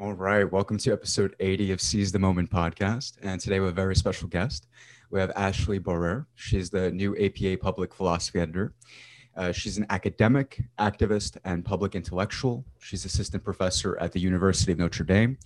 All 0.00 0.12
right, 0.12 0.44
welcome 0.44 0.78
to 0.78 0.92
episode 0.92 1.34
80 1.40 1.72
of 1.72 1.80
Seize 1.80 2.12
the 2.12 2.20
Moment 2.20 2.48
podcast. 2.48 3.14
And 3.20 3.40
today 3.40 3.58
we 3.58 3.66
have 3.66 3.72
a 3.72 3.74
very 3.74 3.96
special 3.96 4.28
guest. 4.28 4.68
We 5.10 5.18
have 5.18 5.32
Ashley 5.34 5.80
Bohrer. 5.80 6.26
She's 6.36 6.70
the 6.70 6.92
new 6.92 7.16
APA 7.16 7.56
public 7.60 7.92
philosophy 7.92 8.38
editor. 8.38 8.74
Uh, 9.36 9.50
she's 9.50 9.76
an 9.76 9.86
academic, 9.90 10.62
activist, 10.78 11.36
and 11.44 11.64
public 11.64 11.96
intellectual. 11.96 12.64
She's 12.78 13.04
assistant 13.04 13.42
professor 13.42 13.98
at 13.98 14.12
the 14.12 14.20
University 14.20 14.70
of 14.70 14.78
Notre 14.78 15.02
Dame 15.02 15.36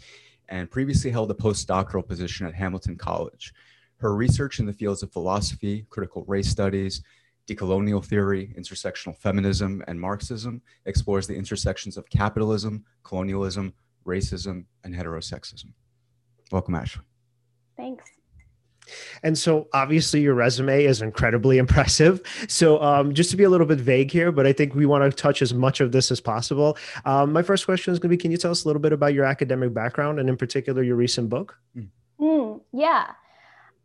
and 0.50 0.70
previously 0.70 1.10
held 1.10 1.30
a 1.30 1.34
postdoctoral 1.34 2.06
position 2.06 2.46
at 2.46 2.52
Hamilton 2.52 2.96
College. 2.96 3.54
Her 3.96 4.14
research 4.14 4.58
in 4.58 4.66
the 4.66 4.74
fields 4.74 5.02
of 5.02 5.10
philosophy, 5.14 5.86
critical 5.88 6.26
race 6.26 6.50
studies, 6.50 7.00
decolonial 7.48 8.04
theory, 8.04 8.54
intersectional 8.58 9.16
feminism, 9.16 9.82
and 9.86 9.98
Marxism 9.98 10.60
explores 10.84 11.26
the 11.26 11.36
intersections 11.36 11.96
of 11.96 12.08
capitalism, 12.10 12.84
colonialism, 13.02 13.72
racism, 14.04 14.64
and 14.84 14.94
heterosexism. 14.94 15.66
Welcome, 16.50 16.74
Ashley. 16.74 17.02
Thanks. 17.76 18.04
And 19.22 19.38
so, 19.38 19.68
obviously, 19.72 20.20
your 20.20 20.34
resume 20.34 20.84
is 20.84 21.02
incredibly 21.02 21.58
impressive. 21.64 22.20
So, 22.48 22.82
um, 22.82 23.14
just 23.14 23.30
to 23.30 23.36
be 23.36 23.44
a 23.44 23.50
little 23.50 23.66
bit 23.66 23.78
vague 23.78 24.10
here, 24.10 24.32
but 24.32 24.46
I 24.46 24.52
think 24.52 24.74
we 24.74 24.86
want 24.86 25.04
to 25.04 25.16
touch 25.16 25.42
as 25.42 25.54
much 25.54 25.80
of 25.80 25.92
this 25.92 26.10
as 26.10 26.20
possible. 26.20 26.76
Um, 27.04 27.32
my 27.32 27.42
first 27.42 27.64
question 27.64 27.92
is 27.92 27.98
going 27.98 28.10
to 28.10 28.16
be 28.16 28.20
Can 28.20 28.30
you 28.30 28.36
tell 28.36 28.50
us 28.50 28.64
a 28.64 28.68
little 28.68 28.82
bit 28.82 28.92
about 28.92 29.14
your 29.14 29.24
academic 29.24 29.72
background 29.72 30.18
and, 30.18 30.28
in 30.28 30.36
particular, 30.36 30.82
your 30.82 30.96
recent 30.96 31.28
book? 31.28 31.56
Mm, 32.20 32.60
yeah. 32.72 33.12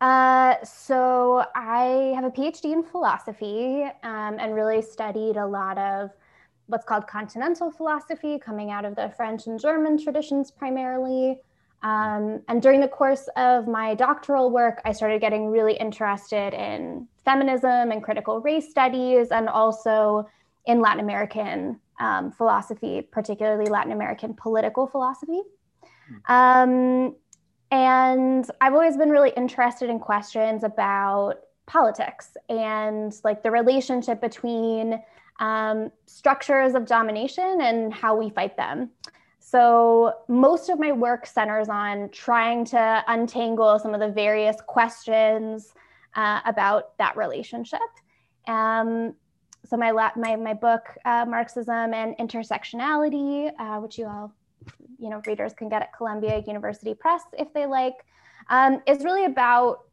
Uh, 0.00 0.54
so, 0.64 1.44
I 1.54 2.12
have 2.14 2.24
a 2.24 2.30
PhD 2.30 2.72
in 2.72 2.82
philosophy 2.82 3.84
um, 4.02 4.36
and 4.38 4.54
really 4.54 4.82
studied 4.82 5.36
a 5.36 5.46
lot 5.46 5.78
of 5.78 6.10
what's 6.68 6.84
called 6.84 7.06
continental 7.06 7.70
philosophy, 7.70 8.38
coming 8.38 8.70
out 8.70 8.84
of 8.84 8.94
the 8.94 9.12
French 9.16 9.46
and 9.46 9.58
German 9.60 10.02
traditions 10.02 10.50
primarily. 10.50 11.40
Um, 11.82 12.42
and 12.48 12.60
during 12.60 12.80
the 12.80 12.88
course 12.88 13.28
of 13.36 13.66
my 13.66 13.94
doctoral 13.94 14.50
work, 14.50 14.80
I 14.84 14.92
started 14.92 15.20
getting 15.20 15.48
really 15.48 15.74
interested 15.74 16.52
in 16.54 17.08
feminism 17.24 17.90
and 17.92 18.02
critical 18.02 18.40
race 18.40 18.68
studies, 18.70 19.28
and 19.28 19.48
also 19.48 20.28
in 20.66 20.80
Latin 20.80 21.00
American 21.00 21.80
um, 22.00 22.32
philosophy, 22.32 23.02
particularly 23.02 23.66
Latin 23.66 23.92
American 23.92 24.34
political 24.34 24.86
philosophy. 24.86 25.40
Um, 26.28 27.14
and 27.70 28.50
I've 28.60 28.72
always 28.72 28.96
been 28.96 29.10
really 29.10 29.32
interested 29.36 29.90
in 29.90 29.98
questions 29.98 30.64
about 30.64 31.34
politics 31.66 32.36
and 32.48 33.14
like 33.24 33.42
the 33.42 33.50
relationship 33.50 34.20
between 34.20 35.00
um, 35.38 35.90
structures 36.06 36.74
of 36.74 36.86
domination 36.86 37.60
and 37.60 37.92
how 37.92 38.16
we 38.16 38.30
fight 38.30 38.56
them. 38.56 38.90
So, 39.40 40.12
most 40.28 40.68
of 40.68 40.78
my 40.78 40.92
work 40.92 41.24
centers 41.26 41.70
on 41.70 42.10
trying 42.10 42.66
to 42.66 43.04
untangle 43.06 43.78
some 43.78 43.94
of 43.94 44.00
the 44.00 44.08
various 44.08 44.56
questions 44.66 45.72
uh, 46.16 46.40
about 46.44 46.98
that 46.98 47.16
relationship. 47.16 47.80
Um, 48.46 49.14
so, 49.64 49.78
my, 49.78 49.90
my, 50.16 50.36
my 50.36 50.52
book, 50.52 50.82
uh, 51.06 51.24
Marxism 51.26 51.94
and 51.94 52.14
Intersectionality, 52.18 53.50
uh, 53.58 53.80
which 53.80 53.96
you 53.96 54.06
all, 54.06 54.34
you 54.98 55.08
know, 55.08 55.22
readers 55.26 55.54
can 55.54 55.70
get 55.70 55.80
at 55.80 55.96
Columbia 55.96 56.42
University 56.46 56.92
Press 56.92 57.22
if 57.38 57.52
they 57.54 57.64
like, 57.64 57.94
um, 58.50 58.82
is 58.86 59.02
really 59.02 59.24
about 59.24 59.87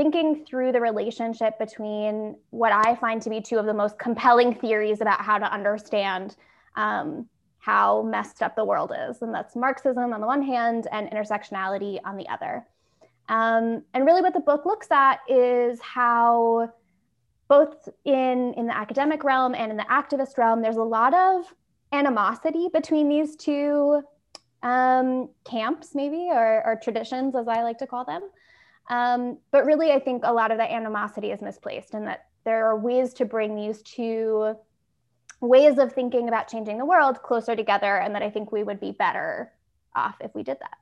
thinking 0.00 0.46
through 0.46 0.72
the 0.72 0.80
relationship 0.80 1.58
between 1.58 2.34
what 2.48 2.72
I 2.72 2.94
find 2.94 3.20
to 3.20 3.28
be 3.28 3.38
two 3.38 3.58
of 3.58 3.66
the 3.66 3.74
most 3.74 3.98
compelling 3.98 4.54
theories 4.54 5.02
about 5.02 5.20
how 5.20 5.36
to 5.36 5.44
understand 5.52 6.36
um, 6.74 7.28
how 7.58 8.00
messed 8.00 8.42
up 8.42 8.56
the 8.56 8.64
world 8.64 8.94
is. 9.10 9.20
And 9.20 9.34
that's 9.34 9.54
Marxism 9.54 10.14
on 10.14 10.22
the 10.22 10.26
one 10.26 10.42
hand 10.42 10.88
and 10.90 11.10
intersectionality 11.10 12.00
on 12.02 12.16
the 12.16 12.26
other. 12.30 12.66
Um, 13.28 13.82
and 13.92 14.06
really, 14.06 14.22
what 14.22 14.32
the 14.32 14.40
book 14.40 14.64
looks 14.64 14.90
at 14.90 15.18
is 15.28 15.78
how, 15.82 16.72
both 17.48 17.86
in, 18.06 18.54
in 18.54 18.68
the 18.68 18.74
academic 18.74 19.22
realm 19.22 19.54
and 19.54 19.70
in 19.70 19.76
the 19.76 19.84
activist 19.84 20.38
realm, 20.38 20.62
there's 20.62 20.78
a 20.78 20.82
lot 20.82 21.12
of 21.12 21.44
animosity 21.92 22.70
between 22.72 23.10
these 23.10 23.36
two 23.36 24.00
um, 24.62 25.28
camps, 25.44 25.94
maybe, 25.94 26.30
or, 26.32 26.62
or 26.64 26.80
traditions, 26.82 27.36
as 27.36 27.48
I 27.48 27.62
like 27.62 27.76
to 27.80 27.86
call 27.86 28.06
them. 28.06 28.22
Um, 28.90 29.38
but 29.52 29.64
really, 29.64 29.92
I 29.92 30.00
think 30.00 30.22
a 30.24 30.32
lot 30.32 30.50
of 30.50 30.58
that 30.58 30.70
animosity 30.70 31.30
is 31.30 31.40
misplaced, 31.40 31.94
and 31.94 32.06
that 32.06 32.26
there 32.44 32.66
are 32.66 32.76
ways 32.76 33.14
to 33.14 33.24
bring 33.24 33.54
these 33.54 33.80
two 33.82 34.56
ways 35.40 35.78
of 35.78 35.92
thinking 35.92 36.28
about 36.28 36.48
changing 36.48 36.76
the 36.76 36.84
world 36.84 37.22
closer 37.22 37.56
together, 37.56 37.96
and 37.96 38.14
that 38.14 38.22
I 38.22 38.28
think 38.28 38.52
we 38.52 38.64
would 38.64 38.80
be 38.80 38.90
better 38.90 39.52
off 39.94 40.16
if 40.20 40.34
we 40.34 40.42
did 40.42 40.58
that. 40.60 40.76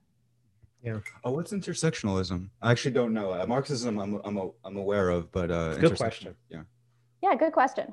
Yeah. 0.83 0.99
Oh, 1.23 1.33
what's 1.33 1.53
intersectionalism? 1.53 2.49
I 2.63 2.71
actually 2.71 2.93
don't 2.93 3.13
know. 3.13 3.33
Uh, 3.33 3.45
Marxism, 3.47 3.99
I'm, 3.99 4.21
I'm, 4.25 4.53
I'm 4.65 4.77
aware 4.77 5.11
of, 5.11 5.31
but 5.31 5.51
uh, 5.51 5.77
good 5.77 5.97
question. 5.97 6.35
Yeah. 6.49 6.63
Yeah, 7.23 7.35
good 7.35 7.53
question. 7.53 7.93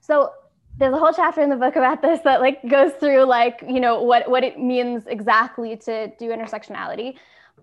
So 0.00 0.30
there's 0.78 0.94
a 0.94 0.98
whole 0.98 1.12
chapter 1.12 1.42
in 1.42 1.50
the 1.50 1.56
book 1.56 1.76
about 1.76 2.00
this 2.00 2.20
that 2.20 2.40
like 2.40 2.66
goes 2.68 2.92
through 2.94 3.24
like 3.24 3.62
you 3.66 3.80
know 3.80 4.02
what 4.02 4.28
what 4.28 4.44
it 4.44 4.58
means 4.58 5.04
exactly 5.06 5.76
to 5.76 6.08
do 6.18 6.30
intersectionality 6.30 7.14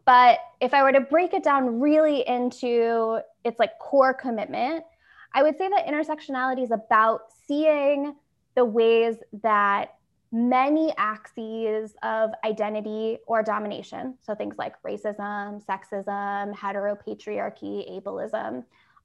but 0.06 0.40
if 0.60 0.74
I 0.74 0.84
were 0.84 0.92
to 0.92 1.02
break 1.02 1.34
it 1.34 1.44
down 1.44 1.80
really 1.80 2.28
into 2.28 3.20
its 3.44 3.60
like 3.60 3.78
core 3.80 4.14
commitment, 4.14 4.84
I 5.34 5.44
would 5.44 5.58
say 5.58 5.70
that 5.70 5.88
intersectionality 5.88 6.64
is 6.64 6.72
about 6.72 7.22
seeing 7.48 8.16
the 8.56 8.66
ways 8.66 9.18
that 9.44 9.96
many 10.32 10.94
axes 10.98 11.94
of 12.04 12.32
identity 12.46 13.20
or 13.28 13.44
domination, 13.44 14.18
so 14.22 14.34
things 14.34 14.56
like 14.58 14.82
racism, 14.84 15.64
sexism, 15.66 16.54
heteropatriarchy, 16.56 18.02
ableism, 18.02 18.64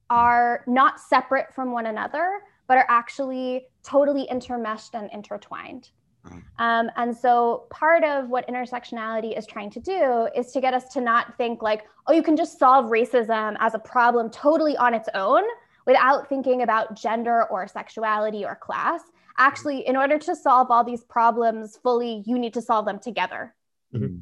are 0.09 0.63
not 0.67 0.99
separate 0.99 1.53
from 1.53 1.71
one 1.71 1.87
another, 1.87 2.41
but 2.67 2.77
are 2.77 2.85
actually 2.89 3.67
totally 3.83 4.27
intermeshed 4.31 4.93
and 4.93 5.09
intertwined. 5.11 5.89
Mm. 6.27 6.43
Um, 6.59 6.91
and 6.95 7.15
so 7.15 7.65
part 7.69 8.03
of 8.03 8.29
what 8.29 8.47
intersectionality 8.47 9.37
is 9.37 9.45
trying 9.45 9.69
to 9.71 9.79
do 9.79 10.27
is 10.35 10.51
to 10.53 10.61
get 10.61 10.73
us 10.73 10.91
to 10.93 11.01
not 11.01 11.37
think 11.37 11.61
like, 11.61 11.85
oh, 12.07 12.13
you 12.13 12.23
can 12.23 12.35
just 12.35 12.59
solve 12.59 12.85
racism 12.85 13.55
as 13.59 13.73
a 13.73 13.79
problem 13.79 14.29
totally 14.29 14.75
on 14.77 14.93
its 14.93 15.09
own 15.13 15.43
without 15.85 16.27
thinking 16.27 16.61
about 16.61 16.95
gender 16.95 17.45
or 17.45 17.67
sexuality 17.67 18.45
or 18.45 18.55
class. 18.55 19.01
Actually, 19.37 19.87
in 19.87 19.95
order 19.95 20.17
to 20.17 20.35
solve 20.35 20.71
all 20.71 20.83
these 20.83 21.03
problems 21.03 21.77
fully, 21.83 22.23
you 22.25 22.37
need 22.39 22.53
to 22.53 22.61
solve 22.61 22.85
them 22.85 22.99
together. 22.99 23.53
Mm-hmm. 23.93 24.17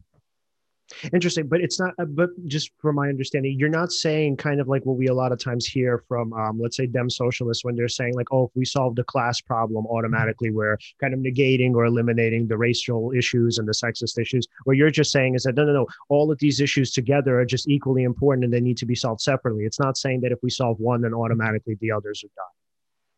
Interesting, 1.13 1.47
but 1.47 1.61
it's 1.61 1.79
not. 1.79 1.93
Uh, 1.99 2.05
but 2.05 2.29
just 2.45 2.71
from 2.77 2.95
my 2.95 3.09
understanding, 3.09 3.55
you're 3.57 3.69
not 3.69 3.91
saying 3.91 4.37
kind 4.37 4.61
of 4.61 4.67
like 4.67 4.85
what 4.85 4.97
we 4.97 5.07
a 5.07 5.13
lot 5.13 5.31
of 5.31 5.39
times 5.39 5.65
hear 5.65 6.03
from, 6.07 6.31
um, 6.33 6.59
let's 6.61 6.77
say, 6.77 6.85
dem 6.85 7.09
socialists 7.09 7.65
when 7.65 7.75
they're 7.75 7.87
saying 7.87 8.13
like, 8.15 8.27
oh, 8.31 8.45
if 8.45 8.51
we 8.55 8.65
solve 8.65 8.95
the 8.95 9.03
class 9.03 9.41
problem, 9.41 9.87
automatically 9.87 10.51
we're 10.51 10.77
kind 11.01 11.13
of 11.13 11.19
negating 11.19 11.73
or 11.73 11.85
eliminating 11.85 12.47
the 12.47 12.57
racial 12.57 13.11
issues 13.11 13.57
and 13.57 13.67
the 13.67 13.73
sexist 13.73 14.19
issues. 14.19 14.47
What 14.65 14.77
you're 14.77 14.91
just 14.91 15.11
saying 15.11 15.35
is 15.35 15.43
that 15.43 15.55
no, 15.55 15.65
no, 15.65 15.73
no, 15.73 15.87
all 16.09 16.31
of 16.31 16.37
these 16.37 16.61
issues 16.61 16.91
together 16.91 17.39
are 17.39 17.45
just 17.45 17.67
equally 17.67 18.03
important 18.03 18.45
and 18.45 18.53
they 18.53 18.61
need 18.61 18.77
to 18.77 18.85
be 18.85 18.95
solved 18.95 19.21
separately. 19.21 19.63
It's 19.63 19.79
not 19.79 19.97
saying 19.97 20.21
that 20.21 20.31
if 20.31 20.39
we 20.43 20.51
solve 20.51 20.79
one, 20.79 21.01
then 21.01 21.13
automatically 21.13 21.77
the 21.81 21.91
others 21.91 22.23
are 22.23 22.33
done. 22.35 22.64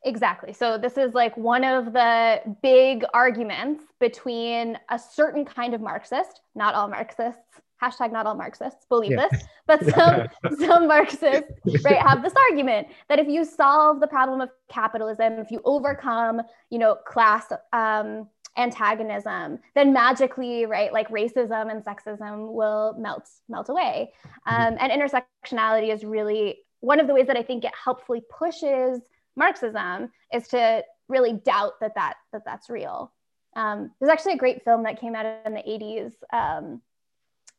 Exactly. 0.07 0.53
So 0.53 0.77
this 0.77 0.97
is 0.97 1.13
like 1.13 1.35
one 1.35 1.65
of 1.65 1.91
the 1.91 2.39
big 2.63 3.03
arguments 3.13 3.83
between 3.99 4.79
a 4.89 4.97
certain 4.97 5.43
kind 5.43 5.73
of 5.73 5.81
Marxist, 5.81 6.39
not 6.55 6.75
all 6.75 6.87
Marxists, 6.87 7.59
hashtag 7.83 8.13
not 8.13 8.25
all 8.25 8.33
Marxists 8.33 8.85
believe 8.87 9.11
yeah. 9.11 9.27
this, 9.29 9.43
but 9.67 9.85
some 9.95 10.27
some 10.57 10.87
Marxists 10.87 11.51
right 11.83 11.97
have 11.97 12.23
this 12.23 12.33
argument 12.49 12.87
that 13.09 13.19
if 13.19 13.27
you 13.27 13.43
solve 13.43 13.99
the 13.99 14.07
problem 14.07 14.39
of 14.39 14.49
capitalism, 14.69 15.33
if 15.33 15.51
you 15.51 15.59
overcome, 15.65 16.41
you 16.69 16.79
know, 16.79 16.95
class 17.05 17.51
um, 17.73 18.29
antagonism, 18.55 19.59
then 19.75 19.91
magically, 19.91 20.65
right, 20.65 20.93
like 20.93 21.09
racism 21.09 21.69
and 21.69 21.83
sexism 21.83 22.53
will 22.53 22.95
melt 22.97 23.27
melt 23.49 23.67
away. 23.67 24.13
Mm-hmm. 24.47 24.55
Um, 24.55 24.77
and 24.79 24.89
intersectionality 24.89 25.93
is 25.93 26.05
really 26.05 26.59
one 26.79 27.01
of 27.01 27.07
the 27.07 27.13
ways 27.13 27.27
that 27.27 27.35
I 27.35 27.43
think 27.43 27.65
it 27.65 27.73
helpfully 27.83 28.21
pushes 28.29 29.01
Marxism 29.37 30.11
is 30.33 30.47
to 30.49 30.83
really 31.07 31.33
doubt 31.33 31.79
that 31.79 31.95
that, 31.95 32.15
that 32.33 32.43
that's 32.43 32.69
real. 32.69 33.13
Um, 33.55 33.91
there's 33.99 34.11
actually 34.11 34.33
a 34.33 34.37
great 34.37 34.63
film 34.63 34.83
that 34.83 34.99
came 34.99 35.15
out 35.15 35.25
in 35.45 35.53
the 35.53 35.61
80s 35.61 36.11
um, 36.33 36.81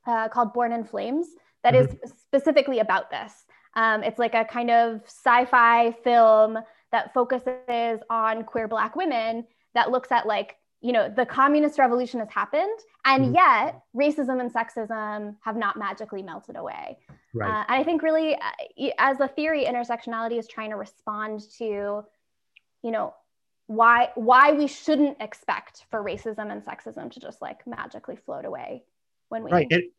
uh, 0.06 0.28
called 0.28 0.52
Born 0.52 0.72
in 0.72 0.84
Flames 0.84 1.28
that 1.64 1.74
mm-hmm. 1.74 1.92
is 2.04 2.12
specifically 2.20 2.80
about 2.80 3.10
this. 3.10 3.32
Um, 3.74 4.02
it's 4.02 4.18
like 4.18 4.34
a 4.34 4.44
kind 4.44 4.70
of 4.70 5.02
sci 5.06 5.44
fi 5.46 5.92
film 6.04 6.58
that 6.92 7.14
focuses 7.14 8.00
on 8.10 8.44
queer 8.44 8.68
Black 8.68 8.96
women 8.96 9.46
that 9.74 9.90
looks 9.90 10.10
at 10.12 10.26
like, 10.26 10.56
you 10.80 10.92
know, 10.92 11.08
the 11.08 11.26
communist 11.26 11.78
revolution 11.78 12.20
has 12.20 12.28
happened, 12.30 12.78
and 13.04 13.26
mm-hmm. 13.26 13.34
yet 13.34 13.82
racism 13.96 14.40
and 14.40 14.52
sexism 14.52 15.34
have 15.40 15.56
not 15.56 15.76
magically 15.76 16.22
melted 16.22 16.56
away. 16.56 16.98
Right. 17.34 17.50
Uh, 17.50 17.64
and 17.68 17.80
I 17.80 17.84
think 17.84 18.02
really, 18.02 18.36
uh, 18.36 18.90
as 18.98 19.18
a 19.20 19.28
theory, 19.28 19.64
intersectionality 19.64 20.38
is 20.38 20.46
trying 20.46 20.70
to 20.70 20.76
respond 20.76 21.42
to, 21.58 22.04
you 22.82 22.90
know, 22.90 23.14
why 23.66 24.10
why 24.14 24.52
we 24.52 24.66
shouldn't 24.66 25.16
expect 25.20 25.84
for 25.90 26.02
racism 26.02 26.50
and 26.50 26.64
sexism 26.64 27.10
to 27.12 27.20
just 27.20 27.42
like 27.42 27.66
magically 27.66 28.16
float 28.16 28.44
away 28.44 28.82
when 29.28 29.44
we 29.44 29.50
right. 29.50 29.66
It, 29.70 29.92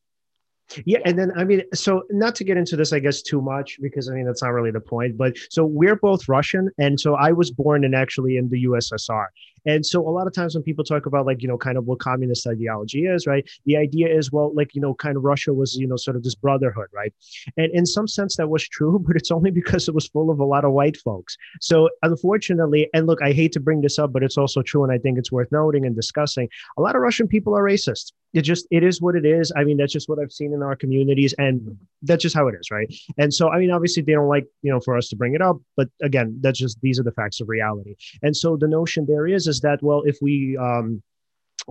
yeah, 0.86 1.00
and 1.06 1.18
then 1.18 1.32
I 1.36 1.44
mean, 1.44 1.64
so 1.74 2.04
not 2.10 2.36
to 2.36 2.44
get 2.44 2.58
into 2.58 2.76
this, 2.76 2.94
I 2.94 3.00
guess, 3.00 3.22
too 3.22 3.42
much 3.42 3.80
because 3.82 4.10
I 4.10 4.14
mean 4.14 4.26
that's 4.26 4.44
not 4.44 4.50
really 4.50 4.72
the 4.72 4.80
point. 4.80 5.18
But 5.18 5.36
so 5.50 5.66
we're 5.66 5.96
both 5.96 6.28
Russian, 6.28 6.70
and 6.78 7.00
so 7.00 7.16
I 7.16 7.32
was 7.32 7.52
born 7.52 7.84
and 7.84 7.96
actually 7.96 8.38
in 8.38 8.50
the 8.50 8.66
USSR, 8.66 9.28
and 9.66 9.86
so 9.86 10.08
a 10.08 10.10
lot 10.10 10.28
of 10.28 10.34
times 10.34 10.56
when 10.56 10.64
people 10.64 10.84
talk 10.84 11.06
about 11.06 11.26
like, 11.26 11.42
you 11.42 11.48
know, 11.48 11.58
kind 11.58 11.78
of 11.78 11.86
what 11.86 12.00
communist 12.00 12.48
ideology 12.48 13.06
is, 13.06 13.28
right? 13.28 13.48
The 13.66 13.78
idea 13.78 14.08
is, 14.08 14.32
well, 14.32 14.54
like, 14.54 14.76
you 14.76 14.82
know, 14.82 14.94
kind 14.94 15.18
of 15.18 15.24
Russia 15.24 15.54
was, 15.54 15.76
you 15.76 15.88
know, 15.88 15.96
sort 15.96 16.16
of 16.16 16.24
this 16.24 16.36
brotherhood, 16.36 16.88
right? 16.94 17.14
And 17.58 17.72
in 17.74 17.86
some 17.86 18.08
sense 18.08 18.38
that 18.38 18.50
was 18.50 18.68
true, 18.68 19.00
but 19.08 19.16
it's 19.16 19.32
only 19.32 19.52
because 19.52 19.88
it 19.88 19.96
was 19.96 20.08
full 20.08 20.30
of 20.30 20.40
a 20.40 20.46
lot 20.46 20.66
of 20.66 20.72
white 20.72 20.98
folks. 20.98 21.38
So 21.62 21.90
unfortunately, 22.04 22.90
and 22.94 23.08
look, 23.08 23.22
I 23.22 23.32
hate 23.32 23.52
to 23.54 23.60
bring 23.60 23.82
this 23.82 24.00
up, 24.00 24.14
but 24.14 24.24
it's 24.24 24.38
also 24.38 24.62
true. 24.62 24.84
And 24.84 24.92
I 24.92 24.98
think 24.98 25.18
it's 25.18 25.32
worth 25.32 25.52
noting 25.52 25.86
and 25.86 25.96
discussing. 25.96 26.50
A 26.78 26.82
lot 26.82 26.96
of 26.96 27.02
Russian 27.02 27.28
people 27.28 27.56
are 27.58 27.64
racist. 27.64 28.14
It 28.34 28.42
just, 28.42 28.68
it 28.70 28.84
is 28.84 29.02
what 29.02 29.16
it 29.16 29.26
is. 29.26 29.52
I 29.56 29.64
mean, 29.64 29.78
that's 29.78 29.94
just 29.94 30.08
what 30.08 30.20
I've 30.20 30.32
seen 30.32 30.54
in 30.54 30.62
our 30.62 30.76
communities. 30.76 31.34
And 31.40 31.78
that's 32.04 32.22
just 32.22 32.36
how 32.36 32.48
it 32.48 32.56
is, 32.60 32.70
right? 32.70 32.88
And 33.18 33.34
so, 33.34 33.50
I 33.50 33.58
mean, 33.60 33.72
obviously 33.72 34.04
they 34.04 34.14
don't 34.14 34.28
like, 34.28 34.46
you 34.62 34.72
know, 34.72 34.80
for 34.80 34.96
us 34.96 35.10
to 35.10 35.16
bring 35.16 35.34
it 35.34 35.42
up, 35.42 35.58
but 35.76 35.90
again, 36.04 36.38
that's 36.42 36.60
just, 36.60 36.80
these 36.82 37.00
are 37.00 37.04
the 37.04 37.12
facts 37.12 37.42
of 37.42 37.50
reality. 37.50 37.96
And 38.22 38.38
so 38.38 38.56
the 38.56 38.68
notion 38.68 39.06
there 39.08 39.28
is, 39.28 39.48
is 39.50 39.60
that 39.62 39.80
well 39.82 40.04
if 40.06 40.18
we 40.22 40.58
um, 40.58 41.04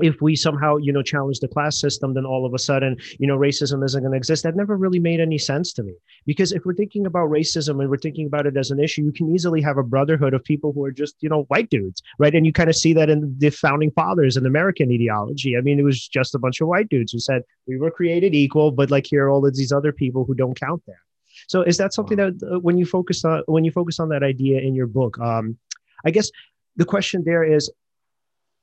if 0.02 0.20
we 0.20 0.36
somehow 0.36 0.76
you 0.76 0.92
know 0.92 1.02
challenge 1.02 1.40
the 1.40 1.48
class 1.48 1.80
system 1.80 2.14
then 2.14 2.24
all 2.24 2.46
of 2.46 2.54
a 2.54 2.58
sudden 2.58 2.96
you 3.18 3.26
know 3.26 3.36
racism 3.36 3.84
isn't 3.84 4.02
going 4.02 4.12
to 4.12 4.16
exist. 4.16 4.42
That 4.42 4.56
never 4.56 4.76
really 4.76 4.98
made 4.98 5.20
any 5.20 5.38
sense 5.38 5.72
to 5.74 5.82
me. 5.82 5.94
Because 6.26 6.52
if 6.52 6.64
we're 6.64 6.74
thinking 6.74 7.06
about 7.06 7.30
racism 7.30 7.80
and 7.80 7.88
we're 7.88 7.98
thinking 7.98 8.26
about 8.26 8.46
it 8.46 8.56
as 8.56 8.70
an 8.70 8.80
issue 8.80 9.02
you 9.02 9.12
can 9.12 9.28
easily 9.34 9.60
have 9.62 9.78
a 9.78 9.82
brotherhood 9.82 10.34
of 10.34 10.44
people 10.44 10.72
who 10.72 10.84
are 10.84 10.92
just 10.92 11.16
you 11.20 11.28
know 11.28 11.42
white 11.44 11.70
dudes 11.70 12.02
right? 12.18 12.34
And 12.34 12.46
you 12.46 12.52
kind 12.52 12.70
of 12.70 12.76
see 12.76 12.92
that 12.94 13.10
in 13.10 13.34
the 13.38 13.50
founding 13.50 13.90
fathers 13.92 14.36
and 14.36 14.46
american 14.46 14.90
ideology. 14.92 15.56
I 15.56 15.60
mean 15.60 15.78
it 15.78 15.84
was 15.84 16.06
just 16.06 16.34
a 16.34 16.38
bunch 16.38 16.60
of 16.60 16.68
white 16.68 16.88
dudes 16.88 17.12
who 17.12 17.18
said 17.18 17.42
we 17.66 17.78
were 17.78 17.90
created 17.90 18.34
equal 18.34 18.70
but 18.70 18.90
like 18.90 19.06
here 19.06 19.26
are 19.26 19.30
all 19.30 19.46
of 19.46 19.56
these 19.56 19.72
other 19.72 19.92
people 19.92 20.24
who 20.24 20.34
don't 20.34 20.58
count 20.58 20.82
there. 20.86 21.02
So 21.46 21.62
is 21.62 21.76
that 21.78 21.94
something 21.94 22.16
that 22.16 22.34
uh, 22.42 22.58
when 22.58 22.78
you 22.78 22.86
focus 22.86 23.24
on 23.24 23.42
when 23.46 23.64
you 23.64 23.70
focus 23.70 24.00
on 24.00 24.08
that 24.10 24.22
idea 24.22 24.60
in 24.60 24.74
your 24.74 24.86
book 24.86 25.18
um 25.20 25.56
i 26.04 26.10
guess 26.10 26.30
the 26.78 26.84
question 26.84 27.22
there 27.24 27.44
is 27.44 27.70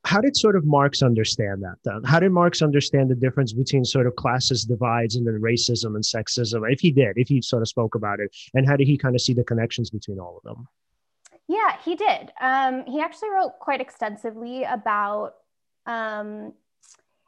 how 0.05 0.21
did 0.21 0.37
sort 0.37 0.55
of 0.55 0.65
Marx 0.65 1.01
understand 1.01 1.63
that 1.63 1.77
then? 1.83 2.01
How 2.03 2.19
did 2.19 2.31
Marx 2.31 2.61
understand 2.61 3.09
the 3.09 3.15
difference 3.15 3.53
between 3.53 3.83
sort 3.83 4.07
of 4.07 4.15
classes 4.15 4.63
divides 4.63 5.15
and 5.15 5.25
then 5.25 5.41
racism 5.41 5.95
and 5.95 6.03
sexism? 6.03 6.71
If 6.71 6.79
he 6.79 6.91
did, 6.91 7.17
if 7.17 7.27
he 7.27 7.41
sort 7.41 7.63
of 7.63 7.67
spoke 7.67 7.95
about 7.95 8.19
it, 8.19 8.35
and 8.53 8.67
how 8.67 8.75
did 8.75 8.87
he 8.87 8.97
kind 8.97 9.15
of 9.15 9.21
see 9.21 9.33
the 9.33 9.43
connections 9.43 9.89
between 9.89 10.19
all 10.19 10.37
of 10.37 10.43
them? 10.43 10.67
Yeah, 11.47 11.77
he 11.83 11.95
did. 11.95 12.31
Um, 12.39 12.85
he 12.85 13.01
actually 13.01 13.29
wrote 13.29 13.53
quite 13.59 13.81
extensively 13.81 14.63
about. 14.63 15.33
Um, 15.85 16.53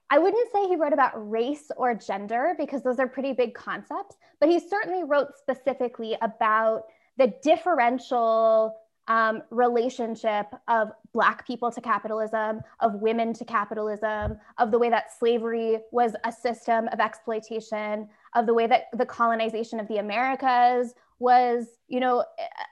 I 0.09 0.19
wouldn't 0.19 0.51
say 0.53 0.67
he 0.67 0.77
wrote 0.77 0.93
about 0.93 1.29
race 1.29 1.69
or 1.75 1.93
gender 1.93 2.55
because 2.57 2.81
those 2.81 2.97
are 2.97 3.07
pretty 3.07 3.33
big 3.33 3.53
concepts, 3.53 4.15
but 4.39 4.47
he 4.47 4.59
certainly 4.59 5.03
wrote 5.03 5.35
specifically 5.37 6.15
about 6.21 6.83
the 7.17 7.33
differential 7.43 8.73
um, 9.07 9.41
relationship 9.49 10.47
of 10.67 10.91
Black 11.13 11.47
people 11.47 11.71
to 11.71 11.81
capitalism, 11.81 12.61
of 12.79 12.95
women 12.95 13.33
to 13.33 13.45
capitalism, 13.45 14.37
of 14.57 14.71
the 14.71 14.79
way 14.79 14.89
that 14.89 15.17
slavery 15.17 15.79
was 15.91 16.13
a 16.23 16.31
system 16.31 16.87
of 16.89 16.99
exploitation, 16.99 18.09
of 18.35 18.45
the 18.45 18.53
way 18.53 18.67
that 18.67 18.85
the 18.93 19.05
colonization 19.05 19.79
of 19.79 19.87
the 19.87 19.97
Americas 19.97 20.93
was, 21.19 21.65
you 21.87 21.99
know, 21.99 22.23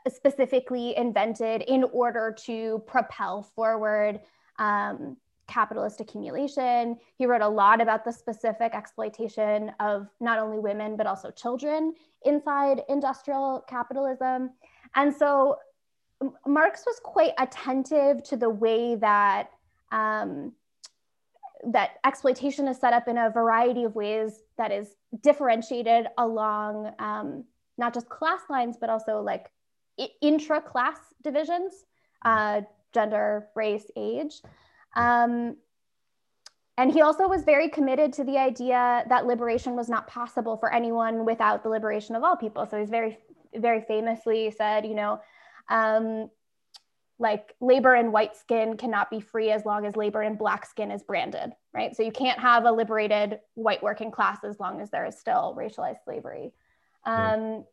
specifically 0.08 0.96
invented 0.98 1.64
in 1.64 1.84
order 1.86 2.36
to 2.46 2.84
propel 2.86 3.42
forward 3.42 4.20
um, 4.60 5.18
capitalist 5.48 6.02
accumulation. 6.02 6.98
He 7.18 7.26
wrote 7.26 7.42
a 7.42 7.48
lot 7.48 7.82
about 7.82 8.04
the 8.04 8.12
specific 8.12 8.74
exploitation 8.74 9.72
of 9.80 10.08
not 10.20 10.40
only 10.40 10.60
women, 10.60 10.96
but 10.96 11.08
also 11.08 11.32
children 11.32 11.94
inside 12.24 12.82
industrial 12.90 13.64
capitalism. 13.68 14.52
And 14.96 15.16
so 15.16 15.58
Marx 16.46 16.84
was 16.86 17.00
quite 17.04 17.34
attentive 17.38 18.24
to 18.24 18.38
the 18.38 18.50
way 18.50 18.96
that 18.96 19.50
um, 19.92 20.54
that 21.68 21.92
exploitation 22.06 22.68
is 22.68 22.78
set 22.78 22.94
up 22.94 23.08
in 23.08 23.18
a 23.18 23.30
variety 23.30 23.84
of 23.84 23.96
ways 23.96 24.44
that 24.58 24.72
is 24.72 24.96
differentiated 25.22 26.08
along 26.18 26.94
um, 27.00 27.44
not 27.78 27.94
just 27.94 28.08
class 28.10 28.42
lines 28.50 28.78
but 28.80 28.90
also 28.90 29.22
like 29.22 29.52
intra-class 30.22 30.98
divisions, 31.24 31.86
uh, 32.24 32.62
gender, 32.94 33.48
race, 33.56 33.90
age. 33.96 34.42
Um, 34.96 35.58
and 36.78 36.92
he 36.92 37.02
also 37.02 37.28
was 37.28 37.44
very 37.44 37.70
committed 37.70 38.12
to 38.14 38.24
the 38.26 38.38
idea 38.38 39.06
that 39.08 39.26
liberation 39.26 39.76
was 39.76 39.88
not 39.88 40.08
possible 40.08 40.58
for 40.58 40.74
anyone 40.74 41.26
without 41.26 41.64
the 41.64 41.70
liberation 41.70 42.16
of 42.16 42.24
all 42.24 42.36
people. 42.36 42.66
So 42.66 42.78
he's 42.78 42.90
very, 42.90 43.18
very 43.56 43.82
famously 43.82 44.52
said, 44.52 44.86
you 44.86 44.96
know, 44.96 45.22
um, 45.70 46.30
like 47.18 47.56
labor 47.62 47.96
in 47.96 48.12
white 48.12 48.36
skin 48.36 48.76
cannot 48.76 49.10
be 49.10 49.20
free 49.20 49.52
as 49.52 49.66
long 49.66 49.86
as 49.86 49.96
labor 49.96 50.22
in 50.22 50.36
black 50.36 50.66
skin 50.66 50.92
is 50.92 51.02
branded, 51.02 51.54
right? 51.74 51.96
So 51.96 52.04
you 52.04 52.12
can't 52.12 52.40
have 52.40 52.66
a 52.66 52.72
liberated 52.72 53.40
white 53.54 53.82
working 53.82 54.12
class 54.12 54.44
as 54.44 54.60
long 54.60 54.82
as 54.82 54.90
there 54.90 55.06
is 55.06 55.18
still 55.18 55.56
racialized 55.58 56.04
slavery. 56.04 56.52
Um, 57.06 57.64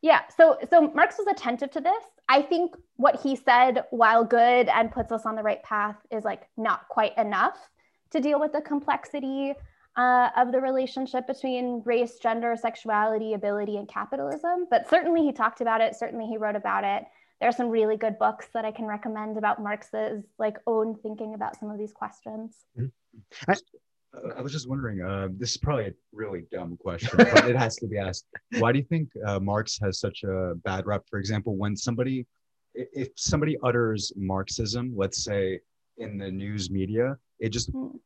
yeah, 0.00 0.22
so 0.36 0.58
so 0.70 0.92
Marx 0.92 1.16
was 1.18 1.26
attentive 1.28 1.70
to 1.72 1.80
this. 1.80 2.02
I 2.28 2.42
think 2.42 2.74
what 2.96 3.20
he 3.20 3.36
said, 3.36 3.84
while 3.90 4.24
good 4.24 4.68
and 4.68 4.92
puts 4.92 5.12
us 5.12 5.24
on 5.24 5.34
the 5.34 5.42
right 5.42 5.62
path, 5.62 5.96
is 6.10 6.24
like 6.24 6.48
not 6.56 6.88
quite 6.88 7.16
enough 7.16 7.56
to 8.10 8.20
deal 8.20 8.40
with 8.40 8.52
the 8.52 8.60
complexity 8.60 9.54
uh, 9.98 10.30
of 10.36 10.52
the 10.52 10.60
relationship 10.60 11.26
between 11.26 11.82
race, 11.84 12.18
gender, 12.22 12.54
sexuality, 12.56 13.34
ability, 13.34 13.76
and 13.76 13.88
capitalism. 13.88 14.66
But 14.70 14.88
certainly 14.88 15.22
he 15.22 15.32
talked 15.32 15.60
about 15.60 15.80
it. 15.80 15.96
Certainly 15.96 16.26
he 16.26 16.38
wrote 16.38 16.54
about 16.54 16.84
it. 16.84 17.02
There 17.40 17.48
are 17.48 17.52
some 17.52 17.68
really 17.68 17.96
good 17.96 18.18
books 18.18 18.46
that 18.54 18.64
I 18.64 18.70
can 18.70 18.86
recommend 18.86 19.36
about 19.36 19.60
Marx's 19.60 20.24
like 20.38 20.56
own 20.66 20.94
thinking 21.02 21.34
about 21.34 21.58
some 21.58 21.70
of 21.70 21.78
these 21.78 21.92
questions. 21.92 22.54
Mm-hmm. 22.78 23.50
I, 23.50 23.56
I 24.38 24.40
was 24.40 24.52
just 24.52 24.68
wondering. 24.68 25.02
Uh, 25.02 25.28
this 25.32 25.50
is 25.50 25.56
probably 25.56 25.86
a 25.86 25.92
really 26.12 26.44
dumb 26.52 26.76
question, 26.76 27.10
but 27.16 27.48
it 27.48 27.56
has 27.56 27.76
to 27.76 27.88
be 27.88 27.98
asked. 27.98 28.26
Why 28.58 28.70
do 28.70 28.78
you 28.78 28.84
think 28.84 29.10
uh, 29.26 29.40
Marx 29.40 29.78
has 29.82 29.98
such 29.98 30.22
a 30.22 30.54
bad 30.64 30.86
rep? 30.86 31.04
For 31.10 31.18
example, 31.18 31.56
when 31.56 31.76
somebody, 31.76 32.24
if 32.74 33.08
somebody 33.16 33.56
utters 33.64 34.12
Marxism, 34.16 34.92
let's 34.96 35.24
say 35.24 35.58
in 35.96 36.18
the 36.18 36.30
news 36.30 36.70
media, 36.70 37.18
it 37.40 37.48
just 37.48 37.72
mm. 37.72 37.98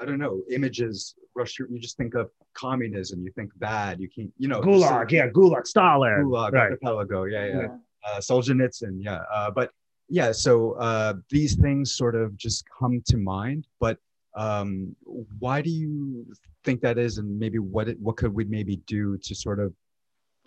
I 0.00 0.04
don't 0.04 0.18
know, 0.18 0.42
images 0.50 1.14
rush 1.34 1.58
you, 1.58 1.66
you 1.70 1.78
just 1.78 1.96
think 1.96 2.14
of 2.14 2.30
communism, 2.54 3.22
you 3.22 3.30
think 3.32 3.50
bad, 3.58 4.00
you 4.00 4.08
can't. 4.08 4.32
you 4.38 4.48
know 4.48 4.60
Gulag, 4.60 5.10
yeah, 5.10 5.28
Gulag, 5.28 5.66
Stalin, 5.66 6.24
Gulag, 6.24 6.52
right. 6.52 6.70
Archipelago, 6.72 7.24
yeah, 7.24 7.46
yeah, 7.46 7.60
yeah. 7.60 7.68
Uh, 8.06 8.18
Solzhenitsyn, 8.18 8.98
yeah. 8.98 9.20
Uh, 9.32 9.50
but 9.50 9.70
yeah, 10.08 10.32
so 10.32 10.72
uh, 10.72 11.14
these 11.30 11.56
things 11.56 11.94
sort 11.94 12.14
of 12.14 12.36
just 12.36 12.64
come 12.78 13.02
to 13.06 13.16
mind. 13.16 13.66
But 13.80 13.98
um, 14.36 14.94
why 15.38 15.62
do 15.62 15.70
you 15.70 16.26
think 16.64 16.80
that 16.82 16.98
is, 16.98 17.18
and 17.18 17.38
maybe 17.38 17.58
what 17.58 17.88
it, 17.88 17.98
what 18.00 18.16
could 18.16 18.34
we 18.34 18.44
maybe 18.44 18.76
do 18.86 19.16
to 19.18 19.34
sort 19.34 19.60
of 19.60 19.72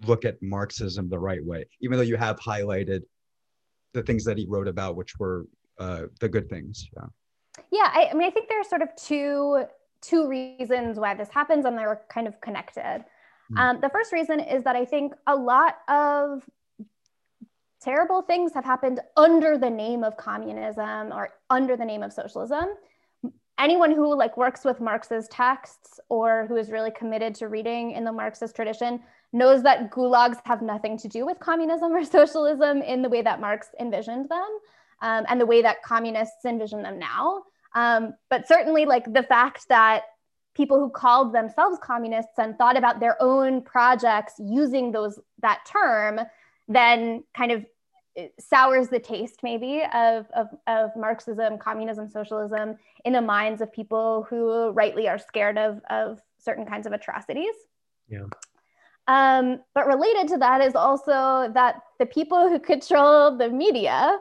look 0.06 0.26
at 0.26 0.42
Marxism 0.42 1.10
the 1.10 1.20
right 1.20 1.44
way, 1.44 1.66
even 1.82 1.98
though 1.98 2.04
you 2.04 2.18
have 2.18 2.38
highlighted 2.40 3.02
the 3.94 4.04
things 4.04 4.24
that 4.26 4.38
he 4.38 4.46
wrote 4.48 4.68
about, 4.68 4.96
which 4.96 5.18
were 5.18 5.48
uh, 5.80 6.04
the 6.20 6.30
good 6.30 6.50
things. 6.50 6.88
Yeah. 6.96 7.08
Yeah, 7.72 7.90
I, 7.94 8.10
I 8.12 8.14
mean, 8.14 8.28
I 8.28 8.32
think 8.32 8.50
there 8.50 8.60
are 8.60 8.64
sort 8.64 8.82
of 8.82 8.90
two 8.96 9.66
two 10.02 10.28
reasons 10.28 11.00
why 11.00 11.16
this 11.16 11.30
happens, 11.30 11.66
and 11.66 11.78
they're 11.78 12.02
kind 12.10 12.28
of 12.28 12.40
connected. 12.42 13.04
Mm. 13.52 13.58
Um, 13.58 13.82
the 13.82 13.90
first 13.90 14.12
reason 14.12 14.40
is 14.40 14.64
that 14.64 14.76
I 14.76 14.86
think 14.86 15.14
a 15.26 15.36
lot 15.36 15.78
of 15.88 16.44
terrible 17.82 18.22
things 18.22 18.54
have 18.54 18.66
happened 18.66 19.00
under 19.16 19.58
the 19.58 19.70
name 19.70 20.04
of 20.04 20.18
communism 20.18 21.12
or 21.14 21.30
under 21.50 21.78
the 21.78 21.86
name 21.86 22.04
of 22.04 22.12
socialism. 22.12 22.70
Anyone 23.60 23.92
who 23.92 24.16
like 24.16 24.38
works 24.38 24.64
with 24.64 24.80
Marx's 24.80 25.28
texts 25.30 26.00
or 26.10 26.46
who 26.48 26.58
is 26.58 26.70
really 26.70 26.92
committed 26.92 27.34
to 27.36 27.48
reading 27.48 27.92
in 27.92 28.04
the 28.04 28.12
Marxist 28.12 28.56
tradition 28.56 29.02
knows 29.34 29.64
that 29.64 29.92
gulags 29.92 30.38
have 30.46 30.62
nothing 30.62 30.98
to 30.98 31.08
do 31.08 31.26
with 31.26 31.40
communism 31.40 31.92
or 31.92 32.04
socialism 32.18 32.82
in 32.82 33.02
the 33.02 33.10
way 33.10 33.22
that 33.22 33.42
Marx 33.42 33.70
envisioned 33.80 34.30
them 34.30 34.48
um, 35.02 35.26
and 35.28 35.40
the 35.40 35.46
way 35.46 35.62
that 35.62 35.84
communists 35.84 36.46
envision 36.46 36.84
them 36.84 37.00
now. 37.00 37.44
Um, 37.74 38.14
but 38.30 38.48
certainly, 38.48 38.86
like 38.86 39.12
the 39.14 39.24
fact 39.24 39.68
that 39.70 40.04
people 40.56 40.80
who 40.80 40.90
called 40.90 41.34
themselves 41.34 41.78
communists 41.82 42.40
and 42.40 42.58
thought 42.58 42.76
about 42.76 43.00
their 43.00 43.22
own 43.22 43.62
projects 43.62 44.34
using 44.40 44.92
those 44.92 45.20
that 45.42 45.60
term, 45.68 46.20
then 46.68 47.24
kind 47.36 47.52
of 47.52 47.66
uh, 48.18 48.24
sours 48.40 48.88
the 48.88 49.00
taste 49.00 49.42
maybe 49.44 49.84
of, 49.94 50.26
of, 50.36 50.48
of 50.66 50.90
Marxism, 50.98 51.60
communism, 51.60 52.10
socialism 52.10 52.76
in 53.06 53.14
the 53.14 53.22
minds 53.22 53.62
of 53.62 53.72
people 53.72 54.26
who 54.28 54.72
rightly 54.72 55.08
are 55.08 55.20
scared 55.20 55.58
of, 55.60 55.80
of 55.92 56.20
certain 56.40 56.66
kinds 56.66 56.88
of 56.88 56.94
atrocities. 56.94 57.54
Yeah. 58.10 58.26
Um, 59.08 59.62
but 59.74 59.88
related 59.88 60.28
to 60.30 60.38
that 60.40 60.62
is 60.62 60.76
also 60.76 61.52
that 61.54 61.82
the 62.00 62.06
people 62.06 62.50
who 62.50 62.60
control 62.60 63.38
the 63.38 63.50
media 63.50 64.18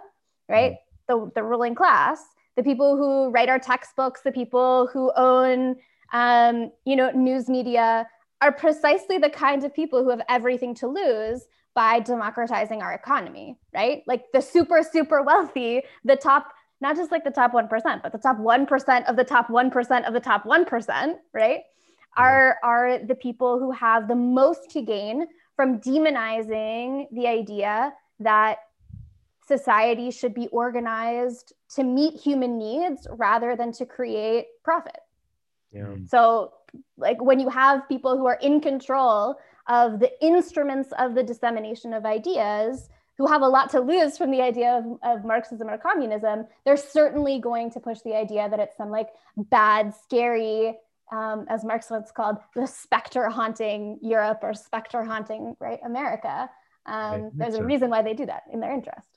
right? 0.49 0.77
the, 1.09 1.31
the 1.35 1.43
ruling 1.43 1.75
class, 1.75 2.23
the 2.57 2.63
people 2.63 2.97
who 2.97 3.31
write 3.31 3.49
our 3.49 3.59
textbooks, 3.59 4.23
the 4.23 4.33
people 4.33 4.89
who 4.93 5.13
own, 5.17 5.77
um, 6.13 6.71
you 6.85 6.97
know, 6.97 7.11
news 7.11 7.49
media, 7.49 8.09
are 8.43 8.53
precisely 8.53 9.19
the 9.19 9.31
kinds 9.31 9.65
of 9.65 9.75
people 9.75 10.03
who 10.03 10.11
have 10.11 10.21
everything 10.29 10.75
to 10.75 10.87
lose 10.87 11.47
by 11.75 12.01
democratizing 12.01 12.83
our 12.83 12.93
economy, 12.93 13.59
right? 13.75 14.03
Like 14.07 14.25
the 14.33 14.41
super, 14.41 14.83
super 14.83 15.23
wealthy, 15.23 15.83
the 16.05 16.17
top, 16.17 16.53
not 16.81 16.97
just 16.97 17.11
like 17.11 17.25
the 17.25 17.31
top 17.31 17.53
1%, 17.53 18.03
but 18.03 18.13
the 18.13 18.19
top 18.19 18.39
1% 18.39 19.09
of 19.09 19.17
the 19.17 19.25
top 19.25 19.49
1% 19.49 20.09
of 20.09 20.15
the 20.15 20.21
top 20.21 20.45
1%, 20.45 21.15
right? 21.33 21.61
Are, 22.17 22.57
are 22.63 22.99
the 22.99 23.15
people 23.15 23.59
who 23.59 23.73
have 23.73 24.09
the 24.09 24.15
most 24.15 24.71
to 24.71 24.81
gain 24.81 25.27
from 25.55 25.81
demonizing 25.81 27.07
the 27.13 27.27
idea 27.27 27.93
that 28.21 28.59
society 29.47 30.11
should 30.11 30.35
be 30.35 30.49
organized 30.49 31.53
to 31.75 31.85
meet 31.85 32.15
human 32.15 32.59
needs 32.59 33.07
rather 33.11 33.57
than 33.57 33.73
to 33.73 33.87
create 33.87 34.47
profit. 34.63 34.99
Yeah. 35.73 35.97
So, 36.09 36.53
like 36.97 37.23
when 37.23 37.41
you 37.41 37.49
have 37.49 37.89
people 37.89 38.17
who 38.17 38.27
are 38.27 38.39
in 38.41 38.61
control 38.61 39.37
of 39.69 39.99
the 40.01 40.13
instruments 40.25 40.91
of 40.99 41.15
the 41.15 41.23
dissemination 41.23 41.93
of 41.93 42.05
ideas, 42.05 42.89
who 43.19 43.27
have 43.27 43.43
a 43.43 43.49
lot 43.49 43.71
to 43.71 43.81
lose 43.81 44.19
from 44.19 44.31
the 44.31 44.43
idea 44.43 44.73
of, 44.77 44.99
of 45.03 45.25
Marxism 45.25 45.69
or 45.69 45.79
communism, 45.79 46.47
they're 46.65 46.77
certainly 46.77 47.39
going 47.39 47.71
to 47.71 47.81
push 47.81 48.01
the 48.01 48.15
idea 48.15 48.49
that 48.49 48.61
it's 48.61 48.77
some 48.77 48.91
like 48.91 49.09
bad, 49.37 49.95
scary, 50.05 50.77
um, 51.11 51.47
as 51.49 51.65
Marx 51.65 51.89
once 51.89 52.11
called 52.11 52.37
the 52.55 52.67
specter 52.67 53.29
haunting 53.29 53.99
Europe 54.03 54.41
or 54.43 54.53
specter 54.55 55.03
haunting 55.03 55.57
right 55.61 55.81
America. 55.85 56.51
Um. 56.85 57.31
There's 57.35 57.55
a 57.55 57.65
reason 57.65 57.91
why 57.91 58.03
they 58.03 58.15
do 58.15 58.27
that 58.27 58.43
in 58.53 58.61
their 58.61 58.73
interest. 58.73 59.16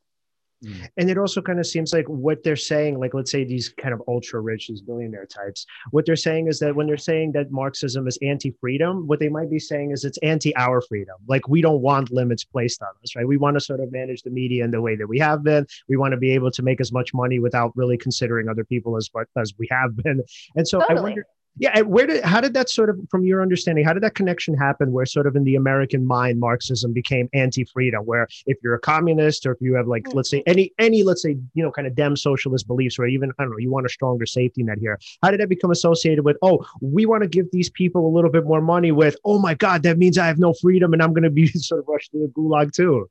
Mm. 0.63 0.87
And 0.97 1.09
it 1.09 1.17
also 1.17 1.41
kind 1.41 1.59
of 1.59 1.67
seems 1.67 1.93
like 1.93 2.05
what 2.07 2.43
they're 2.43 2.55
saying, 2.55 2.99
like 2.99 3.13
let's 3.13 3.31
say 3.31 3.43
these 3.43 3.69
kind 3.69 3.93
of 3.93 4.01
ultra 4.07 4.41
rich, 4.41 4.67
these 4.67 4.81
billionaire 4.81 5.25
types, 5.25 5.65
what 5.91 6.05
they're 6.05 6.15
saying 6.15 6.47
is 6.47 6.59
that 6.59 6.75
when 6.75 6.87
they're 6.87 6.97
saying 6.97 7.31
that 7.33 7.51
Marxism 7.51 8.07
is 8.07 8.17
anti 8.21 8.51
freedom, 8.59 9.07
what 9.07 9.19
they 9.19 9.29
might 9.29 9.49
be 9.49 9.59
saying 9.59 9.91
is 9.91 10.03
it's 10.03 10.17
anti 10.19 10.55
our 10.55 10.81
freedom. 10.81 11.15
Like 11.27 11.47
we 11.47 11.61
don't 11.61 11.81
want 11.81 12.11
limits 12.11 12.43
placed 12.43 12.81
on 12.81 12.89
us, 13.03 13.15
right? 13.15 13.27
We 13.27 13.37
want 13.37 13.55
to 13.55 13.61
sort 13.61 13.79
of 13.79 13.91
manage 13.91 14.23
the 14.23 14.31
media 14.31 14.63
in 14.65 14.71
the 14.71 14.81
way 14.81 14.95
that 14.95 15.07
we 15.07 15.19
have 15.19 15.43
been. 15.43 15.65
We 15.87 15.97
want 15.97 16.11
to 16.11 16.17
be 16.17 16.31
able 16.31 16.51
to 16.51 16.61
make 16.61 16.81
as 16.81 16.91
much 16.91 17.13
money 17.13 17.39
without 17.39 17.71
really 17.75 17.97
considering 17.97 18.49
other 18.49 18.63
people 18.63 18.97
as 18.97 19.09
as 19.37 19.53
we 19.57 19.67
have 19.71 19.95
been. 19.95 20.23
And 20.55 20.67
so 20.67 20.79
totally. 20.79 20.99
I 20.99 21.03
wonder 21.03 21.25
yeah 21.57 21.81
where 21.81 22.07
did 22.07 22.23
how 22.23 22.39
did 22.41 22.53
that 22.53 22.69
sort 22.69 22.89
of 22.89 22.99
from 23.09 23.23
your 23.23 23.41
understanding 23.41 23.83
how 23.83 23.93
did 23.93 24.03
that 24.03 24.15
connection 24.15 24.55
happen 24.55 24.91
where 24.91 25.05
sort 25.05 25.27
of 25.27 25.35
in 25.35 25.43
the 25.43 25.55
american 25.55 26.05
mind 26.05 26.39
marxism 26.39 26.93
became 26.93 27.29
anti-freedom 27.33 28.03
where 28.05 28.27
if 28.45 28.57
you're 28.63 28.75
a 28.75 28.79
communist 28.79 29.45
or 29.45 29.51
if 29.51 29.61
you 29.61 29.73
have 29.73 29.87
like 29.87 30.03
let's 30.13 30.29
say 30.29 30.39
mm-hmm. 30.39 30.51
any 30.51 30.71
any 30.79 31.03
let's 31.03 31.21
say 31.21 31.35
you 31.53 31.63
know 31.63 31.71
kind 31.71 31.87
of 31.87 31.95
dem 31.95 32.15
socialist 32.15 32.67
beliefs 32.67 32.97
or 32.99 33.05
even 33.05 33.31
i 33.39 33.43
don't 33.43 33.51
know 33.51 33.57
you 33.57 33.71
want 33.71 33.85
a 33.85 33.89
stronger 33.89 34.25
safety 34.25 34.63
net 34.63 34.77
here 34.79 34.99
how 35.21 35.31
did 35.31 35.39
that 35.39 35.49
become 35.49 35.71
associated 35.71 36.23
with 36.23 36.37
oh 36.41 36.65
we 36.81 37.05
want 37.05 37.23
to 37.23 37.29
give 37.29 37.45
these 37.51 37.69
people 37.69 38.07
a 38.07 38.11
little 38.13 38.31
bit 38.31 38.45
more 38.45 38.61
money 38.61 38.91
with 38.91 39.15
oh 39.25 39.39
my 39.39 39.53
god 39.53 39.83
that 39.83 39.97
means 39.97 40.17
i 40.17 40.25
have 40.25 40.39
no 40.39 40.53
freedom 40.53 40.93
and 40.93 41.01
i'm 41.01 41.13
going 41.13 41.23
to 41.23 41.29
be 41.29 41.47
sort 41.47 41.79
of 41.79 41.87
rushed 41.87 42.11
to 42.11 42.19
the 42.19 42.27
gulag 42.27 42.71
too? 42.71 43.09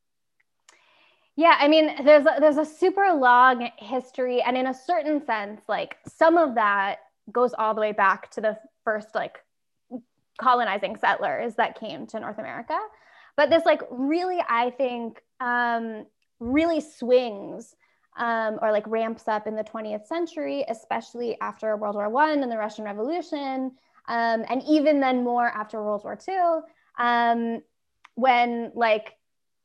Yeah, 1.37 1.57
I 1.61 1.68
mean, 1.68 2.04
there's 2.04 2.26
a, 2.26 2.40
there's 2.40 2.57
a 2.57 2.64
super 2.64 3.12
long 3.12 3.71
history, 3.76 4.42
and 4.42 4.57
in 4.57 4.66
a 4.66 4.75
certain 4.75 5.25
sense, 5.25 5.61
like 5.68 5.97
some 6.04 6.37
of 6.37 6.57
that 6.57 6.99
goes 7.32 7.52
all 7.58 7.75
the 7.75 7.80
way 7.80 7.92
back 7.92 8.30
to 8.32 8.40
the 8.40 8.58
first 8.85 9.14
like 9.14 9.38
colonizing 10.40 10.97
settlers 10.97 11.54
that 11.56 11.78
came 11.78 12.06
to 12.06 12.20
North 12.20 12.38
America. 12.38 12.78
But 13.37 13.50
this 13.50 13.64
like 13.64 13.82
really, 13.90 14.38
I 14.49 14.70
think, 14.70 15.23
um, 15.40 16.06
really 16.40 16.80
swings 16.80 17.75
um, 18.16 18.58
or 18.62 18.73
like 18.73 18.87
ramps 18.87 19.28
up 19.28 19.47
in 19.47 19.54
the 19.54 19.64
20th 19.64 20.06
century, 20.06 20.64
especially 20.68 21.38
after 21.40 21.76
World 21.76 21.94
War 21.94 22.08
One 22.08 22.42
and 22.42 22.50
the 22.50 22.58
Russian 22.58 22.85
Revolution, 22.85 23.73
um, 24.08 24.44
and 24.49 24.62
even 24.68 25.00
then 25.00 25.23
more 25.23 25.47
after 25.47 25.82
World 25.82 26.02
War 26.04 26.16
Two, 26.16 26.62
um, 26.99 27.62
when 28.14 28.73
like 28.75 29.14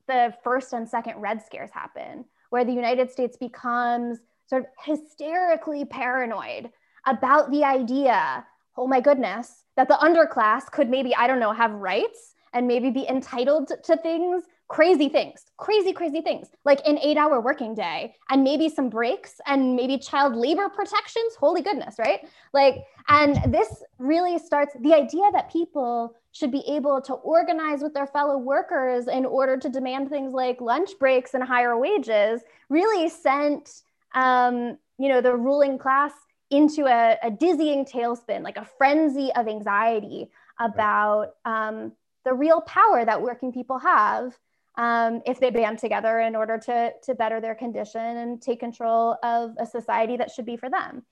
the 0.07 0.33
first 0.43 0.73
and 0.73 0.87
second 0.87 1.19
Red 1.19 1.41
Scares 1.41 1.71
happen, 1.71 2.25
where 2.49 2.65
the 2.65 2.73
United 2.73 3.09
States 3.09 3.37
becomes 3.37 4.19
sort 4.47 4.63
of 4.63 4.67
hysterically 4.85 5.85
paranoid 5.85 6.69
about 7.05 7.51
the 7.51 7.63
idea, 7.63 8.45
oh 8.77 8.87
my 8.87 8.99
goodness, 9.01 9.63
that 9.75 9.87
the 9.87 9.95
underclass 9.95 10.69
could 10.71 10.89
maybe, 10.89 11.15
I 11.15 11.27
don't 11.27 11.39
know, 11.39 11.51
have 11.51 11.71
rights 11.71 12.35
and 12.53 12.67
maybe 12.67 12.91
be 12.91 13.07
entitled 13.07 13.71
to 13.83 13.97
things, 13.97 14.43
crazy 14.67 15.09
things, 15.09 15.45
crazy, 15.57 15.91
crazy 15.91 16.21
things, 16.21 16.49
like 16.65 16.79
an 16.85 16.99
eight 16.99 17.17
hour 17.17 17.41
working 17.41 17.73
day 17.73 18.15
and 18.29 18.43
maybe 18.43 18.69
some 18.69 18.89
breaks 18.89 19.41
and 19.47 19.75
maybe 19.75 19.97
child 19.97 20.35
labor 20.35 20.69
protections. 20.69 21.35
Holy 21.39 21.61
goodness, 21.61 21.95
right? 21.97 22.21
Like, 22.53 22.85
and 23.07 23.51
this 23.51 23.83
really 23.97 24.37
starts 24.37 24.75
the 24.79 24.93
idea 24.93 25.23
that 25.33 25.51
people 25.51 26.15
should 26.31 26.51
be 26.51 26.63
able 26.67 27.01
to 27.01 27.13
organize 27.13 27.81
with 27.81 27.93
their 27.93 28.07
fellow 28.07 28.37
workers 28.37 29.07
in 29.07 29.25
order 29.25 29.57
to 29.57 29.69
demand 29.69 30.09
things 30.09 30.33
like 30.33 30.61
lunch 30.61 30.91
breaks 30.99 31.33
and 31.33 31.43
higher 31.43 31.77
wages 31.77 32.41
really 32.69 33.09
sent 33.09 33.81
um, 34.15 34.77
you 34.97 35.09
know 35.09 35.21
the 35.21 35.35
ruling 35.35 35.77
class 35.77 36.11
into 36.53 36.85
a, 36.85 37.17
a 37.23 37.31
dizzying 37.31 37.85
tailspin, 37.85 38.43
like 38.43 38.57
a 38.57 38.67
frenzy 38.77 39.31
of 39.35 39.47
anxiety 39.47 40.29
about 40.59 41.31
um, 41.45 41.91
the 42.25 42.33
real 42.33 42.61
power 42.61 43.03
that 43.03 43.21
working 43.21 43.51
people 43.51 43.79
have 43.79 44.37
um, 44.75 45.21
if 45.25 45.39
they 45.39 45.49
band 45.49 45.79
together 45.79 46.19
in 46.19 46.35
order 46.35 46.57
to, 46.57 46.91
to 47.03 47.15
better 47.15 47.41
their 47.41 47.55
condition 47.55 48.01
and 48.01 48.41
take 48.41 48.59
control 48.59 49.17
of 49.23 49.51
a 49.59 49.65
society 49.65 50.17
that 50.17 50.31
should 50.31 50.45
be 50.45 50.57
for 50.57 50.69
them. 50.69 51.03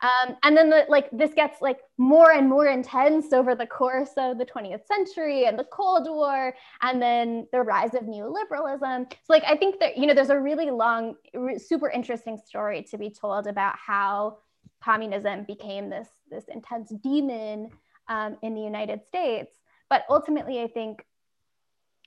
Um, 0.00 0.36
and 0.42 0.56
then 0.56 0.70
the, 0.70 0.84
like 0.88 1.08
this 1.12 1.32
gets 1.34 1.62
like 1.62 1.78
more 1.96 2.32
and 2.32 2.48
more 2.48 2.66
intense 2.66 3.32
over 3.32 3.54
the 3.54 3.66
course 3.66 4.10
of 4.18 4.38
the 4.38 4.44
20th 4.44 4.86
century 4.86 5.46
and 5.46 5.58
the 5.58 5.64
Cold 5.64 6.06
War, 6.10 6.54
and 6.82 7.00
then 7.00 7.46
the 7.52 7.60
rise 7.60 7.94
of 7.94 8.02
neoliberalism. 8.02 9.10
So 9.10 9.16
like 9.28 9.44
I 9.46 9.56
think 9.56 9.80
that 9.80 9.96
you 9.96 10.06
know 10.06 10.12
there's 10.12 10.30
a 10.30 10.38
really 10.38 10.70
long, 10.70 11.14
super 11.56 11.88
interesting 11.88 12.36
story 12.36 12.82
to 12.90 12.98
be 12.98 13.08
told 13.08 13.46
about 13.46 13.76
how 13.78 14.38
communism 14.84 15.44
became 15.44 15.88
this, 15.88 16.08
this 16.30 16.44
intense 16.52 16.92
demon 17.02 17.70
um, 18.08 18.36
in 18.42 18.54
the 18.54 18.60
United 18.60 19.04
States. 19.06 19.52
But 19.88 20.04
ultimately, 20.10 20.60
I 20.60 20.66
think 20.66 21.04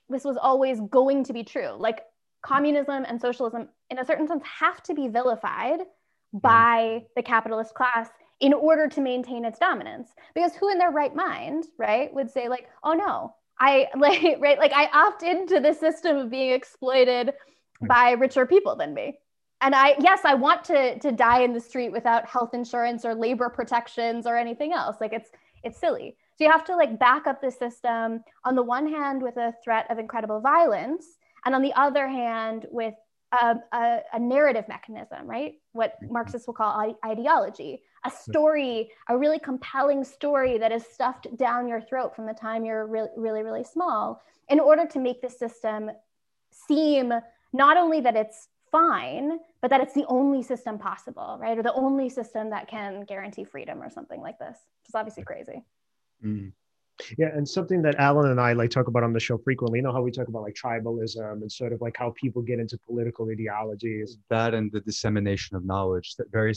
this 0.08 0.24
was 0.24 0.36
always 0.36 0.80
going 0.80 1.24
to 1.24 1.32
be 1.32 1.42
true. 1.42 1.70
Like 1.76 2.02
communism 2.42 3.04
and 3.06 3.20
socialism, 3.20 3.68
in 3.90 3.98
a 3.98 4.04
certain 4.04 4.28
sense, 4.28 4.42
have 4.44 4.82
to 4.84 4.94
be 4.94 5.08
vilified 5.08 5.80
by 6.32 7.04
the 7.16 7.22
capitalist 7.22 7.74
class 7.74 8.08
in 8.40 8.52
order 8.52 8.88
to 8.88 9.00
maintain 9.00 9.44
its 9.44 9.58
dominance. 9.58 10.10
Because 10.34 10.54
who 10.54 10.70
in 10.70 10.78
their 10.78 10.90
right 10.90 11.14
mind, 11.14 11.64
right, 11.78 12.12
would 12.14 12.30
say, 12.30 12.48
like, 12.48 12.68
oh 12.84 12.92
no, 12.92 13.34
I 13.58 13.88
like 13.96 14.38
right, 14.40 14.58
like 14.58 14.72
I 14.74 14.88
opt 14.92 15.22
into 15.22 15.60
the 15.60 15.74
system 15.74 16.16
of 16.16 16.30
being 16.30 16.52
exploited 16.52 17.32
by 17.86 18.12
richer 18.12 18.46
people 18.46 18.76
than 18.76 18.94
me 18.94 19.18
and 19.60 19.74
I 19.74 19.96
yes, 19.98 20.20
I 20.24 20.34
want 20.34 20.64
to 20.64 20.98
to 20.98 21.12
die 21.12 21.40
in 21.40 21.52
the 21.52 21.60
street 21.60 21.90
without 21.90 22.28
health 22.28 22.54
insurance 22.54 23.04
or 23.04 23.14
labor 23.14 23.48
protections 23.48 24.26
or 24.26 24.36
anything 24.36 24.72
else. 24.72 24.96
Like 25.00 25.12
it's 25.12 25.30
it's 25.64 25.78
silly. 25.78 26.16
So 26.36 26.44
you 26.44 26.50
have 26.50 26.64
to 26.66 26.76
like 26.76 26.98
back 26.98 27.26
up 27.26 27.40
the 27.40 27.50
system 27.50 28.22
on 28.44 28.54
the 28.54 28.62
one 28.62 28.88
hand 28.88 29.22
with 29.22 29.36
a 29.36 29.52
threat 29.64 29.90
of 29.90 29.98
incredible 29.98 30.40
violence, 30.40 31.18
and 31.44 31.54
on 31.54 31.62
the 31.62 31.72
other 31.74 32.06
hand 32.06 32.66
with 32.70 32.94
a, 33.32 33.56
a, 33.72 33.98
a 34.14 34.18
narrative 34.18 34.64
mechanism, 34.68 35.26
right? 35.26 35.54
What 35.72 35.94
mm-hmm. 36.02 36.12
Marxists 36.12 36.46
will 36.46 36.54
call 36.54 36.96
ideology, 37.04 37.82
a 38.04 38.10
story, 38.10 38.90
a 39.08 39.18
really 39.18 39.38
compelling 39.38 40.04
story 40.04 40.58
that 40.58 40.72
is 40.72 40.86
stuffed 40.86 41.26
down 41.36 41.68
your 41.68 41.80
throat 41.80 42.14
from 42.14 42.26
the 42.26 42.32
time 42.32 42.64
you're 42.64 42.86
really, 42.86 43.10
really, 43.16 43.42
really 43.42 43.64
small, 43.64 44.22
in 44.48 44.60
order 44.60 44.86
to 44.86 44.98
make 44.98 45.20
the 45.20 45.28
system 45.28 45.90
seem 46.50 47.12
not 47.52 47.76
only 47.76 48.00
that 48.00 48.16
it's 48.16 48.48
fine, 48.70 49.38
but 49.60 49.70
that 49.70 49.80
it's 49.80 49.94
the 49.94 50.06
only 50.08 50.42
system 50.42 50.78
possible, 50.78 51.38
right? 51.40 51.58
Or 51.58 51.62
the 51.62 51.74
only 51.74 52.08
system 52.08 52.50
that 52.50 52.68
can 52.68 53.04
guarantee 53.04 53.44
freedom 53.44 53.82
or 53.82 53.90
something 53.90 54.20
like 54.20 54.38
this, 54.38 54.56
which 54.82 54.88
is 54.88 54.94
obviously 54.94 55.24
crazy. 55.24 55.64
Mm. 56.24 56.52
Yeah, 57.16 57.28
and 57.28 57.48
something 57.48 57.80
that 57.82 57.94
Alan 57.96 58.30
and 58.30 58.40
I 58.40 58.54
like 58.54 58.70
talk 58.70 58.88
about 58.88 59.04
on 59.04 59.12
the 59.12 59.20
show 59.20 59.38
frequently. 59.38 59.78
You 59.78 59.84
know 59.84 59.92
how 59.92 60.02
we 60.02 60.10
talk 60.10 60.26
about 60.26 60.42
like 60.42 60.54
tribalism 60.54 61.32
and 61.32 61.50
sort 61.50 61.72
of 61.72 61.80
like 61.80 61.96
how 61.96 62.12
people 62.16 62.42
get 62.42 62.58
into 62.58 62.76
political 62.78 63.28
ideologies. 63.30 64.18
That 64.30 64.52
and 64.52 64.70
the 64.72 64.80
dissemination 64.80 65.56
of 65.56 65.64
knowledge. 65.64 66.16
That 66.16 66.30
very 66.32 66.54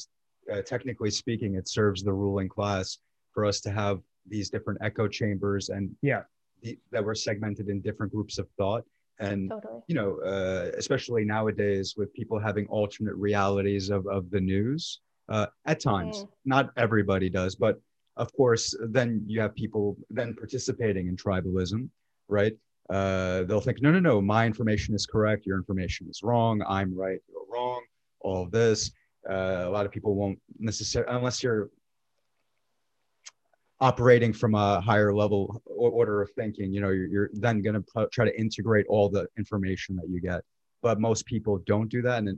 uh, 0.52 0.62
technically 0.64 1.12
speaking, 1.12 1.56
it 1.56 1.68
serves 1.68 2.04
the 2.04 2.14
ruling 2.14 2.50
class 2.50 2.98
for 3.34 3.46
us 3.46 3.62
to 3.62 3.72
have 3.72 4.02
these 4.28 4.50
different 4.50 4.80
echo 4.84 5.08
chambers 5.08 5.70
and 5.70 5.92
yeah, 6.02 6.22
the, 6.62 6.78
that 6.92 7.04
were 7.04 7.16
segmented 7.16 7.70
in 7.70 7.82
different 7.82 8.12
groups 8.12 8.38
of 8.38 8.48
thought 8.58 8.84
and 9.20 9.50
totally. 9.50 9.82
you 9.88 9.96
know 9.96 10.20
uh, 10.26 10.72
especially 10.78 11.24
nowadays 11.26 11.96
with 11.98 12.14
people 12.14 12.40
having 12.40 12.66
alternate 12.68 13.16
realities 13.16 13.90
of, 13.90 14.06
of 14.08 14.30
the 14.32 14.40
news 14.40 15.02
uh, 15.30 15.46
at 15.66 15.80
times 15.80 16.24
mm. 16.24 16.28
not 16.46 16.72
everybody 16.78 17.30
does 17.30 17.56
but 17.56 17.80
of 18.18 18.32
course 18.34 18.76
then 18.90 19.24
you 19.26 19.40
have 19.40 19.54
people 19.56 19.98
then 20.10 20.34
participating 20.34 21.08
in 21.08 21.16
tribalism 21.16 21.90
right 22.28 22.54
uh, 22.90 23.44
they'll 23.44 23.62
think 23.62 23.82
no 23.82 23.92
no 23.92 24.00
no 24.00 24.22
my 24.22 24.46
information 24.46 24.94
is 24.96 25.06
correct 25.06 25.46
your 25.46 25.58
information 25.58 26.08
is 26.10 26.22
wrong 26.24 26.62
i'm 26.68 26.94
right 26.98 27.20
you're 27.30 27.46
wrong 27.52 27.82
all 28.24 28.44
of 28.44 28.52
this. 28.52 28.92
Uh, 29.30 29.64
a 29.66 29.70
lot 29.70 29.86
of 29.86 29.92
people 29.92 30.16
won't 30.16 30.40
necessarily, 30.60 31.14
unless 31.16 31.44
you're 31.44 31.70
operating 33.82 34.32
from 34.32 34.54
a 34.54 34.80
higher 34.80 35.14
level 35.14 35.62
order 35.66 36.22
of 36.22 36.30
thinking, 36.32 36.72
you 36.72 36.80
know, 36.80 36.90
you're, 36.90 37.08
you're 37.08 37.30
then 37.34 37.62
going 37.62 37.84
to 37.84 38.08
try 38.12 38.24
to 38.24 38.40
integrate 38.40 38.86
all 38.88 39.10
the 39.10 39.28
information 39.38 39.96
that 39.96 40.08
you 40.08 40.22
get. 40.22 40.42
But 40.84 41.00
most 41.00 41.26
people 41.26 41.60
don't 41.66 41.90
do 41.90 42.02
that. 42.04 42.20
And 42.20 42.30
it, 42.30 42.38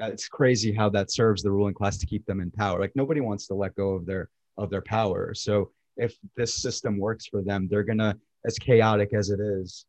uh, 0.00 0.06
it's 0.06 0.28
crazy 0.28 0.72
how 0.72 0.88
that 0.90 1.12
serves 1.12 1.42
the 1.42 1.52
ruling 1.52 1.74
class 1.74 1.96
to 1.98 2.06
keep 2.06 2.26
them 2.26 2.40
in 2.40 2.50
power. 2.50 2.80
Like 2.80 2.96
nobody 2.96 3.20
wants 3.20 3.46
to 3.46 3.54
let 3.54 3.76
go 3.76 3.90
of 3.90 4.04
their 4.04 4.28
of 4.58 4.70
their 4.70 4.82
power. 4.82 5.32
So 5.34 5.70
if 5.96 6.16
this 6.36 6.56
system 6.56 6.98
works 6.98 7.26
for 7.26 7.42
them, 7.42 7.68
they're 7.68 7.84
gonna, 7.84 8.16
as 8.44 8.58
chaotic 8.58 9.14
as 9.14 9.30
it 9.30 9.40
is, 9.40 9.86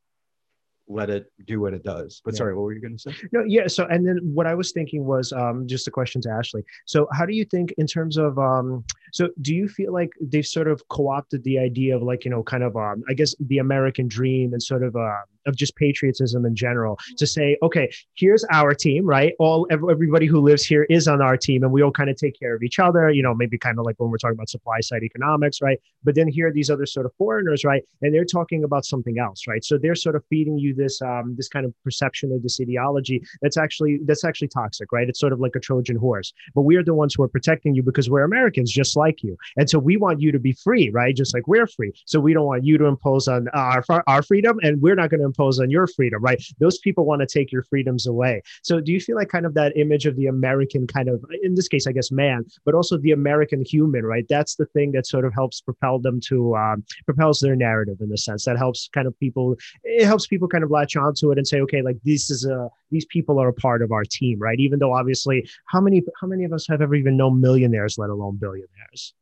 let 0.88 1.10
it 1.10 1.32
do 1.46 1.60
what 1.60 1.74
it 1.74 1.84
does. 1.84 2.22
But 2.24 2.34
yeah. 2.34 2.38
sorry, 2.38 2.56
what 2.56 2.64
were 2.64 2.74
you 2.74 2.82
going 2.82 2.98
to 2.98 3.00
say? 3.00 3.16
No, 3.32 3.44
yeah. 3.48 3.68
So, 3.68 3.86
and 3.86 4.08
then 4.08 4.20
what 4.22 4.46
I 4.46 4.54
was 4.54 4.72
thinking 4.72 5.06
was 5.06 5.32
um, 5.34 5.68
just 5.68 5.88
a 5.88 5.92
question 5.92 6.22
to 6.22 6.30
Ashley. 6.30 6.64
So, 6.86 7.08
how 7.12 7.26
do 7.26 7.34
you 7.34 7.46
think 7.46 7.74
in 7.78 7.88
terms 7.88 8.18
of, 8.18 8.38
um, 8.38 8.84
so 9.12 9.30
do 9.42 9.56
you 9.56 9.68
feel 9.68 9.94
like 9.94 10.12
they've 10.22 10.46
sort 10.46 10.68
of 10.68 10.88
co-opted 10.90 11.44
the 11.44 11.58
idea 11.60 11.96
of 11.96 12.04
like, 12.04 12.26
you 12.26 12.32
know, 12.32 12.44
kind 12.44 12.64
of, 12.64 12.76
um, 12.76 13.04
I 13.10 13.14
guess 13.14 13.34
the 13.40 13.58
American 13.58 14.08
dream 14.08 14.54
and 14.54 14.62
sort 14.62 14.84
of, 14.84 14.96
uh, 14.96 15.22
of 15.46 15.56
just 15.56 15.76
patriotism 15.76 16.46
in 16.46 16.56
general 16.56 16.98
to 17.18 17.28
say, 17.28 17.58
okay, 17.64 17.90
here's 18.16 18.46
our 18.52 18.74
team, 18.74 19.06
right? 19.06 19.34
All 19.40 19.68
everybody 19.72 20.26
who 20.26 20.42
lives 20.42 20.64
here 20.64 20.84
is 20.90 21.08
on 21.08 21.22
our 21.22 21.38
team, 21.38 21.64
and 21.64 21.72
we 21.72 21.82
all 21.82 21.92
kind 21.92 22.10
of 22.10 22.18
take 22.18 22.40
care 22.40 22.56
of 22.56 22.64
each 22.64 22.80
other. 22.80 23.10
You 23.10 23.24
know, 23.24 23.34
maybe 23.34 23.58
kind 23.58 23.80
of 23.80 23.86
like 23.86 23.96
when 23.98 24.10
we're 24.10 24.18
talking 24.18 24.36
about 24.36 24.50
supply 24.50 24.80
side 24.82 25.04
economics, 25.04 25.62
right? 25.62 25.80
But 26.04 26.16
then 26.16 26.28
here 26.28 26.48
are 26.48 26.52
these 26.52 26.70
other 26.70 26.86
sort 26.86 27.06
of 27.06 27.14
foreigners, 27.18 27.64
right? 27.64 27.84
And 28.02 28.14
they're 28.14 28.26
talking 28.26 28.64
about 28.64 28.86
something 28.86 29.20
else, 29.20 29.48
right? 29.48 29.64
So 29.64 29.78
they're 29.78 29.96
sort 29.96 30.16
of 30.16 30.24
feeding 30.30 30.58
you 30.58 30.74
this 30.74 31.02
um, 31.02 31.36
this 31.38 31.48
kind 31.48 31.66
of 31.66 31.74
perception 31.84 32.32
or 32.32 32.40
this 32.40 32.60
ideology 32.62 33.22
that's 33.42 33.58
actually 33.58 34.00
that's 34.06 34.24
actually 34.24 34.50
toxic, 34.50 34.92
right? 34.92 35.08
It's 35.08 35.20
sort 35.20 35.34
of 35.34 35.40
like 35.40 35.56
a 35.56 35.60
Trojan 35.60 35.98
horse. 35.98 36.34
But 36.54 36.62
we 36.62 36.76
are 36.76 36.84
the 36.84 36.94
ones 36.94 37.16
who 37.16 37.24
are 37.24 37.28
protecting 37.28 37.76
you 37.76 37.84
because 37.84 38.10
we're 38.10 38.24
Americans, 38.24 38.72
just 38.72 38.96
like 38.96 39.24
you, 39.24 39.38
and 39.58 39.70
so 39.70 39.80
we 39.80 39.98
want 39.98 40.22
you 40.22 40.32
to 40.32 40.40
be 40.40 40.54
free, 40.54 40.90
right? 40.90 41.16
Just 41.16 41.34
like 41.34 41.48
we're 41.48 41.68
free. 41.68 41.92
So 42.06 42.20
we 42.20 42.34
don't 42.34 42.46
want 42.46 42.64
you 42.64 42.78
to 42.78 42.86
impose 42.86 43.28
on 43.28 43.48
our 43.50 43.84
our 44.08 44.24
freedom, 44.24 44.60
and 44.62 44.82
we're 44.82 44.96
not 44.96 45.10
going 45.10 45.20
to 45.20 45.26
impose 45.36 45.60
on 45.60 45.70
your 45.70 45.88
freedom, 45.88 46.22
right? 46.22 46.42
Those 46.60 46.78
people 46.78 47.06
want 47.06 47.22
to 47.22 47.28
take 47.28 47.52
your 47.52 47.64
freedoms 47.64 48.08
away. 48.08 48.42
So 48.64 48.80
do 48.80 48.92
you 48.92 49.00
feel 49.00 49.16
like 49.16 49.30
kind 49.30 49.46
of 49.46 49.54
that 49.56 49.76
image 49.78 50.06
of 50.06 50.16
the 50.16 50.28
American 50.28 50.88
kind 50.88 51.10
of, 51.10 51.24
in 51.44 51.56
this 51.56 51.68
case, 51.68 51.88
I 51.88 51.92
guess, 51.92 52.12
man, 52.12 52.46
but 52.64 52.76
also 52.76 52.98
the 52.98 53.12
American 53.12 53.64
human, 53.66 54.06
right? 54.06 54.26
That's 54.30 54.56
the 54.56 54.66
thing 54.68 54.92
that 54.94 55.08
sort 55.08 55.26
of 55.26 55.34
helps 55.34 55.62
propel 55.62 56.00
them 56.00 56.20
to, 56.28 56.56
um, 56.56 56.84
propels 57.06 57.40
their 57.40 57.56
narrative 57.56 57.98
in 58.02 58.10
the 58.10 58.18
sense 58.18 58.46
that 58.46 58.58
helps 58.58 58.90
kind 58.94 59.08
of 59.08 59.18
people, 59.20 59.56
it 59.84 60.06
helps 60.06 60.28
people 60.28 60.48
kind 60.48 60.64
of 60.64 60.72
latch 60.72 60.96
onto 60.96 61.32
it 61.32 61.38
and 61.38 61.48
say, 61.48 61.60
okay, 61.62 61.82
like 61.82 61.98
this 62.04 62.30
is 62.30 62.46
a, 62.46 62.70
these 62.92 63.06
people 63.06 63.40
are 63.40 63.50
a 63.50 63.54
part 63.54 63.82
of 63.82 63.92
our 63.92 64.04
team, 64.04 64.40
right? 64.40 64.60
Even 64.60 64.80
though 64.80 64.94
obviously, 64.94 65.48
how 65.66 65.82
many, 65.82 66.02
how 66.22 66.28
many 66.28 66.44
of 66.44 66.54
us 66.54 66.68
have 66.68 66.82
ever 66.82 66.96
even 66.96 67.18
known 67.18 67.42
millionaires, 67.42 67.98
let 67.98 68.10
alone 68.10 68.38
billionaires? 68.38 69.14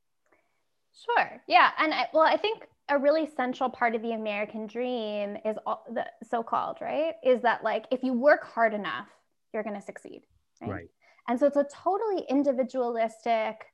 Sure. 1.06 1.42
Yeah. 1.48 1.72
And 1.80 1.94
I, 1.94 2.08
well, 2.14 2.24
I 2.24 2.38
think 2.38 2.64
a 2.90 2.98
really 2.98 3.30
central 3.36 3.70
part 3.70 3.96
of 3.96 4.02
the 4.02 4.12
American 4.12 4.68
dream 4.68 5.38
is 5.46 5.58
all 5.66 5.86
the 5.94 6.06
so-called, 6.30 6.78
right? 6.82 7.14
Is 7.24 7.42
that 7.42 7.64
like 7.64 7.86
if 7.92 8.04
you 8.04 8.14
work 8.14 8.44
hard 8.46 8.74
enough, 8.74 9.08
you're 9.54 9.64
going 9.64 9.76
to 9.80 9.82
succeed. 9.82 10.24
Right? 10.62 10.70
right. 10.70 10.90
And 11.28 11.40
so 11.40 11.48
it's 11.48 11.58
a 11.58 11.66
totally 11.74 12.26
individualistic 12.30 13.66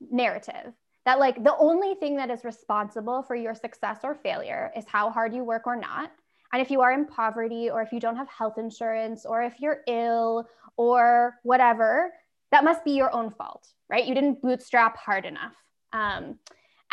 narrative 0.00 0.72
that 1.04 1.18
like 1.18 1.42
the 1.42 1.56
only 1.58 1.94
thing 1.94 2.16
that 2.16 2.30
is 2.30 2.44
responsible 2.44 3.22
for 3.22 3.34
your 3.34 3.54
success 3.54 3.98
or 4.02 4.14
failure 4.14 4.70
is 4.76 4.84
how 4.86 5.10
hard 5.10 5.34
you 5.34 5.44
work 5.44 5.66
or 5.66 5.76
not. 5.76 6.10
And 6.52 6.60
if 6.60 6.70
you 6.70 6.80
are 6.80 6.92
in 6.92 7.06
poverty 7.06 7.70
or 7.70 7.80
if 7.80 7.92
you 7.92 8.00
don't 8.00 8.16
have 8.16 8.28
health 8.28 8.58
insurance 8.58 9.24
or 9.24 9.42
if 9.42 9.60
you're 9.60 9.82
ill 9.86 10.48
or 10.76 11.36
whatever, 11.44 12.12
that 12.50 12.64
must 12.64 12.84
be 12.84 12.92
your 12.92 13.14
own 13.14 13.30
fault, 13.30 13.68
right? 13.88 14.04
You 14.04 14.14
didn't 14.14 14.42
bootstrap 14.42 14.96
hard 14.96 15.24
enough. 15.24 15.54
Um, 15.92 16.38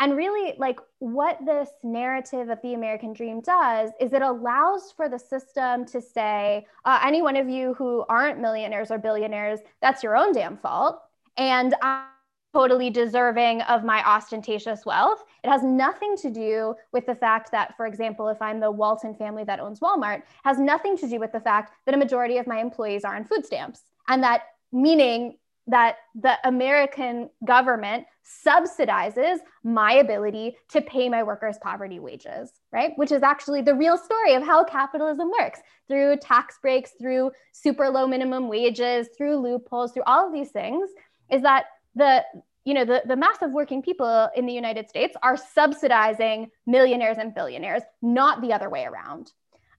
and 0.00 0.16
really, 0.16 0.54
like 0.58 0.78
what 1.00 1.38
this 1.44 1.68
narrative 1.82 2.48
of 2.48 2.58
the 2.62 2.74
American 2.74 3.12
dream 3.12 3.40
does 3.40 3.90
is 4.00 4.12
it 4.12 4.22
allows 4.22 4.92
for 4.96 5.08
the 5.08 5.18
system 5.18 5.84
to 5.86 6.00
say, 6.00 6.66
uh, 6.84 7.00
any 7.04 7.20
one 7.20 7.36
of 7.36 7.48
you 7.48 7.74
who 7.74 8.04
aren't 8.08 8.40
millionaires 8.40 8.90
or 8.90 8.98
billionaires, 8.98 9.60
that's 9.82 10.02
your 10.02 10.16
own 10.16 10.32
damn 10.32 10.56
fault. 10.56 11.00
And 11.36 11.74
I'm 11.82 12.06
totally 12.54 12.90
deserving 12.90 13.62
of 13.62 13.84
my 13.84 14.02
ostentatious 14.04 14.86
wealth. 14.86 15.24
It 15.44 15.50
has 15.50 15.62
nothing 15.62 16.16
to 16.18 16.30
do 16.30 16.74
with 16.92 17.06
the 17.06 17.14
fact 17.14 17.50
that, 17.52 17.76
for 17.76 17.86
example, 17.86 18.28
if 18.28 18.40
I'm 18.40 18.60
the 18.60 18.70
Walton 18.70 19.14
family 19.14 19.44
that 19.44 19.60
owns 19.60 19.80
Walmart, 19.80 20.22
has 20.44 20.58
nothing 20.58 20.96
to 20.98 21.08
do 21.08 21.18
with 21.18 21.32
the 21.32 21.40
fact 21.40 21.72
that 21.86 21.94
a 21.94 21.98
majority 21.98 22.38
of 22.38 22.46
my 22.46 22.60
employees 22.60 23.04
are 23.04 23.16
on 23.16 23.24
food 23.24 23.44
stamps. 23.44 23.84
And 24.08 24.22
that 24.22 24.42
meaning 24.72 25.38
that 25.68 25.96
the 26.14 26.34
American 26.44 27.30
government 27.44 28.06
subsidizes 28.46 29.38
my 29.62 29.92
ability 29.92 30.56
to 30.70 30.80
pay 30.80 31.08
my 31.08 31.22
workers 31.22 31.58
poverty 31.62 32.00
wages, 32.00 32.52
right? 32.72 32.92
Which 32.96 33.12
is 33.12 33.22
actually 33.22 33.62
the 33.62 33.74
real 33.74 33.96
story 33.96 34.34
of 34.34 34.42
how 34.42 34.64
capitalism 34.64 35.30
works 35.38 35.60
through 35.86 36.16
tax 36.16 36.58
breaks, 36.60 36.92
through 37.00 37.30
super 37.52 37.88
low 37.88 38.06
minimum 38.06 38.48
wages, 38.48 39.08
through 39.16 39.36
loopholes, 39.36 39.92
through 39.92 40.04
all 40.06 40.26
of 40.26 40.32
these 40.32 40.50
things, 40.50 40.90
is 41.30 41.42
that 41.42 41.66
the 41.94 42.24
you 42.64 42.74
know 42.74 42.84
the, 42.84 43.02
the 43.06 43.16
mass 43.16 43.38
of 43.40 43.52
working 43.52 43.82
people 43.82 44.28
in 44.36 44.46
the 44.46 44.52
United 44.52 44.88
States 44.88 45.16
are 45.22 45.36
subsidizing 45.36 46.50
millionaires 46.66 47.16
and 47.18 47.34
billionaires, 47.34 47.82
not 48.02 48.40
the 48.40 48.52
other 48.52 48.68
way 48.68 48.84
around. 48.84 49.32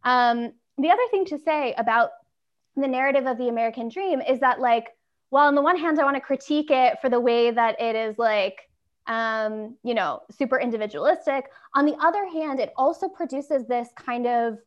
Um, 0.03 0.53
the 0.77 0.89
other 0.89 1.03
thing 1.11 1.25
to 1.25 1.37
say 1.37 1.73
about 1.77 2.11
the 2.75 2.87
narrative 2.87 3.25
of 3.25 3.37
the 3.37 3.49
American 3.49 3.89
dream 3.89 4.21
is 4.21 4.39
that 4.39 4.59
like 4.59 4.87
well, 5.31 5.47
on 5.47 5.55
the 5.55 5.61
one 5.61 5.77
hand, 5.77 5.99
I 5.99 6.03
want 6.03 6.15
to 6.15 6.21
critique 6.21 6.71
it 6.71 6.99
for 7.01 7.09
the 7.09 7.19
way 7.19 7.51
that 7.51 7.79
it 7.79 7.95
is 7.95 8.17
like, 8.17 8.69
um, 9.07 9.75
you 9.83 9.93
know, 9.93 10.21
super 10.31 10.59
individualistic. 10.59 11.45
On 11.75 11.85
the 11.85 11.95
other 12.01 12.27
hand, 12.27 12.59
it 12.59 12.73
also 12.75 13.07
produces 13.07 13.67
this 13.67 13.89
kind 13.95 14.25
of 14.25 14.57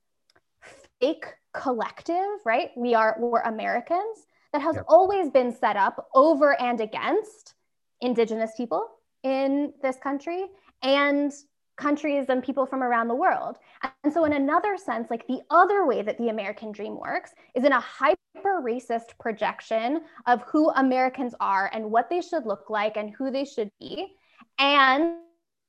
fake 1.00 1.26
collective, 1.52 2.16
right? 2.44 2.70
We 2.76 2.94
are 2.94 3.16
we're 3.18 3.40
Americans 3.40 4.26
that 4.52 4.62
has 4.62 4.76
yep. 4.76 4.84
always 4.88 5.30
been 5.30 5.52
set 5.52 5.76
up 5.76 6.08
over 6.14 6.60
and 6.60 6.80
against 6.80 7.54
indigenous 8.00 8.52
people 8.56 8.88
in 9.22 9.72
this 9.82 9.96
country 9.96 10.46
and 10.82 11.32
countries 11.76 12.26
and 12.28 12.42
people 12.42 12.66
from 12.66 12.82
around 12.82 13.08
the 13.08 13.14
world. 13.14 13.56
And 14.04 14.12
so, 14.12 14.24
in 14.24 14.32
another 14.32 14.76
sense, 14.76 15.10
like 15.10 15.26
the 15.26 15.40
other 15.50 15.86
way 15.86 16.02
that 16.02 16.18
the 16.18 16.28
American 16.28 16.72
dream 16.72 16.98
works 16.98 17.32
is 17.54 17.64
in 17.64 17.72
a 17.72 17.80
hyper 17.80 18.16
racist 18.62 19.18
projection 19.18 20.02
of 20.26 20.42
who 20.42 20.70
Americans 20.70 21.34
are 21.40 21.70
and 21.72 21.90
what 21.90 22.08
they 22.08 22.20
should 22.20 22.46
look 22.46 22.70
like 22.70 22.96
and 22.96 23.10
who 23.10 23.30
they 23.30 23.44
should 23.44 23.70
be. 23.78 24.14
And 24.58 25.16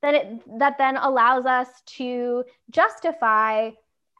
that 0.02 0.14
it 0.14 0.58
that 0.58 0.76
then 0.78 0.96
allows 0.96 1.46
us 1.46 1.68
to 1.86 2.44
justify 2.70 3.70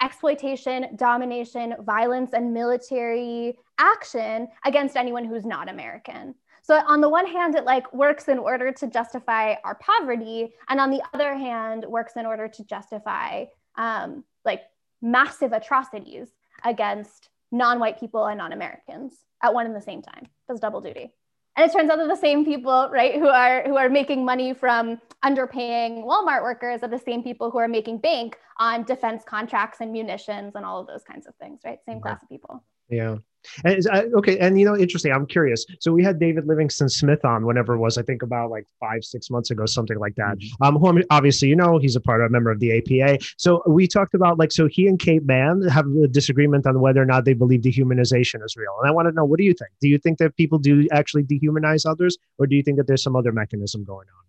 exploitation, 0.02 0.96
domination, 0.96 1.74
violence, 1.80 2.33
and 2.33 2.52
military 2.52 3.57
action 3.78 4.48
against 4.64 4.96
anyone 4.96 5.24
who's 5.24 5.44
not 5.44 5.68
American. 5.68 6.35
So 6.62 6.76
on 6.76 7.02
the 7.02 7.09
one 7.09 7.26
hand, 7.26 7.54
it 7.54 7.64
like 7.64 7.92
works 7.92 8.28
in 8.28 8.38
order 8.38 8.72
to 8.72 8.87
justify 8.87 9.54
our 9.64 9.74
poverty, 9.74 10.54
and 10.68 10.80
on 10.80 10.90
the 10.90 11.02
other 11.12 11.35
hand, 11.35 11.85
works 11.87 12.14
in 12.16 12.24
order 12.24 12.48
to 12.48 12.64
justify 12.64 13.44
um, 13.76 14.24
like 14.44 14.62
massive 15.02 15.52
atrocities 15.52 16.28
against 16.64 17.28
non-white 17.55 18.01
people 18.01 18.27
and 18.27 18.38
non-Americans 18.38 19.14
at 19.43 19.55
one 19.55 19.67
and 19.67 19.75
the 19.75 19.81
same 19.81 20.03
time. 20.03 20.27
Does 20.49 20.61
double 20.61 20.81
duty. 20.81 21.14
And 21.57 21.71
it 21.71 21.73
turns 21.73 21.88
out 21.88 21.99
that 21.99 22.09
the 22.09 22.17
same 22.17 22.45
people, 22.45 22.88
right, 22.93 23.14
who 23.14 23.29
are 23.29 23.62
who 23.62 23.77
are 23.77 23.88
making 23.88 24.25
money 24.25 24.53
from 24.53 25.01
underpaying 25.25 26.05
Walmart 26.05 26.43
workers 26.43 26.83
are 26.83 26.88
the 26.88 26.99
same 26.99 27.23
people 27.23 27.53
who 27.53 27.59
are 27.59 27.69
making 27.69 27.99
bank 27.99 28.37
on 28.59 28.83
defense 28.83 29.23
contracts 29.25 29.79
and 29.81 29.93
munitions 29.93 30.57
and 30.57 30.64
all 30.64 30.81
of 30.81 30.88
those 30.88 31.05
kinds 31.05 31.29
of 31.29 31.35
things, 31.37 31.61
right? 31.64 31.79
Same 31.87 32.01
class 32.01 32.21
of 32.23 32.29
people. 32.29 32.64
Yeah. 32.88 33.19
And 33.64 33.87
uh, 33.88 34.04
okay, 34.18 34.38
and 34.38 34.59
you 34.59 34.64
know, 34.64 34.76
interesting. 34.76 35.12
I'm 35.12 35.26
curious. 35.26 35.64
So 35.80 35.92
we 35.92 36.02
had 36.02 36.18
David 36.18 36.46
Livingstone 36.46 36.88
Smith 36.88 37.24
on 37.24 37.46
whenever 37.46 37.74
it 37.74 37.78
was, 37.78 37.98
I 37.98 38.02
think 38.02 38.22
about 38.22 38.50
like 38.50 38.66
five, 38.80 39.04
six 39.04 39.30
months 39.30 39.50
ago, 39.50 39.66
something 39.66 39.98
like 39.98 40.14
that. 40.16 40.38
Mm-hmm. 40.38 40.62
Um, 40.62 40.76
who 40.76 41.02
obviously 41.11 41.48
you 41.48 41.57
know 41.57 41.78
he's 41.78 41.96
a 41.96 42.00
part 42.00 42.20
of 42.20 42.26
a 42.26 42.30
member 42.30 42.50
of 42.50 42.61
the 42.61 42.78
APA. 42.78 43.24
So 43.37 43.62
we 43.66 43.87
talked 43.87 44.14
about 44.14 44.38
like 44.38 44.52
so 44.52 44.66
he 44.66 44.87
and 44.87 44.98
Kate 44.98 45.24
Manne 45.24 45.62
have 45.68 45.87
a 46.02 46.09
disagreement 46.09 46.66
on 46.66 46.80
whether 46.80 47.02
or 47.02 47.07
not 47.07 47.24
they 47.24 47.35
believe 47.35 47.61
dehumanization 47.61 48.44
is 48.44 48.57
real. 48.57 48.74
And 48.80 48.88
I 48.88 48.92
want 48.92 49.09
to 49.09 49.12
know 49.12 49.24
what 49.24 49.38
do 49.38 49.44
you 49.44 49.54
think? 49.54 49.70
Do 49.80 49.88
you 49.88 49.98
think 49.98 50.18
that 50.18 50.37
people 50.37 50.59
do 50.59 50.87
actually 50.92 51.24
dehumanize 51.24 51.88
others, 51.88 52.16
or 52.38 52.46
do 52.46 52.57
you 52.57 52.62
think 52.62 52.76
that 52.78 52.87
there's 52.87 53.02
some 53.02 53.16
other 53.16 53.33
mechanism 53.33 53.85
going 53.85 54.07
on? 54.09 54.24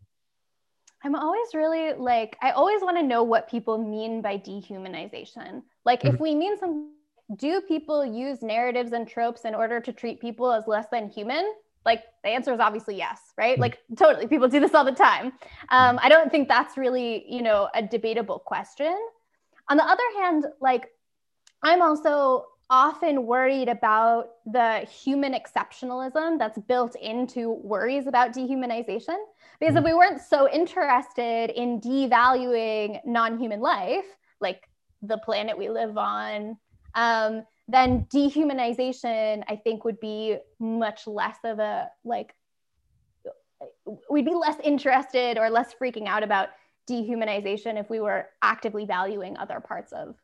I'm 1.05 1.15
always 1.15 1.53
really 1.53 1.93
like 1.93 2.35
I 2.41 2.49
always 2.51 2.81
want 2.81 2.97
to 2.97 3.03
know 3.03 3.21
what 3.21 3.47
people 3.47 3.77
mean 3.77 4.21
by 4.21 4.39
dehumanization. 4.39 5.61
Like 5.85 6.01
mm-hmm. 6.01 6.15
if 6.15 6.19
we 6.19 6.33
mean 6.33 6.57
some 6.57 6.94
do 7.35 7.61
people 7.61 8.05
use 8.05 8.41
narratives 8.41 8.91
and 8.91 9.07
tropes 9.07 9.45
in 9.45 9.55
order 9.55 9.79
to 9.79 9.91
treat 9.91 10.21
people 10.21 10.51
as 10.51 10.67
less 10.67 10.87
than 10.91 11.09
human? 11.09 11.53
Like 11.85 12.03
the 12.23 12.29
answer 12.29 12.53
is 12.53 12.59
obviously 12.59 12.97
yes, 12.97 13.19
right? 13.37 13.57
Like 13.59 13.79
totally, 13.97 14.27
people 14.27 14.47
do 14.47 14.59
this 14.59 14.73
all 14.73 14.85
the 14.85 14.91
time. 14.91 15.33
Um, 15.69 15.99
I 16.01 16.09
don't 16.09 16.31
think 16.31 16.47
that's 16.47 16.77
really, 16.77 17.25
you 17.31 17.41
know, 17.41 17.69
a 17.73 17.81
debatable 17.81 18.39
question. 18.39 18.97
On 19.69 19.77
the 19.77 19.83
other 19.83 20.03
hand, 20.19 20.45
like 20.61 20.89
I'm 21.63 21.81
also 21.81 22.45
often 22.69 23.25
worried 23.25 23.69
about 23.69 24.29
the 24.45 24.79
human 24.79 25.33
exceptionalism 25.33 26.39
that's 26.39 26.57
built 26.59 26.95
into 26.95 27.51
worries 27.51 28.07
about 28.07 28.33
dehumanization. 28.33 29.17
Because 29.59 29.75
if 29.75 29.83
mm-hmm. 29.83 29.85
we 29.85 29.93
weren't 29.93 30.21
so 30.21 30.51
interested 30.51 31.51
in 31.51 31.79
devaluing 31.79 32.99
non 33.05 33.37
human 33.39 33.61
life, 33.61 34.05
like 34.41 34.67
the 35.01 35.17
planet 35.19 35.57
we 35.57 35.69
live 35.69 35.97
on, 35.97 36.57
um, 36.95 37.43
then 37.67 38.05
dehumanization, 38.13 39.43
I 39.47 39.55
think, 39.55 39.85
would 39.85 39.99
be 39.99 40.37
much 40.59 41.07
less 41.07 41.37
of 41.43 41.59
a 41.59 41.89
like, 42.03 42.33
we'd 44.09 44.25
be 44.25 44.33
less 44.33 44.57
interested 44.63 45.37
or 45.37 45.49
less 45.49 45.73
freaking 45.81 46.07
out 46.07 46.23
about 46.23 46.49
dehumanization 46.89 47.79
if 47.79 47.89
we 47.89 47.99
were 47.99 48.29
actively 48.41 48.85
valuing 48.85 49.37
other 49.37 49.59
parts 49.59 49.91
of, 49.91 50.15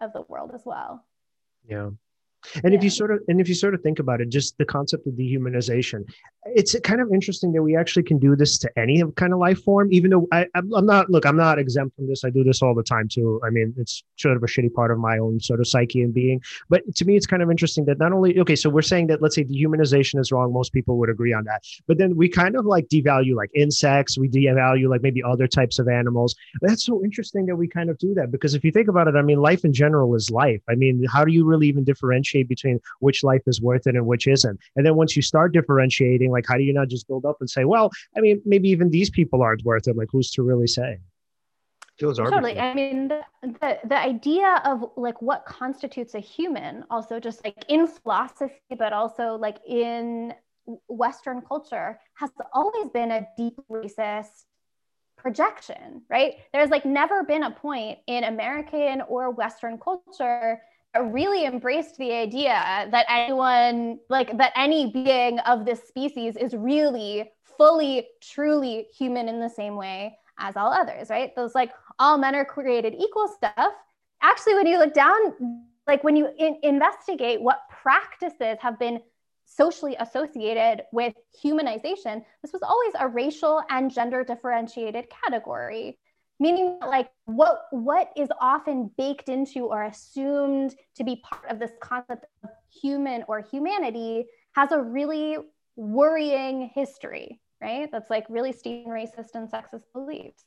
of 0.00 0.12
the 0.12 0.22
world 0.28 0.52
as 0.54 0.62
well. 0.64 1.04
Yeah. 1.66 1.90
And 2.62 2.72
yeah. 2.72 2.78
if 2.78 2.84
you 2.84 2.90
sort 2.90 3.10
of 3.10 3.20
and 3.28 3.40
if 3.40 3.48
you 3.48 3.54
sort 3.54 3.74
of 3.74 3.82
think 3.82 3.98
about 3.98 4.20
it, 4.20 4.28
just 4.28 4.56
the 4.58 4.64
concept 4.64 5.06
of 5.06 5.14
dehumanization, 5.14 6.04
it's 6.46 6.78
kind 6.80 7.00
of 7.00 7.12
interesting 7.12 7.52
that 7.52 7.62
we 7.62 7.76
actually 7.76 8.02
can 8.02 8.18
do 8.18 8.34
this 8.34 8.58
to 8.58 8.70
any 8.78 9.02
kind 9.16 9.32
of 9.32 9.38
life 9.38 9.62
form. 9.62 9.92
Even 9.92 10.10
though 10.10 10.26
I, 10.32 10.46
I'm 10.54 10.86
not 10.86 11.10
look, 11.10 11.26
I'm 11.26 11.36
not 11.36 11.58
exempt 11.58 11.96
from 11.96 12.08
this. 12.08 12.24
I 12.24 12.30
do 12.30 12.42
this 12.42 12.62
all 12.62 12.74
the 12.74 12.82
time 12.82 13.08
too. 13.08 13.40
I 13.44 13.50
mean, 13.50 13.74
it's 13.76 14.02
sort 14.16 14.36
of 14.36 14.42
a 14.42 14.46
shitty 14.46 14.72
part 14.72 14.90
of 14.90 14.98
my 14.98 15.18
own 15.18 15.40
sort 15.40 15.60
of 15.60 15.68
psyche 15.68 16.02
and 16.02 16.14
being. 16.14 16.40
But 16.68 16.82
to 16.96 17.04
me, 17.04 17.16
it's 17.16 17.26
kind 17.26 17.42
of 17.42 17.50
interesting 17.50 17.84
that 17.86 17.98
not 17.98 18.12
only 18.12 18.38
okay, 18.40 18.56
so 18.56 18.70
we're 18.70 18.82
saying 18.82 19.08
that 19.08 19.20
let's 19.20 19.34
say 19.34 19.44
dehumanization 19.44 20.18
is 20.18 20.32
wrong. 20.32 20.52
Most 20.52 20.72
people 20.72 20.98
would 20.98 21.10
agree 21.10 21.32
on 21.32 21.44
that. 21.44 21.62
But 21.86 21.98
then 21.98 22.16
we 22.16 22.28
kind 22.28 22.56
of 22.56 22.64
like 22.64 22.88
devalue 22.88 23.34
like 23.34 23.50
insects. 23.54 24.18
We 24.18 24.28
devalue 24.28 24.88
like 24.88 25.02
maybe 25.02 25.22
other 25.22 25.46
types 25.46 25.78
of 25.78 25.88
animals. 25.88 26.34
That's 26.62 26.84
so 26.84 27.04
interesting 27.04 27.46
that 27.46 27.56
we 27.56 27.68
kind 27.68 27.90
of 27.90 27.98
do 27.98 28.14
that 28.14 28.30
because 28.30 28.54
if 28.54 28.64
you 28.64 28.72
think 28.72 28.88
about 28.88 29.08
it, 29.08 29.14
I 29.14 29.22
mean, 29.22 29.38
life 29.38 29.64
in 29.64 29.72
general 29.72 30.14
is 30.14 30.30
life. 30.30 30.62
I 30.68 30.74
mean, 30.74 31.04
how 31.12 31.24
do 31.24 31.32
you 31.32 31.44
really 31.44 31.68
even 31.68 31.84
differentiate? 31.84 32.29
Differentiate 32.30 32.48
between 32.48 32.80
which 33.00 33.22
life 33.22 33.42
is 33.46 33.60
worth 33.60 33.86
it 33.86 33.94
and 33.94 34.06
which 34.06 34.26
isn't. 34.26 34.58
And 34.76 34.86
then 34.86 34.94
once 34.94 35.16
you 35.16 35.22
start 35.22 35.52
differentiating, 35.52 36.30
like 36.30 36.46
how 36.46 36.56
do 36.56 36.62
you 36.62 36.72
not 36.72 36.88
just 36.88 37.06
build 37.08 37.24
up 37.24 37.36
and 37.40 37.48
say, 37.48 37.64
well, 37.64 37.90
I 38.16 38.20
mean, 38.20 38.42
maybe 38.44 38.68
even 38.68 38.90
these 38.90 39.10
people 39.10 39.42
aren't 39.42 39.64
worth 39.64 39.88
it. 39.88 39.96
Like 39.96 40.08
who's 40.10 40.30
to 40.32 40.42
really 40.42 40.66
say? 40.66 40.98
Feels 41.98 42.16
totally. 42.16 42.58
I 42.58 42.72
mean, 42.72 43.08
the, 43.08 43.20
the 43.42 43.78
the 43.84 43.98
idea 43.98 44.62
of 44.64 44.90
like 44.96 45.20
what 45.20 45.44
constitutes 45.44 46.14
a 46.14 46.18
human, 46.18 46.84
also 46.90 47.20
just 47.20 47.44
like 47.44 47.62
in 47.68 47.86
philosophy, 47.86 48.74
but 48.78 48.94
also 48.94 49.36
like 49.36 49.58
in 49.68 50.32
Western 50.88 51.42
culture, 51.42 52.00
has 52.14 52.30
always 52.54 52.88
been 52.88 53.10
a 53.10 53.28
deep 53.36 53.60
racist 53.70 54.44
projection, 55.18 56.00
right? 56.08 56.36
There's 56.54 56.70
like 56.70 56.86
never 56.86 57.22
been 57.22 57.42
a 57.42 57.50
point 57.50 57.98
in 58.06 58.24
American 58.24 59.02
or 59.06 59.30
Western 59.30 59.76
culture 59.76 60.62
really 60.98 61.44
embraced 61.44 61.96
the 61.98 62.12
idea 62.12 62.88
that 62.90 63.06
anyone 63.08 63.98
like 64.08 64.36
that 64.36 64.52
any 64.56 64.90
being 64.90 65.38
of 65.40 65.64
this 65.64 65.86
species 65.86 66.36
is 66.36 66.54
really 66.54 67.30
fully 67.56 68.08
truly 68.20 68.86
human 68.96 69.28
in 69.28 69.38
the 69.38 69.48
same 69.48 69.76
way 69.76 70.16
as 70.38 70.56
all 70.56 70.72
others 70.72 71.10
right? 71.10 71.34
Those 71.36 71.54
like 71.54 71.72
all 71.98 72.18
men 72.18 72.34
are 72.34 72.44
created 72.44 72.94
equal 72.94 73.28
stuff. 73.28 73.72
Actually 74.22 74.54
when 74.54 74.66
you 74.66 74.78
look 74.78 74.94
down 74.94 75.64
like 75.86 76.02
when 76.02 76.16
you 76.16 76.28
in- 76.38 76.58
investigate 76.62 77.40
what 77.40 77.60
practices 77.82 78.58
have 78.60 78.78
been 78.78 79.00
socially 79.44 79.96
associated 79.98 80.82
with 80.92 81.12
humanization 81.44 82.24
this 82.42 82.52
was 82.52 82.62
always 82.62 82.92
a 83.00 83.08
racial 83.08 83.62
and 83.68 83.92
gender 83.92 84.22
differentiated 84.22 85.06
category 85.24 85.98
meaning 86.40 86.78
like 86.80 87.10
what 87.26 87.66
what 87.70 88.10
is 88.16 88.28
often 88.40 88.90
baked 88.96 89.28
into 89.28 89.66
or 89.66 89.84
assumed 89.84 90.74
to 90.96 91.04
be 91.04 91.22
part 91.22 91.48
of 91.50 91.58
this 91.58 91.72
concept 91.80 92.24
of 92.42 92.50
human 92.70 93.24
or 93.28 93.40
humanity 93.40 94.24
has 94.56 94.72
a 94.72 94.80
really 94.80 95.36
worrying 95.76 96.70
history 96.74 97.40
right? 97.60 97.90
That's 97.92 98.10
like 98.10 98.24
really 98.28 98.52
steeped 98.52 98.86
in 98.86 98.92
racist 98.92 99.34
and 99.34 99.50
sexist 99.50 99.84
beliefs 99.92 100.44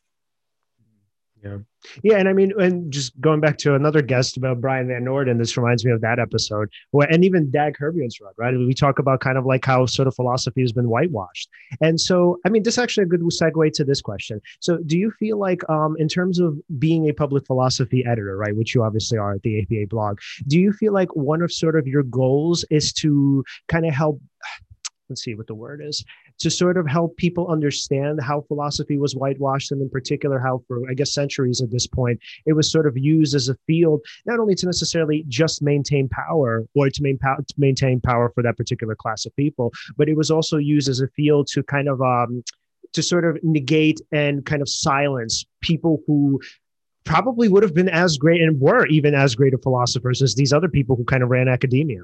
yeah. 1.43 1.57
Yeah. 2.03 2.17
And 2.17 2.29
I 2.29 2.33
mean, 2.33 2.53
and 2.57 2.91
just 2.91 3.19
going 3.19 3.41
back 3.41 3.57
to 3.59 3.75
another 3.75 4.01
guest 4.01 4.37
about 4.37 4.61
Brian 4.61 4.87
Van 4.87 5.03
Norden, 5.03 5.37
this 5.37 5.57
reminds 5.57 5.83
me 5.83 5.91
of 5.91 5.99
that 6.01 6.17
episode. 6.17 6.69
and 6.93 7.25
even 7.25 7.51
Dag 7.51 7.75
Herbjørnsrud, 7.77 8.31
right? 8.37 8.57
We 8.57 8.73
talk 8.73 8.97
about 8.99 9.19
kind 9.19 9.37
of 9.37 9.45
like 9.45 9.65
how 9.65 9.85
sort 9.85 10.07
of 10.07 10.15
philosophy 10.15 10.61
has 10.61 10.71
been 10.71 10.87
whitewashed. 10.87 11.49
And 11.81 11.99
so, 11.99 12.39
I 12.45 12.49
mean, 12.49 12.63
this 12.63 12.75
is 12.75 12.77
actually 12.77 13.03
a 13.03 13.07
good 13.07 13.21
segue 13.21 13.73
to 13.73 13.83
this 13.83 14.01
question. 14.01 14.39
So, 14.61 14.77
do 14.85 14.97
you 14.97 15.11
feel 15.11 15.37
like, 15.37 15.67
um, 15.69 15.95
in 15.99 16.07
terms 16.07 16.39
of 16.39 16.57
being 16.79 17.09
a 17.09 17.13
public 17.13 17.45
philosophy 17.45 18.05
editor, 18.05 18.37
right, 18.37 18.55
which 18.55 18.73
you 18.73 18.83
obviously 18.83 19.17
are 19.17 19.33
at 19.33 19.41
the 19.41 19.61
APA 19.61 19.87
blog, 19.89 20.19
do 20.47 20.57
you 20.59 20.71
feel 20.71 20.93
like 20.93 21.13
one 21.15 21.41
of 21.41 21.51
sort 21.51 21.77
of 21.77 21.87
your 21.87 22.03
goals 22.03 22.63
is 22.69 22.93
to 22.93 23.43
kind 23.67 23.85
of 23.85 23.93
help? 23.93 24.21
Let's 25.09 25.21
see 25.21 25.35
what 25.35 25.47
the 25.47 25.55
word 25.55 25.81
is 25.83 26.03
to 26.39 26.49
sort 26.49 26.77
of 26.77 26.87
help 26.87 27.15
people 27.17 27.47
understand 27.47 28.21
how 28.21 28.41
philosophy 28.41 28.97
was 28.97 29.15
whitewashed 29.15 29.71
and 29.71 29.81
in 29.81 29.89
particular 29.89 30.39
how 30.39 30.61
for 30.67 30.81
i 30.89 30.93
guess 30.93 31.13
centuries 31.13 31.61
at 31.61 31.71
this 31.71 31.87
point 31.87 32.19
it 32.45 32.53
was 32.53 32.71
sort 32.71 32.87
of 32.87 32.97
used 32.97 33.35
as 33.35 33.49
a 33.49 33.55
field 33.67 34.01
not 34.25 34.39
only 34.39 34.55
to 34.55 34.65
necessarily 34.65 35.23
just 35.27 35.61
maintain 35.61 36.07
power 36.09 36.65
or 36.75 36.89
to, 36.89 37.01
main 37.01 37.17
to 37.19 37.53
maintain 37.57 37.99
power 38.01 38.31
for 38.33 38.43
that 38.43 38.57
particular 38.57 38.95
class 38.95 39.25
of 39.25 39.35
people 39.35 39.71
but 39.97 40.09
it 40.09 40.17
was 40.17 40.31
also 40.31 40.57
used 40.57 40.89
as 40.89 41.01
a 41.01 41.07
field 41.09 41.47
to 41.47 41.63
kind 41.63 41.87
of 41.87 42.01
um, 42.01 42.43
to 42.93 43.01
sort 43.01 43.25
of 43.25 43.37
negate 43.43 43.99
and 44.11 44.45
kind 44.45 44.61
of 44.61 44.69
silence 44.69 45.45
people 45.61 46.01
who 46.07 46.39
probably 47.03 47.49
would 47.49 47.63
have 47.63 47.73
been 47.73 47.89
as 47.89 48.17
great 48.17 48.41
and 48.41 48.59
were 48.61 48.85
even 48.87 49.13
as 49.13 49.35
great 49.35 49.53
of 49.53 49.61
philosophers 49.61 50.21
as 50.21 50.35
these 50.35 50.53
other 50.53 50.69
people 50.69 50.95
who 50.95 51.03
kind 51.03 51.23
of 51.23 51.29
ran 51.29 51.47
academia. 51.47 52.01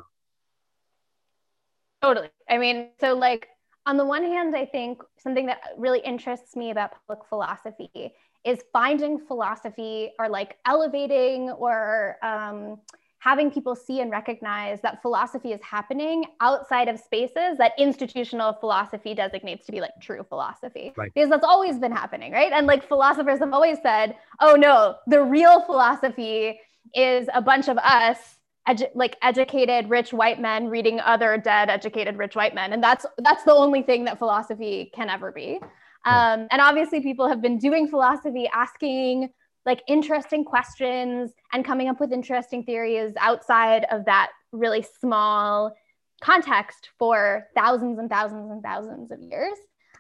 Totally. 2.02 2.30
I 2.50 2.58
mean 2.58 2.90
so 3.00 3.16
like 3.16 3.48
on 3.90 3.98
the 3.98 4.06
one 4.06 4.24
hand, 4.24 4.56
I 4.56 4.66
think 4.66 5.02
something 5.18 5.48
that 5.48 5.62
really 5.76 6.00
interests 6.02 6.56
me 6.56 6.70
about 6.70 6.92
public 7.08 7.28
philosophy 7.28 8.14
is 8.46 8.60
finding 8.72 9.18
philosophy 9.18 10.12
or 10.20 10.30
like 10.30 10.58
elevating 10.68 11.50
or 11.50 12.18
um, 12.22 12.78
having 13.18 13.50
people 13.50 13.76
see 13.76 14.00
and 14.00 14.12
recognize 14.12 14.80
that 14.82 15.02
philosophy 15.02 15.54
is 15.54 15.60
happening 15.64 16.24
outside 16.40 16.88
of 16.88 17.00
spaces 17.00 17.58
that 17.58 17.72
institutional 17.80 18.54
philosophy 18.54 19.16
designates 19.16 19.66
to 19.66 19.72
be 19.72 19.82
like 19.82 19.92
true 20.00 20.24
philosophy 20.30 20.94
right. 20.96 21.12
because 21.16 21.28
that's 21.28 21.44
always 21.44 21.80
been 21.80 21.92
happening 21.92 22.32
right 22.32 22.54
and 22.54 22.66
like 22.66 22.88
philosophers 22.88 23.40
have 23.40 23.52
always 23.52 23.78
said 23.82 24.16
oh 24.40 24.56
no 24.56 24.96
the 25.08 25.22
real 25.22 25.62
philosophy 25.64 26.58
is 26.96 27.28
a 27.34 27.42
bunch 27.42 27.68
of 27.68 27.78
us 27.80 28.39
edu- 28.70 28.92
like 28.94 29.18
educated 29.22 29.90
rich 29.90 30.14
white 30.14 30.40
men 30.40 30.68
reading 30.68 31.00
other 31.00 31.38
dead 31.38 31.70
educated 31.70 32.18
rich 32.18 32.36
white 32.36 32.54
men. 32.54 32.74
And 32.74 32.84
that's 32.84 33.06
that's 33.18 33.44
the 33.44 33.54
only 33.54 33.82
thing 33.82 34.06
that 34.06 34.20
philosophy 34.20 34.92
can 34.94 35.10
ever 35.10 35.32
be. 35.32 35.60
Um, 36.06 36.48
and 36.52 36.62
obviously 36.62 37.02
people 37.02 37.28
have 37.28 37.42
been 37.42 37.58
doing 37.58 37.88
philosophy 37.88 38.50
asking 38.54 39.30
like 39.66 39.84
interesting 39.88 40.46
questions 40.46 41.32
and 41.52 41.66
coming 41.66 41.90
up 41.90 42.00
with 42.00 42.14
interesting 42.14 42.64
theories 42.64 43.12
outside 43.20 43.86
of 43.92 44.06
that 44.06 44.30
really 44.52 44.86
small 45.00 45.76
context 46.22 46.90
for 46.98 47.48
thousands 47.56 48.00
and 48.00 48.10
thousands 48.10 48.50
and 48.52 48.64
thousands 48.64 49.12
of 49.12 49.22
years. 49.22 49.58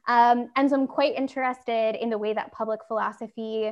Um, 0.07 0.49
and 0.55 0.69
so 0.69 0.75
i'm 0.75 0.87
quite 0.87 1.15
interested 1.15 1.95
in 1.95 2.09
the 2.09 2.17
way 2.17 2.33
that 2.33 2.51
public 2.51 2.79
philosophy 2.87 3.71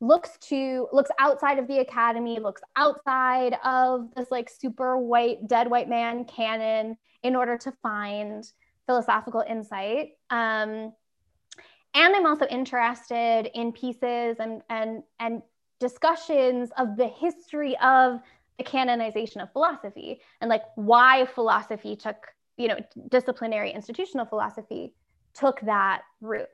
looks 0.00 0.36
to 0.38 0.88
looks 0.92 1.10
outside 1.18 1.58
of 1.58 1.66
the 1.68 1.78
academy 1.78 2.38
looks 2.38 2.60
outside 2.76 3.56
of 3.64 4.14
this 4.14 4.30
like 4.30 4.50
super 4.50 4.98
white 4.98 5.46
dead 5.48 5.70
white 5.70 5.88
man 5.88 6.24
canon 6.24 6.96
in 7.22 7.34
order 7.34 7.56
to 7.56 7.72
find 7.82 8.52
philosophical 8.86 9.42
insight. 9.48 10.10
Um, 10.30 10.92
and 11.96 12.14
i'm 12.14 12.26
also 12.26 12.46
interested 12.46 13.50
in 13.54 13.72
pieces 13.72 14.36
and 14.38 14.62
and 14.68 15.02
and 15.18 15.42
discussions 15.80 16.70
of 16.78 16.96
the 16.96 17.08
history 17.08 17.76
of 17.78 18.20
the 18.58 18.64
canonization 18.64 19.40
of 19.40 19.52
philosophy 19.52 20.20
and 20.40 20.48
like 20.48 20.62
why 20.76 21.26
philosophy 21.34 21.96
took 21.96 22.28
you 22.56 22.68
know 22.68 22.78
disciplinary 23.08 23.70
institutional 23.72 24.26
philosophy 24.26 24.94
took 25.34 25.60
that 25.62 26.02
route 26.20 26.48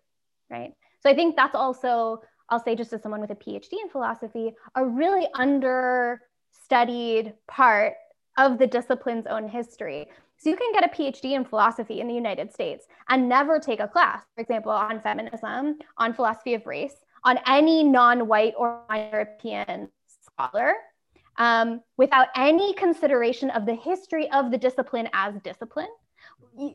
right? 0.50 0.74
So 1.00 1.10
i 1.10 1.14
think 1.14 1.36
that's 1.36 1.54
also 1.54 2.22
I'll 2.52 2.62
say 2.62 2.76
just 2.76 2.92
as 2.92 3.02
someone 3.02 3.22
with 3.22 3.30
a 3.30 3.34
PhD 3.34 3.72
in 3.82 3.88
philosophy, 3.88 4.52
a 4.74 4.84
really 4.84 5.26
understudied 5.34 7.32
part 7.48 7.94
of 8.36 8.58
the 8.58 8.66
discipline's 8.66 9.26
own 9.26 9.48
history. 9.48 10.06
So 10.36 10.50
you 10.50 10.56
can 10.56 10.70
get 10.74 10.84
a 10.84 10.88
PhD 10.94 11.32
in 11.32 11.46
philosophy 11.46 12.00
in 12.02 12.08
the 12.08 12.14
United 12.14 12.52
States 12.52 12.86
and 13.08 13.26
never 13.26 13.58
take 13.58 13.80
a 13.80 13.88
class, 13.88 14.22
for 14.34 14.42
example, 14.42 14.70
on 14.70 15.00
feminism, 15.00 15.78
on 15.96 16.12
philosophy 16.12 16.52
of 16.52 16.66
race, 16.66 16.96
on 17.24 17.38
any 17.46 17.82
non-white 17.82 18.52
or 18.58 18.82
European 18.90 19.88
scholar, 20.06 20.74
um, 21.38 21.80
without 21.96 22.28
any 22.36 22.74
consideration 22.74 23.48
of 23.48 23.64
the 23.64 23.74
history 23.74 24.30
of 24.30 24.50
the 24.50 24.58
discipline 24.58 25.08
as 25.14 25.40
discipline 25.42 25.88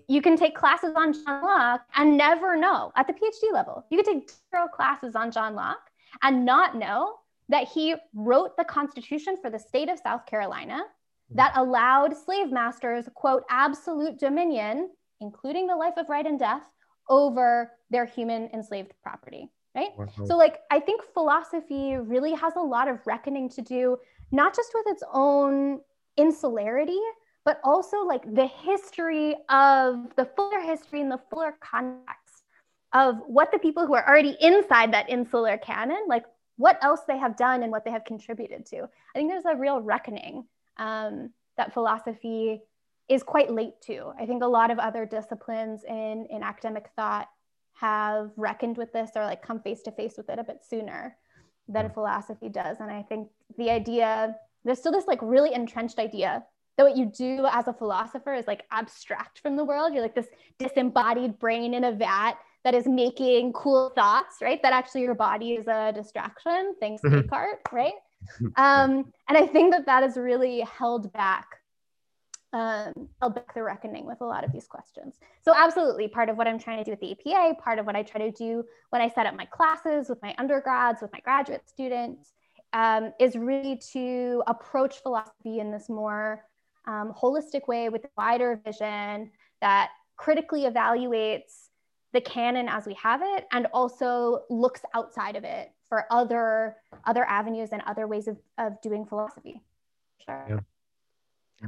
you, 0.08 0.22
can 0.22 0.36
take 0.38 0.56
classes 0.56 0.94
on 0.96 1.14
John 1.14 1.44
Locke 1.44 1.82
and 1.96 2.18
never 2.18 2.56
know 2.56 2.92
at 2.96 3.08
the 3.08 3.14
PhD 3.14 3.54
level. 3.54 3.86
You 3.90 3.98
could 3.98 4.06
take 4.06 4.32
zero 4.52 4.68
classes 4.68 5.16
on 5.16 5.32
John 5.32 5.56
Locke 5.56 5.90
and 6.22 6.46
not 6.46 6.76
know 6.76 7.16
that 7.50 7.68
he 7.68 7.96
wrote 8.14 8.58
the 8.58 8.64
Constitution 8.64 9.38
for 9.42 9.50
the 9.50 9.60
state 9.60 9.90
of 9.90 10.00
South 10.00 10.26
Carolina, 10.26 10.84
mm-hmm. 10.84 11.36
that 11.38 11.54
allowed 11.56 12.16
slave 12.16 12.52
masters, 12.52 13.08
quote, 13.14 13.44
absolute 13.50 14.20
dominion, 14.20 14.90
including 15.22 15.68
the 15.68 15.76
life 15.76 15.94
of 15.98 16.10
right 16.10 16.26
and 16.26 16.40
death, 16.40 16.64
over 17.10 17.72
their 17.90 18.06
human 18.06 18.50
enslaved 18.54 18.92
property, 19.02 19.50
right? 19.74 19.92
So, 20.26 20.36
like, 20.36 20.60
I 20.72 20.80
think 20.80 21.02
philosophy 21.14 21.96
really 21.96 22.34
has 22.34 22.56
a 22.58 22.62
lot 22.62 22.90
of 22.90 23.00
reckoning 23.06 23.48
to 23.52 23.62
do, 23.62 23.98
not 24.32 24.54
just 24.54 24.72
with 24.74 24.88
its 24.88 25.04
own 25.14 25.80
insularity, 26.18 27.00
but 27.48 27.62
also 27.64 28.04
like 28.04 28.36
the 28.36 28.46
history 28.46 29.34
of 29.48 30.14
the 30.18 30.26
fuller 30.36 30.60
history 30.60 31.00
and 31.00 31.10
the 31.10 31.22
fuller 31.30 31.56
context 31.62 32.44
of 32.92 33.22
what 33.26 33.54
the 33.54 33.58
people 33.58 33.88
who 33.88 33.96
are 33.96 34.06
already 34.06 34.36
inside 34.42 34.94
that 34.94 35.10
insular 35.10 35.56
canon, 35.58 36.04
like 36.10 36.26
what 36.58 36.78
else 36.84 37.00
they 37.08 37.18
have 37.18 37.38
done 37.38 37.64
and 37.64 37.72
what 37.72 37.86
they 37.86 37.92
have 37.92 38.04
contributed 38.04 38.66
to. 38.66 38.80
I 38.80 39.14
think 39.16 39.32
there's 39.32 39.46
a 39.46 39.56
real 39.56 39.80
reckoning 39.80 40.44
um, 40.76 41.30
that 41.56 41.74
philosophy 41.74 42.64
is 43.08 43.24
quite 43.24 43.50
late 43.50 43.80
to. 43.84 44.12
I 44.20 44.26
think 44.26 44.44
a 44.44 44.48
lot 44.48 44.70
of 44.70 44.78
other 44.78 45.06
disciplines 45.06 45.86
in, 45.86 46.28
in 46.30 46.44
academic 46.44 46.90
thought 46.98 47.30
have 47.76 48.32
reckoned 48.36 48.76
with 48.76 48.92
this 48.92 49.12
or 49.16 49.24
like 49.24 49.42
come 49.42 49.62
face 49.62 49.84
to 49.84 49.92
face 49.94 50.16
with 50.18 50.30
it 50.30 50.38
a 50.38 50.44
bit 50.44 50.66
sooner 50.70 51.16
than 51.70 51.92
philosophy 51.92 52.50
does. 52.50 52.82
And 52.82 52.92
I 52.92 53.04
think 53.04 53.30
the 53.58 53.70
idea, 53.70 54.36
there's 54.66 54.80
still 54.80 54.92
this 54.92 55.08
like 55.08 55.20
really 55.22 55.54
entrenched 55.54 55.98
idea 55.98 56.44
that 56.78 56.84
what 56.84 56.96
you 56.96 57.06
do 57.06 57.46
as 57.52 57.68
a 57.68 57.74
philosopher 57.74 58.34
is 58.34 58.48
like 58.48 58.64
abstract 58.72 59.40
from 59.40 59.56
the 59.56 59.66
world. 59.66 59.94
You're 59.94 60.04
like 60.04 60.16
this 60.16 60.28
disembodied 60.60 61.40
brain 61.40 61.74
in 61.74 61.84
a 61.84 61.92
vat 61.92 62.36
that 62.64 62.76
is 62.76 62.88
making 62.88 63.54
cool 63.54 63.92
thoughts, 63.96 64.38
right? 64.42 64.62
That 64.62 64.74
actually 64.74 65.02
your 65.02 65.16
body 65.16 65.54
is 65.54 65.68
a 65.68 65.92
distraction. 65.94 66.76
Thanks, 66.80 67.02
mm-hmm. 67.02 67.22
Descartes, 67.22 67.62
right? 67.72 67.94
Um, 68.58 69.14
and 69.30 69.38
I 69.38 69.46
think 69.46 69.72
that 69.72 69.86
that 69.86 70.02
has 70.02 70.18
really 70.18 70.62
held 70.62 71.14
back, 71.14 71.48
um, 72.52 73.08
held 73.22 73.36
back 73.36 73.54
the 73.54 73.62
reckoning 73.62 74.06
with 74.06 74.20
a 74.22 74.26
lot 74.26 74.44
of 74.44 74.52
these 74.52 74.66
questions. 74.66 75.14
So 75.46 75.54
absolutely, 75.56 76.08
part 76.08 76.28
of 76.28 76.36
what 76.36 76.48
I'm 76.48 76.58
trying 76.58 76.80
to 76.80 76.84
do 76.84 76.92
with 76.92 77.00
the 77.00 77.12
APA, 77.12 77.62
part 77.62 77.78
of 77.78 77.86
what 77.86 77.96
I 77.96 78.02
try 78.02 78.20
to 78.20 78.32
do 78.32 78.66
when 78.90 79.04
I 79.04 79.10
set 79.10 79.28
up 79.28 79.36
my 79.36 79.46
classes 79.46 80.10
with 80.10 80.20
my 80.24 80.34
undergrads, 80.40 81.02
with 81.02 81.14
my 81.14 81.20
graduate 81.20 81.70
students, 81.70 82.34
um, 82.74 83.14
is 83.20 83.36
really 83.36 83.80
to 83.94 84.44
approach 84.48 84.98
philosophy 85.04 85.60
in 85.60 85.72
this 85.72 85.90
more 85.90 86.44
um, 86.88 87.14
holistic 87.14 87.68
way 87.68 87.90
with 87.90 88.06
wider 88.18 88.60
vision 88.66 89.32
that 89.62 89.90
critically 90.16 90.64
evaluates 90.64 91.68
the 92.14 92.22
canon 92.22 92.68
as 92.68 92.86
we 92.86 92.94
have 92.96 93.22
it 93.22 93.46
and 93.52 93.68
also 93.74 94.44
looks 94.50 94.82
outside 94.96 95.36
of 95.36 95.44
it 95.44 95.72
for 95.90 96.06
other 96.10 96.78
other 97.06 97.26
avenues 97.26 97.70
and 97.72 97.82
other 97.86 98.08
ways 98.08 98.28
of, 98.28 98.38
of 98.58 98.82
doing 98.82 99.06
philosophy 99.06 99.62
sure 100.26 100.46
yeah. 100.50 100.60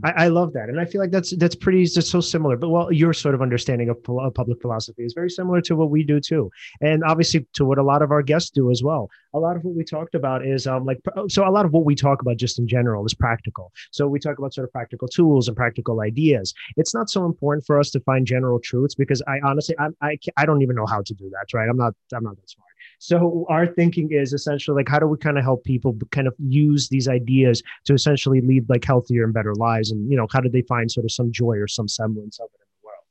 I, 0.03 0.11
I, 0.11 0.27
love 0.27 0.53
that, 0.53 0.69
and 0.69 0.79
I 0.79 0.85
feel 0.85 1.01
like 1.01 1.09
that's 1.09 1.35
that's 1.37 1.55
pretty 1.55 1.83
just 1.83 2.09
so 2.11 2.21
similar. 2.21 2.55
But 2.57 2.69
well, 2.69 2.91
your 2.91 3.11
sort 3.11 3.33
of 3.33 3.41
understanding 3.41 3.89
of, 3.89 3.97
of, 4.07 4.33
public 4.35 4.61
philosophy 4.61 5.03
is 5.03 5.13
very 5.13 5.31
similar 5.31 5.61
to 5.61 5.75
what 5.75 5.89
we 5.89 6.03
do 6.03 6.19
too, 6.19 6.51
and 6.79 7.03
obviously 7.03 7.47
to 7.53 7.65
what 7.65 7.79
a 7.79 7.83
lot 7.83 8.03
of 8.03 8.11
our 8.11 8.21
guests 8.21 8.51
do 8.51 8.69
as 8.69 8.83
well. 8.83 9.09
A 9.33 9.39
lot 9.39 9.55
of 9.55 9.63
what 9.63 9.73
we 9.73 9.83
talked 9.83 10.13
about 10.13 10.45
is 10.45 10.67
um 10.67 10.85
like 10.85 10.99
so 11.27 11.47
a 11.47 11.49
lot 11.49 11.65
of 11.65 11.73
what 11.73 11.85
we 11.85 11.95
talk 11.95 12.21
about 12.21 12.37
just 12.37 12.59
in 12.59 12.67
general 12.67 13.03
is 13.03 13.15
practical. 13.15 13.71
So 13.91 14.07
we 14.07 14.19
talk 14.19 14.37
about 14.37 14.53
sort 14.53 14.65
of 14.65 14.71
practical 14.71 15.07
tools 15.07 15.47
and 15.47 15.57
practical 15.57 16.01
ideas. 16.01 16.53
It's 16.77 16.93
not 16.93 17.09
so 17.09 17.25
important 17.25 17.65
for 17.65 17.79
us 17.79 17.89
to 17.91 17.99
find 18.01 18.27
general 18.27 18.59
truths 18.59 18.93
because 18.93 19.23
I 19.27 19.39
honestly 19.43 19.75
I 19.79 19.87
I, 20.01 20.17
I 20.37 20.45
don't 20.45 20.61
even 20.61 20.75
know 20.75 20.85
how 20.85 21.01
to 21.01 21.13
do 21.15 21.29
that. 21.31 21.47
Right? 21.51 21.67
I'm 21.67 21.77
not 21.77 21.95
I'm 22.13 22.23
not 22.23 22.35
that 22.35 22.49
smart. 22.49 22.68
So 22.99 23.45
our 23.49 23.67
thinking 23.67 24.11
is 24.11 24.33
essentially 24.33 24.75
like, 24.75 24.89
how 24.89 24.99
do 24.99 25.07
we 25.07 25.17
kind 25.17 25.37
of 25.37 25.43
help 25.43 25.63
people 25.63 25.97
kind 26.11 26.27
of 26.27 26.33
use 26.37 26.89
these 26.89 27.07
ideas 27.07 27.63
to 27.85 27.93
essentially 27.93 28.41
lead 28.41 28.69
like 28.69 28.83
healthier 28.83 29.23
and 29.23 29.33
better 29.33 29.55
lives? 29.55 29.91
And, 29.91 30.09
you 30.09 30.17
know, 30.17 30.27
how 30.31 30.39
do 30.39 30.49
they 30.49 30.61
find 30.63 30.91
sort 30.91 31.05
of 31.05 31.11
some 31.11 31.31
joy 31.31 31.57
or 31.57 31.67
some 31.67 31.87
semblance 31.87 32.39
of 32.39 32.49
it 32.53 32.61
in 32.61 32.67
the 32.81 32.85
world? 32.85 33.03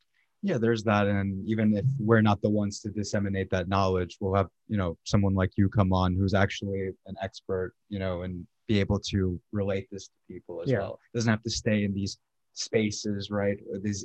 Yeah, 0.42 0.58
there's 0.58 0.84
that. 0.84 1.06
And 1.06 1.46
even 1.48 1.76
if 1.76 1.84
we're 1.98 2.20
not 2.20 2.42
the 2.42 2.50
ones 2.50 2.80
to 2.80 2.90
disseminate 2.90 3.50
that 3.50 3.68
knowledge, 3.68 4.16
we'll 4.20 4.34
have, 4.34 4.48
you 4.68 4.76
know, 4.76 4.96
someone 5.04 5.34
like 5.34 5.52
you 5.56 5.68
come 5.68 5.92
on 5.92 6.14
who's 6.14 6.34
actually 6.34 6.90
an 7.06 7.16
expert, 7.22 7.74
you 7.88 7.98
know, 7.98 8.22
and 8.22 8.46
be 8.66 8.80
able 8.80 8.98
to 9.00 9.40
relate 9.52 9.88
this 9.90 10.08
to 10.08 10.12
people 10.28 10.60
as 10.62 10.70
yeah. 10.70 10.78
well. 10.78 11.00
It 11.12 11.16
doesn't 11.16 11.30
have 11.30 11.42
to 11.42 11.50
stay 11.50 11.84
in 11.84 11.94
these 11.94 12.18
spaces, 12.52 13.30
right? 13.30 13.58
These 13.82 14.04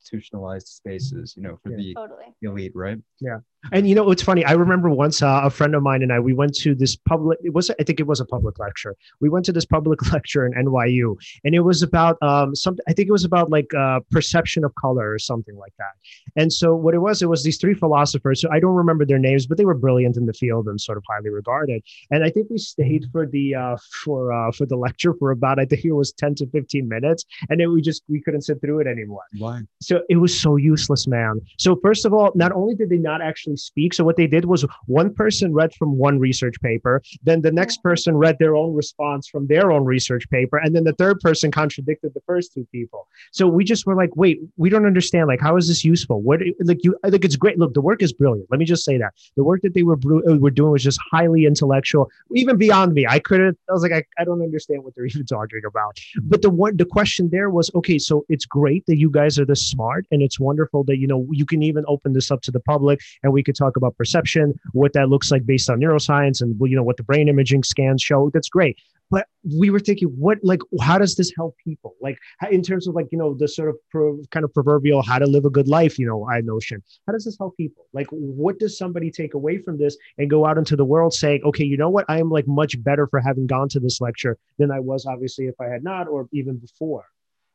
institutionalized 0.00 0.68
spaces, 0.68 1.34
you 1.36 1.42
know, 1.42 1.58
for 1.62 1.70
yeah. 1.70 1.76
the 1.76 1.94
totally. 1.94 2.34
elite, 2.42 2.72
right? 2.74 2.98
Yeah. 3.20 3.38
And 3.72 3.86
you 3.86 3.94
know, 3.94 4.10
it's 4.10 4.22
funny. 4.22 4.44
I 4.44 4.52
remember 4.52 4.88
once 4.88 5.22
uh, 5.22 5.42
a 5.44 5.50
friend 5.50 5.74
of 5.74 5.82
mine 5.82 6.02
and 6.02 6.12
I, 6.12 6.18
we 6.18 6.32
went 6.32 6.54
to 6.58 6.74
this 6.74 6.96
public. 6.96 7.38
It 7.42 7.52
was, 7.52 7.70
I 7.78 7.84
think, 7.84 8.00
it 8.00 8.06
was 8.06 8.18
a 8.18 8.24
public 8.24 8.58
lecture. 8.58 8.96
We 9.20 9.28
went 9.28 9.44
to 9.46 9.52
this 9.52 9.66
public 9.66 10.00
lecture 10.12 10.46
in 10.46 10.52
NYU, 10.52 11.16
and 11.44 11.54
it 11.54 11.60
was 11.60 11.82
about 11.82 12.16
um, 12.22 12.54
something. 12.54 12.82
I 12.88 12.94
think 12.94 13.08
it 13.08 13.12
was 13.12 13.24
about 13.24 13.50
like 13.50 13.72
uh, 13.74 14.00
perception 14.10 14.64
of 14.64 14.74
color 14.76 15.12
or 15.12 15.18
something 15.18 15.56
like 15.56 15.74
that. 15.78 16.40
And 16.40 16.50
so, 16.50 16.74
what 16.74 16.94
it 16.94 17.00
was, 17.00 17.20
it 17.20 17.28
was 17.28 17.44
these 17.44 17.58
three 17.58 17.74
philosophers. 17.74 18.40
So 18.40 18.48
I 18.50 18.60
don't 18.60 18.74
remember 18.74 19.04
their 19.04 19.18
names, 19.18 19.46
but 19.46 19.58
they 19.58 19.66
were 19.66 19.74
brilliant 19.74 20.16
in 20.16 20.24
the 20.24 20.32
field 20.32 20.66
and 20.66 20.80
sort 20.80 20.96
of 20.96 21.04
highly 21.08 21.28
regarded. 21.28 21.82
And 22.10 22.24
I 22.24 22.30
think 22.30 22.48
we 22.48 22.56
stayed 22.56 23.06
for 23.12 23.26
the 23.26 23.54
uh, 23.54 23.76
for 24.04 24.32
uh, 24.32 24.52
for 24.52 24.64
the 24.64 24.76
lecture 24.76 25.12
for 25.18 25.32
about 25.32 25.58
I 25.58 25.66
think 25.66 25.84
it 25.84 25.92
was 25.92 26.12
ten 26.12 26.34
to 26.36 26.46
fifteen 26.46 26.88
minutes, 26.88 27.26
and 27.50 27.60
then 27.60 27.74
we 27.74 27.82
just 27.82 28.02
we 28.08 28.22
couldn't 28.22 28.42
sit 28.42 28.60
through 28.62 28.80
it 28.80 28.86
anymore. 28.86 29.24
Why? 29.38 29.60
So 29.82 29.89
it 30.08 30.16
was 30.16 30.38
so 30.38 30.56
useless, 30.56 31.06
man. 31.06 31.40
So 31.58 31.76
first 31.82 32.04
of 32.04 32.12
all, 32.12 32.32
not 32.34 32.52
only 32.52 32.74
did 32.74 32.90
they 32.90 32.98
not 32.98 33.22
actually 33.22 33.56
speak. 33.56 33.94
So 33.94 34.04
what 34.04 34.16
they 34.16 34.26
did 34.26 34.44
was 34.44 34.64
one 34.86 35.12
person 35.14 35.52
read 35.52 35.72
from 35.74 35.96
one 35.96 36.18
research 36.18 36.60
paper, 36.60 37.02
then 37.22 37.42
the 37.42 37.52
next 37.52 37.82
person 37.82 38.16
read 38.16 38.36
their 38.38 38.54
own 38.56 38.74
response 38.74 39.28
from 39.28 39.46
their 39.46 39.70
own 39.72 39.84
research 39.84 40.28
paper, 40.30 40.58
and 40.58 40.74
then 40.74 40.84
the 40.84 40.92
third 40.94 41.20
person 41.20 41.50
contradicted 41.50 42.14
the 42.14 42.20
first 42.26 42.52
two 42.52 42.66
people. 42.72 43.08
So 43.32 43.46
we 43.46 43.64
just 43.64 43.86
were 43.86 43.94
like, 43.94 44.14
wait, 44.16 44.40
we 44.56 44.70
don't 44.70 44.86
understand. 44.86 45.28
Like, 45.28 45.40
how 45.40 45.56
is 45.56 45.68
this 45.68 45.84
useful? 45.84 46.20
What 46.22 46.40
like 46.64 46.82
you? 46.82 46.96
Think 47.04 47.24
it's 47.24 47.36
great. 47.36 47.58
Look, 47.58 47.74
the 47.74 47.80
work 47.80 48.02
is 48.02 48.12
brilliant. 48.12 48.48
Let 48.50 48.58
me 48.58 48.64
just 48.64 48.84
say 48.84 48.98
that 48.98 49.12
the 49.36 49.44
work 49.44 49.62
that 49.62 49.74
they 49.74 49.82
were 49.82 49.98
uh, 50.28 50.36
were 50.36 50.50
doing 50.50 50.72
was 50.72 50.82
just 50.82 51.00
highly 51.10 51.44
intellectual, 51.46 52.10
even 52.34 52.56
beyond 52.56 52.94
me. 52.94 53.06
I 53.06 53.18
couldn't. 53.18 53.58
I 53.68 53.72
was 53.72 53.82
like, 53.82 53.92
I, 53.92 54.04
I 54.18 54.24
don't 54.24 54.42
understand 54.42 54.84
what 54.84 54.94
they're 54.94 55.06
even 55.14 55.26
talking 55.26 55.62
about. 55.66 55.98
But 56.22 56.42
the 56.42 56.50
one 56.50 56.76
the 56.76 56.84
question 56.84 57.28
there 57.30 57.50
was, 57.50 57.70
okay, 57.74 57.98
so 57.98 58.24
it's 58.28 58.46
great 58.46 58.84
that 58.86 58.96
you 58.96 59.10
guys 59.10 59.38
are 59.38 59.44
this 59.44 59.68
smart, 59.80 60.06
and 60.10 60.22
it's 60.22 60.38
wonderful 60.38 60.84
that 60.84 60.98
you 60.98 61.06
know 61.06 61.26
you 61.30 61.46
can 61.46 61.62
even 61.62 61.84
open 61.88 62.12
this 62.12 62.30
up 62.30 62.42
to 62.42 62.50
the 62.50 62.60
public, 62.60 63.00
and 63.22 63.32
we 63.32 63.42
could 63.42 63.56
talk 63.56 63.76
about 63.76 63.96
perception, 63.96 64.54
what 64.72 64.92
that 64.92 65.08
looks 65.08 65.30
like 65.30 65.46
based 65.46 65.70
on 65.70 65.80
neuroscience, 65.80 66.40
and 66.40 66.56
you 66.62 66.76
know 66.76 66.82
what 66.82 66.96
the 66.96 67.02
brain 67.02 67.28
imaging 67.28 67.62
scans 67.62 68.02
show. 68.02 68.30
That's 68.32 68.48
great. 68.48 68.78
But 69.12 69.26
we 69.58 69.70
were 69.70 69.80
thinking, 69.80 70.08
what 70.08 70.38
like 70.42 70.60
how 70.80 70.98
does 70.98 71.16
this 71.16 71.32
help 71.36 71.56
people? 71.64 71.94
Like 72.00 72.16
in 72.50 72.62
terms 72.62 72.86
of 72.86 72.94
like 72.94 73.08
you 73.10 73.18
know 73.18 73.34
the 73.34 73.48
sort 73.48 73.68
of 73.68 73.76
pro, 73.90 74.18
kind 74.30 74.44
of 74.44 74.54
proverbial 74.54 75.02
how 75.02 75.18
to 75.18 75.26
live 75.26 75.44
a 75.44 75.50
good 75.50 75.66
life, 75.66 75.98
you 75.98 76.06
know, 76.06 76.28
I 76.30 76.40
notion. 76.42 76.82
How 77.06 77.12
does 77.12 77.24
this 77.24 77.36
help 77.38 77.56
people? 77.56 77.86
Like 77.92 78.06
what 78.10 78.58
does 78.60 78.78
somebody 78.78 79.10
take 79.10 79.34
away 79.34 79.58
from 79.58 79.78
this 79.78 79.96
and 80.18 80.30
go 80.30 80.46
out 80.46 80.58
into 80.58 80.76
the 80.76 80.84
world 80.84 81.12
saying, 81.12 81.42
okay, 81.44 81.64
you 81.64 81.76
know 81.76 81.90
what, 81.90 82.04
I 82.08 82.18
am 82.20 82.30
like 82.30 82.46
much 82.46 82.80
better 82.82 83.08
for 83.08 83.20
having 83.20 83.48
gone 83.48 83.68
to 83.70 83.80
this 83.80 84.00
lecture 84.00 84.36
than 84.58 84.70
I 84.70 84.78
was 84.78 85.06
obviously 85.06 85.46
if 85.46 85.60
I 85.60 85.66
had 85.66 85.82
not, 85.82 86.06
or 86.06 86.28
even 86.32 86.56
before. 86.58 87.06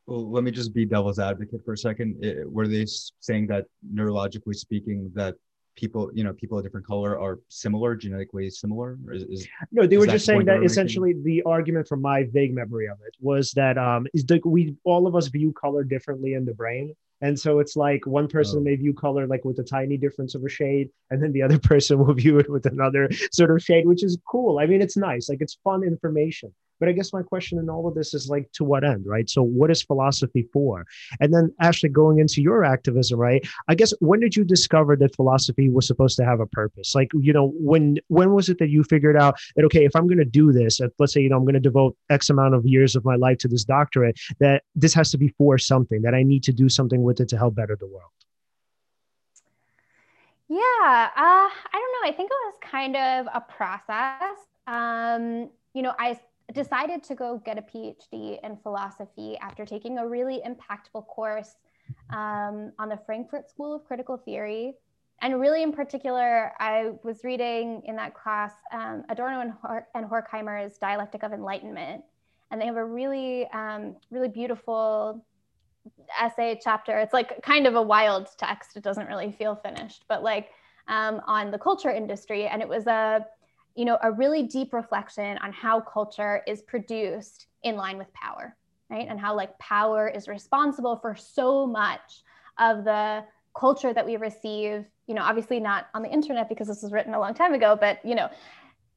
Well, 0.06 0.30
let 0.30 0.44
me 0.44 0.50
just 0.50 0.72
be 0.72 0.84
devil's 0.84 1.18
advocate 1.18 1.64
for 1.64 1.72
a 1.72 1.78
second. 1.78 2.24
It, 2.24 2.50
were 2.50 2.68
they 2.68 2.86
saying 3.20 3.48
that 3.48 3.66
neurologically 3.92 4.54
speaking, 4.54 5.10
that 5.14 5.34
people 5.76 6.10
you 6.14 6.24
know 6.24 6.32
people 6.32 6.56
of 6.56 6.64
different 6.64 6.86
color 6.86 7.20
are 7.20 7.38
similar 7.48 7.94
genetically 7.94 8.48
similar 8.48 8.98
is, 9.12 9.24
is 9.24 9.48
no 9.72 9.86
they 9.86 9.98
were 9.98 10.06
just 10.06 10.24
saying 10.24 10.42
that 10.42 10.64
essentially 10.64 11.12
the 11.22 11.42
argument 11.42 11.86
from 11.86 12.00
my 12.00 12.24
vague 12.32 12.54
memory 12.54 12.86
of 12.86 12.96
it 13.06 13.14
was 13.20 13.52
that 13.52 13.76
um 13.76 14.06
is 14.14 14.24
that 14.24 14.44
we 14.46 14.74
all 14.84 15.06
of 15.06 15.14
us 15.14 15.26
view 15.26 15.52
color 15.52 15.84
differently 15.84 16.32
in 16.32 16.46
the 16.46 16.54
brain 16.54 16.94
and 17.22 17.38
so 17.38 17.60
it's 17.60 17.76
like 17.76 18.06
one 18.06 18.28
person 18.28 18.58
oh. 18.58 18.62
may 18.62 18.76
view 18.76 18.92
color 18.92 19.26
like 19.26 19.44
with 19.44 19.58
a 19.58 19.64
tiny 19.64 19.96
difference 19.96 20.34
of 20.34 20.44
a 20.44 20.48
shade, 20.48 20.90
and 21.10 21.22
then 21.22 21.32
the 21.32 21.42
other 21.42 21.58
person 21.72 21.98
will 21.98 22.14
view 22.14 22.38
it 22.38 22.50
with 22.50 22.66
another 22.66 23.08
sort 23.32 23.50
of 23.50 23.62
shade, 23.62 23.86
which 23.86 24.04
is 24.04 24.18
cool. 24.28 24.58
I 24.58 24.66
mean, 24.66 24.82
it's 24.82 24.96
nice, 24.96 25.28
like 25.28 25.40
it's 25.40 25.58
fun 25.64 25.82
information. 25.82 26.54
But 26.78 26.88
I 26.88 26.92
guess 26.92 27.12
my 27.12 27.22
question 27.22 27.58
in 27.58 27.68
all 27.68 27.86
of 27.86 27.94
this 27.94 28.14
is 28.14 28.28
like, 28.28 28.50
to 28.52 28.64
what 28.64 28.84
end, 28.84 29.04
right? 29.06 29.28
So, 29.28 29.42
what 29.42 29.70
is 29.70 29.82
philosophy 29.82 30.48
for? 30.52 30.86
And 31.20 31.32
then, 31.32 31.52
actually, 31.60 31.90
going 31.90 32.18
into 32.18 32.42
your 32.42 32.64
activism, 32.64 33.18
right? 33.18 33.46
I 33.68 33.74
guess 33.74 33.92
when 34.00 34.20
did 34.20 34.36
you 34.36 34.44
discover 34.44 34.96
that 34.96 35.14
philosophy 35.16 35.68
was 35.70 35.86
supposed 35.86 36.16
to 36.18 36.24
have 36.24 36.40
a 36.40 36.46
purpose? 36.46 36.94
Like, 36.94 37.08
you 37.14 37.32
know, 37.32 37.52
when 37.54 37.98
when 38.08 38.32
was 38.32 38.48
it 38.48 38.58
that 38.58 38.70
you 38.70 38.84
figured 38.84 39.16
out 39.16 39.36
that 39.56 39.64
okay, 39.64 39.84
if 39.84 39.94
I'm 39.96 40.06
going 40.06 40.18
to 40.18 40.24
do 40.24 40.52
this, 40.52 40.80
let's 40.98 41.12
say, 41.12 41.20
you 41.20 41.28
know, 41.28 41.36
I'm 41.36 41.44
going 41.44 41.54
to 41.54 41.60
devote 41.60 41.96
X 42.10 42.30
amount 42.30 42.54
of 42.54 42.66
years 42.66 42.96
of 42.96 43.04
my 43.04 43.16
life 43.16 43.38
to 43.38 43.48
this 43.48 43.64
doctorate, 43.64 44.18
that 44.40 44.62
this 44.74 44.94
has 44.94 45.10
to 45.10 45.18
be 45.18 45.28
for 45.38 45.58
something, 45.58 46.02
that 46.02 46.14
I 46.14 46.22
need 46.22 46.42
to 46.44 46.52
do 46.52 46.68
something 46.68 47.02
with 47.02 47.20
it 47.20 47.28
to 47.28 47.36
help 47.36 47.54
better 47.54 47.76
the 47.76 47.86
world. 47.86 48.10
Yeah, 50.48 50.58
uh, 50.58 51.10
I 51.16 51.48
don't 51.72 51.92
know. 51.92 52.08
I 52.08 52.12
think 52.16 52.30
it 52.30 52.38
was 52.46 52.54
kind 52.60 52.96
of 52.96 53.26
a 53.34 53.40
process. 53.40 54.38
Um, 54.68 55.50
you 55.74 55.82
know, 55.82 55.92
I 55.98 56.18
decided 56.52 57.02
to 57.04 57.14
go 57.14 57.42
get 57.44 57.58
a 57.58 57.62
PhD 57.62 58.38
in 58.42 58.56
philosophy 58.58 59.36
after 59.38 59.64
taking 59.64 59.98
a 59.98 60.06
really 60.06 60.40
impactful 60.46 61.06
course 61.06 61.56
um, 62.10 62.72
on 62.78 62.88
the 62.88 62.98
Frankfurt 63.04 63.50
School 63.50 63.74
of 63.74 63.84
Critical 63.84 64.16
Theory. 64.16 64.74
And 65.22 65.40
really, 65.40 65.62
in 65.62 65.72
particular, 65.72 66.52
I 66.60 66.92
was 67.02 67.24
reading 67.24 67.82
in 67.86 67.96
that 67.96 68.14
class 68.14 68.52
um, 68.72 69.04
Adorno 69.08 69.40
and, 69.40 69.52
Hor- 69.52 69.88
and 69.94 70.06
Horkheimer's 70.06 70.78
Dialectic 70.78 71.22
of 71.22 71.32
Enlightenment. 71.32 72.04
and 72.50 72.60
they 72.60 72.66
have 72.66 72.76
a 72.76 72.84
really, 72.84 73.46
um, 73.48 73.96
really 74.10 74.28
beautiful 74.28 75.24
essay 76.20 76.58
chapter. 76.62 76.98
It's 76.98 77.12
like 77.12 77.42
kind 77.42 77.66
of 77.66 77.74
a 77.74 77.82
wild 77.82 78.28
text. 78.36 78.76
It 78.76 78.82
doesn't 78.82 79.06
really 79.06 79.32
feel 79.32 79.56
finished, 79.56 80.04
but 80.08 80.22
like 80.22 80.50
um, 80.88 81.20
on 81.26 81.50
the 81.50 81.58
culture 81.58 81.90
industry. 81.90 82.46
And 82.46 82.62
it 82.62 82.68
was 82.68 82.86
a, 82.86 83.26
you 83.76 83.84
know, 83.84 83.98
a 84.02 84.10
really 84.10 84.42
deep 84.42 84.72
reflection 84.72 85.38
on 85.38 85.52
how 85.52 85.80
culture 85.80 86.42
is 86.46 86.62
produced 86.62 87.46
in 87.62 87.76
line 87.76 87.98
with 87.98 88.12
power, 88.12 88.56
right? 88.90 89.06
And 89.08 89.20
how 89.20 89.36
like 89.36 89.56
power 89.58 90.08
is 90.08 90.28
responsible 90.28 90.96
for 90.96 91.14
so 91.14 91.66
much 91.66 92.22
of 92.58 92.84
the 92.84 93.24
culture 93.54 93.92
that 93.92 94.04
we 94.04 94.16
receive, 94.16 94.84
you 95.06 95.14
know, 95.14 95.22
obviously 95.22 95.60
not 95.60 95.86
on 95.94 96.02
the 96.02 96.10
internet 96.10 96.48
because 96.48 96.68
this 96.68 96.82
was 96.82 96.92
written 96.92 97.14
a 97.14 97.20
long 97.20 97.34
time 97.34 97.54
ago, 97.54 97.76
but, 97.78 97.98
you 98.04 98.14
know, 98.14 98.28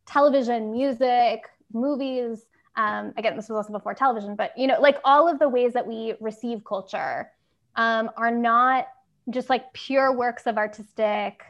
television, 0.05 0.71
music, 0.71 1.43
movies, 1.73 2.45
um, 2.75 3.13
again, 3.17 3.35
this 3.35 3.49
was 3.49 3.57
also 3.57 3.73
before 3.73 3.93
television, 3.93 4.35
but 4.35 4.57
you 4.57 4.65
know, 4.65 4.79
like 4.79 4.99
all 5.03 5.27
of 5.27 5.37
the 5.39 5.49
ways 5.49 5.73
that 5.73 5.85
we 5.85 6.13
receive 6.21 6.63
culture 6.63 7.29
um, 7.75 8.09
are 8.15 8.31
not 8.31 8.87
just 9.29 9.49
like 9.49 9.71
pure 9.73 10.15
works 10.15 10.47
of 10.47 10.57
artistic 10.57 11.43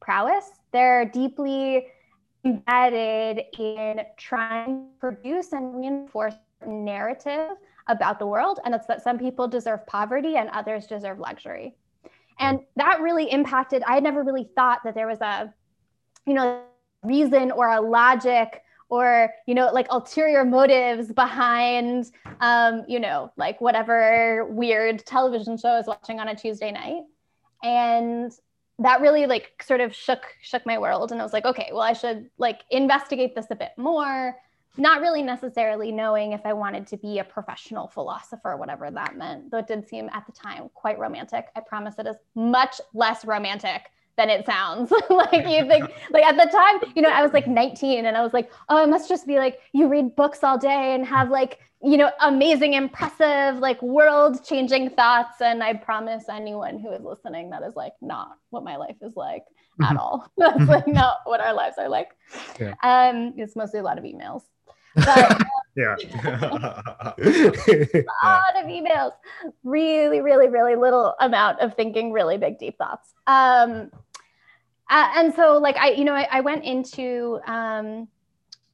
prowess. 0.00 0.50
They're 0.72 1.06
deeply 1.06 1.86
embedded 2.48 3.44
in 3.58 4.00
trying 4.16 4.66
to 4.66 4.98
produce 4.98 5.52
and 5.52 5.76
reinforce 5.76 6.34
narrative 6.66 7.50
about 7.88 8.18
the 8.18 8.26
world, 8.26 8.60
and 8.64 8.74
it's 8.74 8.86
that 8.86 9.02
some 9.02 9.18
people 9.18 9.48
deserve 9.48 9.86
poverty 9.86 10.36
and 10.36 10.48
others 10.50 10.86
deserve 10.86 11.18
luxury. 11.18 11.74
And 12.38 12.60
that 12.76 13.00
really 13.00 13.30
impacted. 13.30 13.82
I 13.82 13.94
had 13.94 14.02
never 14.02 14.22
really 14.22 14.48
thought 14.54 14.80
that 14.84 14.94
there 14.94 15.06
was 15.06 15.20
a, 15.20 15.52
you 16.26 16.34
know, 16.34 16.62
reason 17.02 17.50
or 17.50 17.68
a 17.68 17.80
logic 17.80 18.62
or 18.90 19.32
you 19.46 19.54
know 19.54 19.70
like 19.72 19.86
ulterior 19.90 20.44
motives 20.44 21.12
behind 21.12 22.10
um, 22.40 22.84
you 22.88 22.98
know 22.98 23.30
like 23.36 23.60
whatever 23.60 24.46
weird 24.50 25.04
television 25.06 25.56
show 25.56 25.68
I 25.68 25.76
was 25.76 25.86
watching 25.86 26.18
on 26.18 26.28
a 26.28 26.34
Tuesday 26.34 26.72
night 26.72 27.02
and 27.62 28.32
that 28.78 29.00
really 29.00 29.26
like 29.26 29.62
sort 29.66 29.80
of 29.80 29.94
shook 29.94 30.22
shook 30.40 30.64
my 30.64 30.78
world 30.78 31.10
and 31.10 31.20
I 31.20 31.24
was 31.24 31.32
like 31.32 31.44
okay 31.44 31.70
well 31.72 31.82
I 31.82 31.92
should 31.92 32.30
like 32.38 32.60
investigate 32.70 33.34
this 33.34 33.46
a 33.50 33.56
bit 33.56 33.72
more 33.76 34.36
not 34.78 35.00
really 35.00 35.22
necessarily 35.22 35.90
knowing 35.90 36.32
if 36.32 36.46
I 36.46 36.52
wanted 36.52 36.86
to 36.88 36.96
be 36.96 37.18
a 37.18 37.24
professional 37.24 37.88
philosopher, 37.88 38.56
whatever 38.56 38.90
that 38.90 39.16
meant, 39.16 39.50
though 39.50 39.58
it 39.58 39.66
did 39.66 39.88
seem 39.88 40.08
at 40.12 40.24
the 40.26 40.32
time 40.32 40.70
quite 40.72 40.98
romantic. 40.98 41.46
I 41.56 41.60
promise 41.60 41.96
it 41.98 42.06
is 42.06 42.16
much 42.36 42.80
less 42.94 43.24
romantic 43.24 43.90
than 44.16 44.30
it 44.30 44.46
sounds. 44.46 44.92
like 45.10 45.32
you 45.32 45.66
think, 45.66 45.90
like 46.10 46.24
at 46.24 46.36
the 46.36 46.50
time, 46.50 46.92
you 46.94 47.02
know, 47.02 47.10
I 47.10 47.22
was 47.22 47.32
like 47.32 47.48
19 47.48 48.06
and 48.06 48.16
I 48.16 48.22
was 48.22 48.32
like, 48.32 48.52
oh, 48.68 48.82
it 48.82 48.88
must 48.88 49.08
just 49.08 49.26
be 49.26 49.38
like 49.38 49.60
you 49.72 49.88
read 49.88 50.14
books 50.14 50.44
all 50.44 50.58
day 50.58 50.94
and 50.94 51.04
have 51.04 51.30
like, 51.30 51.58
you 51.82 51.96
know, 51.96 52.10
amazing, 52.20 52.74
impressive, 52.74 53.58
like 53.60 53.80
world 53.82 54.44
changing 54.44 54.90
thoughts. 54.90 55.40
And 55.40 55.62
I 55.62 55.74
promise 55.74 56.24
anyone 56.28 56.78
who 56.78 56.92
is 56.92 57.02
listening 57.02 57.50
that 57.50 57.62
is 57.62 57.76
like 57.76 57.92
not 58.00 58.36
what 58.50 58.64
my 58.64 58.76
life 58.76 58.96
is 59.00 59.14
like 59.14 59.44
at 59.80 59.90
mm-hmm. 59.90 59.96
all. 59.98 60.30
That's 60.36 60.68
like 60.68 60.88
not 60.88 61.18
what 61.24 61.40
our 61.40 61.54
lives 61.54 61.76
are 61.78 61.88
like. 61.88 62.10
Yeah. 62.58 62.74
Um, 62.82 63.34
it's 63.36 63.54
mostly 63.54 63.78
a 63.80 63.82
lot 63.82 63.98
of 63.98 64.04
emails. 64.04 64.42
But, 64.96 65.40
yeah. 65.76 65.94
a 66.24 68.04
lot 68.24 68.56
of 68.56 68.64
emails. 68.64 69.12
Really, 69.62 70.20
really, 70.20 70.48
really 70.48 70.74
little 70.74 71.14
amount 71.20 71.60
of 71.60 71.74
thinking, 71.74 72.10
really 72.10 72.38
big, 72.38 72.58
deep 72.58 72.76
thoughts. 72.76 73.14
Um, 73.28 73.92
uh, 74.90 75.12
and 75.16 75.34
so 75.34 75.58
like 75.58 75.76
I, 75.76 75.90
you 75.90 76.04
know, 76.04 76.14
I, 76.14 76.26
I 76.30 76.40
went 76.40 76.64
into 76.64 77.38
um, 77.46 78.08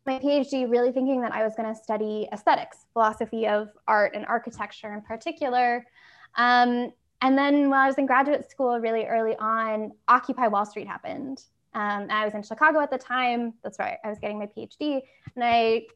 my 0.07 0.19
PhD 0.19 0.71
really 0.71 0.93
thinking 0.93 1.21
that 1.23 1.33
I 1.33 1.43
was 1.43 1.55
going 1.55 1.73
to 1.73 1.75
study 1.75 2.29
aesthetics, 2.33 2.87
philosophy 2.93 3.47
of 3.47 3.71
art 3.89 4.13
and 4.15 4.27
architecture 4.27 4.93
in 4.93 5.01
particular. 5.03 5.87
Um, 6.37 6.93
and 7.23 7.39
then 7.39 7.71
when 7.71 7.79
I 7.79 7.87
was 7.87 7.97
in 7.97 8.07
graduate 8.07 8.51
school, 8.51 8.79
really 8.79 9.07
early 9.07 9.35
on, 9.37 9.93
Occupy 10.09 10.49
Wall 10.49 10.67
Street 10.67 10.87
happened. 10.87 11.43
Um, 11.73 12.09
I 12.11 12.25
was 12.25 12.35
in 12.35 12.43
Chicago 12.43 12.81
at 12.81 12.91
the 12.91 12.99
time. 12.99 13.55
That's 13.63 13.79
right. 13.79 13.99
I 14.05 14.09
was 14.09 14.19
getting 14.19 14.39
my 14.39 14.47
PhD, 14.47 15.01
and 15.35 15.43
I 15.43 15.87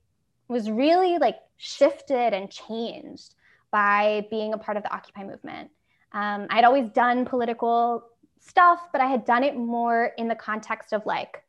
was 0.49 0.71
really 0.71 1.18
like 1.18 1.37
shifted 1.59 2.33
and 2.33 2.51
changed 2.51 3.35
by 3.71 4.27
being 4.31 4.55
a 4.55 4.59
part 4.59 4.77
of 4.77 4.83
the 4.83 4.92
Occupy 4.92 5.25
movement. 5.25 5.71
Um, 6.12 6.47
I'd 6.49 6.64
always 6.64 6.88
done 6.88 7.27
political 7.27 8.05
stuff, 8.40 8.81
but 8.90 9.01
I 9.01 9.07
had 9.07 9.25
done 9.25 9.44
it 9.44 9.57
more 9.57 10.12
in 10.16 10.29
the 10.29 10.35
context 10.35 10.92
of 10.92 11.05
like 11.05 11.44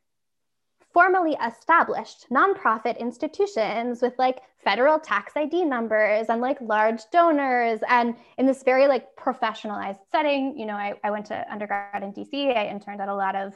formally 0.92 1.36
established 1.46 2.26
nonprofit 2.30 2.98
institutions 2.98 4.02
with 4.02 4.14
like 4.18 4.40
federal 4.58 4.98
tax 4.98 5.32
ID 5.36 5.64
numbers 5.64 6.26
and 6.28 6.40
like 6.40 6.60
large 6.60 7.00
donors 7.12 7.80
and 7.88 8.14
in 8.38 8.46
this 8.46 8.62
very 8.62 8.88
like 8.88 9.14
professionalized 9.16 10.00
setting. 10.10 10.58
You 10.58 10.66
know, 10.66 10.74
I, 10.74 10.94
I 11.04 11.10
went 11.10 11.26
to 11.26 11.52
undergrad 11.52 12.02
in 12.02 12.12
DC, 12.12 12.56
I 12.56 12.66
interned 12.66 13.00
at 13.00 13.08
a 13.08 13.14
lot 13.14 13.36
of 13.36 13.54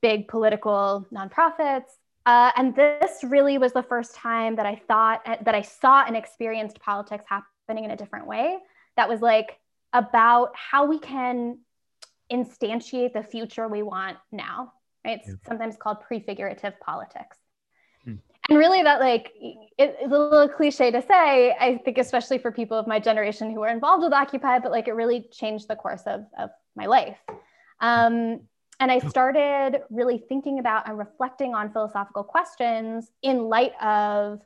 big 0.00 0.28
political 0.28 1.06
nonprofits. 1.12 1.90
Uh, 2.26 2.52
and 2.56 2.74
this 2.74 3.24
really 3.24 3.58
was 3.58 3.72
the 3.72 3.82
first 3.82 4.14
time 4.14 4.56
that 4.56 4.66
I 4.66 4.76
thought 4.86 5.24
that 5.24 5.54
I 5.54 5.62
saw 5.62 6.04
and 6.04 6.16
experienced 6.16 6.78
politics 6.80 7.24
happening 7.26 7.84
in 7.84 7.90
a 7.90 7.96
different 7.96 8.26
way. 8.26 8.58
That 8.96 9.08
was 9.08 9.20
like 9.20 9.58
about 9.92 10.52
how 10.54 10.86
we 10.86 10.98
can 10.98 11.58
instantiate 12.30 13.14
the 13.14 13.22
future 13.22 13.66
we 13.66 13.82
want 13.82 14.18
now. 14.30 14.74
Right? 15.08 15.18
It's 15.18 15.28
yeah. 15.28 15.34
sometimes 15.48 15.76
called 15.76 16.00
prefigurative 16.00 16.78
politics. 16.80 17.38
Hmm. 18.04 18.14
And 18.48 18.58
really, 18.58 18.82
that 18.82 19.00
like 19.00 19.32
it, 19.40 19.96
it's 20.00 20.12
a 20.12 20.18
little 20.18 20.48
cliche 20.48 20.90
to 20.90 21.02
say. 21.02 21.52
I 21.58 21.80
think, 21.84 21.98
especially 21.98 22.38
for 22.38 22.52
people 22.52 22.78
of 22.78 22.86
my 22.86 22.98
generation 22.98 23.50
who 23.50 23.60
were 23.60 23.68
involved 23.68 24.02
with 24.02 24.12
Occupy, 24.12 24.60
but 24.60 24.70
like 24.70 24.88
it 24.88 24.92
really 24.92 25.28
changed 25.32 25.68
the 25.68 25.76
course 25.76 26.02
of 26.06 26.26
of 26.38 26.50
my 26.76 26.86
life. 26.86 27.18
Um, 27.80 28.40
and 28.80 28.92
I 28.92 29.00
started 29.00 29.82
really 29.90 30.18
thinking 30.28 30.60
about 30.60 30.88
and 30.88 30.96
reflecting 30.96 31.52
on 31.54 31.72
philosophical 31.72 32.22
questions 32.22 33.10
in 33.22 33.48
light 33.48 33.72
of 33.82 34.40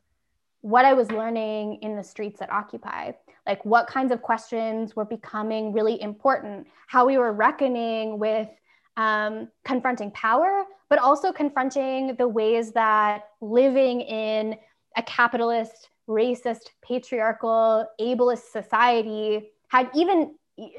what 0.63 0.87
I 0.87 0.95
was 0.95 1.11
learning 1.11 1.81
in 1.83 1.97
the 1.97 2.05
streets 2.05 2.41
at 2.41 2.51
Occupy 2.51 3.13
like 3.47 3.65
what 3.65 3.87
kinds 3.87 4.13
of 4.13 4.23
questions 4.23 4.95
were 4.95 5.05
becoming 5.05 5.73
really 5.73 6.01
important, 6.01 6.67
how 6.87 7.07
we 7.07 7.19
were 7.19 7.33
reckoning 7.33 8.19
with 8.19 8.49
um, 8.97 9.49
confronting 9.65 10.11
power, 10.11 10.65
but 10.89 10.99
also 10.99 11.33
confronting 11.33 12.15
the 12.17 12.29
ways 12.29 12.73
that 12.73 13.25
living 13.41 14.01
in 14.03 14.57
a 14.97 15.03
capitalist, 15.03 15.89
racist, 16.09 16.71
patriarchal, 16.83 17.87
ableist 18.01 18.51
society 18.53 19.51
had 19.69 19.89
even 19.95 20.35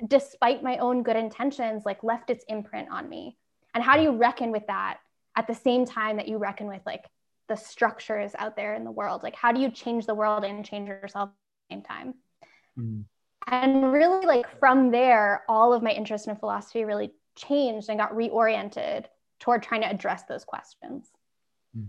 despite 0.08 0.62
my 0.62 0.78
own 0.78 1.02
good 1.02 1.16
intentions 1.16 1.84
like 1.86 2.04
left 2.04 2.30
its 2.30 2.46
imprint 2.48 2.90
on 2.92 3.10
me. 3.10 3.38
And 3.74 3.84
how 3.84 3.98
do 3.98 4.04
you 4.04 4.12
reckon 4.12 4.52
with 4.52 4.68
that 4.68 5.00
at 5.36 5.48
the 5.48 5.56
same 5.56 5.86
time 5.86 6.18
that 6.18 6.28
you 6.28 6.38
reckon 6.38 6.68
with 6.68 6.82
like 6.86 7.06
the 7.50 7.56
structures 7.56 8.34
out 8.38 8.56
there 8.56 8.76
in 8.76 8.84
the 8.84 8.92
world? 8.92 9.24
Like 9.24 9.36
how 9.36 9.52
do 9.52 9.60
you 9.60 9.72
change 9.72 10.06
the 10.06 10.14
world 10.14 10.44
and 10.44 10.64
change 10.64 10.88
yourself 10.88 11.30
at 11.30 11.70
the 11.70 11.76
same 11.76 11.82
time? 11.82 12.14
Mm. 12.78 13.06
And 13.48 13.92
really, 13.92 14.26
like 14.26 14.60
from 14.60 14.92
there, 14.92 15.44
all 15.50 15.74
of 15.74 15.84
my 15.84 15.92
interest 15.92 16.28
in 16.28 16.36
philosophy 16.36 16.86
really 16.86 17.12
changed 17.36 17.90
and 17.90 17.98
got 17.98 18.14
reoriented 18.14 19.06
toward 19.40 19.64
trying 19.64 19.82
to 19.82 19.90
address 19.90 20.24
those 20.24 20.46
questions. 20.46 21.10
Mm. 21.78 21.88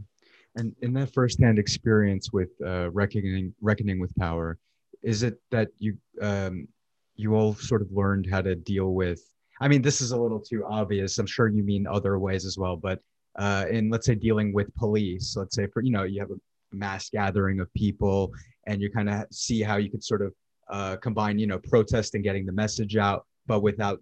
And 0.57 0.75
in 0.83 0.93
that 0.95 1.13
firsthand 1.13 1.59
experience 1.59 2.33
with 2.33 2.51
uh, 2.65 2.91
reckoning 2.91 3.55
reckoning 3.61 3.99
with 3.99 4.15
power, 4.17 4.59
is 5.03 5.23
it 5.23 5.41
that 5.51 5.69
you 5.79 5.97
um, 6.21 6.69
you 7.17 7.35
all 7.35 7.55
sort 7.55 7.83
of 7.83 7.91
learned 7.93 8.29
how 8.31 8.41
to 8.43 8.55
deal 8.55 8.95
with? 8.95 9.21
I 9.61 9.69
mean, 9.69 9.83
this 9.83 10.01
is 10.01 10.13
a 10.13 10.17
little 10.17 10.41
too 10.41 10.65
obvious. 10.69 11.19
I'm 11.19 11.27
sure 11.27 11.49
you 11.49 11.63
mean 11.63 11.87
other 11.87 12.19
ways 12.19 12.45
as 12.45 12.57
well, 12.57 12.77
but 12.77 13.01
uh, 13.37 13.67
in 13.71 13.91
let's 13.91 14.07
say 14.07 14.15
dealing 14.15 14.53
with 14.53 14.73
police, 14.77 15.37
let's 15.37 15.57
say 15.57 15.67
for 15.67 15.83
you 15.83 15.91
know 15.91 16.05
you 16.05 16.21
have 16.21 16.31
a 16.31 16.39
mass 16.73 17.11
gathering 17.11 17.61
of 17.61 17.73
people, 17.75 18.33
and 18.67 18.81
you 18.81 18.91
kind 18.91 19.11
of 19.11 19.25
see 19.33 19.61
how 19.61 19.77
you 19.77 19.91
could 19.91 20.05
sort 20.05 20.23
of 20.23 20.33
uh, 20.71 20.97
combine, 20.97 21.39
you 21.39 21.47
know, 21.47 21.59
protest 21.59 22.15
and 22.15 22.25
getting 22.25 22.47
the 22.47 22.53
message 22.53 22.97
out, 22.97 23.27
but 23.47 23.61
without 23.61 24.01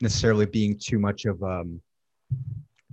necessarily 0.00 0.46
being 0.46 0.78
too 0.78 0.98
much 0.98 1.24
of 1.24 1.42
um, 1.42 1.80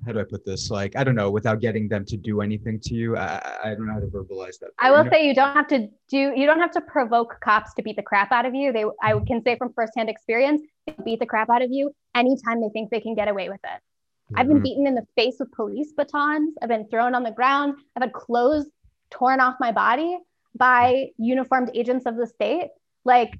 how 0.05 0.11
do 0.11 0.19
I 0.19 0.23
put 0.23 0.45
this? 0.45 0.69
Like, 0.69 0.95
I 0.95 1.03
don't 1.03 1.15
know, 1.15 1.31
without 1.31 1.59
getting 1.59 1.87
them 1.87 2.05
to 2.05 2.17
do 2.17 2.41
anything 2.41 2.79
to 2.81 2.93
you. 2.93 3.17
I, 3.17 3.57
I 3.63 3.69
don't 3.69 3.87
know 3.87 3.93
how 3.93 3.99
to 3.99 4.07
verbalize 4.07 4.59
that. 4.59 4.69
I 4.77 4.91
will 4.91 4.99
you 4.99 5.03
know? 5.05 5.09
say 5.11 5.27
you 5.27 5.33
don't 5.33 5.53
have 5.53 5.67
to 5.69 5.87
do, 6.07 6.33
you 6.35 6.45
don't 6.45 6.59
have 6.59 6.71
to 6.71 6.81
provoke 6.81 7.39
cops 7.41 7.73
to 7.75 7.83
beat 7.83 7.95
the 7.95 8.03
crap 8.03 8.31
out 8.31 8.45
of 8.45 8.53
you. 8.53 8.71
They, 8.71 8.85
I 9.01 9.19
can 9.25 9.43
say 9.43 9.57
from 9.57 9.73
firsthand 9.73 10.09
experience, 10.09 10.61
beat 11.03 11.19
the 11.19 11.25
crap 11.25 11.49
out 11.49 11.61
of 11.61 11.71
you 11.71 11.91
anytime 12.13 12.61
they 12.61 12.69
think 12.69 12.91
they 12.91 13.01
can 13.01 13.15
get 13.15 13.27
away 13.27 13.49
with 13.49 13.61
it. 13.63 13.67
Mm-hmm. 13.67 14.37
I've 14.37 14.47
been 14.47 14.57
mm-hmm. 14.57 14.63
beaten 14.63 14.87
in 14.87 14.95
the 14.95 15.07
face 15.15 15.37
with 15.39 15.51
police 15.51 15.93
batons. 15.97 16.55
I've 16.61 16.69
been 16.69 16.87
thrown 16.87 17.15
on 17.15 17.23
the 17.23 17.31
ground. 17.31 17.75
I've 17.95 18.03
had 18.03 18.13
clothes 18.13 18.67
torn 19.09 19.39
off 19.39 19.55
my 19.59 19.71
body 19.71 20.17
by 20.55 21.07
uniformed 21.17 21.71
agents 21.73 22.05
of 22.05 22.15
the 22.15 22.25
state 22.25 22.69
like 23.03 23.39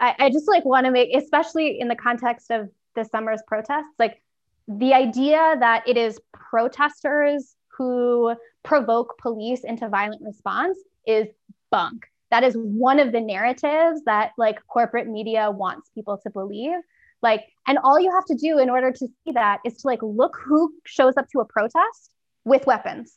I, 0.00 0.14
I 0.18 0.30
just 0.30 0.48
like 0.48 0.64
want 0.64 0.86
to 0.86 0.90
make 0.90 1.14
especially 1.14 1.80
in 1.80 1.88
the 1.88 1.94
context 1.94 2.50
of 2.50 2.68
this 2.94 3.08
summer's 3.08 3.42
protests 3.46 3.94
like 3.98 4.20
the 4.68 4.94
idea 4.94 5.56
that 5.60 5.86
it 5.86 5.96
is 5.96 6.18
protesters 6.32 7.56
who 7.76 8.34
provoke 8.62 9.18
police 9.18 9.64
into 9.64 9.88
violent 9.88 10.22
response 10.22 10.78
is 11.06 11.28
bunk 11.70 12.06
That 12.30 12.44
is 12.44 12.54
one 12.56 12.98
of 12.98 13.12
the 13.12 13.20
narratives 13.20 14.02
that 14.06 14.32
like 14.38 14.58
corporate 14.66 15.08
media 15.08 15.50
wants 15.50 15.90
people 15.94 16.18
to 16.22 16.30
believe. 16.30 16.78
Like, 17.22 17.44
and 17.66 17.78
all 17.82 17.98
you 17.98 18.10
have 18.10 18.24
to 18.26 18.34
do 18.34 18.58
in 18.58 18.68
order 18.68 18.92
to 18.92 18.98
see 18.98 19.32
that 19.32 19.60
is 19.64 19.78
to 19.78 19.86
like 19.86 20.02
look 20.02 20.36
who 20.44 20.72
shows 20.84 21.16
up 21.16 21.28
to 21.30 21.40
a 21.40 21.44
protest 21.44 22.10
with 22.44 22.66
weapons. 22.66 23.14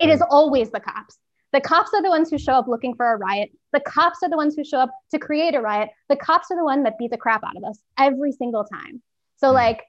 It 0.00 0.10
is 0.10 0.20
mm. 0.20 0.26
always 0.30 0.70
the 0.70 0.80
cops. 0.80 1.18
The 1.52 1.60
cops 1.60 1.90
are 1.94 2.02
the 2.02 2.10
ones 2.10 2.30
who 2.30 2.38
show 2.38 2.52
up 2.52 2.68
looking 2.68 2.94
for 2.94 3.10
a 3.12 3.16
riot. 3.16 3.50
The 3.72 3.80
cops 3.80 4.18
are 4.22 4.28
the 4.28 4.36
ones 4.36 4.54
who 4.54 4.64
show 4.64 4.78
up 4.78 4.90
to 5.12 5.18
create 5.18 5.54
a 5.54 5.60
riot. 5.60 5.90
The 6.08 6.16
cops 6.16 6.50
are 6.50 6.56
the 6.56 6.64
one 6.64 6.82
that 6.82 6.98
beat 6.98 7.10
the 7.10 7.16
crap 7.16 7.42
out 7.42 7.56
of 7.56 7.64
us 7.64 7.78
every 7.98 8.32
single 8.32 8.64
time. 8.64 9.02
So 9.38 9.48
hmm. 9.48 9.54
like, 9.54 9.82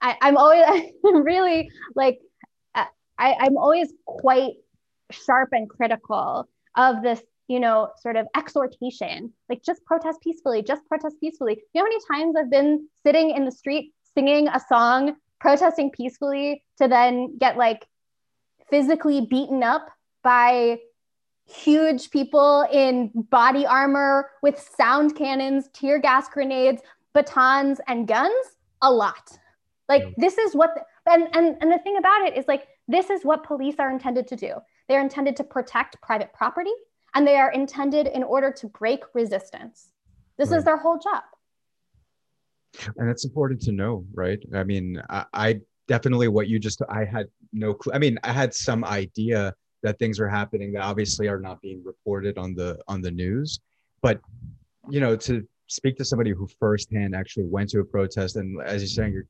I, 0.00 0.16
I'm 0.20 0.36
always 0.36 0.64
really 1.02 1.70
like, 1.94 2.18
uh, 2.74 2.84
I, 3.18 3.34
I'm 3.40 3.56
always 3.56 3.92
quite 4.04 4.54
sharp 5.10 5.50
and 5.52 5.68
critical 5.68 6.48
of 6.76 7.02
this 7.02 7.22
you 7.48 7.60
know, 7.60 7.90
sort 8.00 8.16
of 8.16 8.26
exhortation, 8.36 9.32
like 9.48 9.62
just 9.62 9.84
protest 9.84 10.20
peacefully, 10.22 10.62
just 10.62 10.86
protest 10.88 11.16
peacefully. 11.20 11.62
You 11.72 11.82
know 11.82 11.86
how 11.86 11.90
many 11.90 12.24
times 12.24 12.36
I've 12.36 12.50
been 12.50 12.88
sitting 13.02 13.30
in 13.30 13.44
the 13.44 13.52
street 13.52 13.92
singing 14.14 14.48
a 14.48 14.60
song, 14.60 15.16
protesting 15.40 15.90
peacefully 15.90 16.64
to 16.78 16.88
then 16.88 17.36
get 17.38 17.56
like 17.56 17.86
physically 18.70 19.26
beaten 19.28 19.62
up 19.62 19.88
by 20.22 20.78
huge 21.46 22.10
people 22.10 22.66
in 22.72 23.10
body 23.14 23.66
armor 23.66 24.30
with 24.42 24.58
sound 24.58 25.14
cannons, 25.14 25.68
tear 25.74 25.98
gas 25.98 26.28
grenades, 26.28 26.80
batons, 27.12 27.78
and 27.86 28.08
guns? 28.08 28.53
A 28.84 28.90
lot. 28.92 29.26
Like 29.88 30.14
this 30.16 30.36
is 30.38 30.54
what, 30.54 30.70
the, 30.74 30.82
and, 31.10 31.28
and, 31.34 31.56
and 31.60 31.72
the 31.72 31.78
thing 31.78 31.96
about 31.96 32.26
it 32.26 32.36
is 32.36 32.44
like, 32.46 32.68
this 32.86 33.08
is 33.10 33.24
what 33.24 33.44
police 33.44 33.76
are 33.78 33.90
intended 33.90 34.28
to 34.28 34.36
do. 34.36 34.52
They're 34.88 35.00
intended 35.00 35.36
to 35.36 35.44
protect 35.44 36.00
private 36.02 36.32
property 36.32 36.76
and 37.14 37.26
they 37.26 37.36
are 37.36 37.50
intended 37.50 38.06
in 38.06 38.22
order 38.22 38.52
to 38.52 38.66
break 38.68 39.02
resistance. 39.14 39.92
This 40.36 40.50
right. 40.50 40.58
is 40.58 40.64
their 40.64 40.76
whole 40.76 40.98
job. 40.98 41.22
And 42.98 43.08
it's 43.08 43.24
important 43.24 43.62
to 43.62 43.72
know, 43.72 44.04
right? 44.12 44.42
I 44.54 44.64
mean, 44.64 45.02
I, 45.08 45.24
I 45.32 45.60
definitely 45.88 46.28
what 46.28 46.48
you 46.48 46.58
just, 46.58 46.82
I 46.88 47.04
had 47.04 47.28
no 47.52 47.72
clue. 47.72 47.92
I 47.94 47.98
mean, 47.98 48.18
I 48.24 48.32
had 48.32 48.52
some 48.52 48.84
idea 48.84 49.54
that 49.84 49.98
things 49.98 50.18
are 50.18 50.28
happening 50.28 50.72
that 50.72 50.82
obviously 50.82 51.28
are 51.28 51.38
not 51.38 51.60
being 51.60 51.82
reported 51.84 52.38
on 52.38 52.54
the 52.54 52.78
on 52.88 53.02
the 53.02 53.10
news, 53.10 53.60
but 54.00 54.18
you 54.88 54.98
know, 54.98 55.14
to 55.14 55.46
speak 55.74 55.96
to 55.96 56.04
somebody 56.04 56.30
who 56.30 56.48
firsthand 56.60 57.14
actually 57.14 57.46
went 57.46 57.68
to 57.70 57.80
a 57.80 57.84
protest 57.84 58.36
and 58.36 58.60
as 58.62 58.80
you're 58.82 58.88
saying, 58.88 59.12
you're 59.12 59.26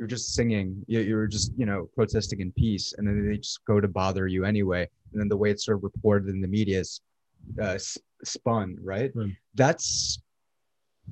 you're 0.00 0.08
just 0.08 0.32
singing, 0.32 0.82
you're 0.88 1.26
just 1.26 1.52
you 1.58 1.66
know 1.66 1.90
protesting 1.94 2.40
in 2.40 2.52
peace, 2.52 2.94
and 2.96 3.06
then 3.06 3.28
they 3.28 3.36
just 3.36 3.62
go 3.66 3.80
to 3.80 3.86
bother 3.86 4.26
you 4.26 4.46
anyway. 4.46 4.88
And 5.12 5.20
then 5.20 5.28
the 5.28 5.36
way 5.36 5.50
it's 5.50 5.66
sort 5.66 5.76
of 5.76 5.84
reported 5.84 6.30
in 6.30 6.40
the 6.40 6.48
media 6.48 6.80
is 6.80 7.02
uh, 7.62 7.78
spun 8.24 8.78
right? 8.82 9.14
Mm. 9.14 9.36
that's 9.54 10.18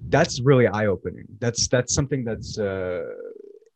that's 0.08 0.40
really 0.40 0.66
eye-opening. 0.66 1.26
That's 1.38 1.68
that's 1.68 1.92
something 1.92 2.24
that's 2.24 2.58
uh, 2.58 3.04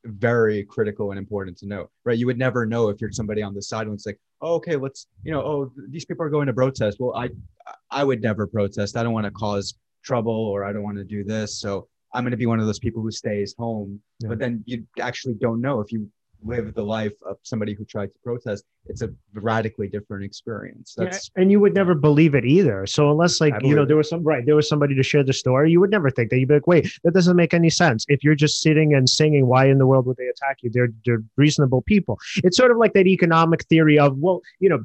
very 0.04 0.64
critical 0.64 1.10
and 1.10 1.18
important 1.18 1.58
to 1.58 1.66
know 1.66 1.90
right? 2.06 2.16
You 2.16 2.26
would 2.26 2.38
never 2.38 2.64
know 2.64 2.88
if 2.88 2.98
you're 2.98 3.12
somebody 3.12 3.42
on 3.42 3.52
the 3.52 3.60
side 3.60 3.86
and 3.86 3.94
it's 3.94 4.06
like 4.06 4.18
oh, 4.40 4.54
okay 4.54 4.76
let's 4.76 5.08
you 5.24 5.32
know 5.32 5.42
oh 5.42 5.72
these 5.90 6.06
people 6.06 6.24
are 6.24 6.30
going 6.30 6.46
to 6.46 6.54
protest. 6.54 6.96
Well 6.98 7.14
i 7.14 7.28
i 7.90 8.02
would 8.02 8.22
never 8.22 8.46
protest. 8.46 8.96
I 8.96 9.02
don't 9.02 9.12
want 9.12 9.26
to 9.26 9.30
cause 9.30 9.74
trouble 10.02 10.32
or 10.32 10.64
i 10.64 10.72
don't 10.72 10.82
want 10.82 10.96
to 10.96 11.04
do 11.04 11.24
this. 11.24 11.60
So 11.60 11.88
i'm 12.14 12.24
going 12.24 12.32
to 12.32 12.36
be 12.36 12.46
one 12.46 12.60
of 12.60 12.66
those 12.66 12.78
people 12.78 13.02
who 13.02 13.10
stays 13.10 13.54
home. 13.58 14.00
Yeah. 14.20 14.28
but 14.30 14.38
then 14.38 14.62
you 14.66 14.86
actually 15.00 15.34
don't 15.34 15.60
know 15.60 15.80
if 15.80 15.92
you 15.92 16.10
live 16.44 16.74
the 16.74 16.82
life 16.82 17.14
of 17.24 17.36
somebody 17.42 17.74
who 17.74 17.84
tried 17.84 18.06
to 18.06 18.18
protest 18.24 18.64
it's 18.86 19.02
a 19.02 19.10
radically 19.34 19.88
different 19.88 20.24
experience. 20.24 20.94
That's 20.96 21.30
yeah, 21.36 21.42
and 21.42 21.50
you 21.50 21.60
would 21.60 21.74
never 21.74 21.94
believe 21.94 22.34
it 22.34 22.44
either. 22.44 22.86
So 22.86 23.10
unless 23.10 23.40
like 23.40 23.54
you 23.62 23.74
know 23.74 23.84
there 23.84 23.96
was 23.96 24.08
some 24.08 24.24
right 24.24 24.44
there 24.44 24.56
was 24.56 24.68
somebody 24.68 24.94
to 24.94 25.02
share 25.02 25.22
the 25.22 25.32
story 25.32 25.70
you 25.70 25.80
would 25.80 25.90
never 25.90 26.10
think 26.10 26.30
that. 26.30 26.38
You'd 26.38 26.48
be 26.48 26.54
like 26.54 26.66
wait 26.66 26.92
that 27.04 27.14
doesn't 27.14 27.36
make 27.36 27.54
any 27.54 27.70
sense. 27.70 28.04
If 28.08 28.24
you're 28.24 28.34
just 28.34 28.60
sitting 28.60 28.94
and 28.94 29.08
singing 29.08 29.46
why 29.46 29.66
in 29.66 29.78
the 29.78 29.86
world 29.86 30.06
would 30.06 30.16
they 30.16 30.26
attack 30.26 30.58
you? 30.62 30.70
They're 30.70 30.88
they're 31.06 31.22
reasonable 31.36 31.82
people. 31.82 32.18
It's 32.42 32.56
sort 32.56 32.70
of 32.70 32.76
like 32.76 32.92
that 32.94 33.06
economic 33.06 33.64
theory 33.66 33.98
of 33.98 34.18
well 34.18 34.40
you 34.58 34.68
know 34.68 34.82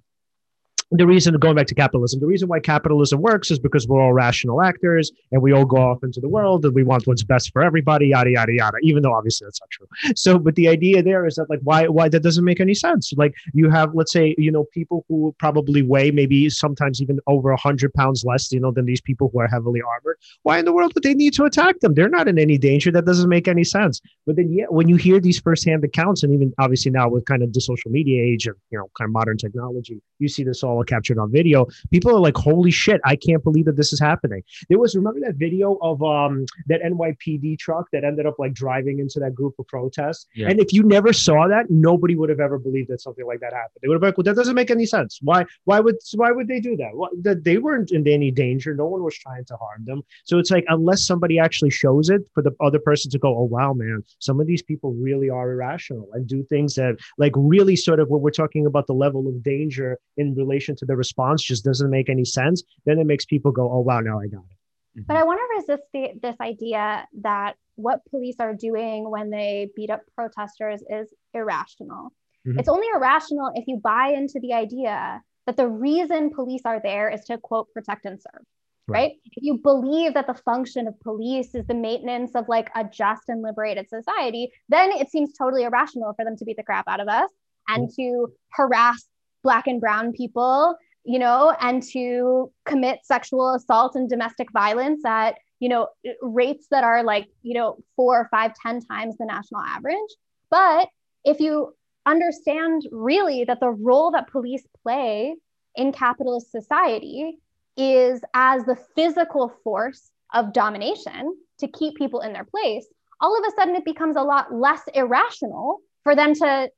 the 0.92 1.06
reason 1.06 1.36
going 1.36 1.56
back 1.56 1.68
to 1.68 1.76
capitalism, 1.76 2.20
the 2.22 2.26
reason 2.26 2.48
why 2.48 2.60
capitalism 2.60 3.22
works 3.22 3.52
is 3.52 3.60
because 3.60 3.88
we're 3.88 4.02
all 4.02 4.14
rational 4.14 4.62
actors 4.62 5.12
and 5.32 5.42
we 5.42 5.52
all 5.52 5.66
go 5.66 5.78
off 5.78 6.02
into 6.02 6.22
the 6.22 6.30
world 6.30 6.64
and 6.64 6.74
we 6.74 6.84
want 6.84 7.06
what's 7.06 7.24
best 7.24 7.52
for 7.52 7.62
everybody, 7.62 8.08
yada 8.08 8.32
yada 8.32 8.54
yada. 8.54 8.78
Even 8.82 9.04
though 9.04 9.14
obviously 9.14 9.46
that's 9.46 9.60
not 9.62 9.70
true. 9.70 9.88
So, 10.16 10.40
but 10.40 10.56
the 10.56 10.70
idea 10.70 11.04
there 11.04 11.26
is 11.26 11.36
that 11.36 11.50
like 11.50 11.60
why 11.64 11.88
why 11.88 12.08
that 12.10 12.22
doesn't 12.22 12.46
make 12.46 12.62
any 12.62 12.74
sense. 12.74 13.12
Like 13.18 13.34
you 13.54 13.70
have 13.70 13.94
let's 13.96 14.14
say 14.14 14.34
you 14.38 14.52
know 14.52 14.66
people 14.74 15.04
who 15.10 15.36
probably 15.40 15.82
weigh 15.82 16.12
maybe 16.12 16.50
sometimes 16.50 17.02
even 17.02 17.20
over 17.28 17.54
hundred 17.58 17.94
pounds 17.94 18.24
less 18.26 18.52
you 18.52 18.60
know 18.60 18.72
than 18.72 18.86
these 18.86 19.02
people 19.02 19.30
who 19.34 19.42
are 19.42 19.48
heavily 19.48 19.82
armored. 19.82 20.18
Why 20.44 20.60
in 20.60 20.66
the 20.66 20.74
world 20.74 20.94
would 20.96 21.04
they 21.04 21.14
need 21.14 21.34
to 21.34 21.44
attack 21.44 21.80
them? 21.82 21.96
They're 21.96 22.08
not 22.08 22.30
in 22.30 22.40
any 22.40 22.58
danger. 22.58 22.92
That 22.92 23.06
doesn't 23.06 23.30
make 23.30 23.50
any 23.50 23.66
sense. 23.66 24.00
But 24.26 24.38
then 24.38 24.54
yeah, 24.54 24.66
when 24.70 24.88
you 24.88 24.96
hear 24.96 25.20
these 25.20 25.40
firsthand 25.40 25.84
accounts 25.84 26.24
and 26.24 26.34
even 26.34 26.54
obviously 26.60 26.92
now 26.92 27.10
with 27.10 27.26
kind 27.26 27.44
of 27.44 27.52
the 27.52 27.62
social 27.62 27.92
media 27.92 28.24
age 28.24 28.48
and 28.48 28.56
you 28.72 28.78
know 28.78 28.90
kind 28.98 29.10
of 29.10 29.12
modern 29.12 29.38
technology, 29.38 30.02
you 30.20 30.30
see 30.30 30.46
this 30.46 30.64
all 30.64 30.77
all 30.78 30.84
captured 30.84 31.18
on 31.18 31.32
video. 31.32 31.68
People 31.92 32.16
are 32.16 32.20
like, 32.20 32.38
"Holy 32.38 32.72
shit! 32.72 33.02
I 33.04 33.16
can't 33.16 33.44
believe 33.44 33.66
that 33.66 33.76
this 33.76 33.92
is 33.94 34.00
happening." 34.00 34.44
There 34.70 34.80
was 34.80 34.96
remember 34.96 35.20
that 35.22 35.36
video 35.36 35.78
of 35.82 36.02
um 36.04 36.46
that 36.68 36.82
NYPD 36.82 37.58
truck 37.60 37.88
that 37.92 38.04
ended 38.04 38.26
up 38.26 38.36
like 38.40 38.54
driving 38.54 39.00
into 39.00 39.20
that 39.20 39.34
group 39.36 39.56
of 39.60 39.68
protests. 39.68 40.28
Yeah. 40.36 40.50
And 40.50 40.60
if 40.60 40.74
you 40.74 40.84
never 40.84 41.14
saw 41.14 41.48
that, 41.48 41.70
nobody 41.70 42.16
would 42.16 42.30
have 42.30 42.40
ever 42.40 42.58
believed 42.58 42.90
that 42.90 43.02
something 43.02 43.26
like 43.26 43.40
that 43.40 43.54
happened. 43.54 43.80
They 43.82 43.88
would 43.88 43.96
have 43.96 44.02
been 44.02 44.10
like, 44.10 44.18
"Well, 44.18 44.24
that 44.26 44.36
doesn't 44.36 44.56
make 44.56 44.72
any 44.72 44.86
sense. 44.86 45.20
Why? 45.22 45.46
Why 45.66 45.80
would? 45.80 45.98
Why 46.16 46.32
would 46.32 46.48
they 46.48 46.60
do 46.60 46.76
that? 46.78 46.92
Well, 46.94 47.10
that 47.22 47.44
they 47.44 47.58
weren't 47.58 47.92
in 47.92 48.08
any 48.08 48.32
danger. 48.32 48.74
No 48.74 48.86
one 48.86 49.04
was 49.04 49.18
trying 49.18 49.46
to 49.46 49.56
harm 49.58 49.86
them. 49.86 50.02
So 50.24 50.38
it's 50.40 50.52
like 50.52 50.66
unless 50.68 51.06
somebody 51.06 51.40
actually 51.40 51.72
shows 51.72 52.10
it 52.10 52.22
for 52.34 52.42
the 52.42 52.52
other 52.60 52.80
person 52.80 53.12
to 53.12 53.20
go, 53.20 53.38
"Oh 53.38 53.44
wow, 53.44 53.74
man, 53.74 54.04
some 54.20 54.40
of 54.40 54.48
these 54.48 54.62
people 54.62 54.94
really 54.94 55.30
are 55.30 55.52
irrational 55.52 56.10
and 56.14 56.28
do 56.28 56.44
things 56.44 56.76
that 56.76 56.96
like 57.18 57.34
really 57.36 57.76
sort 57.76 58.00
of 58.00 58.10
when 58.10 58.22
we're 58.22 58.32
talking 58.32 58.66
about 58.66 58.88
the 58.88 58.94
level 58.94 59.28
of 59.28 59.44
danger 59.44 59.98
in 60.18 60.36
relation 60.36 60.67
to 60.76 60.86
the 60.86 60.96
response 60.96 61.44
just 61.44 61.64
doesn't 61.64 61.90
make 61.90 62.10
any 62.10 62.26
sense, 62.26 62.64
then 62.86 63.00
it 63.00 63.08
makes 63.08 63.26
people 63.26 63.52
go, 63.52 63.72
oh, 63.72 63.80
wow, 63.80 64.00
now 64.00 64.20
I 64.20 64.28
got 64.28 64.44
it. 64.52 64.58
But 65.06 65.16
I 65.16 65.24
want 65.24 65.40
to 65.40 65.58
resist 65.58 65.88
the, 65.94 66.10
this 66.22 66.36
idea 66.42 67.08
that 67.22 67.56
what 67.76 68.02
police 68.10 68.38
are 68.40 68.54
doing 68.54 69.10
when 69.10 69.30
they 69.30 69.70
beat 69.76 69.92
up 69.92 70.02
protesters 70.16 70.82
is 70.90 71.14
irrational. 71.34 72.12
Mm-hmm. 72.48 72.60
It's 72.60 72.70
only 72.70 72.88
irrational 72.96 73.52
if 73.54 73.66
you 73.68 73.78
buy 73.78 74.14
into 74.18 74.40
the 74.40 74.54
idea 74.54 75.22
that 75.46 75.58
the 75.58 75.68
reason 75.68 76.32
police 76.32 76.62
are 76.66 76.82
there 76.82 77.10
is 77.10 77.24
to 77.26 77.38
quote 77.38 77.72
protect 77.74 78.06
and 78.06 78.20
serve. 78.20 78.44
Right. 78.88 79.00
right. 79.00 79.12
If 79.26 79.44
you 79.44 79.58
believe 79.58 80.14
that 80.14 80.28
the 80.28 80.34
function 80.34 80.88
of 80.88 81.00
police 81.02 81.54
is 81.54 81.66
the 81.68 81.74
maintenance 81.74 82.32
of 82.36 82.48
like 82.48 82.70
a 82.74 82.86
just 82.86 83.24
and 83.28 83.42
liberated 83.42 83.90
society, 83.90 84.50
then 84.70 84.92
it 84.92 85.12
seems 85.12 85.34
totally 85.34 85.64
irrational 85.64 86.14
for 86.14 86.24
them 86.24 86.38
to 86.38 86.46
beat 86.46 86.58
the 86.58 86.64
crap 86.64 86.88
out 86.88 87.02
of 87.02 87.08
us 87.08 87.30
and 87.68 87.90
mm-hmm. 87.90 88.02
to 88.02 88.34
harass 88.50 89.06
black 89.48 89.66
and 89.68 89.80
brown 89.80 90.12
people 90.12 90.76
you 91.06 91.18
know 91.18 91.56
and 91.62 91.82
to 91.82 92.52
commit 92.66 93.00
sexual 93.04 93.54
assault 93.56 93.96
and 93.96 94.10
domestic 94.10 94.52
violence 94.52 95.06
at 95.06 95.36
you 95.60 95.70
know 95.70 95.88
rates 96.22 96.68
that 96.70 96.84
are 96.84 97.02
like 97.04 97.28
you 97.44 97.54
know 97.54 97.78
four 97.96 98.20
or 98.20 98.28
five 98.30 98.52
ten 98.62 98.82
times 98.82 99.16
the 99.18 99.26
national 99.26 99.62
average. 99.62 100.12
But 100.52 100.90
if 101.24 101.40
you 101.40 101.74
understand 102.06 102.84
really 102.92 103.46
that 103.46 103.62
the 103.62 103.70
role 103.70 104.12
that 104.12 104.30
police 104.30 104.66
play 104.84 105.36
in 105.76 105.92
capitalist 105.92 106.52
society 106.52 107.38
is 107.78 108.22
as 108.34 108.64
the 108.66 108.78
physical 108.96 109.54
force 109.64 110.12
of 110.34 110.52
domination 110.52 111.36
to 111.60 111.68
keep 111.68 111.96
people 111.96 112.20
in 112.22 112.34
their 112.34 112.46
place 112.46 112.86
all 113.20 113.38
of 113.38 113.44
a 113.48 113.56
sudden 113.56 113.76
it 113.76 113.86
becomes 113.86 114.16
a 114.16 114.22
lot 114.22 114.54
less 114.54 114.82
irrational 114.94 115.80
for 116.04 116.16
them 116.16 116.34
to 116.34 116.70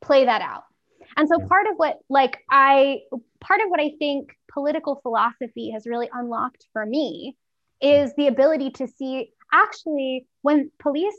play 0.00 0.24
that 0.24 0.42
out 0.42 0.64
and 1.16 1.28
so 1.28 1.38
part 1.46 1.66
of 1.66 1.76
what 1.76 1.98
like 2.08 2.38
I 2.50 3.00
part 3.40 3.60
of 3.60 3.68
what 3.68 3.80
I 3.80 3.92
think 3.98 4.36
political 4.52 5.00
philosophy 5.02 5.70
has 5.70 5.86
really 5.86 6.08
unlocked 6.12 6.66
for 6.72 6.84
me 6.84 7.36
is 7.80 8.12
the 8.16 8.28
ability 8.28 8.70
to 8.70 8.86
see 8.86 9.32
actually 9.52 10.26
when 10.42 10.70
police 10.78 11.16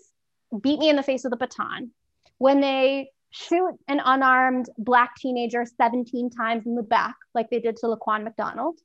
beat 0.61 0.79
me 0.79 0.89
in 0.89 0.95
the 0.95 1.03
face 1.03 1.23
with 1.23 1.33
a 1.33 1.37
baton, 1.37 1.91
when 2.37 2.61
they 2.61 3.09
shoot 3.31 3.73
an 3.87 3.99
unarmed 4.03 4.69
black 4.77 5.15
teenager 5.15 5.65
17 5.65 6.29
times 6.29 6.65
in 6.65 6.75
the 6.75 6.83
back, 6.83 7.15
like 7.33 7.49
they 7.49 7.59
did 7.59 7.77
to 7.77 7.87
Laquan 7.87 8.23
McDonald, 8.23 8.79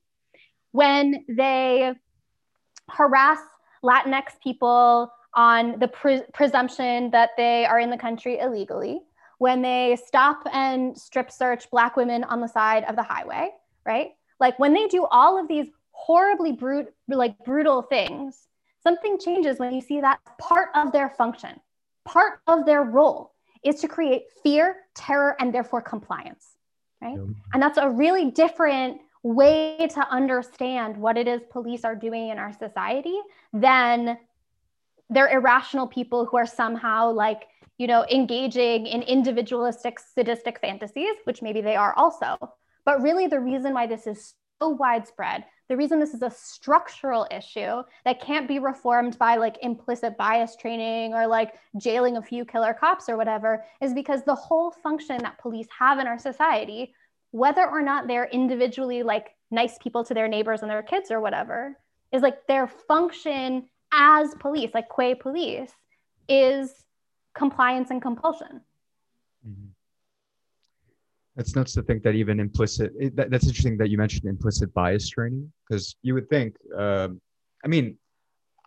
when 0.71 1.25
they 1.29 1.93
harass 2.89 3.39
Latinx 3.83 4.23
people 4.43 5.11
on 5.35 5.77
the 5.79 5.87
pre- 5.87 6.23
presumption 6.33 7.11
that 7.11 7.31
they 7.37 7.65
are 7.65 7.79
in 7.79 7.91
the 7.91 7.97
country 7.97 8.39
illegally, 8.39 8.99
when 9.39 9.61
they 9.61 9.97
stop 10.05 10.43
and 10.53 10.97
strip 10.97 11.31
search 11.31 11.69
Black 11.71 11.97
women 11.97 12.23
on 12.25 12.39
the 12.39 12.47
side 12.47 12.83
of 12.83 12.95
the 12.95 13.03
highway, 13.03 13.49
right? 13.85 14.11
Like 14.39 14.59
when 14.59 14.73
they 14.73 14.87
do 14.87 15.05
all 15.05 15.39
of 15.39 15.47
these 15.47 15.67
horribly 15.91 16.51
brute, 16.51 16.93
like 17.07 17.37
brutal 17.43 17.81
things, 17.81 18.47
something 18.83 19.17
changes 19.17 19.57
when 19.57 19.73
you 19.73 19.81
see 19.81 20.01
that 20.01 20.19
part 20.37 20.69
of 20.75 20.91
their 20.91 21.09
function, 21.09 21.59
part 22.05 22.41
of 22.47 22.65
their 22.65 22.83
role 22.83 23.31
is 23.63 23.79
to 23.81 23.87
create 23.87 24.23
fear, 24.43 24.77
terror, 24.93 25.35
and 25.39 25.53
therefore 25.53 25.81
compliance, 25.81 26.55
right? 27.01 27.15
Yeah. 27.15 27.33
And 27.53 27.61
that's 27.61 27.77
a 27.77 27.89
really 27.89 28.31
different 28.31 28.99
way 29.23 29.87
to 29.93 30.09
understand 30.09 30.95
what 30.95 31.17
it 31.17 31.27
is 31.27 31.41
police 31.49 31.83
are 31.83 31.95
doing 31.95 32.29
in 32.29 32.39
our 32.39 32.53
society 32.53 33.17
than 33.51 34.17
they're 35.09 35.29
irrational 35.29 35.87
people 35.87 36.25
who 36.25 36.37
are 36.37 36.45
somehow 36.45 37.11
like 37.11 37.47
you 37.79 37.87
know 37.87 38.05
engaging 38.11 38.85
in 38.85 39.01
individualistic 39.01 39.99
sadistic 39.99 40.59
fantasies 40.59 41.15
which 41.23 41.41
maybe 41.41 41.61
they 41.61 41.75
are 41.75 41.95
also. 41.97 42.37
But 42.85 43.01
really 43.01 43.25
the 43.27 43.39
reason 43.39 43.73
why 43.73 43.87
this 43.87 44.05
is 44.05 44.35
so 44.59 44.69
widespread 44.69 45.45
the 45.69 45.77
reason 45.77 45.99
this 45.99 46.15
is 46.15 46.23
a 46.23 46.31
structural 46.31 47.27
issue 47.29 47.83
that 48.03 48.19
can't 48.19 48.47
be 48.47 48.57
reformed 48.57 49.17
by 49.19 49.35
like 49.35 49.57
implicit 49.61 50.17
bias 50.17 50.55
training 50.55 51.13
or 51.13 51.27
like 51.27 51.53
jailing 51.77 52.17
a 52.17 52.21
few 52.21 52.43
killer 52.43 52.73
cops 52.73 53.07
or 53.07 53.15
whatever 53.15 53.63
is 53.79 53.93
because 53.93 54.23
the 54.23 54.35
whole 54.35 54.71
function 54.71 55.19
that 55.19 55.39
police 55.39 55.67
have 55.77 55.99
in 55.99 56.07
our 56.07 56.17
society 56.17 56.93
whether 57.31 57.69
or 57.69 57.83
not 57.83 58.07
they're 58.07 58.29
individually 58.31 59.03
like 59.03 59.29
nice 59.51 59.77
people 59.77 60.03
to 60.03 60.15
their 60.15 60.27
neighbors 60.27 60.61
and 60.61 60.71
their 60.71 60.81
kids 60.81 61.11
or 61.11 61.21
whatever 61.21 61.77
is 62.11 62.23
like 62.23 62.47
their 62.47 62.67
function 62.67 63.69
as 63.93 64.33
police 64.39 64.71
like 64.73 64.89
qua 64.89 65.13
police 65.13 65.71
is 66.27 66.73
compliance 67.35 67.89
and 67.91 68.01
compulsion 68.01 68.61
mm-hmm. 69.47 69.69
It's 71.39 71.55
nuts 71.55 71.73
to 71.75 71.81
think 71.81 72.03
that 72.03 72.15
even 72.15 72.37
implicit. 72.37 72.91
It, 72.99 73.15
that, 73.15 73.31
that's 73.31 73.47
interesting 73.47 73.77
that 73.77 73.89
you 73.89 73.97
mentioned 73.97 74.25
implicit 74.25 74.73
bias 74.73 75.07
training 75.07 75.49
because 75.67 75.95
you 76.01 76.13
would 76.13 76.29
think. 76.29 76.57
Um, 76.77 77.21
I 77.63 77.69
mean, 77.69 77.97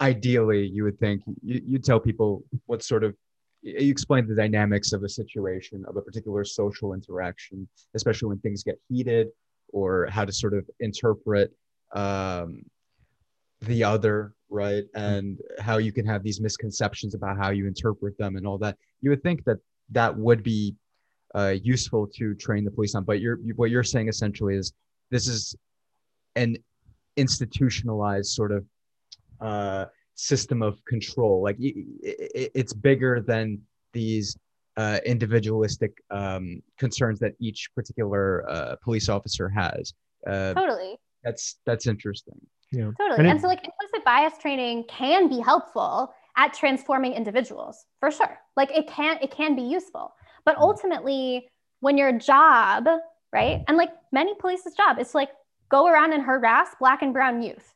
ideally, 0.01 0.67
you 0.67 0.85
would 0.85 0.99
think 0.99 1.23
you, 1.43 1.61
you 1.67 1.79
tell 1.79 2.01
people 2.01 2.43
what 2.65 2.83
sort 2.83 3.05
of 3.05 3.15
you 3.61 3.91
explain 3.91 4.27
the 4.27 4.35
dynamics 4.35 4.93
of 4.93 5.05
a 5.05 5.09
situation 5.09 5.85
of 5.87 5.97
a 5.97 6.03
particular 6.03 6.45
social 6.45 6.95
interaction, 6.95 7.69
especially 7.95 8.29
when 8.29 8.39
things 8.39 8.63
get 8.63 8.81
heated, 8.89 9.29
or 9.69 10.07
how 10.07 10.25
to 10.25 10.33
sort 10.33 10.55
of 10.55 10.69
interpret 10.81 11.53
um, 11.93 12.65
the 13.63 13.85
other, 13.85 14.35
right? 14.51 14.85
And 14.95 15.39
how 15.61 15.79
you 15.79 15.93
can 15.93 16.07
have 16.07 16.23
these 16.23 16.41
misconceptions 16.41 17.15
about 17.15 17.37
how 17.37 17.51
you 17.51 17.67
interpret 17.67 18.17
them 18.19 18.37
and 18.37 18.47
all 18.47 18.59
that. 18.59 18.77
You 19.01 19.11
would 19.11 19.23
think 19.23 19.45
that 19.45 19.59
that 19.91 20.17
would 20.17 20.43
be 20.43 20.75
uh, 21.35 21.55
useful 21.63 22.07
to 22.07 22.35
train 22.35 22.65
the 22.65 22.71
police 22.71 22.95
on. 22.95 23.05
But 23.05 23.21
you're, 23.21 23.39
what 23.57 23.71
you're 23.71 23.83
saying 23.83 24.09
essentially 24.09 24.57
is 24.57 24.73
this 25.11 25.29
is 25.29 25.55
an 26.37 26.57
institutionalized 27.17 28.31
sort 28.31 28.53
of 28.53 28.65
uh, 29.41 29.87
system 30.15 30.63
of 30.63 30.85
control. 30.85 31.43
Like 31.43 31.57
it, 31.59 31.75
it, 32.03 32.53
it's 32.55 32.73
bigger 32.73 33.21
than 33.21 33.61
these 33.93 34.37
uh, 34.77 34.99
individualistic 35.05 35.93
um, 36.11 36.63
concerns 36.79 37.19
that 37.21 37.35
each 37.39 37.69
particular 37.75 38.49
uh, 38.49 38.77
police 38.83 39.09
officer 39.09 39.49
has. 39.49 39.93
Uh, 40.27 40.55
totally. 40.55 40.97
That's 41.25 41.57
that's 41.67 41.87
interesting. 41.87 42.41
Yeah. 42.71 42.91
Totally. 42.99 43.19
And, 43.19 43.29
and 43.29 43.41
so, 43.41 43.49
like, 43.49 43.65
implicit 43.65 44.05
bias 44.05 44.39
training 44.41 44.85
can 44.89 45.29
be 45.29 45.41
helpful 45.41 46.13
at 46.37 46.55
transforming 46.55 47.13
individuals 47.13 47.85
for 48.01 48.11
sure. 48.11 48.39
Like, 48.57 48.71
it 48.71 48.87
can 48.89 49.19
it 49.21 49.31
can 49.31 49.55
be 49.55 49.63
useful. 49.63 50.15
But 50.45 50.57
ultimately, 50.57 51.49
when 51.81 51.99
your 51.99 52.13
job, 52.13 52.87
right, 53.33 53.63
and 53.69 53.77
like 53.77 53.91
many 54.11 54.35
police's 54.35 54.75
job, 54.75 54.97
it's 54.99 55.15
like 55.15 55.31
go 55.69 55.87
around 55.87 56.13
and 56.13 56.23
harass 56.23 56.69
black 56.81 57.03
and 57.03 57.13
brown 57.13 57.43
youth. 57.43 57.75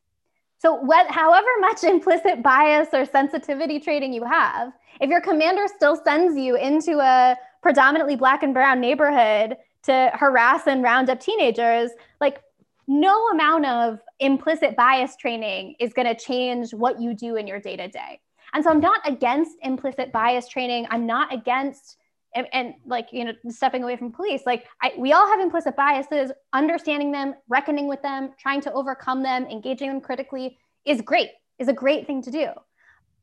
So, 0.59 0.75
what, 0.75 1.11
however 1.11 1.49
much 1.61 1.85
implicit 1.95 2.43
bias 2.43 2.89
or 2.93 3.05
sensitivity 3.05 3.79
training 3.79 4.13
you 4.13 4.25
have, 4.25 4.73
if 5.01 5.11
your 5.11 5.21
commander 5.21 5.65
still 5.75 6.01
sends 6.03 6.37
you 6.37 6.57
into 6.57 6.99
a 7.01 7.37
predominantly 7.63 8.17
black 8.17 8.43
and 8.43 8.55
brown 8.55 8.81
neighborhood 8.81 9.57
to 9.83 10.11
harass 10.15 10.67
and 10.67 10.83
round 10.83 11.11
up 11.11 11.21
teenagers, 11.21 11.91
like 12.21 12.41
no 12.89 13.29
amount 13.29 13.67
of 13.67 14.01
implicit 14.21 14.77
bias 14.77 15.17
training 15.17 15.75
is 15.81 15.93
going 15.93 16.07
to 16.07 16.15
change 16.15 16.73
what 16.73 17.01
you 17.01 17.15
do 17.15 17.37
in 17.37 17.47
your 17.47 17.61
day 17.61 17.77
to 17.77 17.89
day. 17.89 18.21
And 18.55 18.63
so 18.63 18.71
I'm 18.71 18.81
not 18.81 19.01
against 19.07 19.57
implicit 19.63 20.13
bias 20.13 20.49
training. 20.49 20.87
I'm 20.91 21.07
not 21.07 21.33
against 21.33 21.97
and, 22.35 22.47
and, 22.53 22.75
like 22.85 23.09
you 23.13 23.25
know 23.25 23.33
stepping 23.49 23.83
away 23.83 23.97
from 23.97 24.13
police. 24.13 24.43
Like 24.45 24.67
I, 24.83 24.93
we 24.99 25.13
all 25.13 25.27
have 25.27 25.41
implicit 25.41 25.75
biases. 25.75 26.33
Understanding 26.53 27.11
them 27.11 27.35
reckoning 27.49 27.89
with 27.89 28.03
them 28.03 28.31
trying 28.39 28.61
to 28.63 28.73
overcome 28.73 29.23
them 29.23 29.47
engaging 29.47 29.89
them 29.89 30.01
critically 30.01 30.59
is 30.85 31.01
great 31.01 31.31
is 31.59 31.69
a 31.69 31.73
great 31.73 32.07
thing 32.07 32.23
to 32.23 32.31
do. 32.31 32.49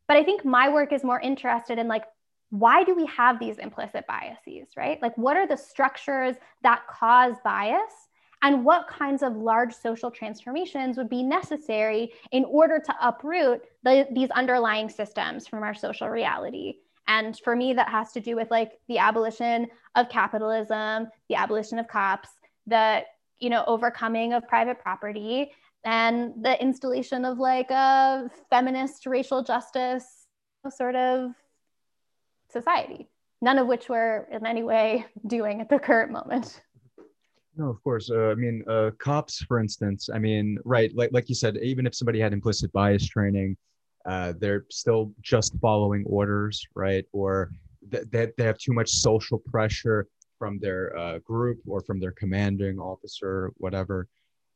But 0.08 0.18
i 0.18 0.24
think 0.24 0.44
my 0.44 0.70
work 0.70 0.92
is 0.92 1.04
more 1.04 1.20
interested 1.20 1.78
in 1.78 1.88
like 1.88 2.04
why 2.50 2.84
do 2.84 2.94
we 2.94 3.08
have 3.08 3.40
these 3.40 3.58
implicit 3.58 4.06
biases 4.08 4.70
right? 4.76 5.02
Like 5.02 5.18
what 5.18 5.38
are 5.38 5.48
the 5.48 5.58
structures 5.58 6.36
that 6.62 6.82
cause 6.88 7.36
bias 7.44 7.94
and 8.44 8.64
what 8.64 8.88
kinds 8.88 9.24
of 9.24 9.36
large 9.36 9.74
social 9.74 10.12
transformations 10.12 10.98
would 10.98 11.10
be 11.10 11.24
necessary 11.24 12.14
in 12.32 12.46
order 12.46 12.80
to 12.80 12.96
uproot 13.02 13.64
the, 13.82 14.08
these 14.12 14.30
underlying 14.32 14.90
systems 14.90 15.48
from 15.48 15.64
our 15.64 15.74
social 15.74 16.10
reality 16.10 16.76
and 17.08 17.38
for 17.40 17.56
me, 17.56 17.74
that 17.74 17.90
has 17.90 18.12
to 18.14 18.22
do 18.22 18.36
with 18.36 18.50
like 18.50 18.74
the 18.88 19.00
abolition 19.00 19.68
of 19.96 20.10
capitalism, 20.10 21.08
the 21.30 21.36
abolition 21.36 21.80
of 21.80 21.88
cops, 21.88 22.30
the 22.68 23.04
you 23.40 23.50
know 23.50 23.64
overcoming 23.68 24.34
of 24.34 24.48
private 24.48 24.80
property, 24.80 25.52
and 25.84 26.34
the 26.42 26.62
installation 26.62 27.26
of 27.26 27.40
like 27.40 27.70
a 27.72 28.30
feminist 28.50 29.06
racial 29.06 29.44
justice 29.44 30.28
sort 30.70 30.96
of 30.96 31.32
society. 32.50 33.10
None 33.42 33.58
of 33.58 33.68
which 33.68 33.90
we're 33.90 34.26
in 34.32 34.46
any 34.46 34.64
way 34.64 35.06
doing 35.28 35.60
at 35.60 35.70
the 35.70 35.80
current 35.80 36.12
moment. 36.12 36.62
No, 37.56 37.70
of 37.70 37.84
course. 37.84 38.10
Uh, 38.10 38.30
I 38.32 38.36
mean, 38.36 38.64
uh, 38.68 38.92
cops, 38.98 39.44
for 39.44 39.60
instance. 39.60 40.10
I 40.14 40.18
mean, 40.18 40.58
right, 40.66 40.92
like 40.96 41.12
like 41.14 41.30
you 41.30 41.36
said, 41.36 41.58
even 41.58 41.86
if 41.86 41.94
somebody 41.94 42.20
had 42.20 42.34
implicit 42.34 42.72
bias 42.74 43.08
training, 43.08 43.56
uh, 44.06 44.34
they're 44.40 44.66
still 44.72 45.14
just 45.22 45.56
following 45.62 46.04
orders, 46.08 46.66
right? 46.76 47.06
Or 47.12 47.52
th- 47.92 48.06
they, 48.12 48.28
they 48.38 48.44
have 48.44 48.58
too 48.58 48.74
much 48.74 48.90
social 48.90 49.38
pressure 49.40 50.08
from 50.40 50.60
their 50.60 50.98
uh, 50.98 51.20
group 51.20 51.60
or 51.68 51.82
from 51.82 52.00
their 52.00 52.12
commanding 52.12 52.80
officer, 52.80 53.52
whatever. 53.58 54.08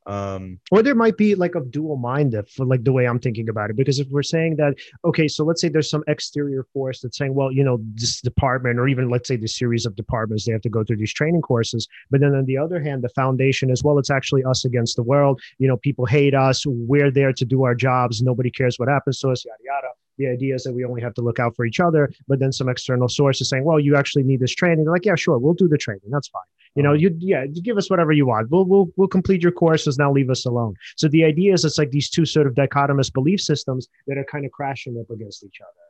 Um, 0.08 0.60
or 0.72 0.82
there 0.82 0.95
might 0.95 1.18
be 1.18 1.36
like 1.36 1.55
a 1.55 1.62
dual 1.62 1.97
mind 1.97 2.34
for 2.55 2.66
like 2.66 2.86
the 2.86 2.93
way 2.93 3.05
I'm 3.05 3.20
thinking 3.20 3.49
about 3.49 3.70
it. 3.70 3.76
Because 3.76 3.99
if 3.99 4.08
we're 4.10 4.24
saying 4.24 4.55
that, 4.55 4.76
okay, 5.03 5.28
so 5.28 5.43
let's 5.43 5.60
say 5.60 5.68
there's 5.68 5.89
some 5.89 6.03
exterior 6.08 6.64
force 6.74 7.01
that's 7.01 7.18
saying, 7.18 7.34
well, 7.34 7.51
you 7.51 7.64
know, 7.64 7.78
this 7.93 8.22
department, 8.22 8.80
or 8.80 8.88
even 8.88 9.10
let's 9.10 9.28
say 9.28 9.36
the 9.36 9.47
series 9.47 9.86
of 9.86 9.95
departments, 9.95 10.45
they 10.45 10.53
have 10.53 10.62
to 10.62 10.70
go 10.70 10.84
through 10.84 10.97
these 10.97 11.14
training 11.14 11.41
courses. 11.41 11.88
But 12.10 12.22
then 12.22 12.34
on 12.34 12.45
the 12.45 12.58
other 12.58 12.82
hand, 12.82 13.03
the 13.03 13.10
foundation 13.10 13.70
as 13.70 13.84
well, 13.84 13.99
it's 13.99 14.10
actually 14.10 14.45
us 14.45 14.64
against 14.64 14.95
the 14.95 15.03
world. 15.03 15.41
You 15.58 15.68
know, 15.68 15.78
people 15.78 16.05
hate 16.05 16.34
us. 16.34 16.66
We're 16.66 17.12
there 17.12 17.34
to 17.34 17.45
do 17.45 17.64
our 17.64 17.76
jobs. 17.76 18.22
Nobody 18.22 18.49
cares 18.49 18.80
what 18.80 18.88
happens 18.88 19.20
to 19.20 19.30
us, 19.30 19.43
yada, 19.43 19.58
yada 19.64 19.88
the 20.18 20.28
idea 20.28 20.55
is 20.55 20.64
that 20.64 20.74
we 20.74 20.84
only 20.84 21.01
have 21.01 21.14
to 21.14 21.22
look 21.22 21.39
out 21.39 21.55
for 21.55 21.66
each 21.66 21.80
other 21.80 22.12
but 22.28 22.39
then 22.39 22.51
some 22.51 22.70
external 22.70 23.08
source 23.08 23.39
is 23.39 23.49
saying 23.49 23.64
well 23.64 23.80
you 23.80 23.95
actually 23.95 24.24
need 24.24 24.39
this 24.39 24.53
training 24.53 24.84
they're 24.84 24.93
like 24.93 25.05
yeah 25.05 25.16
sure 25.16 25.38
we'll 25.38 25.53
do 25.53 25.68
the 25.68 25.78
training 25.78 26.10
that's 26.10 26.28
fine 26.28 26.41
you 26.78 26.84
know, 26.84 26.93
you 26.93 27.17
yeah, 27.19 27.43
you 27.51 27.59
give 27.63 27.75
us 27.75 27.89
whatever 27.89 28.11
you 28.11 28.28
want. 28.28 28.51
We'll 28.51 28.65
we'll 28.65 28.88
we'll 28.97 29.07
complete 29.07 29.41
your 29.41 29.51
courses. 29.51 29.97
Now 29.97 30.11
leave 30.11 30.30
us 30.30 30.45
alone. 30.45 30.75
So 30.95 31.07
the 31.07 31.23
idea 31.23 31.53
is 31.53 31.65
it's 31.65 31.80
like 31.80 31.89
these 31.89 32.07
two 32.07 32.23
sort 32.23 32.45
of 32.45 32.53
dichotomous 32.53 33.11
belief 33.11 33.41
systems 33.41 33.88
that 34.05 34.15
are 34.19 34.25
kind 34.32 34.45
of 34.45 34.51
crashing 34.51 34.95
up 34.99 35.09
against 35.09 35.43
each 35.43 35.59
other. 35.59 35.86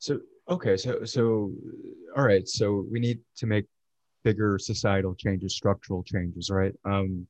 So 0.00 0.18
okay, 0.50 0.76
so 0.76 1.04
so 1.04 1.52
all 2.16 2.24
right, 2.24 2.48
so 2.48 2.84
we 2.90 2.98
need 2.98 3.20
to 3.36 3.46
make 3.46 3.66
bigger 4.24 4.58
societal 4.58 5.14
changes, 5.14 5.54
structural 5.54 6.02
changes, 6.02 6.50
right? 6.50 6.74
Um, 6.84 7.28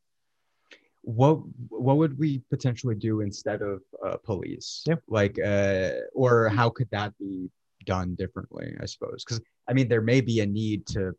what 1.02 1.40
what 1.68 1.98
would 1.98 2.18
we 2.18 2.40
potentially 2.48 2.94
do 2.94 3.20
instead 3.20 3.60
of 3.60 3.82
uh, 4.02 4.16
police? 4.16 4.82
Yeah. 4.86 4.94
Like, 5.08 5.38
uh, 5.38 5.90
or 6.14 6.48
how 6.48 6.70
could 6.70 6.88
that 6.92 7.12
be 7.18 7.50
done 7.84 8.14
differently? 8.14 8.74
I 8.80 8.86
suppose 8.86 9.24
because 9.24 9.42
I 9.68 9.74
mean 9.74 9.88
there 9.88 10.00
may 10.00 10.22
be 10.22 10.40
a 10.40 10.46
need 10.46 10.86
to 10.86 11.12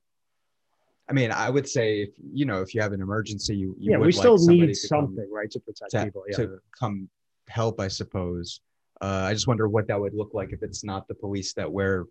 I 1.10 1.14
mean, 1.14 1.32
I 1.32 1.50
would 1.50 1.68
say 1.68 2.02
if 2.02 2.10
you 2.34 2.46
know 2.46 2.62
if 2.62 2.76
you 2.76 2.82
have 2.82 2.94
an 2.94 3.02
emergency, 3.02 3.56
you, 3.56 3.76
you 3.80 3.92
yeah, 3.92 3.98
we 3.98 4.12
still 4.12 4.38
like 4.38 4.48
need 4.48 4.74
something 4.76 5.16
come, 5.16 5.34
right 5.34 5.50
to 5.52 5.60
protect 5.60 5.92
to, 5.92 6.06
people. 6.06 6.24
Yeah. 6.30 6.38
To 6.38 6.60
come 6.78 7.10
help, 7.48 7.80
I 7.80 7.88
suppose. 7.88 8.62
Uh, 9.02 9.26
I 9.30 9.34
just 9.34 9.48
wonder 9.48 9.68
what 9.68 9.88
that 9.88 10.00
would 10.00 10.14
look 10.14 10.34
like 10.34 10.52
if 10.52 10.62
it's 10.62 10.84
not 10.84 11.08
the 11.08 11.16
police 11.16 11.54
that 11.54 11.72
we're 11.72 12.06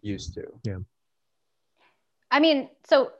used 0.00 0.34
to. 0.34 0.44
Yeah. 0.64 0.78
I 2.30 2.40
mean, 2.40 2.70
so 2.88 3.12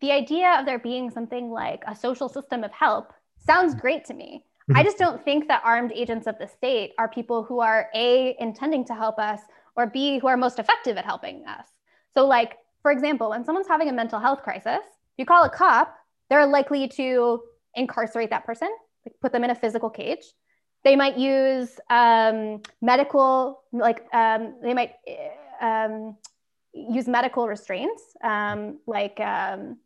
the 0.00 0.12
idea 0.12 0.56
of 0.58 0.66
there 0.66 0.78
being 0.78 1.10
something 1.10 1.50
like 1.50 1.82
a 1.86 1.94
social 1.94 2.28
system 2.28 2.64
of 2.64 2.72
help 2.72 3.12
sounds 3.38 3.74
great 3.74 4.04
to 4.06 4.14
me. 4.14 4.44
I 4.72 4.84
just 4.84 4.98
don't 4.98 5.24
think 5.24 5.48
that 5.48 5.62
armed 5.64 5.90
agents 5.92 6.28
of 6.28 6.38
the 6.38 6.46
state 6.46 6.92
are 6.96 7.08
people 7.08 7.42
who 7.42 7.58
are 7.58 7.88
A, 7.92 8.36
intending 8.38 8.84
to 8.84 8.94
help 8.94 9.18
us, 9.18 9.40
or 9.74 9.88
B, 9.88 10.20
who 10.20 10.28
are 10.28 10.36
most 10.36 10.60
effective 10.60 10.96
at 10.96 11.04
helping 11.04 11.44
us. 11.44 11.66
So, 12.14 12.24
like, 12.24 12.56
for 12.82 12.90
example, 12.90 13.30
when 13.30 13.44
someone's 13.44 13.68
having 13.68 13.88
a 13.88 13.92
mental 13.92 14.18
health 14.18 14.42
crisis, 14.42 14.80
if 14.84 15.18
you 15.18 15.26
call 15.26 15.44
a 15.44 15.50
cop, 15.50 15.94
they're 16.28 16.46
likely 16.46 16.88
to 16.88 17.42
incarcerate 17.74 18.30
that 18.30 18.44
person, 18.44 18.68
put 19.20 19.32
them 19.32 19.44
in 19.44 19.50
a 19.50 19.54
physical 19.54 19.90
cage. 19.90 20.24
They 20.82 20.96
might 20.96 21.18
use 21.18 21.78
um, 21.90 22.62
medical, 22.80 23.62
like 23.72 24.06
um, 24.14 24.54
they 24.62 24.72
might 24.72 24.92
um, 25.60 26.16
use 26.72 27.06
medical 27.06 27.46
restraints, 27.46 28.02
um, 28.24 28.78
like 28.86 29.20
um, 29.20 29.76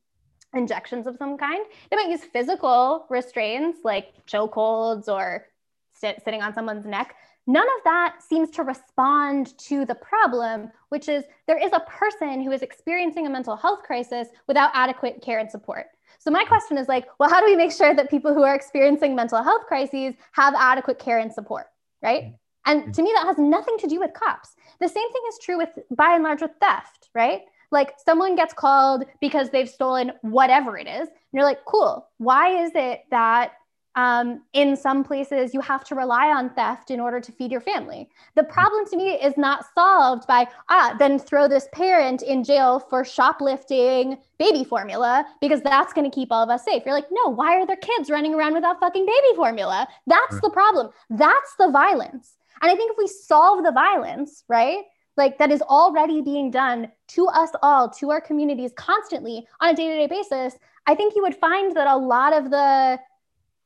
injections 0.55 1.07
of 1.07 1.17
some 1.17 1.37
kind. 1.37 1.65
They 1.91 1.97
might 1.97 2.11
use 2.11 2.23
physical 2.23 3.07
restraints 3.11 3.81
like 3.83 4.13
chokeholds 4.27 5.09
or 5.09 5.47
sit, 5.93 6.23
sitting 6.25 6.43
on 6.43 6.55
someone's 6.55 6.87
neck. 6.87 7.17
None 7.47 7.67
of 7.67 7.85
that 7.85 8.17
seems 8.27 8.51
to 8.53 8.63
respond 8.63 9.57
to 9.59 9.85
the 9.85 9.95
problem, 9.95 10.71
which 10.89 11.09
is 11.09 11.25
there 11.47 11.63
is 11.63 11.73
a 11.73 11.81
person 11.81 12.43
who 12.43 12.53
is 12.53 12.63
experiencing 12.63 13.27
a 13.27 13.31
mental 13.31 13.57
health 13.57 13.83
crisis 13.83 14.29
without 14.47 14.71
adequate 14.73 15.21
care 15.21 15.39
and 15.39 15.51
support. 15.51 15.87
So 16.19 16.31
my 16.31 16.45
question 16.45 16.79
is 16.79 16.89
like, 16.89 17.07
well, 17.19 17.29
how 17.29 17.41
do 17.41 17.47
we 17.47 17.57
make 17.57 17.73
sure 17.73 17.95
that 17.95 18.09
people 18.09 18.33
who 18.33 18.43
are 18.43 18.55
experiencing 18.55 19.15
mental 19.15 19.43
health 19.43 19.67
crises 19.67 20.15
have 20.33 20.55
adequate 20.57 20.99
care 20.99 21.19
and 21.19 21.33
support, 21.33 21.67
right? 22.03 22.25
Mm-hmm. 22.25 22.35
And 22.67 22.81
mm-hmm. 22.81 22.93
to 22.93 23.03
me, 23.03 23.13
that 23.15 23.27
has 23.27 23.39
nothing 23.39 23.77
to 23.79 23.87
do 23.87 24.01
with 24.01 24.15
cops. 24.15 24.55
The 24.81 24.89
same 24.89 25.13
thing 25.13 25.23
is 25.29 25.39
true 25.43 25.59
with, 25.59 25.79
by 25.91 26.15
and 26.15 26.25
large, 26.25 26.41
with 26.41 26.53
theft, 26.61 27.11
right? 27.15 27.43
Like 27.71 27.93
someone 28.03 28.37
gets 28.37 28.55
called 28.55 29.05
because 29.21 29.51
they've 29.51 29.69
stolen 29.69 30.13
whatever 30.23 30.79
it 30.79 30.87
is, 30.87 31.09
and 31.09 31.11
you're 31.33 31.45
like, 31.45 31.65
cool. 31.67 32.09
Why 32.19 32.65
is 32.65 32.71
it 32.75 33.03
that 33.11 33.53
um, 33.97 34.43
in 34.53 34.77
some 34.77 35.05
places 35.05 35.55
you 35.55 35.61
have 35.61 35.85
to 35.85 35.95
rely 35.95 36.29
on 36.29 36.51
theft 36.51 36.91
in 36.91 37.01
order 37.01 37.21
to 37.21 37.33
feed 37.33 37.51
your 37.51 37.61
family. 37.61 38.09
The 38.35 38.45
problem 38.45 38.85
to 38.87 38.97
me 38.97 39.11
is 39.11 39.37
not 39.37 39.65
solved 39.75 40.27
by, 40.27 40.49
ah, 40.69 40.97
then 40.99 41.19
throw 41.19 41.49
this 41.49 41.69
parent 41.73 42.23
in 42.23 42.45
jail 42.45 42.81
for 42.81 43.05
shoplifting 43.05 44.19
baby 44.39 44.65
formula 44.65 45.25
because 45.41 45.61
that's 45.63 45.93
going 45.93 46.11
to 46.11 46.15
keep 46.15 46.33
all 46.33 46.43
of 46.43 46.51
us 46.51 46.65
safe. 46.65 46.83
You're 46.85 46.95
like, 46.95 47.11
no, 47.11 47.31
why 47.31 47.57
are 47.59 47.67
there 47.67 47.77
kids 47.77 48.11
running 48.11 48.35
around 48.35 48.55
without 48.55 48.81
fucking 48.81 49.07
baby 49.07 49.37
formula? 49.37 49.87
That's 50.07 50.41
the 50.41 50.51
problem. 50.51 50.91
That's 51.11 51.55
the 51.59 51.71
violence. 51.71 52.37
And 52.63 52.71
I 52.71 52.75
think 52.75 52.93
if 52.93 52.99
we 52.99 53.07
solve 53.07 53.65
the 53.65 53.73
violence, 53.73 54.45
right? 54.49 54.85
Like 55.17 55.39
that 55.39 55.53
is 55.53 55.63
already 55.63 56.21
being 56.23 56.51
done 56.51 56.91
to 57.09 57.27
us 57.29 57.51
all, 57.63 57.89
to 57.91 58.11
our 58.11 58.21
communities 58.21 58.73
constantly 58.77 59.47
on 59.61 59.71
a 59.71 59.75
day 59.75 59.89
to 59.89 59.95
day 59.95 60.07
basis, 60.07 60.59
I 60.87 60.95
think 60.95 61.15
you 61.15 61.23
would 61.23 61.37
find 61.37 61.75
that 61.77 61.87
a 61.87 61.97
lot 61.97 62.33
of 62.33 62.51
the 62.51 62.99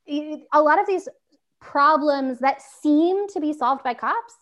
a 0.09 0.61
lot 0.61 0.79
of 0.79 0.87
these 0.87 1.07
problems 1.61 2.39
that 2.39 2.61
seem 2.61 3.27
to 3.27 3.39
be 3.39 3.53
solved 3.53 3.83
by 3.83 3.93
cops 3.93 4.35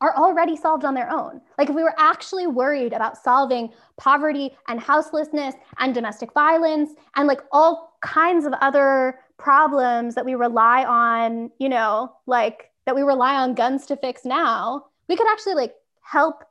are 0.00 0.14
already 0.16 0.56
solved 0.56 0.84
on 0.84 0.94
their 0.94 1.10
own. 1.10 1.40
Like 1.56 1.70
if 1.70 1.74
we 1.74 1.82
were 1.82 1.94
actually 1.96 2.46
worried 2.46 2.92
about 2.92 3.16
solving 3.16 3.72
poverty 3.96 4.50
and 4.68 4.78
houselessness 4.78 5.54
and 5.78 5.94
domestic 5.94 6.32
violence 6.34 6.90
and 7.16 7.26
like 7.26 7.40
all 7.52 7.96
kinds 8.02 8.44
of 8.44 8.52
other 8.60 9.20
problems 9.38 10.14
that 10.14 10.24
we 10.24 10.34
rely 10.34 10.84
on, 10.84 11.50
you 11.58 11.68
know, 11.68 12.12
like 12.26 12.70
that 12.84 12.94
we 12.94 13.02
rely 13.02 13.34
on 13.36 13.54
guns 13.54 13.86
to 13.86 13.96
fix 13.96 14.24
now, 14.24 14.84
we 15.08 15.16
could 15.16 15.30
actually 15.30 15.54
like 15.54 15.74
help 16.02 16.44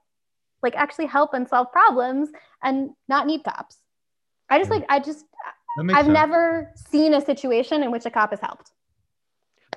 like 0.64 0.76
actually 0.76 1.06
help 1.06 1.34
and 1.34 1.48
solve 1.48 1.72
problems 1.72 2.30
and 2.64 2.92
not 3.08 3.28
need 3.28 3.44
cops. 3.44 3.78
I 4.50 4.58
just 4.58 4.72
like 4.72 4.86
I 4.90 5.00
just 5.00 5.26
I've 5.80 6.06
sense. 6.06 6.08
never 6.08 6.72
seen 6.76 7.14
a 7.14 7.22
situation 7.22 7.84
in 7.84 7.92
which 7.92 8.06
a 8.06 8.12
cop 8.12 8.32
has 8.32 8.40
helped. 8.40 8.72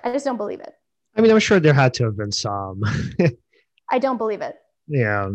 I 0.04 0.12
just 0.12 0.24
don't 0.24 0.36
believe 0.36 0.60
it. 0.60 0.74
I 1.16 1.20
mean, 1.20 1.30
I'm 1.30 1.38
sure 1.38 1.58
there 1.58 1.72
had 1.72 1.94
to 1.94 2.04
have 2.04 2.16
been 2.16 2.32
some. 2.32 2.82
I 3.90 3.98
don't 3.98 4.18
believe 4.18 4.42
it. 4.42 4.56
Yeah. 4.86 5.30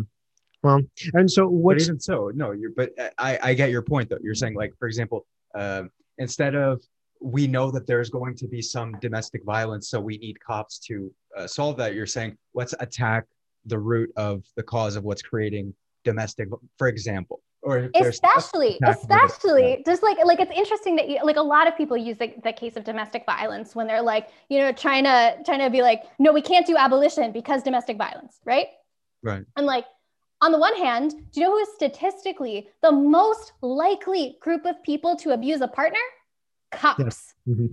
Well, 0.64 0.82
and 1.14 1.30
so 1.30 1.48
what? 1.48 1.82
even 1.82 2.00
so, 2.00 2.32
no. 2.36 2.52
You're, 2.52 2.72
but 2.76 2.92
I, 3.18 3.40
I 3.42 3.54
get 3.54 3.72
your 3.72 3.82
point 3.82 4.10
though. 4.10 4.20
You're 4.22 4.36
saying 4.36 4.54
like, 4.54 4.74
for 4.78 4.88
example, 4.88 5.26
uh, 5.56 5.84
instead 6.20 6.56
of 6.56 6.82
we 7.20 7.48
know 7.48 7.72
that 7.72 7.88
there's 7.88 8.10
going 8.10 8.36
to 8.36 8.48
be 8.48 8.62
some 8.62 8.94
domestic 9.00 9.44
violence, 9.44 9.90
so 9.90 10.00
we 10.00 10.18
need 10.18 10.40
cops 10.40 10.78
to 10.80 11.12
uh, 11.38 11.48
solve 11.48 11.78
that. 11.78 11.96
You're 11.96 12.06
saying 12.06 12.38
let's 12.54 12.76
attack 12.80 13.26
the 13.66 13.80
root 13.80 14.12
of 14.16 14.44
the 14.56 14.64
cause 14.64 14.96
of 14.96 15.04
what's 15.04 15.22
creating 15.22 15.74
domestic. 16.04 16.50
For 16.78 16.88
example, 16.88 17.42
or 17.64 17.90
especially 17.96 18.80
especially 18.86 19.84
just 19.86 20.02
like 20.02 20.18
like 20.26 20.40
it's 20.40 20.52
interesting 20.52 20.96
that 20.96 21.08
you, 21.08 21.20
like 21.24 21.36
a 21.36 21.42
lot 21.42 21.68
of 21.68 21.78
people 21.78 21.96
use 21.96 22.18
the, 22.18 22.34
the 22.44 22.52
case 22.52 22.76
of 22.76 22.84
domestic 22.84 23.24
violence 23.26 23.76
when 23.76 23.88
they're 23.88 24.02
like 24.02 24.30
you 24.50 24.60
know 24.60 24.72
trying 24.72 25.04
to 25.04 25.38
trying 25.46 25.60
to 25.60 25.70
be 25.70 25.82
like 25.82 26.04
no 26.18 26.34
we 26.34 26.42
can't 26.42 26.66
do 26.66 26.76
abolition 26.76 27.32
because 27.32 27.62
domestic 27.64 27.98
violence 27.98 28.40
right? 28.46 28.68
Right. 29.24 29.44
And 29.56 29.66
like 29.68 29.86
on 30.42 30.52
the 30.52 30.58
one 30.58 30.76
hand 30.76 31.12
do 31.32 31.40
you 31.40 31.46
know 31.46 31.52
who 31.52 31.60
is 31.60 31.70
statistically 31.76 32.68
the 32.82 32.92
most 32.92 33.54
likely 33.62 34.38
group 34.42 34.66
of 34.66 34.82
people 34.84 35.16
to 35.18 35.32
abuse 35.32 35.62
a 35.62 35.68
partner? 35.68 36.00
Cops. 36.72 37.36
Mm-hmm. 37.48 37.66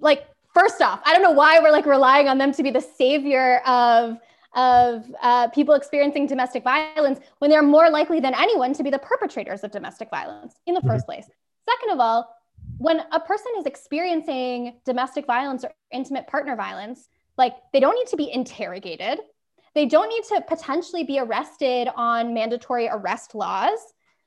like 0.00 0.28
first 0.54 0.80
off 0.80 1.00
i 1.04 1.12
don't 1.12 1.22
know 1.22 1.32
why 1.32 1.58
we're 1.58 1.72
like 1.72 1.84
relying 1.84 2.28
on 2.28 2.38
them 2.38 2.52
to 2.52 2.62
be 2.62 2.70
the 2.70 2.80
savior 2.80 3.58
of 3.66 4.18
of 4.54 5.04
uh, 5.22 5.48
people 5.48 5.74
experiencing 5.74 6.26
domestic 6.26 6.62
violence 6.62 7.20
when 7.38 7.50
they're 7.50 7.62
more 7.62 7.90
likely 7.90 8.20
than 8.20 8.34
anyone 8.34 8.72
to 8.74 8.82
be 8.82 8.90
the 8.90 8.98
perpetrators 8.98 9.64
of 9.64 9.70
domestic 9.70 10.10
violence 10.10 10.54
in 10.66 10.74
the 10.74 10.80
1st 10.80 10.86
mm-hmm. 10.86 11.04
place. 11.06 11.26
Second 11.68 11.92
of 11.92 12.00
all, 12.00 12.34
when 12.78 13.00
a 13.12 13.20
person 13.20 13.52
is 13.58 13.66
experiencing 13.66 14.74
domestic 14.84 15.26
violence 15.26 15.64
or 15.64 15.72
intimate 15.92 16.26
partner 16.26 16.56
violence, 16.56 17.08
like 17.38 17.54
they 17.72 17.80
don't 17.80 17.94
need 17.94 18.08
to 18.08 18.16
be 18.16 18.30
interrogated. 18.32 19.20
They 19.74 19.86
don't 19.86 20.08
need 20.08 20.24
to 20.24 20.42
potentially 20.46 21.04
be 21.04 21.18
arrested 21.18 21.88
on 21.94 22.34
mandatory 22.34 22.88
arrest 22.88 23.34
laws. 23.34 23.78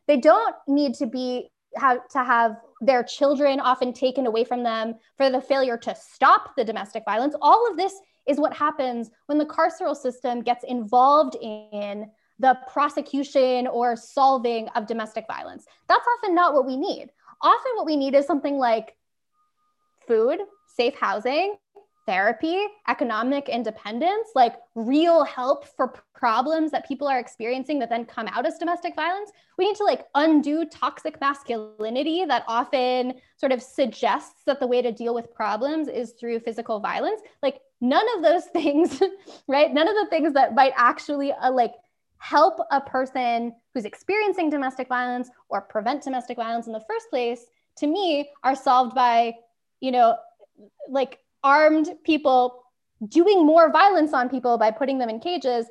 They 0.08 0.18
don't 0.18 0.56
need 0.68 0.96
to 0.96 1.06
be 1.06 1.50
have 1.76 2.08
to 2.08 2.24
have 2.24 2.56
their 2.82 3.04
children 3.04 3.60
often 3.60 3.92
taken 3.92 4.26
away 4.26 4.46
from 4.46 4.64
them 4.64 4.96
for 5.18 5.30
the 5.30 5.42
failure 5.42 5.78
to 5.78 5.96
stop 5.96 6.56
the 6.56 6.64
domestic 6.64 7.04
violence. 7.06 7.36
All 7.42 7.70
of 7.70 7.78
this 7.78 7.94
is 8.28 8.40
what 8.40 8.54
happens 8.54 9.10
when 9.28 9.38
the 9.38 9.46
carceral 9.46 9.96
system 9.96 10.42
gets 10.42 10.64
involved 10.64 11.36
in 11.42 12.10
the 12.40 12.58
prosecution 12.72 13.68
or 13.68 13.96
solving 13.96 14.68
of 14.70 14.88
domestic 14.88 15.26
violence. 15.28 15.66
That's 15.88 16.06
often 16.18 16.36
not 16.36 16.54
what 16.54 16.66
we 16.66 16.76
need. 16.78 17.10
Often, 17.42 17.72
what 17.76 17.86
we 17.86 17.96
need 17.96 18.16
is 18.16 18.26
something 18.26 18.58
like 18.58 18.96
food, 20.08 20.40
safe 20.68 20.96
housing, 20.96 21.56
therapy, 22.06 22.66
economic 22.88 23.50
independence, 23.50 24.30
like 24.36 24.56
real 24.76 25.24
help 25.24 25.66
for 25.66 25.94
problems 26.14 26.72
that 26.72 26.88
people 26.88 27.08
are 27.08 27.20
experiencing 27.20 27.80
that 27.80 27.90
then 27.90 28.06
come 28.06 28.28
out 28.28 28.46
as 28.46 28.58
domestic 28.58 28.96
violence. 28.96 29.32
We 29.58 29.68
need 29.68 29.76
to 29.78 29.84
like 29.84 30.06
undo 30.16 30.66
toxic 30.66 31.20
masculinity 31.20 32.26
that 32.26 32.44
often 32.48 33.16
sort 33.38 33.52
of 33.52 33.62
suggests 33.62 34.44
that 34.46 34.60
the 34.60 34.68
way 34.68 34.82
to 34.82 34.92
deal 34.92 35.14
with 35.14 35.34
problems 35.34 35.88
is 35.88 36.14
through 36.14 36.40
physical 36.42 36.80
violence. 36.80 37.22
Like 37.42 37.62
none 37.82 38.06
of 38.16 38.24
those 38.24 38.46
things, 38.54 39.02
right? 39.48 39.74
None 39.74 39.88
of 39.88 39.96
the 39.96 40.08
things 40.10 40.34
that 40.34 40.56
might 40.56 40.74
actually 40.76 41.32
uh, 41.32 41.52
like 41.52 41.74
help 42.18 42.60
a 42.72 42.82
person 42.82 43.54
who's 43.74 43.86
experiencing 43.86 44.50
domestic 44.50 44.88
violence 44.88 45.30
or 45.50 45.62
prevent 45.62 46.04
domestic 46.04 46.38
violence 46.38 46.68
in 46.68 46.74
the 46.74 46.84
first 46.88 47.10
place 47.10 47.46
to 47.78 47.88
me 47.88 48.30
are 48.44 48.56
solved 48.56 48.96
by, 48.96 49.34
you 49.80 49.92
know, 49.92 50.16
like 50.90 51.20
armed 51.46 51.90
people 52.04 52.64
doing 53.08 53.46
more 53.46 53.72
violence 53.72 54.14
on 54.14 54.28
people 54.30 54.58
by 54.58 54.72
putting 54.72 54.98
them 54.98 55.10
in 55.10 55.20
cages 55.20 55.68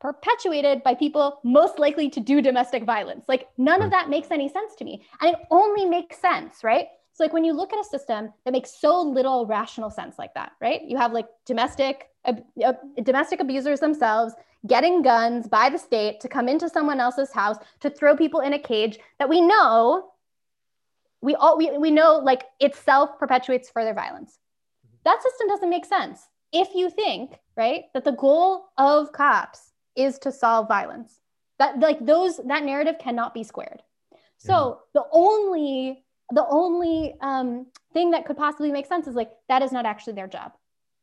perpetuated 0.00 0.82
by 0.82 0.94
people 0.94 1.40
most 1.44 1.78
likely 1.78 2.10
to 2.10 2.20
do 2.20 2.42
domestic 2.42 2.84
violence. 2.84 3.24
Like 3.26 3.48
none 3.56 3.80
of 3.80 3.90
that 3.90 4.10
makes 4.10 4.30
any 4.30 4.50
sense 4.50 4.74
to 4.76 4.84
me. 4.84 5.02
And 5.20 5.34
it 5.34 5.40
only 5.50 5.86
makes 5.86 6.18
sense, 6.18 6.62
right? 6.62 6.88
So 7.14 7.24
like 7.24 7.32
when 7.32 7.44
you 7.44 7.54
look 7.54 7.72
at 7.72 7.80
a 7.80 7.84
system 7.84 8.32
that 8.44 8.52
makes 8.52 8.78
so 8.78 9.00
little 9.00 9.46
rational 9.46 9.88
sense 9.88 10.18
like 10.18 10.34
that, 10.34 10.52
right? 10.60 10.82
You 10.82 10.98
have 10.98 11.12
like 11.12 11.26
domestic 11.46 12.10
uh, 12.26 12.34
uh, 12.62 12.72
domestic 13.02 13.40
abusers 13.40 13.80
themselves 13.80 14.34
getting 14.66 15.02
guns 15.02 15.48
by 15.48 15.70
the 15.70 15.78
state 15.78 16.20
to 16.20 16.28
come 16.28 16.48
into 16.48 16.68
someone 16.68 17.00
else's 17.00 17.32
house 17.32 17.56
to 17.80 17.88
throw 17.88 18.16
people 18.16 18.40
in 18.40 18.54
a 18.54 18.58
cage 18.58 18.98
that 19.18 19.28
we 19.28 19.40
know 19.40 20.10
we 21.20 21.34
all 21.34 21.56
we, 21.56 21.76
we 21.78 21.90
know 21.90 22.16
like 22.16 22.44
itself 22.60 23.18
perpetuates 23.18 23.70
further 23.70 23.94
violence 23.94 24.38
that 25.04 25.22
system 25.22 25.48
doesn't 25.48 25.70
make 25.70 25.84
sense 25.84 26.26
if 26.52 26.74
you 26.74 26.90
think, 26.90 27.32
right, 27.56 27.84
that 27.94 28.04
the 28.04 28.12
goal 28.12 28.66
of 28.78 29.12
cops 29.12 29.72
is 29.96 30.18
to 30.20 30.32
solve 30.32 30.68
violence. 30.68 31.20
That 31.58 31.78
like 31.78 32.04
those 32.04 32.38
that 32.46 32.64
narrative 32.64 32.96
cannot 32.98 33.34
be 33.34 33.44
squared. 33.44 33.82
So 34.38 34.80
the 34.92 35.04
only 35.12 36.04
the 36.30 36.46
only 36.48 37.14
um, 37.20 37.66
thing 37.92 38.10
that 38.10 38.26
could 38.26 38.36
possibly 38.36 38.72
make 38.72 38.86
sense 38.86 39.06
is 39.06 39.14
like 39.14 39.30
that 39.48 39.62
is 39.62 39.72
not 39.72 39.86
actually 39.86 40.14
their 40.14 40.26
job. 40.26 40.52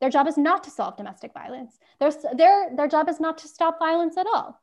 Their 0.01 0.09
job 0.09 0.27
is 0.27 0.37
not 0.37 0.63
to 0.63 0.71
solve 0.71 0.97
domestic 0.97 1.31
violence. 1.31 1.77
Their, 1.99 2.11
their, 2.35 2.75
their 2.75 2.87
job 2.87 3.07
is 3.07 3.19
not 3.19 3.37
to 3.39 3.47
stop 3.47 3.77
violence 3.77 4.17
at 4.17 4.25
all. 4.25 4.59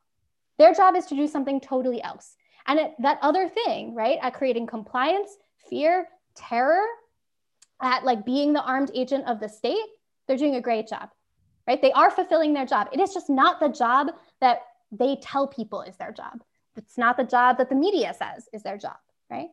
Their 0.57 0.73
job 0.73 0.97
is 0.97 1.05
to 1.07 1.15
do 1.15 1.27
something 1.27 1.61
totally 1.61 2.03
else. 2.03 2.35
And 2.67 2.77
it, 2.77 2.91
that 2.99 3.19
other 3.21 3.47
thing, 3.47 3.95
right, 3.95 4.19
at 4.21 4.33
creating 4.33 4.67
compliance, 4.67 5.29
fear, 5.69 6.07
terror, 6.35 6.83
at 7.81 8.03
like 8.03 8.25
being 8.25 8.53
the 8.53 8.63
armed 8.63 8.91
agent 8.93 9.27
of 9.27 9.39
the 9.39 9.49
state, 9.49 9.85
they're 10.27 10.37
doing 10.37 10.55
a 10.55 10.61
great 10.61 10.87
job, 10.87 11.09
right? 11.67 11.81
They 11.81 11.91
are 11.91 12.11
fulfilling 12.11 12.53
their 12.53 12.65
job. 12.65 12.87
It 12.91 12.99
is 12.99 13.13
just 13.13 13.29
not 13.29 13.59
the 13.59 13.69
job 13.69 14.07
that 14.41 14.59
they 14.91 15.17
tell 15.21 15.47
people 15.47 15.81
is 15.81 15.95
their 15.97 16.11
job. 16.11 16.43
It's 16.75 16.97
not 16.97 17.17
the 17.17 17.23
job 17.23 17.57
that 17.57 17.69
the 17.69 17.75
media 17.75 18.13
says 18.17 18.47
is 18.53 18.63
their 18.63 18.77
job, 18.77 18.97
right? 19.29 19.49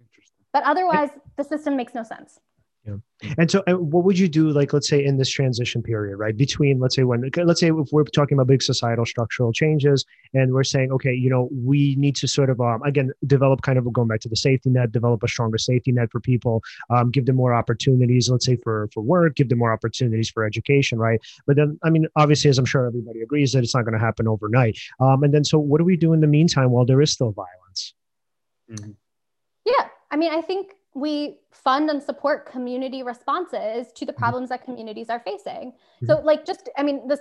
Interesting. 0.00 0.44
But 0.52 0.64
otherwise, 0.64 1.10
the 1.36 1.44
system 1.44 1.76
makes 1.76 1.94
no 1.94 2.02
sense. 2.02 2.38
Yeah. 2.86 2.94
And 3.36 3.50
so, 3.50 3.62
what 3.66 4.04
would 4.04 4.18
you 4.18 4.26
do, 4.26 4.48
like, 4.50 4.72
let's 4.72 4.88
say, 4.88 5.04
in 5.04 5.18
this 5.18 5.28
transition 5.28 5.82
period, 5.82 6.16
right? 6.16 6.34
Between, 6.34 6.80
let's 6.80 6.96
say, 6.96 7.02
when, 7.02 7.30
let's 7.44 7.60
say, 7.60 7.68
if 7.68 7.88
we're 7.92 8.04
talking 8.04 8.36
about 8.36 8.46
big 8.46 8.62
societal 8.62 9.04
structural 9.04 9.52
changes, 9.52 10.06
and 10.32 10.54
we're 10.54 10.64
saying, 10.64 10.90
okay, 10.92 11.12
you 11.12 11.28
know, 11.28 11.50
we 11.52 11.94
need 11.96 12.16
to 12.16 12.26
sort 12.26 12.48
of, 12.48 12.58
um, 12.60 12.82
again, 12.82 13.12
develop 13.26 13.60
kind 13.60 13.78
of 13.78 13.92
going 13.92 14.08
back 14.08 14.20
to 14.20 14.30
the 14.30 14.36
safety 14.36 14.70
net, 14.70 14.92
develop 14.92 15.22
a 15.22 15.28
stronger 15.28 15.58
safety 15.58 15.92
net 15.92 16.10
for 16.10 16.20
people, 16.20 16.62
um, 16.88 17.10
give 17.10 17.26
them 17.26 17.36
more 17.36 17.52
opportunities, 17.52 18.30
let's 18.30 18.46
say, 18.46 18.56
for 18.56 18.88
for 18.94 19.02
work, 19.02 19.36
give 19.36 19.50
them 19.50 19.58
more 19.58 19.72
opportunities 19.72 20.30
for 20.30 20.44
education, 20.44 20.98
right? 20.98 21.20
But 21.46 21.56
then, 21.56 21.78
I 21.82 21.90
mean, 21.90 22.06
obviously, 22.16 22.48
as 22.48 22.58
I'm 22.58 22.64
sure 22.64 22.86
everybody 22.86 23.20
agrees, 23.20 23.52
that 23.52 23.62
it's 23.62 23.74
not 23.74 23.84
going 23.84 23.98
to 23.98 24.04
happen 24.04 24.26
overnight. 24.26 24.78
Um, 25.00 25.22
and 25.22 25.34
then, 25.34 25.44
so 25.44 25.58
what 25.58 25.78
do 25.78 25.84
we 25.84 25.96
do 25.96 26.14
in 26.14 26.20
the 26.20 26.26
meantime 26.26 26.70
while 26.70 26.86
there 26.86 27.02
is 27.02 27.12
still 27.12 27.32
violence? 27.32 27.94
Mm-hmm. 28.72 28.92
Yeah, 29.66 29.88
I 30.10 30.16
mean, 30.16 30.32
I 30.32 30.40
think 30.40 30.72
we 30.94 31.36
fund 31.52 31.88
and 31.90 32.02
support 32.02 32.50
community 32.50 33.02
responses 33.02 33.92
to 33.92 34.04
the 34.04 34.12
mm-hmm. 34.12 34.18
problems 34.18 34.48
that 34.48 34.64
communities 34.64 35.08
are 35.08 35.20
facing. 35.20 35.72
Mm-hmm. 35.72 36.06
So 36.06 36.20
like 36.24 36.44
just 36.44 36.68
I 36.76 36.82
mean 36.82 37.06
this 37.06 37.20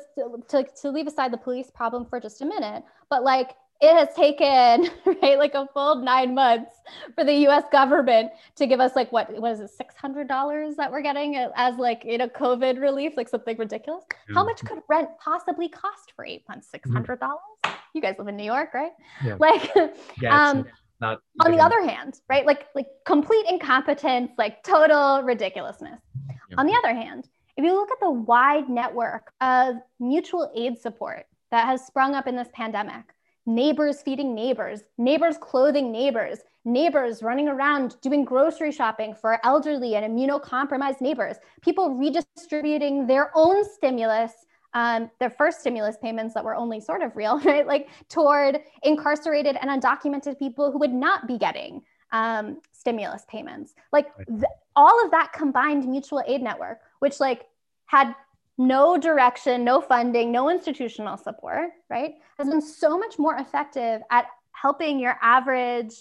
to, 0.49 0.65
to 0.81 0.89
leave 0.89 1.07
aside 1.07 1.31
the 1.31 1.37
police 1.37 1.69
problem 1.69 2.05
for 2.05 2.19
just 2.19 2.41
a 2.41 2.45
minute, 2.45 2.83
but 3.09 3.23
like 3.23 3.51
it 3.81 3.93
has 3.93 4.13
taken 4.13 4.89
right 5.21 5.37
like 5.37 5.53
a 5.53 5.67
full 5.73 5.95
nine 5.95 6.33
months 6.33 6.75
for 7.15 7.23
the 7.23 7.33
U.S. 7.33 7.63
government 7.71 8.31
to 8.55 8.67
give 8.67 8.79
us 8.79 8.95
like 8.95 9.11
what 9.11 9.29
is 9.31 9.59
it 9.59 9.69
six 9.69 9.95
hundred 9.95 10.27
dollars 10.27 10.75
that 10.75 10.91
we're 10.91 11.01
getting 11.01 11.35
as 11.35 11.77
like 11.77 12.03
you 12.03 12.17
know 12.17 12.27
COVID 12.27 12.81
relief 12.81 13.13
like 13.17 13.29
something 13.29 13.57
ridiculous. 13.57 14.03
Mm-hmm. 14.03 14.33
How 14.33 14.45
much 14.45 14.65
could 14.65 14.79
rent 14.89 15.09
possibly 15.23 15.69
cost 15.69 16.13
for 16.15 16.25
eight 16.25 16.43
months? 16.49 16.67
Six 16.69 16.89
hundred 16.89 17.19
dollars. 17.19 17.39
Mm-hmm. 17.63 17.75
You 17.93 18.01
guys 18.01 18.15
live 18.17 18.27
in 18.27 18.37
New 18.37 18.43
York, 18.43 18.73
right? 18.73 18.91
Yeah. 19.23 19.35
Like, 19.39 19.71
yeah, 20.21 20.49
um, 20.49 20.65
not 21.01 21.21
on 21.45 21.51
the 21.51 21.59
other 21.59 21.81
hand 21.81 22.19
right 22.29 22.45
like 22.45 22.67
like 22.75 22.87
complete 23.05 23.45
incompetence 23.49 24.31
like 24.37 24.63
total 24.63 25.21
ridiculousness 25.23 25.99
yeah. 26.29 26.55
on 26.57 26.65
the 26.65 26.73
other 26.73 26.93
hand 26.93 27.27
if 27.57 27.65
you 27.65 27.73
look 27.73 27.91
at 27.91 27.99
the 27.99 28.09
wide 28.09 28.69
network 28.69 29.31
of 29.41 29.75
mutual 29.99 30.51
aid 30.55 30.77
support 30.77 31.25
that 31.51 31.65
has 31.65 31.85
sprung 31.85 32.15
up 32.15 32.27
in 32.27 32.35
this 32.35 32.49
pandemic 32.53 33.03
neighbors 33.45 34.01
feeding 34.01 34.35
neighbors 34.35 34.81
neighbors 34.97 35.37
clothing 35.39 35.91
neighbors 35.91 36.39
neighbors 36.65 37.23
running 37.23 37.47
around 37.47 37.95
doing 38.01 38.25
grocery 38.25 38.71
shopping 38.71 39.13
for 39.13 39.39
elderly 39.45 39.95
and 39.95 40.05
immunocompromised 40.05 41.01
neighbors 41.01 41.37
people 41.61 41.95
redistributing 41.95 43.07
their 43.07 43.31
own 43.35 43.63
stimulus 43.63 44.33
um, 44.73 45.09
their 45.19 45.29
first 45.29 45.61
stimulus 45.61 45.97
payments 46.01 46.33
that 46.33 46.43
were 46.43 46.55
only 46.55 46.79
sort 46.79 47.01
of 47.01 47.15
real, 47.15 47.39
right? 47.45 47.65
Like 47.65 47.89
toward 48.07 48.59
incarcerated 48.83 49.57
and 49.61 49.69
undocumented 49.81 50.37
people 50.37 50.71
who 50.71 50.79
would 50.79 50.93
not 50.93 51.27
be 51.27 51.37
getting 51.37 51.81
um, 52.11 52.59
stimulus 52.71 53.23
payments. 53.27 53.73
Like 53.91 54.15
th- 54.27 54.43
all 54.75 55.03
of 55.03 55.11
that 55.11 55.33
combined 55.33 55.87
mutual 55.87 56.23
aid 56.27 56.41
network, 56.41 56.79
which 56.99 57.19
like 57.19 57.45
had 57.85 58.15
no 58.57 58.97
direction, 58.97 59.63
no 59.63 59.79
funding, 59.79 60.31
no 60.31 60.49
institutional 60.49 61.17
support, 61.17 61.69
right? 61.89 62.15
Has 62.37 62.49
been 62.49 62.61
so 62.61 62.97
much 62.97 63.17
more 63.17 63.35
effective 63.37 64.01
at 64.11 64.25
helping 64.51 64.99
your 64.99 65.17
average 65.21 65.93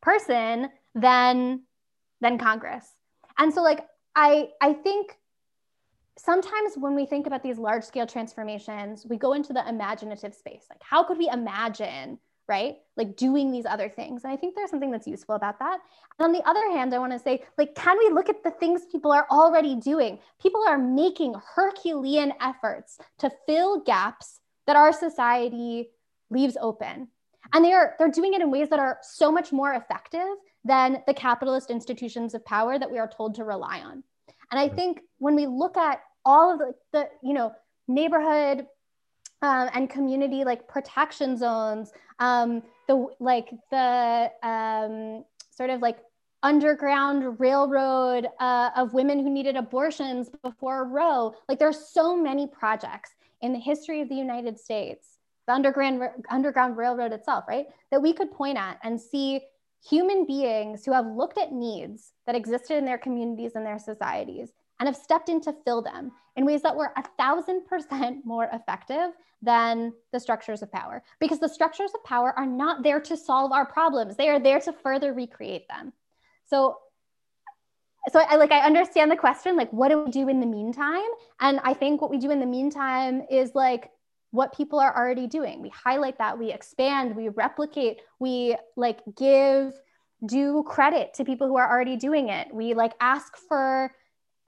person 0.00 0.68
than 0.94 1.62
than 2.20 2.38
Congress. 2.38 2.94
And 3.38 3.52
so 3.52 3.62
like 3.62 3.86
I 4.14 4.48
I 4.60 4.72
think 4.72 5.16
sometimes 6.18 6.76
when 6.76 6.94
we 6.94 7.06
think 7.06 7.26
about 7.26 7.42
these 7.42 7.58
large 7.58 7.84
scale 7.84 8.06
transformations, 8.06 9.06
we 9.08 9.16
go 9.16 9.32
into 9.32 9.52
the 9.52 9.66
imaginative 9.68 10.34
space. 10.34 10.66
Like, 10.68 10.82
how 10.82 11.02
could 11.02 11.18
we 11.18 11.28
imagine, 11.28 12.18
right? 12.48 12.76
Like 12.96 13.16
doing 13.16 13.50
these 13.50 13.66
other 13.66 13.88
things. 13.88 14.24
And 14.24 14.32
I 14.32 14.36
think 14.36 14.54
there's 14.54 14.70
something 14.70 14.90
that's 14.90 15.06
useful 15.06 15.34
about 15.34 15.58
that. 15.58 15.80
And 16.18 16.26
on 16.26 16.32
the 16.32 16.46
other 16.48 16.70
hand, 16.72 16.94
I 16.94 16.98
want 16.98 17.12
to 17.12 17.18
say, 17.18 17.44
like, 17.56 17.74
can 17.74 17.98
we 17.98 18.10
look 18.10 18.28
at 18.28 18.42
the 18.44 18.50
things 18.50 18.82
people 18.90 19.12
are 19.12 19.26
already 19.30 19.76
doing? 19.76 20.18
People 20.40 20.62
are 20.66 20.78
making 20.78 21.34
Herculean 21.54 22.32
efforts 22.40 22.98
to 23.18 23.30
fill 23.46 23.80
gaps 23.80 24.40
that 24.66 24.76
our 24.76 24.92
society 24.92 25.90
leaves 26.30 26.56
open. 26.60 27.08
And 27.52 27.64
they 27.64 27.72
are 27.72 27.94
they're 27.98 28.10
doing 28.10 28.34
it 28.34 28.40
in 28.40 28.50
ways 28.50 28.68
that 28.68 28.78
are 28.78 28.98
so 29.02 29.30
much 29.32 29.52
more 29.52 29.74
effective 29.74 30.26
than 30.64 31.02
the 31.06 31.14
capitalist 31.14 31.70
institutions 31.70 32.34
of 32.34 32.44
power 32.44 32.78
that 32.78 32.90
we 32.90 32.98
are 32.98 33.08
told 33.08 33.34
to 33.34 33.44
rely 33.44 33.80
on. 33.80 34.04
And 34.52 34.60
I 34.60 34.68
think 34.68 35.00
when 35.18 35.34
we 35.34 35.46
look 35.46 35.76
at 35.76 36.02
all 36.24 36.52
of 36.52 36.58
the, 36.58 36.74
the 36.92 37.08
you 37.22 37.32
know, 37.32 37.52
neighborhood 37.88 38.66
um, 39.40 39.70
and 39.74 39.90
community 39.90 40.44
like 40.44 40.68
protection 40.68 41.36
zones, 41.36 41.92
um, 42.18 42.62
the 42.86 43.08
like 43.18 43.48
the 43.70 44.30
um, 44.42 45.24
sort 45.50 45.70
of 45.70 45.80
like 45.80 45.98
underground 46.42 47.40
railroad 47.40 48.28
uh, 48.40 48.70
of 48.76 48.92
women 48.92 49.18
who 49.18 49.30
needed 49.30 49.56
abortions 49.56 50.28
before 50.42 50.84
Roe. 50.84 51.34
Like 51.48 51.58
there 51.58 51.68
are 51.68 51.72
so 51.72 52.16
many 52.16 52.46
projects 52.46 53.12
in 53.40 53.52
the 53.52 53.58
history 53.58 54.02
of 54.02 54.08
the 54.08 54.14
United 54.14 54.60
States, 54.60 55.18
the 55.46 55.54
underground 55.54 56.02
underground 56.30 56.76
railroad 56.76 57.12
itself, 57.12 57.44
right? 57.48 57.66
That 57.90 58.02
we 58.02 58.12
could 58.12 58.30
point 58.30 58.58
at 58.58 58.78
and 58.82 59.00
see 59.00 59.40
human 59.82 60.24
beings 60.26 60.84
who 60.84 60.92
have 60.92 61.06
looked 61.06 61.38
at 61.38 61.52
needs 61.52 62.12
that 62.26 62.36
existed 62.36 62.76
in 62.76 62.84
their 62.84 62.98
communities 62.98 63.52
and 63.54 63.66
their 63.66 63.78
societies 63.78 64.52
and 64.78 64.86
have 64.86 64.96
stepped 64.96 65.28
in 65.28 65.40
to 65.40 65.54
fill 65.64 65.82
them 65.82 66.12
in 66.36 66.46
ways 66.46 66.62
that 66.62 66.76
were 66.76 66.92
a 66.96 67.04
thousand 67.18 67.66
percent 67.66 68.24
more 68.24 68.48
effective 68.52 69.10
than 69.42 69.92
the 70.12 70.20
structures 70.20 70.62
of 70.62 70.70
power. 70.70 71.02
Because 71.18 71.40
the 71.40 71.48
structures 71.48 71.90
of 71.94 72.04
power 72.04 72.32
are 72.38 72.46
not 72.46 72.82
there 72.82 73.00
to 73.00 73.16
solve 73.16 73.52
our 73.52 73.66
problems. 73.66 74.16
They 74.16 74.28
are 74.28 74.38
there 74.38 74.60
to 74.60 74.72
further 74.72 75.12
recreate 75.12 75.68
them. 75.68 75.92
So 76.44 76.78
so 78.10 78.20
I 78.20 78.36
like 78.36 78.50
I 78.50 78.66
understand 78.66 79.10
the 79.10 79.16
question 79.16 79.56
like 79.56 79.72
what 79.72 79.88
do 79.88 80.02
we 80.02 80.10
do 80.10 80.28
in 80.28 80.40
the 80.40 80.46
meantime? 80.46 81.02
And 81.40 81.60
I 81.62 81.74
think 81.74 82.00
what 82.00 82.10
we 82.10 82.18
do 82.18 82.30
in 82.30 82.40
the 82.40 82.46
meantime 82.46 83.22
is 83.30 83.54
like 83.54 83.90
what 84.32 84.56
people 84.56 84.80
are 84.80 84.96
already 84.96 85.26
doing. 85.26 85.62
We 85.62 85.68
highlight 85.68 86.18
that, 86.18 86.38
we 86.38 86.52
expand, 86.52 87.14
we 87.14 87.28
replicate, 87.28 88.00
we 88.18 88.56
like 88.76 89.00
give 89.16 89.74
due 90.26 90.64
credit 90.66 91.14
to 91.14 91.24
people 91.24 91.46
who 91.46 91.56
are 91.56 91.70
already 91.70 91.96
doing 91.96 92.28
it. 92.28 92.48
We 92.52 92.74
like 92.74 92.94
ask 93.00 93.36
for 93.36 93.94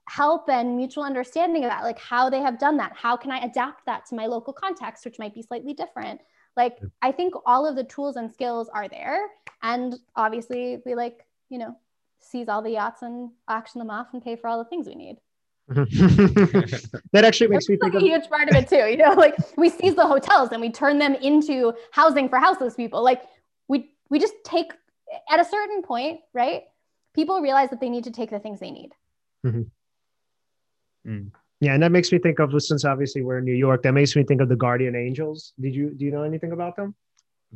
help 0.08 0.48
and 0.48 0.76
mutual 0.76 1.04
understanding 1.04 1.62
that, 1.62 1.82
like 1.82 1.98
how 1.98 2.30
they 2.30 2.40
have 2.40 2.58
done 2.58 2.78
that. 2.78 2.92
How 2.96 3.16
can 3.16 3.30
I 3.30 3.38
adapt 3.44 3.86
that 3.86 4.06
to 4.06 4.14
my 4.14 4.26
local 4.26 4.52
context, 4.52 5.04
which 5.04 5.18
might 5.18 5.34
be 5.34 5.42
slightly 5.42 5.74
different? 5.74 6.20
Like, 6.56 6.78
I 7.02 7.10
think 7.12 7.34
all 7.46 7.66
of 7.66 7.76
the 7.76 7.84
tools 7.84 8.16
and 8.16 8.32
skills 8.32 8.68
are 8.72 8.88
there. 8.88 9.18
And 9.62 9.96
obviously, 10.14 10.78
we 10.86 10.94
like, 10.94 11.26
you 11.50 11.58
know, 11.58 11.76
seize 12.20 12.48
all 12.48 12.62
the 12.62 12.70
yachts 12.70 13.02
and 13.02 13.30
auction 13.48 13.80
them 13.80 13.90
off 13.90 14.08
and 14.12 14.22
pay 14.22 14.36
for 14.36 14.48
all 14.48 14.58
the 14.58 14.68
things 14.70 14.86
we 14.86 14.94
need. 14.94 15.16
that 15.68 17.22
actually 17.24 17.48
makes 17.48 17.66
That's 17.66 17.70
me 17.70 17.76
think 17.76 17.94
of 17.94 18.02
a 18.02 18.04
huge 18.04 18.28
part 18.28 18.50
of 18.50 18.54
it 18.54 18.68
too. 18.68 18.86
You 18.86 18.98
know, 18.98 19.12
like 19.16 19.34
we 19.56 19.70
seize 19.70 19.94
the 19.94 20.06
hotels 20.06 20.50
and 20.52 20.60
we 20.60 20.70
turn 20.70 20.98
them 20.98 21.14
into 21.14 21.72
housing 21.90 22.28
for 22.28 22.38
houseless 22.38 22.74
people. 22.74 23.02
Like 23.02 23.22
we 23.68 23.90
we 24.10 24.18
just 24.18 24.34
take 24.44 24.72
at 25.30 25.40
a 25.40 25.44
certain 25.44 25.82
point, 25.82 26.20
right? 26.34 26.64
People 27.14 27.40
realize 27.40 27.70
that 27.70 27.80
they 27.80 27.88
need 27.88 28.04
to 28.04 28.10
take 28.10 28.30
the 28.30 28.38
things 28.38 28.60
they 28.60 28.70
need. 28.70 28.90
Mm-hmm. 29.46 29.62
Mm. 31.10 31.30
Yeah, 31.60 31.72
and 31.72 31.82
that 31.82 31.92
makes 31.92 32.12
me 32.12 32.18
think 32.18 32.40
of 32.40 32.50
since 32.62 32.84
obviously 32.84 33.22
we're 33.22 33.38
in 33.38 33.44
New 33.44 33.54
York. 33.54 33.84
That 33.84 33.92
makes 33.92 34.14
me 34.14 34.22
think 34.22 34.42
of 34.42 34.50
the 34.50 34.56
Guardian 34.56 34.94
Angels. 34.94 35.54
Did 35.58 35.74
you 35.74 35.94
do 35.94 36.04
you 36.04 36.10
know 36.10 36.24
anything 36.24 36.52
about 36.52 36.76
them? 36.76 36.94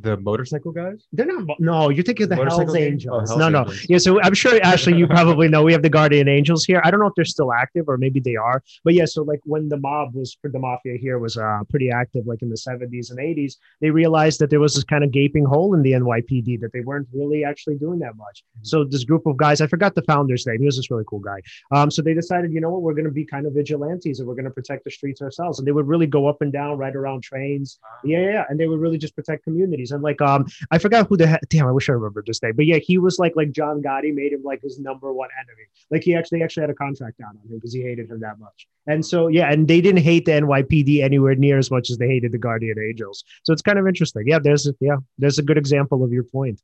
The 0.01 0.17
motorcycle 0.17 0.71
guys? 0.71 1.07
They're 1.11 1.25
not. 1.25 1.59
No, 1.59 1.89
you're 1.89 2.03
thinking 2.03 2.23
of 2.23 2.29
the 2.29 2.35
Hell's 2.35 2.75
Angels. 2.75 3.31
Oh, 3.31 3.37
no, 3.37 3.49
no. 3.49 3.71
Yeah, 3.87 3.97
so 3.97 4.21
I'm 4.21 4.33
sure 4.33 4.59
Ashley, 4.63 4.95
you 4.97 5.07
probably 5.07 5.47
know 5.47 5.63
we 5.63 5.73
have 5.73 5.81
the 5.81 5.89
Guardian 5.89 6.27
Angels 6.27 6.65
here. 6.65 6.81
I 6.83 6.91
don't 6.91 6.99
know 6.99 7.07
if 7.07 7.13
they're 7.15 7.25
still 7.25 7.53
active 7.53 7.85
or 7.87 7.97
maybe 7.97 8.19
they 8.19 8.35
are, 8.35 8.63
but 8.83 8.93
yeah. 8.93 9.05
So 9.05 9.23
like 9.23 9.41
when 9.43 9.69
the 9.69 9.77
mob 9.77 10.15
was 10.15 10.37
for 10.41 10.49
the 10.49 10.59
mafia 10.59 10.97
here 10.97 11.19
was 11.19 11.37
uh, 11.37 11.59
pretty 11.69 11.89
active, 11.91 12.27
like 12.27 12.41
in 12.41 12.49
the 12.49 12.55
70s 12.55 13.09
and 13.09 13.19
80s, 13.19 13.55
they 13.81 13.89
realized 13.89 14.39
that 14.39 14.49
there 14.49 14.59
was 14.59 14.75
this 14.75 14.83
kind 14.83 15.03
of 15.03 15.11
gaping 15.11 15.45
hole 15.45 15.73
in 15.73 15.81
the 15.81 15.91
NYPD 15.91 16.59
that 16.61 16.71
they 16.73 16.81
weren't 16.81 17.07
really 17.13 17.43
actually 17.43 17.75
doing 17.75 17.99
that 17.99 18.15
much. 18.15 18.43
Mm-hmm. 18.43 18.63
So 18.63 18.83
this 18.83 19.03
group 19.03 19.25
of 19.25 19.37
guys, 19.37 19.61
I 19.61 19.67
forgot 19.67 19.95
the 19.95 20.03
founder's 20.03 20.45
name. 20.45 20.59
He 20.59 20.65
was 20.65 20.77
this 20.77 20.91
really 20.91 21.05
cool 21.07 21.19
guy. 21.19 21.41
Um, 21.71 21.91
so 21.91 22.01
they 22.01 22.13
decided, 22.13 22.53
you 22.53 22.61
know 22.61 22.69
what, 22.69 22.81
we're 22.81 22.93
going 22.93 23.05
to 23.05 23.11
be 23.11 23.25
kind 23.25 23.45
of 23.45 23.53
vigilantes 23.53 24.19
and 24.19 24.27
we're 24.27 24.35
going 24.35 24.45
to 24.45 24.51
protect 24.51 24.83
the 24.83 24.91
streets 24.91 25.21
ourselves. 25.21 25.59
And 25.59 25.67
they 25.67 25.71
would 25.71 25.87
really 25.87 26.07
go 26.07 26.27
up 26.27 26.41
and 26.41 26.51
down, 26.51 26.77
right 26.77 26.95
around 26.95 27.23
trains. 27.23 27.79
Yeah, 28.03 28.19
yeah, 28.19 28.31
yeah. 28.31 28.43
And 28.49 28.59
they 28.59 28.67
would 28.67 28.79
really 28.79 28.97
just 28.97 29.15
protect 29.15 29.43
communities. 29.43 29.88
And 29.91 30.01
like 30.01 30.21
um, 30.21 30.47
I 30.71 30.77
forgot 30.77 31.07
who 31.07 31.17
the. 31.17 31.39
Damn, 31.49 31.67
I 31.67 31.71
wish 31.71 31.89
I 31.89 31.93
remembered 31.93 32.25
this 32.25 32.41
name. 32.41 32.53
But 32.55 32.65
yeah, 32.65 32.77
he 32.77 32.97
was 32.97 33.19
like 33.19 33.35
like 33.35 33.51
John 33.51 33.81
Gotti 33.81 34.13
made 34.13 34.33
him 34.33 34.43
like 34.43 34.61
his 34.61 34.79
number 34.79 35.11
one 35.13 35.29
enemy. 35.37 35.63
Like 35.91 36.03
he 36.03 36.15
actually 36.15 36.43
actually 36.43 36.61
had 36.61 36.69
a 36.69 36.75
contract 36.75 37.21
out 37.21 37.29
on 37.29 37.49
him 37.49 37.55
because 37.55 37.73
he 37.73 37.81
hated 37.81 38.09
him 38.09 38.19
that 38.21 38.39
much. 38.39 38.67
And 38.87 39.05
so 39.05 39.27
yeah, 39.27 39.51
and 39.51 39.67
they 39.67 39.81
didn't 39.81 40.03
hate 40.03 40.25
the 40.25 40.31
NYPD 40.33 41.03
anywhere 41.03 41.35
near 41.35 41.57
as 41.57 41.71
much 41.71 41.89
as 41.89 41.97
they 41.97 42.07
hated 42.07 42.31
the 42.31 42.37
Guardian 42.37 42.77
Angels. 42.79 43.23
So 43.43 43.53
it's 43.53 43.61
kind 43.61 43.79
of 43.79 43.87
interesting. 43.87 44.27
Yeah, 44.27 44.39
there's 44.39 44.69
yeah, 44.79 44.97
there's 45.17 45.39
a 45.39 45.43
good 45.43 45.57
example 45.57 46.03
of 46.03 46.11
your 46.11 46.23
point. 46.23 46.61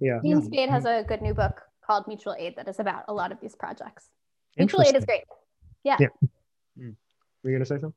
yeah. 0.01 0.19
Dean 0.23 0.41
Spade 0.41 0.69
has 0.69 0.85
a 0.85 1.03
good 1.07 1.21
new 1.21 1.33
book 1.33 1.61
called 1.85 2.07
Mutual 2.07 2.35
Aid 2.37 2.55
that 2.55 2.67
is 2.67 2.79
about 2.79 3.05
a 3.07 3.13
lot 3.13 3.31
of 3.31 3.39
these 3.41 3.55
projects. 3.55 4.09
Mutual 4.57 4.81
Aid 4.83 4.95
is 4.95 5.05
great. 5.05 5.23
Yeah. 5.83 5.97
Yeah. 5.99 6.07
Mm. 6.79 6.95
Were 7.43 7.49
you 7.49 7.55
gonna 7.55 7.65
say 7.65 7.75
something? 7.75 7.93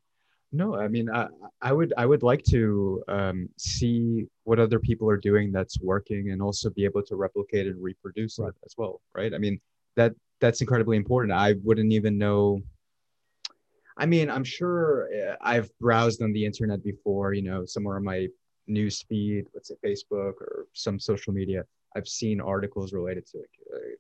No, 0.54 0.76
I 0.76 0.86
mean, 0.86 1.08
I, 1.08 1.28
I 1.62 1.72
would 1.72 1.94
I 1.96 2.04
would 2.04 2.22
like 2.22 2.42
to 2.50 3.02
um, 3.08 3.48
see 3.56 4.26
what 4.44 4.58
other 4.58 4.78
people 4.78 5.08
are 5.08 5.16
doing 5.16 5.50
that's 5.50 5.80
working, 5.80 6.30
and 6.30 6.42
also 6.42 6.68
be 6.68 6.84
able 6.84 7.02
to 7.04 7.16
replicate 7.16 7.66
and 7.66 7.82
reproduce 7.82 8.38
right. 8.38 8.48
it 8.48 8.54
as 8.66 8.74
well, 8.76 9.00
right? 9.14 9.32
I 9.32 9.38
mean, 9.38 9.58
that 9.96 10.14
that's 10.40 10.60
incredibly 10.60 10.98
important. 10.98 11.32
I 11.32 11.54
wouldn't 11.62 11.92
even 11.92 12.18
know. 12.18 12.60
I 13.96 14.04
mean, 14.04 14.28
I'm 14.30 14.44
sure 14.44 15.08
uh, 15.14 15.36
I've 15.40 15.70
browsed 15.78 16.22
on 16.22 16.32
the 16.32 16.44
internet 16.44 16.84
before, 16.84 17.32
you 17.32 17.42
know, 17.42 17.64
somewhere 17.64 17.96
on 17.96 18.04
my 18.04 18.28
news 18.66 19.02
feed, 19.08 19.46
let's 19.54 19.68
say 19.68 19.76
Facebook 19.84 20.34
or 20.40 20.66
some 20.74 20.98
social 20.98 21.32
media. 21.32 21.64
I've 21.96 22.08
seen 22.08 22.40
articles 22.40 22.92
related 22.92 23.26
to 23.26 23.38
like, 23.38 23.98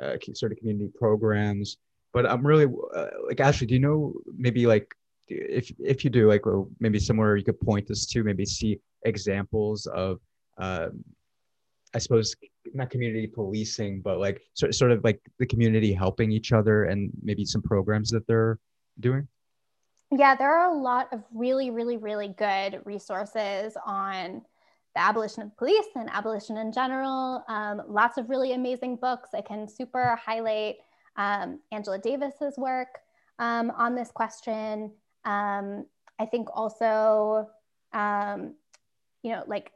uh, 0.00 0.04
uh, 0.04 0.34
sort 0.34 0.52
of 0.52 0.58
community 0.58 0.90
programs, 0.94 1.78
but 2.12 2.26
I'm 2.26 2.46
really 2.46 2.66
uh, 2.94 3.06
like, 3.26 3.40
Ashley, 3.40 3.66
do 3.66 3.74
you 3.74 3.80
know 3.80 4.14
maybe 4.36 4.66
like 4.66 4.94
if 5.28 5.72
if 5.78 6.04
you 6.04 6.10
do 6.10 6.28
like 6.28 6.46
well, 6.46 6.68
maybe 6.80 6.98
somewhere 6.98 7.36
you 7.36 7.44
could 7.44 7.60
point 7.60 7.90
us 7.90 8.06
to 8.06 8.22
maybe 8.22 8.44
see 8.44 8.78
examples 9.04 9.86
of 9.86 10.20
um, 10.58 11.04
i 11.94 11.98
suppose 11.98 12.34
not 12.72 12.90
community 12.90 13.26
policing 13.26 14.00
but 14.00 14.18
like 14.18 14.42
sort, 14.54 14.74
sort 14.74 14.90
of 14.90 15.02
like 15.04 15.20
the 15.38 15.46
community 15.46 15.92
helping 15.92 16.32
each 16.32 16.52
other 16.52 16.84
and 16.84 17.10
maybe 17.22 17.44
some 17.44 17.62
programs 17.62 18.10
that 18.10 18.26
they're 18.26 18.58
doing? 19.00 19.26
Yeah 20.10 20.34
there 20.34 20.54
are 20.56 20.70
a 20.70 20.78
lot 20.78 21.12
of 21.12 21.22
really 21.32 21.70
really 21.70 21.96
really 21.96 22.28
good 22.28 22.80
resources 22.84 23.76
on 23.86 24.42
the 24.94 25.00
abolition 25.00 25.42
of 25.42 25.56
police 25.56 25.86
and 25.96 26.08
abolition 26.12 26.56
in 26.56 26.70
general. 26.70 27.42
Um, 27.48 27.82
lots 27.88 28.16
of 28.16 28.30
really 28.30 28.52
amazing 28.52 28.94
books. 28.94 29.30
I 29.34 29.40
can 29.40 29.66
super 29.66 30.16
highlight 30.24 30.76
um, 31.16 31.58
angela 31.72 31.98
davis's 31.98 32.56
work 32.56 33.00
um, 33.40 33.72
on 33.76 33.96
this 33.96 34.12
question 34.12 34.92
um, 35.24 35.86
I 36.18 36.26
think 36.26 36.48
also, 36.52 37.48
um, 37.92 38.54
you 39.22 39.32
know, 39.32 39.44
like 39.46 39.72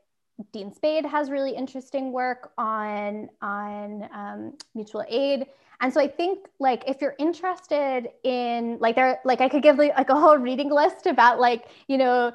Dean 0.53 0.73
Spade 0.73 1.05
has 1.05 1.31
really 1.31 1.55
interesting 1.55 2.13
work 2.13 2.53
on 2.59 3.29
on 3.43 4.09
um, 4.13 4.59
mutual 4.75 5.05
aid. 5.09 5.47
And 5.81 5.93
so 5.93 6.01
I 6.01 6.09
think 6.09 6.47
like 6.59 6.85
if 6.87 7.01
you're 7.01 7.15
interested 7.19 8.09
in 8.25 8.79
like 8.81 8.95
there 8.95 9.21
like 9.25 9.41
I 9.41 9.49
could 9.49 9.63
give 9.63 9.79
like, 9.79 10.09
a 10.09 10.15
whole 10.15 10.39
reading 10.39 10.71
list 10.71 11.07
about 11.07 11.41
like 11.41 11.67
you 11.89 11.99
know 11.99 12.33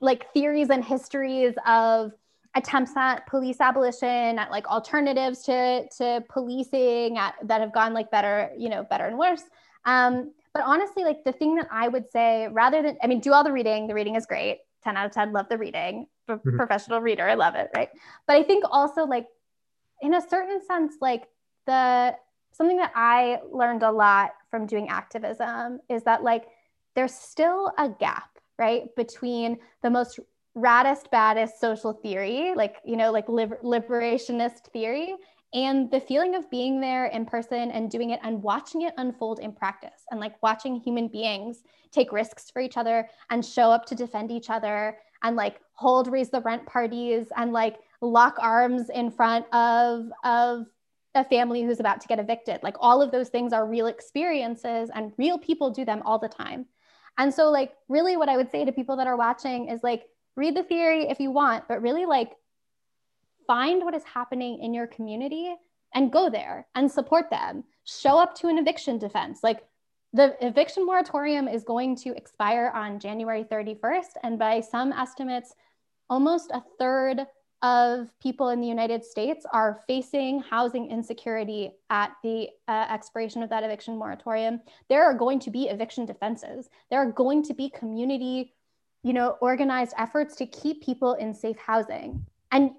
like 0.00 0.32
theories 0.32 0.70
and 0.70 0.84
histories 0.84 1.54
of 1.66 2.12
attempts 2.54 2.96
at 2.96 3.26
police 3.26 3.60
abolition 3.60 4.38
at 4.38 4.50
like 4.50 4.66
alternatives 4.68 5.42
to 5.42 5.86
to 5.98 6.24
policing 6.28 7.18
at, 7.18 7.34
that 7.42 7.60
have 7.60 7.72
gone 7.72 7.92
like 7.92 8.10
better 8.10 8.50
you 8.56 8.68
know 8.68 8.82
better 8.82 9.04
and 9.04 9.18
worse 9.18 9.42
um, 9.84 10.32
but 10.56 10.64
honestly, 10.64 11.04
like 11.04 11.22
the 11.22 11.32
thing 11.32 11.56
that 11.56 11.68
I 11.70 11.88
would 11.88 12.10
say, 12.10 12.48
rather 12.50 12.82
than, 12.82 12.96
I 13.02 13.06
mean, 13.06 13.20
do 13.20 13.34
all 13.34 13.44
the 13.44 13.52
reading. 13.52 13.86
The 13.86 13.94
reading 13.94 14.16
is 14.16 14.24
great. 14.24 14.60
10 14.84 14.96
out 14.96 15.04
of 15.04 15.12
10, 15.12 15.32
love 15.32 15.48
the 15.50 15.58
reading. 15.58 16.06
Mm-hmm. 16.30 16.56
Professional 16.56 17.00
reader, 17.02 17.28
I 17.28 17.34
love 17.34 17.56
it. 17.56 17.68
Right. 17.76 17.90
But 18.26 18.36
I 18.36 18.42
think 18.42 18.64
also, 18.70 19.04
like, 19.04 19.26
in 20.00 20.14
a 20.14 20.20
certain 20.26 20.64
sense, 20.64 20.94
like 21.00 21.24
the 21.66 22.16
something 22.52 22.78
that 22.78 22.92
I 22.94 23.40
learned 23.52 23.82
a 23.82 23.90
lot 23.90 24.30
from 24.50 24.66
doing 24.66 24.88
activism 24.88 25.80
is 25.90 26.04
that, 26.04 26.22
like, 26.22 26.44
there's 26.94 27.14
still 27.14 27.70
a 27.76 27.90
gap, 27.90 28.30
right, 28.58 28.94
between 28.96 29.58
the 29.82 29.90
most 29.90 30.18
raddest, 30.56 31.10
baddest 31.10 31.60
social 31.60 31.92
theory, 31.92 32.54
like, 32.56 32.76
you 32.82 32.96
know, 32.96 33.12
like 33.12 33.28
liber- 33.28 33.60
liberationist 33.62 34.64
theory, 34.72 35.14
and 35.54 35.90
the 35.90 36.00
feeling 36.00 36.34
of 36.34 36.50
being 36.50 36.80
there 36.80 37.06
in 37.06 37.24
person 37.24 37.70
and 37.70 37.90
doing 37.90 38.10
it 38.10 38.20
and 38.22 38.42
watching 38.42 38.82
it 38.82 38.94
unfold 38.98 39.38
in 39.38 39.52
practice 39.52 40.02
and 40.10 40.20
like 40.20 40.40
watching 40.42 40.76
human 40.76 41.08
beings 41.08 41.62
take 41.92 42.12
risks 42.12 42.50
for 42.50 42.60
each 42.60 42.76
other 42.76 43.08
and 43.30 43.44
show 43.44 43.70
up 43.70 43.86
to 43.86 43.94
defend 43.94 44.30
each 44.30 44.50
other 44.50 44.98
and 45.22 45.36
like 45.36 45.60
hold 45.72 46.08
raise 46.08 46.30
the 46.30 46.40
rent 46.40 46.66
parties 46.66 47.26
and 47.36 47.52
like 47.52 47.78
lock 48.00 48.36
arms 48.40 48.90
in 48.90 49.10
front 49.10 49.46
of 49.54 50.10
of 50.24 50.66
a 51.14 51.24
family 51.24 51.62
who's 51.62 51.80
about 51.80 52.00
to 52.02 52.08
get 52.08 52.18
evicted. 52.18 52.62
Like 52.62 52.76
all 52.78 53.00
of 53.00 53.10
those 53.10 53.30
things 53.30 53.54
are 53.54 53.66
real 53.66 53.86
experiences 53.86 54.90
and 54.94 55.12
real 55.16 55.38
people 55.38 55.70
do 55.70 55.84
them 55.84 56.02
all 56.04 56.18
the 56.18 56.28
time. 56.28 56.66
And 57.16 57.32
so 57.32 57.50
like 57.50 57.72
really 57.88 58.16
what 58.16 58.28
i 58.28 58.36
would 58.36 58.50
say 58.50 58.64
to 58.64 58.72
people 58.72 58.96
that 58.96 59.06
are 59.06 59.16
watching 59.16 59.68
is 59.68 59.82
like 59.82 60.04
read 60.36 60.54
the 60.54 60.62
theory 60.62 61.08
if 61.08 61.18
you 61.18 61.30
want 61.30 61.66
but 61.68 61.80
really 61.80 62.04
like 62.04 62.32
find 63.46 63.84
what 63.84 63.94
is 63.94 64.04
happening 64.04 64.62
in 64.62 64.74
your 64.74 64.86
community 64.86 65.54
and 65.94 66.12
go 66.12 66.28
there 66.28 66.66
and 66.74 66.90
support 66.90 67.30
them. 67.30 67.64
Show 67.84 68.18
up 68.18 68.34
to 68.36 68.48
an 68.48 68.58
eviction 68.58 68.98
defense. 68.98 69.40
Like 69.42 69.60
the 70.12 70.36
eviction 70.44 70.84
moratorium 70.86 71.48
is 71.48 71.64
going 71.64 71.96
to 71.96 72.16
expire 72.16 72.70
on 72.74 72.98
January 72.98 73.44
31st. 73.44 74.10
And 74.22 74.38
by 74.38 74.60
some 74.60 74.92
estimates, 74.92 75.54
almost 76.08 76.50
a 76.52 76.62
third 76.78 77.26
of 77.62 78.08
people 78.22 78.50
in 78.50 78.60
the 78.60 78.66
United 78.66 79.04
States 79.04 79.46
are 79.52 79.80
facing 79.86 80.40
housing 80.40 80.90
insecurity 80.90 81.72
at 81.90 82.12
the 82.22 82.48
uh, 82.68 82.86
expiration 82.90 83.42
of 83.42 83.50
that 83.50 83.64
eviction 83.64 83.96
moratorium. 83.96 84.60
There 84.88 85.04
are 85.04 85.14
going 85.14 85.40
to 85.40 85.50
be 85.50 85.68
eviction 85.68 86.04
defenses. 86.04 86.68
There 86.90 87.00
are 87.00 87.10
going 87.10 87.42
to 87.44 87.54
be 87.54 87.70
community, 87.70 88.54
you 89.02 89.12
know, 89.12 89.36
organized 89.40 89.94
efforts 89.96 90.36
to 90.36 90.46
keep 90.46 90.84
people 90.84 91.14
in 91.14 91.32
safe 91.32 91.56
housing. 91.58 92.24
And 92.52 92.72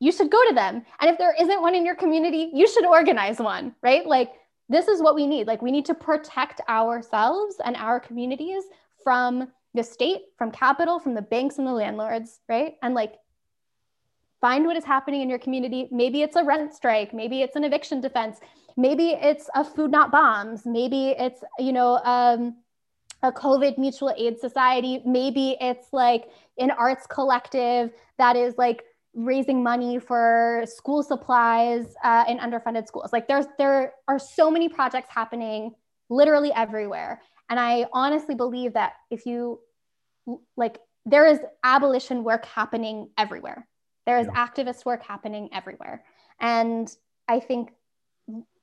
you 0.00 0.12
should 0.12 0.30
go 0.30 0.42
to 0.48 0.54
them. 0.54 0.84
And 1.00 1.10
if 1.10 1.18
there 1.18 1.34
isn't 1.38 1.60
one 1.60 1.74
in 1.74 1.84
your 1.84 1.94
community, 1.94 2.50
you 2.54 2.66
should 2.68 2.86
organize 2.86 3.38
one, 3.38 3.74
right? 3.82 4.06
Like, 4.06 4.32
this 4.68 4.88
is 4.88 5.02
what 5.02 5.14
we 5.14 5.26
need. 5.26 5.46
Like, 5.46 5.62
we 5.62 5.70
need 5.70 5.86
to 5.86 5.94
protect 5.94 6.60
ourselves 6.68 7.56
and 7.64 7.76
our 7.76 8.00
communities 8.00 8.64
from 9.02 9.48
the 9.74 9.82
state, 9.82 10.22
from 10.36 10.50
capital, 10.50 10.98
from 10.98 11.14
the 11.14 11.22
banks 11.22 11.58
and 11.58 11.66
the 11.66 11.72
landlords, 11.72 12.40
right? 12.48 12.76
And 12.82 12.94
like, 12.94 13.14
find 14.40 14.66
what 14.66 14.76
is 14.76 14.84
happening 14.84 15.20
in 15.20 15.28
your 15.28 15.38
community. 15.38 15.88
Maybe 15.90 16.22
it's 16.22 16.36
a 16.36 16.44
rent 16.44 16.72
strike, 16.74 17.12
maybe 17.12 17.42
it's 17.42 17.56
an 17.56 17.64
eviction 17.64 18.00
defense, 18.00 18.38
maybe 18.76 19.10
it's 19.10 19.48
a 19.54 19.64
food 19.64 19.90
not 19.90 20.10
bombs, 20.10 20.64
maybe 20.64 21.08
it's, 21.10 21.42
you 21.58 21.72
know, 21.72 21.98
um, 22.04 22.56
a 23.22 23.32
COVID 23.32 23.78
mutual 23.78 24.14
aid 24.16 24.38
society, 24.38 25.02
maybe 25.04 25.56
it's 25.60 25.92
like 25.92 26.30
an 26.58 26.70
arts 26.70 27.06
collective 27.06 27.90
that 28.16 28.36
is 28.36 28.54
like 28.56 28.84
raising 29.14 29.62
money 29.62 29.98
for 29.98 30.64
school 30.66 31.02
supplies 31.02 31.94
uh, 32.04 32.24
in 32.28 32.38
underfunded 32.38 32.86
schools. 32.86 33.12
Like 33.12 33.28
there's 33.28 33.46
there 33.58 33.94
are 34.06 34.18
so 34.18 34.50
many 34.50 34.68
projects 34.68 35.08
happening 35.10 35.74
literally 36.10 36.52
everywhere. 36.54 37.22
And 37.50 37.58
I 37.58 37.86
honestly 37.92 38.34
believe 38.34 38.74
that 38.74 38.92
if 39.10 39.26
you 39.26 39.60
like 40.56 40.78
there 41.06 41.26
is 41.26 41.40
abolition 41.64 42.22
work 42.22 42.44
happening 42.44 43.08
everywhere. 43.16 43.66
There 44.06 44.18
is 44.18 44.26
yeah. 44.26 44.46
activist 44.46 44.84
work 44.84 45.02
happening 45.02 45.48
everywhere. 45.52 46.04
And 46.40 46.94
I 47.28 47.40
think 47.40 47.70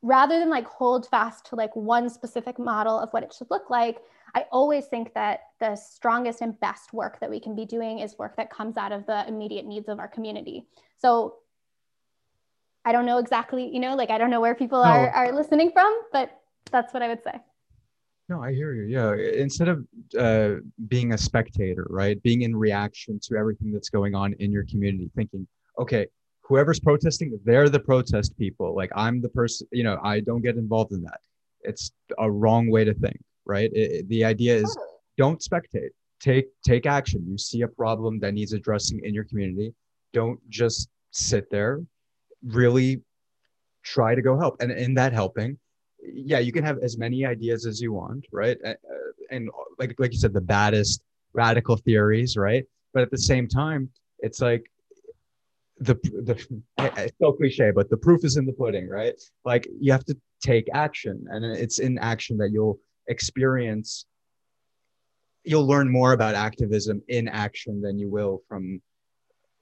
rather 0.02 0.40
than 0.40 0.50
like 0.50 0.68
hold 0.68 1.08
fast 1.08 1.48
to 1.48 1.56
like 1.56 1.76
one 1.76 2.10
specific 2.10 2.60
model 2.60 3.00
of 3.00 3.10
what 3.12 3.24
it 3.24 3.34
should 3.34 3.50
look 3.50 3.70
like, 3.70 3.98
I 4.34 4.46
always 4.52 4.88
think 4.88 5.14
that 5.14 5.42
the 5.60 5.76
strongest 5.76 6.42
and 6.42 6.60
best 6.60 6.94
work 6.94 7.20
that 7.20 7.30
we 7.30 7.40
can 7.40 7.56
be 7.56 7.66
doing 7.66 8.00
is 8.00 8.18
work 8.18 8.36
that 8.38 8.50
comes 8.50 8.78
out 8.78 8.92
of 8.92 9.06
the 9.06 9.28
immediate 9.28 9.66
needs 9.66 9.88
of 9.88 10.00
our 10.00 10.08
community. 10.08 10.66
So 10.98 11.36
I 12.84 12.92
don't 12.92 13.06
know 13.06 13.18
exactly, 13.18 13.70
you 13.72 13.80
know, 13.80 13.96
like 13.96 14.10
I 14.10 14.18
don't 14.18 14.30
know 14.30 14.42
where 14.42 14.56
people 14.56 14.84
no. 14.84 14.90
are, 14.90 15.10
are 15.10 15.32
listening 15.32 15.72
from, 15.72 16.02
but 16.12 16.40
that's 16.72 16.94
what 16.94 17.04
I 17.04 17.08
would 17.08 17.24
say. 17.24 17.34
No, 18.28 18.42
I 18.42 18.54
hear 18.54 18.74
you. 18.74 18.84
Yeah. 18.84 19.14
Instead 19.14 19.68
of 19.68 19.86
uh, 20.18 20.62
being 20.88 21.14
a 21.14 21.18
spectator, 21.18 21.86
right? 21.90 22.22
Being 22.24 22.42
in 22.42 22.56
reaction 22.56 23.20
to 23.24 23.36
everything 23.36 23.72
that's 23.72 23.90
going 23.90 24.16
on 24.16 24.34
in 24.34 24.52
your 24.52 24.66
community, 24.66 25.12
thinking, 25.16 25.48
okay, 25.78 26.08
whoever's 26.42 26.80
protesting, 26.80 27.40
they're 27.44 27.70
the 27.70 27.80
protest 27.80 28.38
people. 28.38 28.76
Like 28.76 28.92
I'm 28.96 29.22
the 29.22 29.30
person, 29.30 29.68
you 29.72 29.84
know, 29.84 30.00
I 30.04 30.20
don't 30.20 30.42
get 30.42 30.56
involved 30.56 30.92
in 30.92 31.04
that. 31.04 31.20
It's 31.62 31.92
a 32.18 32.30
wrong 32.30 32.70
way 32.70 32.84
to 32.84 32.94
think 32.94 33.20
right? 33.46 33.72
It, 33.74 33.92
it, 33.92 34.10
the 34.10 34.24
idea 34.26 34.56
is 34.56 34.78
don't 35.18 35.40
spectate. 35.42 35.90
Take 36.20 36.48
take 36.66 36.86
action. 36.86 37.26
You 37.28 37.38
see 37.38 37.62
a 37.62 37.68
problem 37.68 38.20
that 38.20 38.34
needs 38.34 38.54
addressing 38.54 39.04
in 39.04 39.14
your 39.14 39.26
community. 39.26 39.74
Don't 40.14 40.40
just 40.50 40.90
sit 41.12 41.50
there. 41.52 41.82
Really 42.44 43.02
try 43.84 44.16
to 44.16 44.22
go 44.22 44.38
help. 44.38 44.62
And 44.62 44.72
in 44.72 44.94
that 44.96 45.14
helping, 45.14 45.58
yeah, 46.02 46.40
you 46.40 46.52
can 46.52 46.64
have 46.64 46.80
as 46.80 46.98
many 46.98 47.26
ideas 47.26 47.66
as 47.66 47.82
you 47.82 47.94
want, 47.94 48.26
right? 48.32 48.58
And 49.30 49.50
like 49.78 49.96
like 50.00 50.12
you 50.14 50.20
said, 50.20 50.34
the 50.34 50.42
baddest 50.42 51.02
radical 51.34 51.78
theories, 51.78 52.38
right? 52.38 52.66
But 52.94 53.04
at 53.04 53.12
the 53.12 53.18
same 53.18 53.48
time, 53.48 53.90
it's 54.20 54.42
like 54.42 54.66
the 55.80 55.96
the 56.24 56.62
it's 56.96 57.18
so 57.20 57.34
cliche, 57.34 57.72
but 57.72 57.90
the 57.90 57.98
proof 57.98 58.24
is 58.24 58.38
in 58.38 58.46
the 58.46 58.54
pudding, 58.54 58.88
right? 58.88 59.16
Like 59.44 59.68
you 59.80 59.92
have 59.92 60.06
to 60.06 60.18
take 60.42 60.68
action, 60.74 61.26
and 61.30 61.44
it's 61.44 61.80
in 61.80 61.98
action 61.98 62.38
that 62.38 62.52
you'll 62.52 62.80
experience 63.08 64.06
you'll 65.44 65.68
learn 65.68 65.90
more 65.90 66.14
about 66.14 66.36
activism 66.36 67.02
in 67.08 67.28
action 67.28 67.82
than 67.82 68.00
you 68.00 68.10
will 68.10 68.42
from 68.48 68.82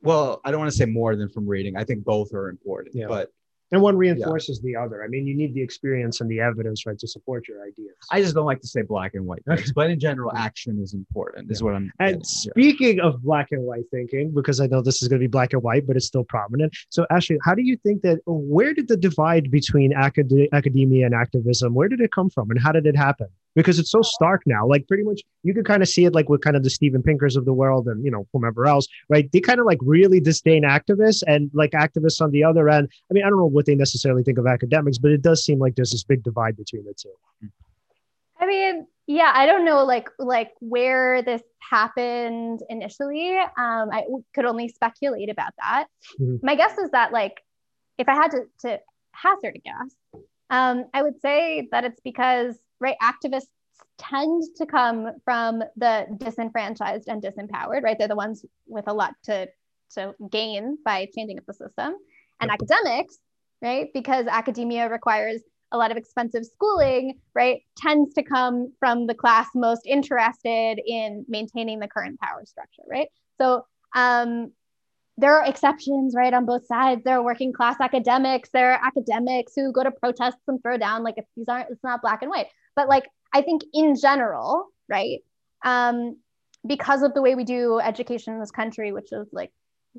well 0.01 0.39
i 0.45 0.51
don't 0.51 0.59
want 0.59 0.71
to 0.71 0.77
say 0.77 0.85
more 0.85 1.15
than 1.15 1.29
from 1.29 1.47
reading 1.47 1.75
i 1.75 1.83
think 1.83 2.03
both 2.03 2.33
are 2.33 2.49
important 2.49 2.95
yeah. 2.95 3.07
but 3.07 3.29
and 3.73 3.81
one 3.81 3.97
reinforces 3.97 4.61
yeah. 4.63 4.79
the 4.79 4.85
other. 4.85 5.03
I 5.03 5.07
mean, 5.07 5.25
you 5.25 5.35
need 5.35 5.55
the 5.55 5.61
experience 5.61 6.21
and 6.21 6.29
the 6.29 6.39
evidence, 6.39 6.85
right, 6.85 6.97
to 6.99 7.07
support 7.07 7.47
your 7.47 7.63
ideas. 7.63 7.95
I 8.11 8.21
just 8.21 8.35
don't 8.35 8.45
like 8.45 8.61
to 8.61 8.67
say 8.67 8.83
black 8.83 9.15
and 9.15 9.25
white 9.25 9.43
things, 9.45 9.71
but 9.75 9.89
in 9.89 9.99
general, 9.99 10.31
action 10.35 10.79
is 10.79 10.93
important. 10.93 11.51
Is 11.51 11.59
yeah. 11.59 11.65
what 11.65 11.75
I'm. 11.75 11.91
And 11.99 12.09
getting, 12.09 12.23
speaking 12.23 12.97
yeah. 12.97 13.05
of 13.05 13.23
black 13.23 13.47
and 13.51 13.63
white 13.63 13.85
thinking, 13.89 14.31
because 14.31 14.59
I 14.59 14.67
know 14.67 14.81
this 14.83 15.01
is 15.01 15.07
going 15.07 15.19
to 15.19 15.23
be 15.23 15.29
black 15.29 15.53
and 15.53 15.63
white, 15.63 15.87
but 15.87 15.95
it's 15.95 16.05
still 16.05 16.23
prominent. 16.23 16.75
So, 16.89 17.07
Ashley, 17.09 17.39
how 17.43 17.55
do 17.55 17.63
you 17.63 17.75
think 17.77 18.03
that? 18.03 18.19
Where 18.27 18.75
did 18.75 18.87
the 18.87 18.97
divide 18.97 19.49
between 19.49 19.91
acad- 19.93 20.49
academia 20.53 21.07
and 21.07 21.15
activism? 21.15 21.73
Where 21.73 21.87
did 21.89 21.99
it 21.99 22.11
come 22.11 22.29
from, 22.29 22.51
and 22.51 22.59
how 22.61 22.71
did 22.71 22.85
it 22.85 22.95
happen? 22.95 23.27
Because 23.55 23.79
it's 23.79 23.91
so 23.91 24.01
stark 24.01 24.41
now. 24.45 24.67
Like 24.67 24.87
pretty 24.87 25.03
much 25.03 25.21
you 25.43 25.53
can 25.53 25.63
kind 25.63 25.81
of 25.81 25.89
see 25.89 26.05
it 26.05 26.13
like 26.13 26.29
with 26.29 26.41
kind 26.41 26.55
of 26.55 26.63
the 26.63 26.69
Steven 26.69 27.03
Pinkers 27.03 27.35
of 27.35 27.45
the 27.45 27.53
world 27.53 27.87
and 27.87 28.03
you 28.03 28.11
know 28.11 28.27
whomever 28.33 28.65
else, 28.65 28.87
right? 29.09 29.31
They 29.31 29.39
kind 29.39 29.59
of 29.59 29.65
like 29.65 29.79
really 29.81 30.19
disdain 30.19 30.63
activists 30.63 31.23
and 31.25 31.49
like 31.53 31.71
activists 31.71 32.21
on 32.21 32.31
the 32.31 32.43
other 32.43 32.69
end. 32.69 32.89
I 33.09 33.13
mean, 33.13 33.23
I 33.23 33.29
don't 33.29 33.39
know 33.39 33.45
what 33.45 33.65
they 33.65 33.75
necessarily 33.75 34.23
think 34.23 34.37
of 34.37 34.47
academics, 34.47 34.97
but 34.97 35.11
it 35.11 35.21
does 35.21 35.43
seem 35.43 35.59
like 35.59 35.75
there's 35.75 35.91
this 35.91 36.03
big 36.03 36.23
divide 36.23 36.57
between 36.57 36.85
the 36.85 36.93
two. 36.93 37.13
I 38.39 38.45
mean, 38.45 38.87
yeah, 39.07 39.31
I 39.33 39.45
don't 39.45 39.65
know 39.65 39.83
like 39.83 40.09
like 40.19 40.51
where 40.59 41.21
this 41.21 41.41
happened 41.59 42.61
initially. 42.69 43.37
Um, 43.37 43.89
I 43.91 44.03
could 44.33 44.45
only 44.45 44.69
speculate 44.69 45.29
about 45.29 45.53
that. 45.59 45.85
Mm-hmm. 46.19 46.45
My 46.45 46.55
guess 46.55 46.77
is 46.77 46.91
that 46.91 47.11
like 47.11 47.41
if 47.97 48.09
I 48.09 48.15
had 48.15 48.31
to, 48.31 48.43
to 48.61 48.79
hazard 49.11 49.55
a 49.55 49.59
guess, 49.59 50.23
um, 50.49 50.85
I 50.93 51.03
would 51.03 51.19
say 51.21 51.67
that 51.71 51.83
it's 51.83 51.99
because 52.01 52.55
right? 52.83 52.97
Activists 53.01 53.47
tend 53.97 54.43
to 54.57 54.65
come 54.65 55.11
from 55.23 55.63
the 55.77 56.05
disenfranchised 56.17 57.07
and 57.07 57.23
disempowered, 57.23 57.83
right? 57.83 57.97
They're 57.97 58.07
the 58.07 58.15
ones 58.15 58.45
with 58.67 58.87
a 58.87 58.93
lot 58.93 59.13
to, 59.23 59.47
to 59.95 60.13
gain 60.29 60.77
by 60.83 61.07
changing 61.15 61.37
up 61.39 61.45
the 61.47 61.53
system. 61.53 61.95
And 62.41 62.49
yep. 62.49 62.59
academics, 62.61 63.17
right? 63.61 63.87
Because 63.93 64.27
academia 64.27 64.89
requires 64.89 65.41
a 65.71 65.77
lot 65.77 65.91
of 65.91 65.97
expensive 65.97 66.45
schooling, 66.45 67.19
right? 67.33 67.61
Tends 67.77 68.13
to 68.15 68.23
come 68.23 68.73
from 68.79 69.07
the 69.07 69.15
class 69.15 69.47
most 69.55 69.85
interested 69.85 70.79
in 70.85 71.25
maintaining 71.27 71.79
the 71.79 71.87
current 71.87 72.19
power 72.19 72.43
structure, 72.45 72.83
right? 72.89 73.07
So 73.41 73.65
um, 73.95 74.51
there 75.17 75.35
are 75.35 75.45
exceptions, 75.45 76.13
right, 76.15 76.33
on 76.33 76.45
both 76.45 76.65
sides. 76.65 77.03
There 77.03 77.17
are 77.17 77.23
working 77.23 77.53
class 77.53 77.77
academics. 77.79 78.49
There 78.51 78.73
are 78.73 78.85
academics 78.85 79.53
who 79.55 79.71
go 79.71 79.83
to 79.83 79.91
protests 79.91 80.41
and 80.47 80.61
throw 80.61 80.77
down. 80.77 81.03
Like, 81.03 81.15
if 81.17 81.25
these 81.35 81.47
aren't, 81.47 81.69
it's 81.69 81.83
not 81.83 82.01
black 82.01 82.21
and 82.21 82.29
white. 82.29 82.47
But 82.75 82.89
like, 82.89 83.07
I 83.33 83.41
think 83.41 83.63
in 83.73 83.95
general, 83.95 84.67
right, 84.89 85.19
um, 85.63 86.17
because 86.65 87.03
of 87.03 87.13
the 87.13 87.21
way 87.21 87.35
we 87.35 87.43
do 87.43 87.79
education 87.79 88.33
in 88.33 88.39
this 88.39 88.51
country, 88.51 88.91
which 88.91 89.11
is 89.11 89.27
like 89.31 89.51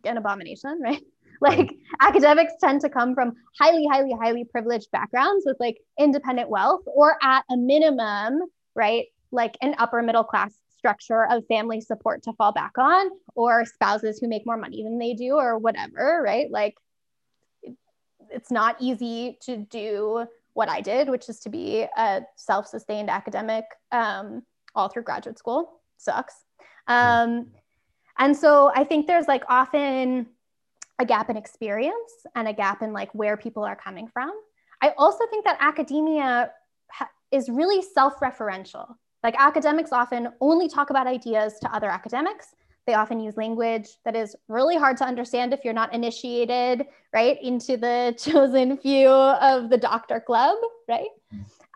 an 0.05 0.17
abomination, 0.17 0.81
right? 0.83 1.03
Like 1.41 1.75
academics 2.01 2.53
tend 2.61 2.81
to 2.83 2.89
come 2.89 3.15
from 3.15 3.33
highly, 3.61 3.87
highly, 3.91 4.13
highly 4.13 4.45
privileged 4.45 4.91
backgrounds 4.93 5.45
with 5.45 5.57
like 5.59 5.79
independent 5.99 6.49
wealth, 6.49 6.83
or 6.87 7.17
at 7.23 7.45
a 7.51 7.57
minimum, 7.57 8.41
right, 8.75 9.07
like 9.33 9.57
an 9.61 9.75
upper 9.79 10.01
middle 10.03 10.25
class 10.25 10.55
structure 10.79 11.27
of 11.29 11.45
family 11.47 11.81
support 11.81 12.23
to 12.23 12.33
fall 12.35 12.53
back 12.53 12.79
on, 12.79 13.11
or 13.35 13.65
spouses 13.65 14.19
who 14.21 14.29
make 14.29 14.47
more 14.47 14.57
money 14.57 14.85
than 14.85 14.99
they 14.99 15.15
do, 15.15 15.35
or 15.35 15.59
whatever, 15.59 16.23
right? 16.25 16.51
Like 16.51 16.75
it's 18.31 18.51
not 18.51 18.77
easy 18.81 19.39
to 19.43 19.57
do 19.57 20.27
what 20.55 20.69
I 20.69 20.81
did, 20.81 21.09
which 21.09 21.29
is 21.29 21.41
to 21.41 21.51
be 21.51 21.87
a 21.97 22.23
self 22.37 22.67
sustained 22.67 23.11
academic 23.11 23.65
um, 23.93 24.43
all 24.75 24.89
through 24.89 25.03
graduate 25.03 25.39
school. 25.39 25.81
Sucks. 25.99 26.35
Um, 26.87 27.49
and 28.19 28.37
so 28.37 28.71
I 28.75 28.85
think 28.85 29.07
there's 29.07 29.29
like 29.29 29.43
often 29.49 30.27
a 30.99 31.05
gap 31.05 31.29
in 31.29 31.37
experience 31.37 32.27
and 32.35 32.47
a 32.47 32.53
gap 32.53 32.83
in 32.83 32.93
like 32.93 33.13
where 33.15 33.37
people 33.37 33.65
are 33.65 33.77
coming 33.77 34.07
from. 34.07 34.33
I 34.81 34.93
also 34.97 35.25
think 35.31 35.45
that 35.45 35.57
academia 35.61 36.51
ha- 36.91 37.11
is 37.31 37.49
really 37.49 37.83
self 37.83 38.21
referential. 38.21 38.95
Like 39.23 39.35
academics 39.39 39.93
often 39.93 40.29
only 40.41 40.69
talk 40.69 40.91
about 40.91 41.07
ideas 41.07 41.59
to 41.63 41.75
other 41.75 41.89
academics 41.89 42.55
they 42.87 42.95
often 42.95 43.21
use 43.21 43.37
language 43.37 43.89
that 44.05 44.15
is 44.15 44.37
really 44.49 44.77
hard 44.77 44.97
to 44.99 45.05
understand 45.05 45.53
if 45.53 45.61
you're 45.65 45.73
not 45.73 45.95
initiated, 45.95 46.87
right, 47.13 47.43
into 47.43 47.77
the 47.77 48.15
chosen 48.19 48.77
few 48.77 49.09
of 49.09 49.71
the 49.71 49.79
doctor 49.79 50.21
club, 50.21 50.57
right? 50.89 51.09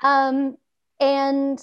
Um, 0.02 0.56
and 1.00 1.60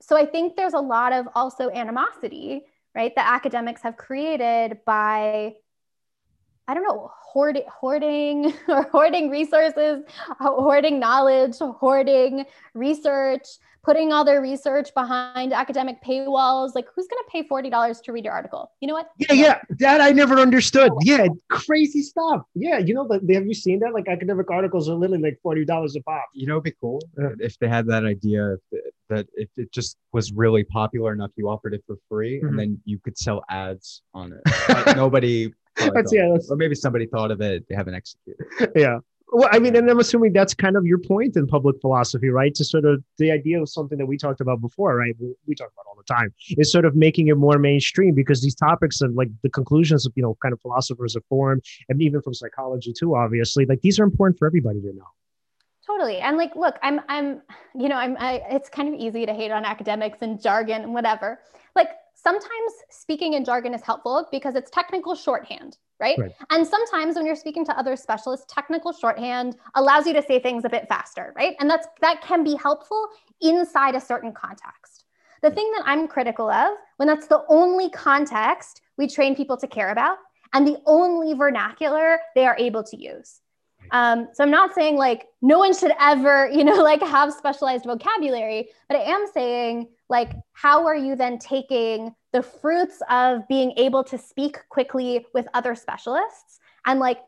so 0.00 0.16
I 0.16 0.26
think 0.26 0.56
there's 0.56 0.74
a 0.74 0.80
lot 0.80 1.12
of 1.12 1.28
also 1.34 1.70
animosity, 1.70 2.62
right, 2.94 3.12
that 3.14 3.32
academics 3.32 3.82
have 3.82 3.96
created 3.96 4.78
by, 4.84 5.54
I 6.66 6.74
don't 6.74 6.82
know, 6.82 7.10
hoarding, 7.14 7.64
hoarding 7.68 8.52
or 8.68 8.82
hoarding 8.84 9.30
resources, 9.30 10.04
hoarding 10.40 10.98
knowledge, 10.98 11.58
hoarding 11.58 12.46
research, 12.74 13.46
putting 13.84 14.12
all 14.12 14.24
their 14.24 14.40
research 14.40 14.94
behind 14.94 15.52
academic 15.52 16.02
paywalls. 16.04 16.74
Like, 16.74 16.86
who's 16.94 17.06
going 17.08 17.22
to 17.24 17.30
pay 17.30 17.42
$40 17.48 18.02
to 18.02 18.12
read 18.12 18.24
your 18.24 18.32
article? 18.32 18.70
You 18.80 18.88
know 18.88 18.94
what? 18.94 19.10
Yeah, 19.18 19.32
yeah. 19.32 19.60
That 19.78 20.00
I 20.00 20.10
never 20.10 20.38
understood. 20.38 20.92
Yeah, 21.02 21.26
crazy 21.50 22.02
stuff. 22.02 22.42
Yeah, 22.54 22.78
you 22.78 22.94
know, 22.94 23.08
have 23.10 23.22
you 23.46 23.54
seen 23.54 23.80
that? 23.80 23.92
Like, 23.92 24.08
academic 24.08 24.50
articles 24.50 24.88
are 24.88 24.94
literally 24.94 25.22
like 25.22 25.38
$40 25.44 25.96
a 25.96 26.02
pop. 26.02 26.26
You 26.34 26.46
know, 26.46 26.54
it'd 26.54 26.64
be 26.64 26.74
cool 26.80 27.00
yeah. 27.18 27.30
if 27.40 27.58
they 27.58 27.68
had 27.68 27.86
that 27.88 28.04
idea 28.04 28.56
that 29.08 29.26
if 29.34 29.48
it 29.56 29.72
just 29.72 29.96
was 30.12 30.32
really 30.32 30.64
popular 30.64 31.12
enough, 31.12 31.30
you 31.36 31.48
offered 31.48 31.74
it 31.74 31.82
for 31.86 31.96
free 32.08 32.38
mm-hmm. 32.38 32.48
and 32.48 32.58
then 32.58 32.80
you 32.84 32.98
could 32.98 33.18
sell 33.18 33.44
ads 33.48 34.02
on 34.14 34.32
it. 34.32 34.96
nobody. 34.96 35.52
That's, 35.76 36.12
yeah, 36.12 36.28
that's, 36.32 36.50
or 36.50 36.56
maybe 36.56 36.74
somebody 36.74 37.06
thought 37.06 37.30
of 37.30 37.40
it, 37.40 37.64
they 37.68 37.74
haven't 37.74 37.94
executed. 37.94 38.46
Yeah. 38.76 38.98
Well, 39.34 39.48
I 39.50 39.58
mean, 39.60 39.74
and 39.74 39.88
I'm 39.88 39.98
assuming 39.98 40.34
that's 40.34 40.52
kind 40.52 40.76
of 40.76 40.84
your 40.84 40.98
point 40.98 41.36
in 41.36 41.46
public 41.46 41.80
philosophy, 41.80 42.28
right? 42.28 42.54
To 42.54 42.64
sort 42.64 42.84
of 42.84 43.02
the 43.16 43.30
idea 43.30 43.62
of 43.62 43.68
something 43.70 43.96
that 43.96 44.04
we 44.04 44.18
talked 44.18 44.42
about 44.42 44.60
before, 44.60 44.94
right? 44.94 45.14
We, 45.18 45.34
we 45.46 45.54
talk 45.54 45.70
about 45.72 45.86
all 45.88 45.96
the 45.96 46.04
time 46.04 46.34
is 46.58 46.70
sort 46.70 46.84
of 46.84 46.94
making 46.94 47.28
it 47.28 47.38
more 47.38 47.58
mainstream 47.58 48.14
because 48.14 48.42
these 48.42 48.54
topics 48.54 49.00
and 49.00 49.16
like 49.16 49.28
the 49.42 49.48
conclusions 49.48 50.04
of, 50.04 50.12
you 50.16 50.22
know, 50.22 50.36
kind 50.42 50.52
of 50.52 50.60
philosophers 50.60 51.14
have 51.14 51.24
formed 51.30 51.62
and 51.88 52.02
even 52.02 52.20
from 52.20 52.34
psychology 52.34 52.92
too, 52.92 53.16
obviously, 53.16 53.64
like 53.64 53.80
these 53.80 53.98
are 53.98 54.04
important 54.04 54.38
for 54.38 54.46
everybody 54.46 54.82
to 54.82 54.92
know. 54.92 55.08
Totally. 55.86 56.18
And 56.18 56.36
like, 56.36 56.54
look, 56.54 56.78
I'm, 56.82 57.00
I'm, 57.08 57.40
you 57.74 57.88
know, 57.88 57.96
I'm, 57.96 58.18
I, 58.18 58.42
it's 58.50 58.68
kind 58.68 58.92
of 58.92 59.00
easy 59.00 59.24
to 59.24 59.32
hate 59.32 59.50
on 59.50 59.64
academics 59.64 60.18
and 60.20 60.40
jargon 60.42 60.82
and 60.82 60.92
whatever. 60.92 61.40
Like 61.74 61.88
sometimes 62.22 62.72
speaking 62.90 63.34
in 63.34 63.44
jargon 63.44 63.74
is 63.74 63.82
helpful 63.82 64.28
because 64.30 64.54
it's 64.54 64.70
technical 64.70 65.14
shorthand, 65.14 65.78
right? 65.98 66.18
right? 66.18 66.32
And 66.50 66.66
sometimes 66.66 67.16
when 67.16 67.26
you're 67.26 67.36
speaking 67.36 67.64
to 67.66 67.78
other 67.78 67.96
specialists, 67.96 68.46
technical 68.48 68.92
shorthand 68.92 69.56
allows 69.74 70.06
you 70.06 70.12
to 70.14 70.22
say 70.22 70.38
things 70.38 70.64
a 70.64 70.68
bit 70.68 70.86
faster, 70.88 71.32
right? 71.36 71.56
And 71.58 71.68
that's 71.68 71.86
that 72.00 72.22
can 72.22 72.44
be 72.44 72.54
helpful 72.54 73.08
inside 73.40 73.94
a 73.94 74.00
certain 74.00 74.32
context. 74.32 75.04
The 75.42 75.50
thing 75.50 75.70
that 75.76 75.82
I'm 75.84 76.06
critical 76.06 76.48
of, 76.48 76.76
when 76.98 77.08
that's 77.08 77.26
the 77.26 77.42
only 77.48 77.90
context 77.90 78.80
we 78.96 79.08
train 79.08 79.34
people 79.34 79.56
to 79.56 79.66
care 79.66 79.90
about 79.90 80.18
and 80.52 80.66
the 80.66 80.78
only 80.86 81.34
vernacular 81.34 82.18
they 82.34 82.46
are 82.46 82.56
able 82.58 82.84
to 82.84 82.96
use. 82.96 83.40
Um, 83.90 84.28
so 84.32 84.44
I'm 84.44 84.50
not 84.50 84.74
saying 84.74 84.96
like 84.96 85.26
no 85.40 85.58
one 85.58 85.74
should 85.74 85.92
ever, 86.00 86.48
you 86.48 86.62
know, 86.62 86.74
like 86.82 87.02
have 87.02 87.32
specialized 87.32 87.84
vocabulary, 87.84 88.68
but 88.88 88.96
I 88.96 89.02
am 89.02 89.26
saying 89.32 89.88
like 90.12 90.32
how 90.52 90.86
are 90.86 90.94
you 90.94 91.16
then 91.16 91.38
taking 91.38 92.14
the 92.32 92.42
fruits 92.42 93.02
of 93.10 93.48
being 93.48 93.72
able 93.76 94.04
to 94.04 94.16
speak 94.16 94.58
quickly 94.68 95.26
with 95.34 95.48
other 95.54 95.74
specialists 95.74 96.60
and 96.86 97.00
like 97.00 97.18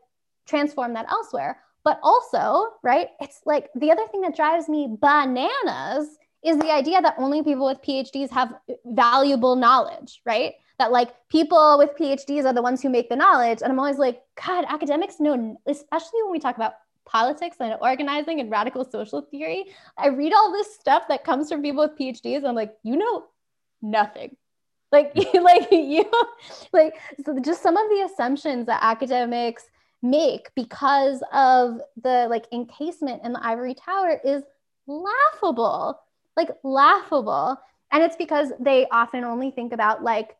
transform 0.47 0.93
that 0.93 1.07
elsewhere? 1.09 1.59
But 1.83 1.99
also, 2.01 2.67
right, 2.83 3.09
it's 3.19 3.41
like 3.45 3.69
the 3.75 3.91
other 3.91 4.07
thing 4.07 4.21
that 4.21 4.35
drives 4.35 4.69
me 4.69 4.87
bananas 5.01 6.17
is 6.43 6.57
the 6.57 6.71
idea 6.71 7.01
that 7.01 7.15
only 7.17 7.43
people 7.43 7.65
with 7.65 7.81
PhDs 7.81 8.31
have 8.31 8.53
valuable 8.85 9.55
knowledge, 9.55 10.21
right? 10.25 10.53
that 10.77 10.91
like 10.91 11.13
people 11.29 11.77
with 11.77 11.91
PhDs 11.97 12.45
are 12.45 12.53
the 12.53 12.61
ones 12.61 12.81
who 12.81 12.89
make 12.89 13.09
the 13.09 13.15
knowledge. 13.15 13.61
And 13.61 13.71
I'm 13.71 13.79
always 13.79 13.97
like, 13.97 14.21
God, 14.45 14.65
academics 14.67 15.19
know, 15.19 15.57
especially 15.67 16.21
when 16.23 16.31
we 16.31 16.39
talk 16.39 16.55
about 16.55 16.73
politics 17.05 17.57
and 17.59 17.75
organizing 17.81 18.39
and 18.39 18.51
radical 18.51 18.83
social 18.83 19.21
theory. 19.21 19.65
I 19.97 20.07
read 20.07 20.33
all 20.33 20.51
this 20.51 20.75
stuff 20.75 21.03
that 21.09 21.23
comes 21.23 21.49
from 21.49 21.61
people 21.61 21.83
with 21.83 21.97
PhDs. 21.97 22.37
And 22.37 22.47
I'm 22.47 22.55
like, 22.55 22.75
you 22.83 22.97
know 22.97 23.25
nothing. 23.81 24.35
Like, 24.91 25.13
mm. 25.15 25.43
like 25.43 25.71
you, 25.71 26.09
like, 26.73 26.95
so 27.23 27.39
just 27.39 27.61
some 27.61 27.77
of 27.77 27.89
the 27.89 28.09
assumptions 28.11 28.65
that 28.67 28.79
academics 28.81 29.65
make 30.01 30.49
because 30.55 31.23
of 31.33 31.79
the 32.01 32.27
like 32.29 32.45
encasement 32.51 33.23
in 33.23 33.33
the 33.33 33.45
ivory 33.45 33.75
tower 33.75 34.19
is 34.23 34.43
laughable, 34.87 35.99
like 36.37 36.49
laughable. 36.63 37.57
And 37.91 38.03
it's 38.03 38.15
because 38.15 38.51
they 38.59 38.87
often 38.91 39.23
only 39.23 39.51
think 39.51 39.73
about 39.73 40.03
like 40.03 40.35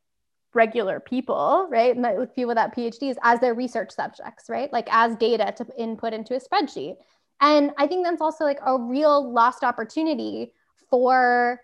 regular 0.56 1.00
people, 1.00 1.68
right? 1.70 1.96
Like 1.98 2.34
people 2.34 2.48
without 2.50 2.76
PhDs 2.76 3.16
as 3.22 3.40
their 3.40 3.54
research 3.54 3.92
subjects, 3.92 4.50
right? 4.50 4.72
Like 4.74 4.88
as 4.90 5.16
data 5.18 5.54
to 5.58 5.66
input 5.78 6.14
into 6.14 6.36
a 6.36 6.40
spreadsheet. 6.40 6.96
And 7.42 7.72
I 7.78 7.86
think 7.86 8.06
that's 8.06 8.22
also 8.22 8.46
like 8.46 8.60
a 8.66 8.80
real 8.80 9.32
lost 9.32 9.64
opportunity 9.64 10.54
for 10.90 11.60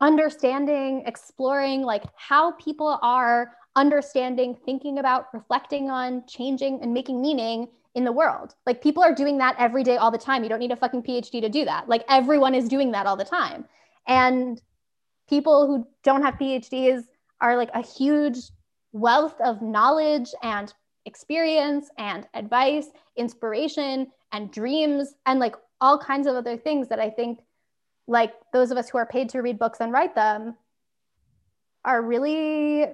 understanding, 0.00 1.02
exploring 1.06 1.82
like 1.82 2.04
how 2.16 2.52
people 2.52 2.98
are 3.02 3.52
understanding, 3.76 4.56
thinking 4.64 4.98
about, 4.98 5.26
reflecting 5.32 5.90
on, 5.90 6.24
changing, 6.26 6.80
and 6.82 6.94
making 6.94 7.20
meaning 7.20 7.68
in 7.94 8.04
the 8.04 8.12
world. 8.12 8.54
Like 8.66 8.82
people 8.82 9.02
are 9.02 9.14
doing 9.14 9.38
that 9.38 9.56
every 9.58 9.82
day, 9.82 9.96
all 9.96 10.10
the 10.10 10.18
time. 10.18 10.42
You 10.42 10.48
don't 10.48 10.60
need 10.60 10.72
a 10.72 10.76
fucking 10.76 11.02
PhD 11.02 11.40
to 11.40 11.48
do 11.48 11.64
that. 11.66 11.88
Like 11.88 12.04
everyone 12.08 12.54
is 12.54 12.68
doing 12.68 12.92
that 12.92 13.06
all 13.06 13.16
the 13.16 13.24
time. 13.24 13.66
And 14.06 14.60
people 15.28 15.66
who 15.66 15.86
don't 16.02 16.22
have 16.22 16.34
PhDs 16.34 17.02
are 17.40 17.56
like 17.56 17.70
a 17.74 17.82
huge 17.82 18.38
wealth 18.92 19.40
of 19.40 19.62
knowledge 19.62 20.34
and 20.42 20.72
experience 21.06 21.88
and 21.98 22.26
advice, 22.34 22.88
inspiration 23.16 24.08
and 24.32 24.50
dreams, 24.52 25.14
and 25.26 25.40
like 25.40 25.56
all 25.80 25.98
kinds 25.98 26.26
of 26.26 26.34
other 26.34 26.56
things 26.56 26.88
that 26.88 27.00
I 27.00 27.10
think, 27.10 27.40
like 28.06 28.32
those 28.52 28.70
of 28.70 28.78
us 28.78 28.88
who 28.88 28.98
are 28.98 29.06
paid 29.06 29.28
to 29.30 29.40
read 29.40 29.58
books 29.58 29.80
and 29.80 29.92
write 29.92 30.14
them, 30.14 30.56
are 31.84 32.02
really 32.02 32.86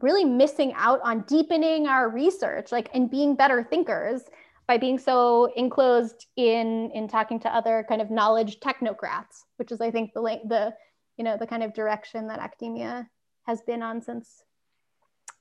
really 0.00 0.24
missing 0.24 0.72
out 0.74 1.00
on 1.04 1.22
deepening 1.22 1.86
our 1.86 2.08
research 2.08 2.72
like 2.72 2.90
and 2.92 3.10
being 3.10 3.34
better 3.36 3.62
thinkers 3.62 4.22
by 4.66 4.76
being 4.76 4.98
so 4.98 5.52
enclosed 5.56 6.26
in 6.36 6.90
in 6.92 7.08
talking 7.08 7.38
to 7.38 7.54
other 7.54 7.84
kind 7.88 8.02
of 8.02 8.10
knowledge 8.10 8.58
technocrats 8.60 9.44
which 9.56 9.70
is 9.70 9.80
i 9.80 9.90
think 9.90 10.12
the 10.12 10.20
the 10.48 10.74
you 11.16 11.24
know 11.24 11.36
the 11.36 11.46
kind 11.46 11.62
of 11.62 11.72
direction 11.72 12.26
that 12.26 12.40
academia 12.40 13.08
has 13.44 13.60
been 13.62 13.82
on 13.82 14.00
since 14.00 14.42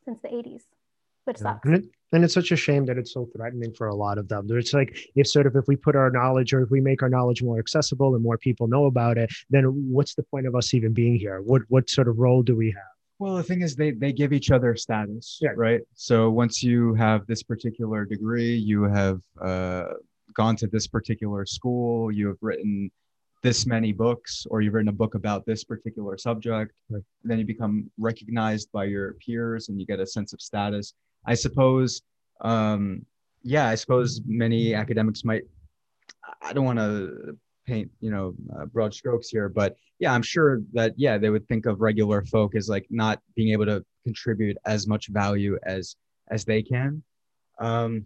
since 0.04 0.20
the 0.22 0.30
80s 0.30 0.64
which 1.26 1.38
yeah. 1.38 1.43
sucks 1.43 1.66
and, 1.66 1.76
it, 1.76 1.86
and 2.12 2.24
it's 2.24 2.34
such 2.34 2.52
a 2.52 2.56
shame 2.56 2.86
that 2.86 2.97
it's 2.97 3.14
so 3.14 3.28
threatening 3.36 3.74
for 3.74 3.88
a 3.88 3.95
lot 3.95 4.18
of 4.18 4.28
them 4.28 4.47
it's 4.52 4.74
like 4.74 4.97
if 5.16 5.28
sort 5.28 5.45
of 5.45 5.56
if 5.56 5.66
we 5.68 5.76
put 5.76 5.95
our 5.95 6.10
knowledge 6.10 6.54
or 6.54 6.64
if 6.64 6.72
we 6.72 6.82
make 6.82 7.04
our 7.04 7.10
knowledge 7.10 7.43
more 7.43 7.60
accessible 7.60 8.16
and 8.16 8.24
more 8.24 8.38
people 8.38 8.68
know 8.68 8.86
about 8.86 9.18
it 9.18 9.32
then 9.49 9.66
what's 9.91 10.16
the 10.16 10.24
point 10.24 10.47
of 10.47 10.56
us 10.56 10.74
even 10.74 10.93
being 10.93 11.16
here 11.16 11.41
what 11.41 11.62
what 11.70 11.89
sort 11.89 12.08
of 12.08 12.18
role 12.18 12.41
do 12.41 12.56
we 12.56 12.72
have 12.72 12.91
well, 13.22 13.36
the 13.36 13.43
thing 13.43 13.62
is, 13.62 13.76
they 13.76 13.91
they 13.91 14.12
give 14.12 14.34
each 14.34 14.49
other 14.49 14.76
status, 14.76 15.38
yeah. 15.39 15.52
right? 15.56 15.82
So 15.93 16.32
once 16.32 16.64
you 16.64 16.95
have 16.95 17.28
this 17.28 17.43
particular 17.43 18.04
degree, 18.04 18.56
you 18.56 18.82
have 18.86 19.22
uh, 19.39 19.93
gone 20.34 20.56
to 20.56 20.66
this 20.66 20.88
particular 20.88 21.45
school, 21.45 22.12
you 22.12 22.28
have 22.30 22.38
written 22.41 22.89
this 23.42 23.66
many 23.66 23.92
books, 23.92 24.46
or 24.50 24.62
you've 24.62 24.74
written 24.74 24.89
a 24.89 24.94
book 24.94 25.16
about 25.16 25.46
this 25.46 25.64
particular 25.64 26.18
subject, 26.18 26.74
right. 26.89 27.04
then 27.24 27.39
you 27.39 27.46
become 27.46 27.89
recognized 27.98 28.72
by 28.72 28.86
your 28.86 29.14
peers, 29.14 29.70
and 29.70 29.80
you 29.80 29.86
get 29.86 30.00
a 30.00 30.06
sense 30.06 30.34
of 30.34 30.42
status. 30.42 30.94
I 31.26 31.34
suppose, 31.34 32.02
um, 32.42 33.06
yeah, 33.44 33.68
I 33.68 33.76
suppose 33.76 34.22
many 34.26 34.74
academics 34.74 35.24
might. 35.24 35.44
I 36.42 36.54
don't 36.54 36.66
want 36.66 36.80
to 36.80 37.38
paint 37.66 37.92
you 38.00 38.12
know 38.12 38.34
uh, 38.56 38.66
broad 38.66 38.94
strokes 38.94 39.30
here 39.30 39.48
but 39.48 39.76
yeah 40.00 40.12
i'm 40.14 40.22
sure 40.22 40.62
that 40.74 40.94
yeah 40.98 41.18
they 41.18 41.30
would 41.30 41.48
think 41.48 41.66
of 41.66 41.80
regular 41.80 42.24
folk 42.26 42.56
as 42.56 42.68
like 42.68 42.86
not 42.89 43.20
being 43.36 43.52
able 43.52 43.66
to 43.66 43.84
contribute 44.04 44.58
as 44.66 44.88
much 44.88 45.08
value 45.10 45.58
as 45.64 45.96
as 46.30 46.44
they 46.44 46.62
can 46.62 47.04
um 47.60 48.06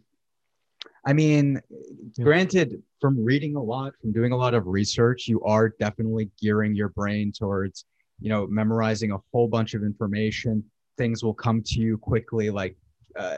i 1.05 1.13
mean 1.13 1.59
yeah. 1.69 2.23
granted 2.23 2.81
from 2.99 3.23
reading 3.23 3.55
a 3.55 3.61
lot 3.61 3.93
from 4.01 4.11
doing 4.11 4.31
a 4.31 4.37
lot 4.37 4.53
of 4.53 4.67
research 4.67 5.27
you 5.27 5.41
are 5.43 5.69
definitely 5.69 6.29
gearing 6.41 6.75
your 6.75 6.89
brain 6.89 7.31
towards 7.31 7.85
you 8.19 8.29
know 8.29 8.47
memorizing 8.47 9.11
a 9.11 9.17
whole 9.31 9.47
bunch 9.47 9.73
of 9.73 9.83
information 9.83 10.63
things 10.97 11.23
will 11.23 11.33
come 11.33 11.61
to 11.61 11.79
you 11.79 11.97
quickly 11.97 12.49
like 12.49 12.75
uh, 13.17 13.37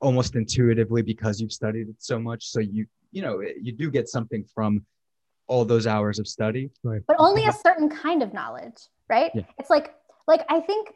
almost 0.00 0.36
intuitively 0.36 1.02
because 1.02 1.40
you've 1.40 1.52
studied 1.52 1.88
it 1.88 1.96
so 1.98 2.18
much 2.18 2.46
so 2.46 2.60
you 2.60 2.86
you 3.12 3.22
know 3.22 3.40
you 3.60 3.72
do 3.72 3.90
get 3.90 4.08
something 4.08 4.44
from 4.54 4.84
all 5.48 5.64
those 5.64 5.86
hours 5.86 6.18
of 6.18 6.28
study. 6.28 6.70
Right. 6.84 7.02
But 7.06 7.16
only 7.18 7.46
a 7.46 7.52
certain 7.52 7.88
kind 7.88 8.22
of 8.22 8.32
knowledge, 8.32 8.76
right? 9.08 9.32
Yeah. 9.34 9.42
It's 9.58 9.70
like 9.70 9.94
like 10.28 10.44
I 10.48 10.60
think 10.60 10.92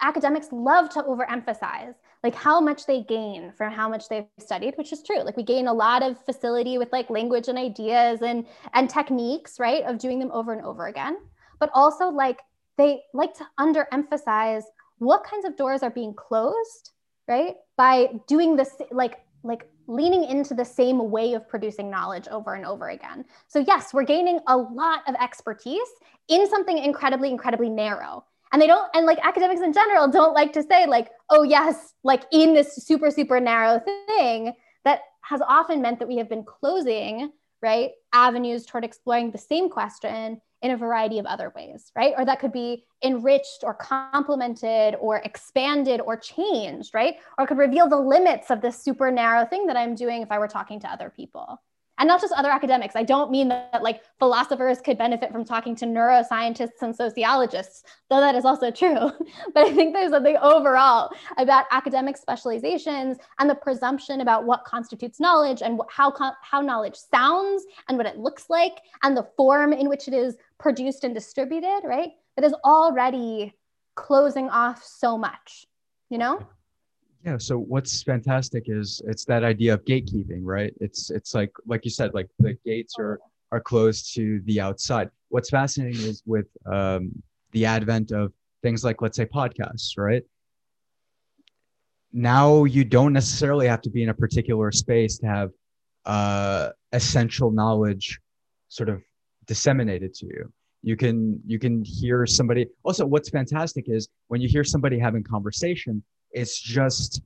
academics 0.00 0.48
love 0.52 0.90
to 0.90 1.02
overemphasize 1.02 1.94
like 2.22 2.34
how 2.34 2.60
much 2.60 2.86
they 2.86 3.02
gain 3.02 3.52
from 3.56 3.72
how 3.72 3.88
much 3.88 4.08
they've 4.08 4.26
studied 4.38 4.74
which 4.76 4.92
is 4.92 5.02
true 5.02 5.22
like 5.22 5.36
we 5.36 5.42
gain 5.42 5.66
a 5.66 5.72
lot 5.72 6.02
of 6.02 6.22
facility 6.24 6.78
with 6.78 6.90
like 6.92 7.08
language 7.10 7.48
and 7.48 7.58
ideas 7.58 8.22
and 8.22 8.46
and 8.74 8.88
techniques 8.88 9.58
right 9.58 9.84
of 9.84 9.98
doing 9.98 10.18
them 10.18 10.30
over 10.32 10.52
and 10.52 10.62
over 10.62 10.86
again 10.86 11.16
but 11.58 11.70
also 11.74 12.08
like 12.08 12.40
they 12.78 13.02
like 13.12 13.34
to 13.34 13.46
underemphasize 13.58 14.64
what 14.98 15.24
kinds 15.24 15.44
of 15.44 15.56
doors 15.56 15.82
are 15.82 15.90
being 15.90 16.14
closed 16.14 16.90
right 17.28 17.54
by 17.76 18.08
doing 18.26 18.56
this 18.56 18.76
like 18.90 19.20
like 19.44 19.68
leaning 19.86 20.24
into 20.24 20.54
the 20.54 20.64
same 20.64 21.10
way 21.10 21.34
of 21.34 21.48
producing 21.48 21.90
knowledge 21.90 22.28
over 22.28 22.54
and 22.54 22.64
over 22.64 22.88
again. 22.90 23.24
So, 23.48 23.58
yes, 23.58 23.92
we're 23.92 24.04
gaining 24.04 24.40
a 24.46 24.56
lot 24.56 25.02
of 25.08 25.14
expertise 25.20 25.80
in 26.28 26.48
something 26.48 26.78
incredibly, 26.78 27.30
incredibly 27.30 27.68
narrow. 27.68 28.24
And 28.52 28.60
they 28.60 28.66
don't, 28.66 28.88
and 28.94 29.06
like 29.06 29.18
academics 29.22 29.62
in 29.62 29.72
general 29.72 30.08
don't 30.08 30.34
like 30.34 30.52
to 30.52 30.62
say, 30.62 30.86
like, 30.86 31.10
oh, 31.30 31.42
yes, 31.42 31.94
like 32.04 32.24
in 32.32 32.52
this 32.52 32.76
super, 32.76 33.10
super 33.10 33.40
narrow 33.40 33.80
thing 33.80 34.52
that 34.84 35.00
has 35.22 35.40
often 35.40 35.80
meant 35.80 35.98
that 35.98 36.08
we 36.08 36.18
have 36.18 36.28
been 36.28 36.44
closing, 36.44 37.32
right, 37.62 37.92
avenues 38.12 38.66
toward 38.66 38.84
exploring 38.84 39.30
the 39.30 39.38
same 39.38 39.70
question 39.70 40.40
in 40.60 40.70
a 40.70 40.76
variety 40.76 41.18
of 41.18 41.26
other 41.26 41.52
ways, 41.56 41.90
right? 41.96 42.14
Or 42.16 42.24
that 42.24 42.38
could 42.38 42.52
be 42.52 42.84
enriched 43.02 43.64
or 43.64 43.74
complemented 43.74 44.96
or 45.00 45.16
expanded 45.16 46.00
or 46.00 46.16
changed, 46.16 46.94
right? 46.94 47.16
Or 47.38 47.46
could 47.46 47.58
reveal 47.58 47.88
the 47.88 47.98
limits 47.98 48.50
of 48.50 48.60
this 48.60 48.80
super 48.80 49.10
narrow 49.10 49.44
thing 49.44 49.66
that 49.66 49.76
I'm 49.76 49.94
doing 49.94 50.22
if 50.22 50.30
I 50.30 50.38
were 50.38 50.46
talking 50.46 50.78
to 50.80 50.88
other 50.88 51.10
people 51.10 51.60
and 51.98 52.08
not 52.08 52.20
just 52.20 52.32
other 52.34 52.50
academics. 52.50 52.96
I 52.96 53.02
don't 53.02 53.30
mean 53.30 53.48
that, 53.48 53.70
that, 53.72 53.82
like 53.82 54.02
philosophers 54.18 54.80
could 54.80 54.98
benefit 54.98 55.30
from 55.30 55.44
talking 55.44 55.76
to 55.76 55.84
neuroscientists 55.84 56.80
and 56.80 56.94
sociologists, 56.94 57.84
though 58.08 58.20
that 58.20 58.34
is 58.34 58.44
also 58.44 58.70
true. 58.70 59.10
but 59.54 59.66
I 59.66 59.72
think 59.72 59.94
there's 59.94 60.10
something 60.10 60.36
overall 60.38 61.10
about 61.36 61.66
academic 61.70 62.16
specializations 62.16 63.18
and 63.38 63.48
the 63.48 63.54
presumption 63.54 64.20
about 64.20 64.44
what 64.44 64.64
constitutes 64.64 65.20
knowledge 65.20 65.62
and 65.62 65.80
how 65.90 66.12
how 66.40 66.60
knowledge 66.60 66.96
sounds 66.96 67.64
and 67.88 67.98
what 67.98 68.06
it 68.06 68.18
looks 68.18 68.48
like 68.48 68.80
and 69.02 69.16
the 69.16 69.28
form 69.36 69.72
in 69.72 69.88
which 69.88 70.08
it 70.08 70.14
is 70.14 70.36
produced 70.58 71.04
and 71.04 71.14
distributed. 71.14 71.80
Right, 71.84 72.10
that 72.36 72.44
is 72.44 72.54
already 72.64 73.54
closing 73.94 74.48
off 74.48 74.82
so 74.82 75.18
much. 75.18 75.66
You 76.08 76.18
know. 76.18 76.46
Yeah. 77.24 77.38
So 77.38 77.58
what's 77.58 78.02
fantastic 78.02 78.64
is 78.66 79.00
it's 79.06 79.24
that 79.26 79.44
idea 79.44 79.74
of 79.74 79.84
gatekeeping, 79.84 80.40
right? 80.42 80.74
It's 80.80 81.10
it's 81.10 81.34
like 81.34 81.52
like 81.66 81.84
you 81.84 81.90
said, 81.90 82.14
like 82.14 82.28
the 82.38 82.56
gates 82.64 82.96
are 82.98 83.20
are 83.52 83.60
closed 83.60 84.14
to 84.14 84.40
the 84.44 84.60
outside. 84.60 85.10
What's 85.28 85.50
fascinating 85.50 86.00
is 86.00 86.22
with 86.26 86.46
um, 86.66 87.12
the 87.52 87.64
advent 87.66 88.10
of 88.10 88.32
things 88.62 88.84
like 88.84 89.02
let's 89.02 89.16
say 89.16 89.26
podcasts, 89.26 89.96
right? 89.96 90.22
Now 92.12 92.64
you 92.64 92.84
don't 92.84 93.12
necessarily 93.12 93.68
have 93.68 93.82
to 93.82 93.90
be 93.90 94.02
in 94.02 94.08
a 94.08 94.14
particular 94.14 94.72
space 94.72 95.18
to 95.18 95.26
have 95.26 95.50
uh, 96.04 96.70
essential 96.92 97.50
knowledge 97.50 98.20
sort 98.68 98.88
of 98.88 99.00
disseminated 99.46 100.14
to 100.14 100.26
you 100.26 100.52
you 100.82 100.96
can 100.96 101.40
you 101.46 101.58
can 101.58 101.84
hear 101.84 102.26
somebody 102.26 102.66
also 102.84 103.06
what's 103.06 103.28
fantastic 103.28 103.88
is 103.88 104.08
when 104.28 104.40
you 104.40 104.48
hear 104.48 104.64
somebody 104.64 104.98
having 104.98 105.22
conversation 105.22 106.02
it's 106.32 106.60
just 106.60 107.22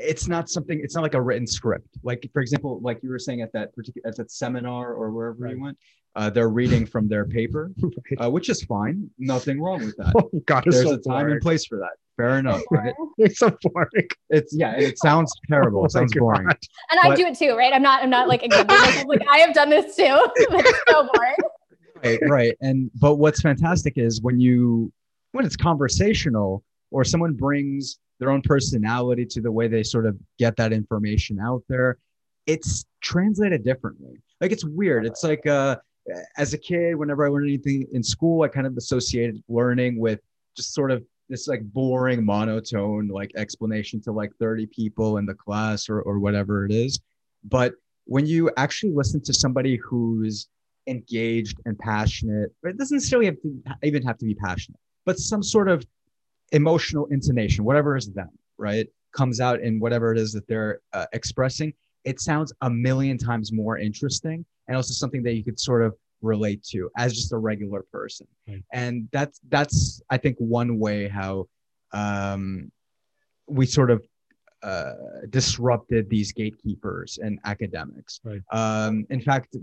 it's 0.00 0.28
not 0.28 0.50
something 0.50 0.80
it's 0.82 0.94
not 0.94 1.02
like 1.02 1.14
a 1.14 1.20
written 1.20 1.46
script. 1.46 1.88
Like 2.02 2.28
for 2.32 2.42
example 2.42 2.80
like 2.82 3.02
you 3.02 3.10
were 3.10 3.18
saying 3.18 3.42
at 3.42 3.52
that 3.52 3.74
particular 3.74 4.08
at 4.08 4.16
that 4.16 4.30
seminar 4.30 4.92
or 4.92 5.10
wherever 5.10 5.38
right. 5.38 5.56
you 5.56 5.62
went 5.62 5.78
uh, 6.16 6.28
they're 6.28 6.48
reading 6.48 6.84
from 6.84 7.08
their 7.08 7.24
paper 7.24 7.70
right. 7.82 8.26
uh, 8.26 8.30
which 8.30 8.48
is 8.48 8.62
fine. 8.64 9.08
Nothing 9.18 9.60
wrong 9.60 9.84
with 9.84 9.96
that. 9.98 10.12
Oh, 10.18 10.30
God, 10.46 10.64
there's 10.64 10.82
so 10.82 10.94
a 10.94 10.98
time 10.98 11.20
boring. 11.20 11.32
and 11.34 11.40
place 11.40 11.64
for 11.64 11.78
that. 11.78 11.92
Fair 12.16 12.38
enough. 12.38 12.62
Right? 12.70 12.92
it's 13.18 13.38
so 13.38 13.56
boring. 13.62 14.08
It's 14.30 14.54
yeah 14.54 14.74
it 14.76 14.98
sounds 14.98 15.32
terrible. 15.48 15.82
Oh 15.82 15.84
it 15.84 15.92
sounds 15.92 16.12
boring. 16.14 16.40
And 16.40 16.58
but, 17.02 17.12
i 17.12 17.14
do 17.14 17.26
it 17.26 17.38
too 17.38 17.56
right? 17.56 17.72
I'm 17.72 17.82
not 17.82 18.02
i'm 18.02 18.10
not 18.10 18.28
like 18.28 18.42
like 18.42 19.22
i 19.30 19.38
have 19.38 19.54
done 19.54 19.70
this 19.70 19.94
too. 19.94 20.18
It's 20.36 20.90
so 20.90 21.08
boring. 21.14 21.36
Right 22.02 22.18
right. 22.28 22.56
And 22.60 22.90
but 22.94 23.16
what's 23.16 23.40
fantastic 23.40 23.96
is 23.96 24.20
when 24.20 24.40
you 24.40 24.92
when 25.32 25.44
it's 25.44 25.56
conversational 25.56 26.64
or 26.90 27.04
someone 27.04 27.34
brings 27.34 27.98
their 28.18 28.30
own 28.30 28.42
personality 28.42 29.24
to 29.24 29.40
the 29.40 29.50
way 29.50 29.68
they 29.68 29.82
sort 29.82 30.06
of 30.06 30.16
get 30.38 30.56
that 30.56 30.72
information 30.72 31.38
out 31.40 31.62
there 31.68 31.98
it's 32.48 32.86
translated 33.02 33.62
differently. 33.62 34.20
Like 34.40 34.50
it's 34.50 34.64
weird. 34.64 35.06
It's 35.06 35.22
like 35.22 35.46
uh 35.46 35.76
as 36.38 36.54
a 36.54 36.58
kid 36.58 36.96
whenever 36.96 37.26
i 37.26 37.28
learned 37.28 37.46
anything 37.46 37.86
in 37.92 38.02
school 38.02 38.40
i 38.42 38.48
kind 38.48 38.66
of 38.66 38.74
associated 38.78 39.42
learning 39.46 39.98
with 39.98 40.20
just 40.56 40.72
sort 40.72 40.90
of 40.90 41.04
this 41.28 41.46
like 41.46 41.62
boring 41.62 42.24
monotone 42.24 43.08
like 43.08 43.30
explanation 43.36 44.00
to 44.00 44.10
like 44.10 44.32
30 44.40 44.64
people 44.68 45.18
in 45.18 45.26
the 45.26 45.34
class 45.34 45.90
or, 45.90 46.00
or 46.00 46.18
whatever 46.18 46.64
it 46.64 46.72
is. 46.72 46.98
But 47.44 47.74
when 48.06 48.24
you 48.24 48.50
actually 48.56 48.94
listen 48.94 49.20
to 49.24 49.34
somebody 49.34 49.76
who's 49.76 50.48
engaged 50.86 51.60
and 51.66 51.78
passionate 51.78 52.50
it 52.62 52.78
doesn't 52.78 52.96
necessarily 52.96 53.26
have 53.26 53.36
to 53.42 53.62
even 53.82 54.02
have 54.02 54.16
to 54.16 54.24
be 54.24 54.34
passionate 54.34 54.80
but 55.04 55.18
some 55.18 55.42
sort 55.42 55.68
of 55.68 55.84
emotional 56.52 57.06
intonation, 57.06 57.64
whatever 57.64 57.96
is 57.96 58.12
them, 58.12 58.30
right, 58.56 58.88
comes 59.12 59.40
out 59.40 59.60
in 59.60 59.80
whatever 59.80 60.12
it 60.12 60.18
is 60.18 60.32
that 60.32 60.46
they're 60.48 60.80
uh, 60.92 61.06
expressing, 61.12 61.72
it 62.04 62.20
sounds 62.20 62.52
a 62.62 62.70
million 62.70 63.18
times 63.18 63.52
more 63.52 63.78
interesting 63.78 64.44
and 64.66 64.76
also 64.76 64.92
something 64.92 65.22
that 65.22 65.34
you 65.34 65.44
could 65.44 65.58
sort 65.58 65.82
of 65.82 65.94
relate 66.20 66.62
to 66.64 66.90
as 66.96 67.14
just 67.14 67.32
a 67.32 67.36
regular 67.36 67.84
person. 67.92 68.26
Right. 68.46 68.62
And 68.72 69.08
that's 69.12 69.40
that's 69.48 70.02
I 70.10 70.16
think 70.16 70.36
one 70.38 70.78
way 70.78 71.08
how 71.08 71.48
um, 71.92 72.70
we 73.46 73.66
sort 73.66 73.90
of 73.90 74.04
uh, 74.62 74.92
disrupted 75.30 76.10
these 76.10 76.32
gatekeepers 76.32 77.18
and 77.22 77.38
academics. 77.44 78.20
Right. 78.24 78.42
Um, 78.50 79.06
in 79.10 79.20
fact, 79.20 79.56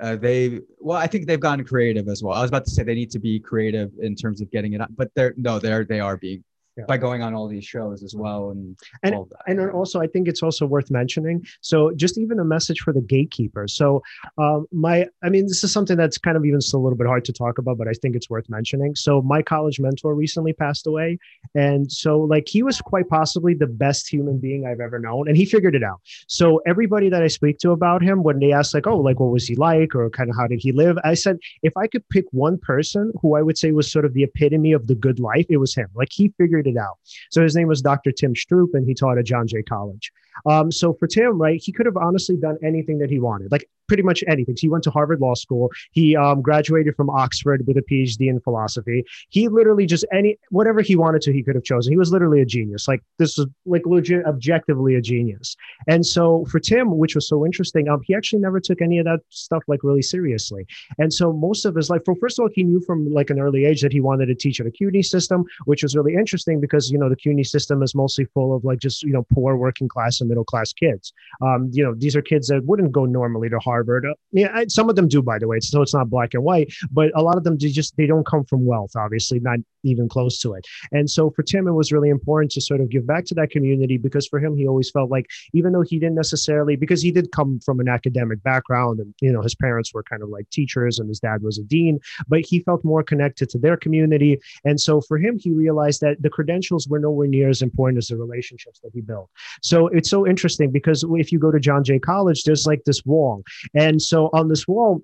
uh, 0.00 0.16
they 0.16 0.60
well, 0.78 0.98
I 0.98 1.06
think 1.06 1.26
they've 1.26 1.40
gotten 1.40 1.64
creative 1.64 2.08
as 2.08 2.22
well. 2.22 2.34
I 2.34 2.42
was 2.42 2.50
about 2.50 2.64
to 2.64 2.70
say 2.70 2.82
they 2.82 2.94
need 2.94 3.10
to 3.12 3.18
be 3.18 3.38
creative 3.38 3.92
in 4.00 4.16
terms 4.16 4.40
of 4.40 4.50
getting 4.50 4.72
it 4.72 4.80
up, 4.80 4.90
but 4.96 5.10
they're 5.14 5.34
no, 5.36 5.58
they're 5.58 5.84
they 5.84 6.00
are 6.00 6.16
being 6.16 6.42
yeah. 6.76 6.84
by 6.86 6.96
going 6.96 7.22
on 7.22 7.34
all 7.34 7.48
these 7.48 7.64
shows 7.64 8.02
as 8.02 8.14
well 8.14 8.50
and 8.50 8.76
and, 9.02 9.14
and 9.46 9.70
also 9.70 10.00
i 10.00 10.06
think 10.06 10.28
it's 10.28 10.42
also 10.42 10.66
worth 10.66 10.90
mentioning 10.90 11.44
so 11.60 11.92
just 11.94 12.18
even 12.18 12.38
a 12.38 12.44
message 12.44 12.80
for 12.80 12.92
the 12.92 13.00
gatekeepers. 13.00 13.74
So 13.74 14.02
um, 14.38 14.66
my 14.72 15.06
i 15.22 15.28
mean 15.28 15.46
this 15.46 15.64
is 15.64 15.72
something 15.72 15.96
that's 15.96 16.18
kind 16.18 16.36
of 16.36 16.44
even 16.44 16.60
still 16.60 16.80
a 16.80 16.84
little 16.84 16.96
bit 16.96 17.06
hard 17.06 17.24
to 17.26 17.32
talk 17.32 17.58
about 17.58 17.78
but 17.78 17.88
i 17.88 17.92
think 17.92 18.16
it's 18.16 18.30
worth 18.30 18.48
mentioning. 18.48 18.94
So 18.94 19.22
my 19.22 19.42
college 19.42 19.80
mentor 19.80 20.14
recently 20.14 20.52
passed 20.52 20.86
away 20.86 21.18
and 21.54 21.90
so 21.90 22.18
like 22.20 22.48
he 22.48 22.62
was 22.62 22.80
quite 22.80 23.08
possibly 23.08 23.54
the 23.54 23.66
best 23.66 24.12
human 24.12 24.38
being 24.38 24.66
i've 24.66 24.80
ever 24.80 24.98
known 24.98 25.28
and 25.28 25.36
he 25.36 25.44
figured 25.44 25.74
it 25.74 25.82
out. 25.82 26.00
So 26.28 26.60
everybody 26.66 27.08
that 27.08 27.22
i 27.22 27.28
speak 27.28 27.58
to 27.58 27.70
about 27.70 28.02
him 28.02 28.22
when 28.22 28.38
they 28.40 28.52
ask 28.52 28.74
like 28.74 28.86
oh 28.86 28.98
like 28.98 29.20
what 29.20 29.30
was 29.30 29.46
he 29.46 29.56
like? 29.56 29.94
or 29.94 30.10
kind 30.10 30.30
of 30.30 30.36
how 30.36 30.46
did 30.46 30.60
he 30.60 30.72
live? 30.72 30.96
I 31.04 31.14
said 31.14 31.38
if 31.62 31.76
i 31.76 31.86
could 31.86 32.08
pick 32.08 32.26
one 32.30 32.58
person 32.58 33.12
who 33.20 33.36
i 33.36 33.42
would 33.42 33.58
say 33.58 33.72
was 33.72 33.90
sort 33.90 34.04
of 34.04 34.14
the 34.14 34.24
epitome 34.24 34.72
of 34.72 34.86
the 34.86 34.94
good 34.94 35.18
life 35.18 35.46
it 35.48 35.58
was 35.58 35.74
him. 35.74 35.88
Like 35.94 36.08
he 36.12 36.32
figured 36.38 36.63
figured 36.64 36.76
it 36.76 36.80
out. 36.80 36.98
So 37.30 37.42
his 37.42 37.54
name 37.54 37.68
was 37.68 37.82
Dr. 37.82 38.12
Tim 38.12 38.34
Stroup, 38.34 38.68
and 38.74 38.86
he 38.86 38.94
taught 38.94 39.18
at 39.18 39.24
John 39.24 39.46
Jay 39.46 39.62
College. 39.62 40.12
Um, 40.46 40.70
so 40.70 40.94
for 40.94 41.06
Tim, 41.06 41.40
right, 41.40 41.60
he 41.62 41.72
could 41.72 41.86
have 41.86 41.96
honestly 41.96 42.36
done 42.36 42.58
anything 42.62 42.98
that 42.98 43.10
he 43.10 43.18
wanted, 43.20 43.52
like 43.52 43.68
pretty 43.88 44.02
much 44.02 44.24
anything. 44.28 44.56
So 44.56 44.62
he 44.62 44.68
went 44.68 44.84
to 44.84 44.90
Harvard 44.90 45.20
Law 45.20 45.34
School. 45.34 45.70
He 45.92 46.16
um, 46.16 46.42
graduated 46.42 46.94
from 46.96 47.10
Oxford 47.10 47.66
with 47.66 47.76
a 47.76 47.82
PhD 47.82 48.28
in 48.28 48.40
philosophy. 48.40 49.04
He 49.30 49.48
literally 49.48 49.86
just 49.86 50.04
any 50.12 50.36
whatever 50.50 50.80
he 50.80 50.96
wanted 50.96 51.22
to, 51.22 51.32
he 51.32 51.42
could 51.42 51.54
have 51.54 51.64
chosen. 51.64 51.92
He 51.92 51.96
was 51.96 52.12
literally 52.12 52.40
a 52.40 52.46
genius. 52.46 52.88
Like 52.88 53.02
this 53.18 53.36
was 53.36 53.46
like 53.66 53.82
legit, 53.86 54.24
objectively 54.26 54.94
a 54.94 55.00
genius. 55.00 55.56
And 55.88 56.04
so 56.04 56.44
for 56.50 56.60
Tim, 56.60 56.98
which 56.98 57.14
was 57.14 57.28
so 57.28 57.44
interesting, 57.44 57.88
um, 57.88 58.00
he 58.04 58.14
actually 58.14 58.40
never 58.40 58.60
took 58.60 58.80
any 58.80 58.98
of 58.98 59.04
that 59.04 59.20
stuff 59.30 59.62
like 59.68 59.82
really 59.82 60.02
seriously. 60.02 60.66
And 60.98 61.12
so 61.12 61.32
most 61.32 61.64
of 61.64 61.74
his 61.74 61.90
life, 61.90 62.02
for 62.04 62.14
first 62.16 62.38
of 62.38 62.44
all, 62.44 62.50
he 62.52 62.62
knew 62.62 62.80
from 62.80 63.12
like 63.12 63.30
an 63.30 63.40
early 63.40 63.64
age 63.64 63.82
that 63.82 63.92
he 63.92 64.00
wanted 64.00 64.26
to 64.26 64.34
teach 64.34 64.60
at 64.60 64.66
a 64.66 64.70
CUNY 64.70 65.02
system, 65.02 65.44
which 65.64 65.82
was 65.82 65.94
really 65.94 66.14
interesting 66.14 66.60
because 66.60 66.90
you 66.90 66.98
know 66.98 67.08
the 67.08 67.16
CUNY 67.16 67.44
system 67.44 67.82
is 67.82 67.94
mostly 67.94 68.24
full 68.26 68.54
of 68.54 68.64
like 68.64 68.78
just 68.78 69.02
you 69.02 69.12
know 69.12 69.26
poor 69.32 69.56
working 69.56 69.88
class 69.88 70.20
and 70.20 70.28
middle 70.28 70.44
class 70.44 70.72
kids. 70.72 71.12
Um, 71.42 71.70
you 71.72 71.84
know 71.84 71.94
these 71.94 72.16
are 72.16 72.22
kids 72.22 72.48
that 72.48 72.64
wouldn't 72.64 72.92
go 72.92 73.04
normally 73.04 73.48
to 73.48 73.58
Harvard. 73.58 73.73
Uh, 73.82 74.14
yeah, 74.32 74.64
some 74.68 74.88
of 74.88 74.96
them 74.96 75.08
do, 75.08 75.22
by 75.22 75.38
the 75.38 75.48
way. 75.48 75.60
So 75.60 75.82
it's 75.82 75.94
not 75.94 76.10
black 76.10 76.34
and 76.34 76.42
white, 76.42 76.72
but 76.90 77.10
a 77.14 77.22
lot 77.22 77.36
of 77.36 77.44
them 77.44 77.58
just 77.58 77.96
they 77.96 78.06
don't 78.06 78.26
come 78.26 78.44
from 78.44 78.64
wealth, 78.64 78.92
obviously, 78.96 79.40
not 79.40 79.58
even 79.84 80.08
close 80.08 80.40
to 80.40 80.54
it. 80.54 80.66
And 80.92 81.08
so 81.08 81.30
for 81.30 81.42
Tim, 81.42 81.68
it 81.68 81.72
was 81.72 81.92
really 81.92 82.08
important 82.08 82.52
to 82.52 82.60
sort 82.60 82.80
of 82.80 82.88
give 82.88 83.06
back 83.06 83.24
to 83.26 83.34
that 83.34 83.50
community 83.50 83.98
because 83.98 84.26
for 84.26 84.38
him, 84.40 84.56
he 84.56 84.66
always 84.66 84.90
felt 84.90 85.10
like 85.10 85.26
even 85.52 85.72
though 85.72 85.82
he 85.82 85.98
didn't 85.98 86.16
necessarily 86.16 86.76
because 86.76 87.02
he 87.02 87.10
did 87.10 87.32
come 87.32 87.60
from 87.60 87.80
an 87.80 87.88
academic 87.88 88.42
background 88.42 89.00
and 89.00 89.14
you 89.20 89.32
know 89.32 89.42
his 89.42 89.54
parents 89.54 89.92
were 89.94 90.02
kind 90.02 90.22
of 90.22 90.28
like 90.28 90.48
teachers 90.50 90.98
and 90.98 91.08
his 91.08 91.20
dad 91.20 91.42
was 91.42 91.58
a 91.58 91.62
dean, 91.62 92.00
but 92.28 92.40
he 92.40 92.60
felt 92.60 92.84
more 92.84 93.02
connected 93.02 93.48
to 93.50 93.58
their 93.58 93.76
community. 93.76 94.38
And 94.64 94.80
so 94.80 95.00
for 95.00 95.18
him, 95.18 95.38
he 95.38 95.50
realized 95.50 96.00
that 96.00 96.22
the 96.22 96.30
credentials 96.30 96.88
were 96.88 96.98
nowhere 96.98 97.28
near 97.28 97.48
as 97.48 97.62
important 97.62 97.98
as 97.98 98.08
the 98.08 98.16
relationships 98.16 98.80
that 98.80 98.90
he 98.92 99.00
built. 99.00 99.30
So 99.62 99.88
it's 99.88 100.10
so 100.10 100.26
interesting 100.26 100.70
because 100.70 101.04
if 101.10 101.32
you 101.32 101.38
go 101.38 101.50
to 101.50 101.60
John 101.60 101.84
Jay 101.84 101.98
College, 101.98 102.44
there's 102.44 102.66
like 102.66 102.84
this 102.84 103.04
wall. 103.04 103.42
And 103.74 104.00
so 104.00 104.30
on 104.32 104.48
this 104.48 104.66
wall, 104.66 105.02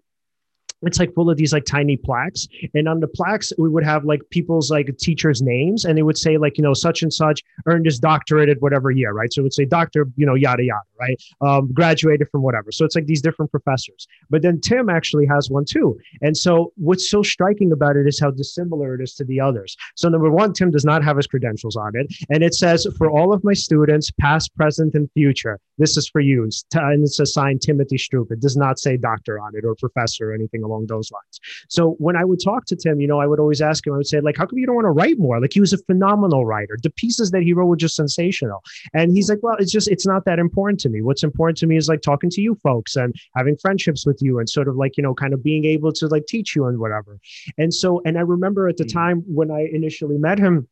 it's 0.83 0.99
like 0.99 1.15
full 1.15 1.31
of 1.31 1.37
these 1.37 1.53
like 1.53 1.65
tiny 1.65 1.97
plaques. 1.97 2.49
And 2.75 2.89
on 2.89 3.01
the 3.01 3.09
plaques 3.09 3.53
we 3.59 3.69
would 3.69 3.85
have 3.85 4.05
like 4.05 4.21
people's 4.31 4.71
like 4.71 4.97
teachers 4.99 5.43
names 5.43 5.85
and 5.85 5.99
it 5.99 6.03
would 6.03 6.19
say 6.19 6.39
like 6.39 6.57
you 6.59 6.63
know 6.63 6.75
such 6.75 7.03
and 7.03 7.13
such 7.13 7.43
earned 7.67 7.87
his 7.87 7.99
doctorate 7.99 8.49
at 8.49 8.61
whatever 8.61 8.91
year 8.91 9.13
right? 9.13 9.33
So 9.33 9.41
it 9.41 9.45
would 9.45 9.55
say 9.55 9.65
doctor 9.65 10.07
you 10.17 10.27
know 10.27 10.35
yada 10.35 10.65
yada 10.65 10.81
right? 10.99 11.23
Um, 11.41 11.73
graduated 11.73 12.29
from 12.31 12.43
whatever. 12.43 12.71
So 12.73 12.85
it's 12.85 12.95
like 12.95 13.07
these 13.07 13.23
different 13.23 13.51
professors. 13.51 14.07
But 14.29 14.43
then 14.43 14.61
tim 14.61 14.89
actually 14.89 15.27
has 15.27 15.51
one 15.51 15.65
too. 15.65 15.99
And 16.23 16.37
so 16.37 16.73
what's 16.77 17.11
so 17.11 17.23
striking 17.23 17.73
about 17.73 17.97
it 17.97 18.07
is 18.07 18.21
how 18.21 18.31
dissimilar 18.31 18.95
it 18.95 19.03
is 19.03 19.15
to 19.15 19.25
the 19.25 19.41
others. 19.41 19.77
So 19.97 20.09
number 20.09 20.31
one 20.31 20.53
tim 20.53 20.71
does 20.71 20.85
not 20.85 21.05
have 21.05 21.17
his 21.17 21.27
credentials 21.27 21.77
on 21.77 21.93
it. 21.95 22.13
And 22.31 22.43
it 22.43 22.55
says 22.55 22.87
for 22.97 23.11
all 23.11 23.33
of 23.33 23.45
my 23.45 23.55
students 23.55 24.11
past 24.21 24.55
present 24.57 24.95
and 24.95 25.11
future 25.13 25.59
this 25.79 25.97
is 25.97 26.09
for 26.09 26.21
you. 26.21 26.49
And 26.75 27.03
it's 27.05 27.21
assigned 27.21 27.63
timothy 27.63 27.97
stroup 27.97 28.31
it 28.31 28.41
does 28.41 28.57
not 28.57 28.79
say 28.79 28.97
doctor 28.97 29.41
on 29.41 29.53
it 29.55 29.65
or 29.65 29.75
professor 29.75 30.31
or 30.31 30.35
anything 30.35 30.63
along 30.71 30.87
those 30.87 31.11
lines. 31.11 31.41
So 31.69 31.97
when 31.99 32.17
I 32.17 32.25
would 32.25 32.41
talk 32.43 32.65
to 32.67 32.77
Tim, 32.77 33.01
you 33.01 33.09
know, 33.09 33.21
I 33.21 33.27
would 33.27 33.41
always 33.41 33.61
ask 33.61 33.87
him, 33.87 33.95
I 33.95 33.97
would 33.97 34.07
say, 34.07 34.21
like, 34.21 34.37
how 34.37 34.47
come 34.47 34.59
you 34.59 34.67
don't 34.67 34.75
want 34.75 34.87
to 34.87 34.91
write 34.91 35.19
more? 35.19 35.41
Like 35.41 35.53
he 35.53 35.61
was 35.61 35.73
a 35.73 35.79
phenomenal 35.79 36.47
writer. 36.47 36.77
The 36.83 36.91
pieces 36.91 37.31
that 37.33 37.43
he 37.43 37.53
wrote 37.53 37.67
were 37.67 37.77
just 37.77 37.97
sensational. 37.97 38.63
And 38.95 39.13
he's 39.13 39.29
like, 39.29 39.41
well, 39.43 39.57
it's 39.59 39.73
just, 39.73 39.89
it's 39.89 40.07
not 40.07 40.25
that 40.25 40.39
important 40.39 40.81
to 40.81 40.89
me. 40.89 41.03
What's 41.03 41.23
important 41.23 41.59
to 41.59 41.67
me 41.67 41.77
is 41.77 41.89
like 41.89 42.03
talking 42.03 42.31
to 42.31 42.41
you 42.41 42.55
folks 42.63 42.97
and 42.97 43.15
having 43.37 43.57
friendships 43.57 44.07
with 44.07 44.19
you 44.21 44.39
and 44.39 44.49
sort 44.49 44.69
of 44.69 44.77
like, 44.77 44.97
you 44.97 45.03
know, 45.03 45.15
kind 45.15 45.35
of 45.35 45.43
being 45.43 45.65
able 45.65 45.93
to 45.93 46.07
like 46.07 46.27
teach 46.27 46.55
you 46.55 46.67
and 46.67 46.79
whatever. 46.79 47.19
And 47.59 47.73
so, 47.73 48.01
and 48.05 48.19
I 48.19 48.23
remember 48.23 48.69
at 48.69 48.77
the 48.77 48.85
mm. 48.85 48.93
time 48.93 49.23
when 49.27 49.51
I 49.51 49.69
initially 49.73 50.19
met 50.19 50.39
him, 50.39 50.69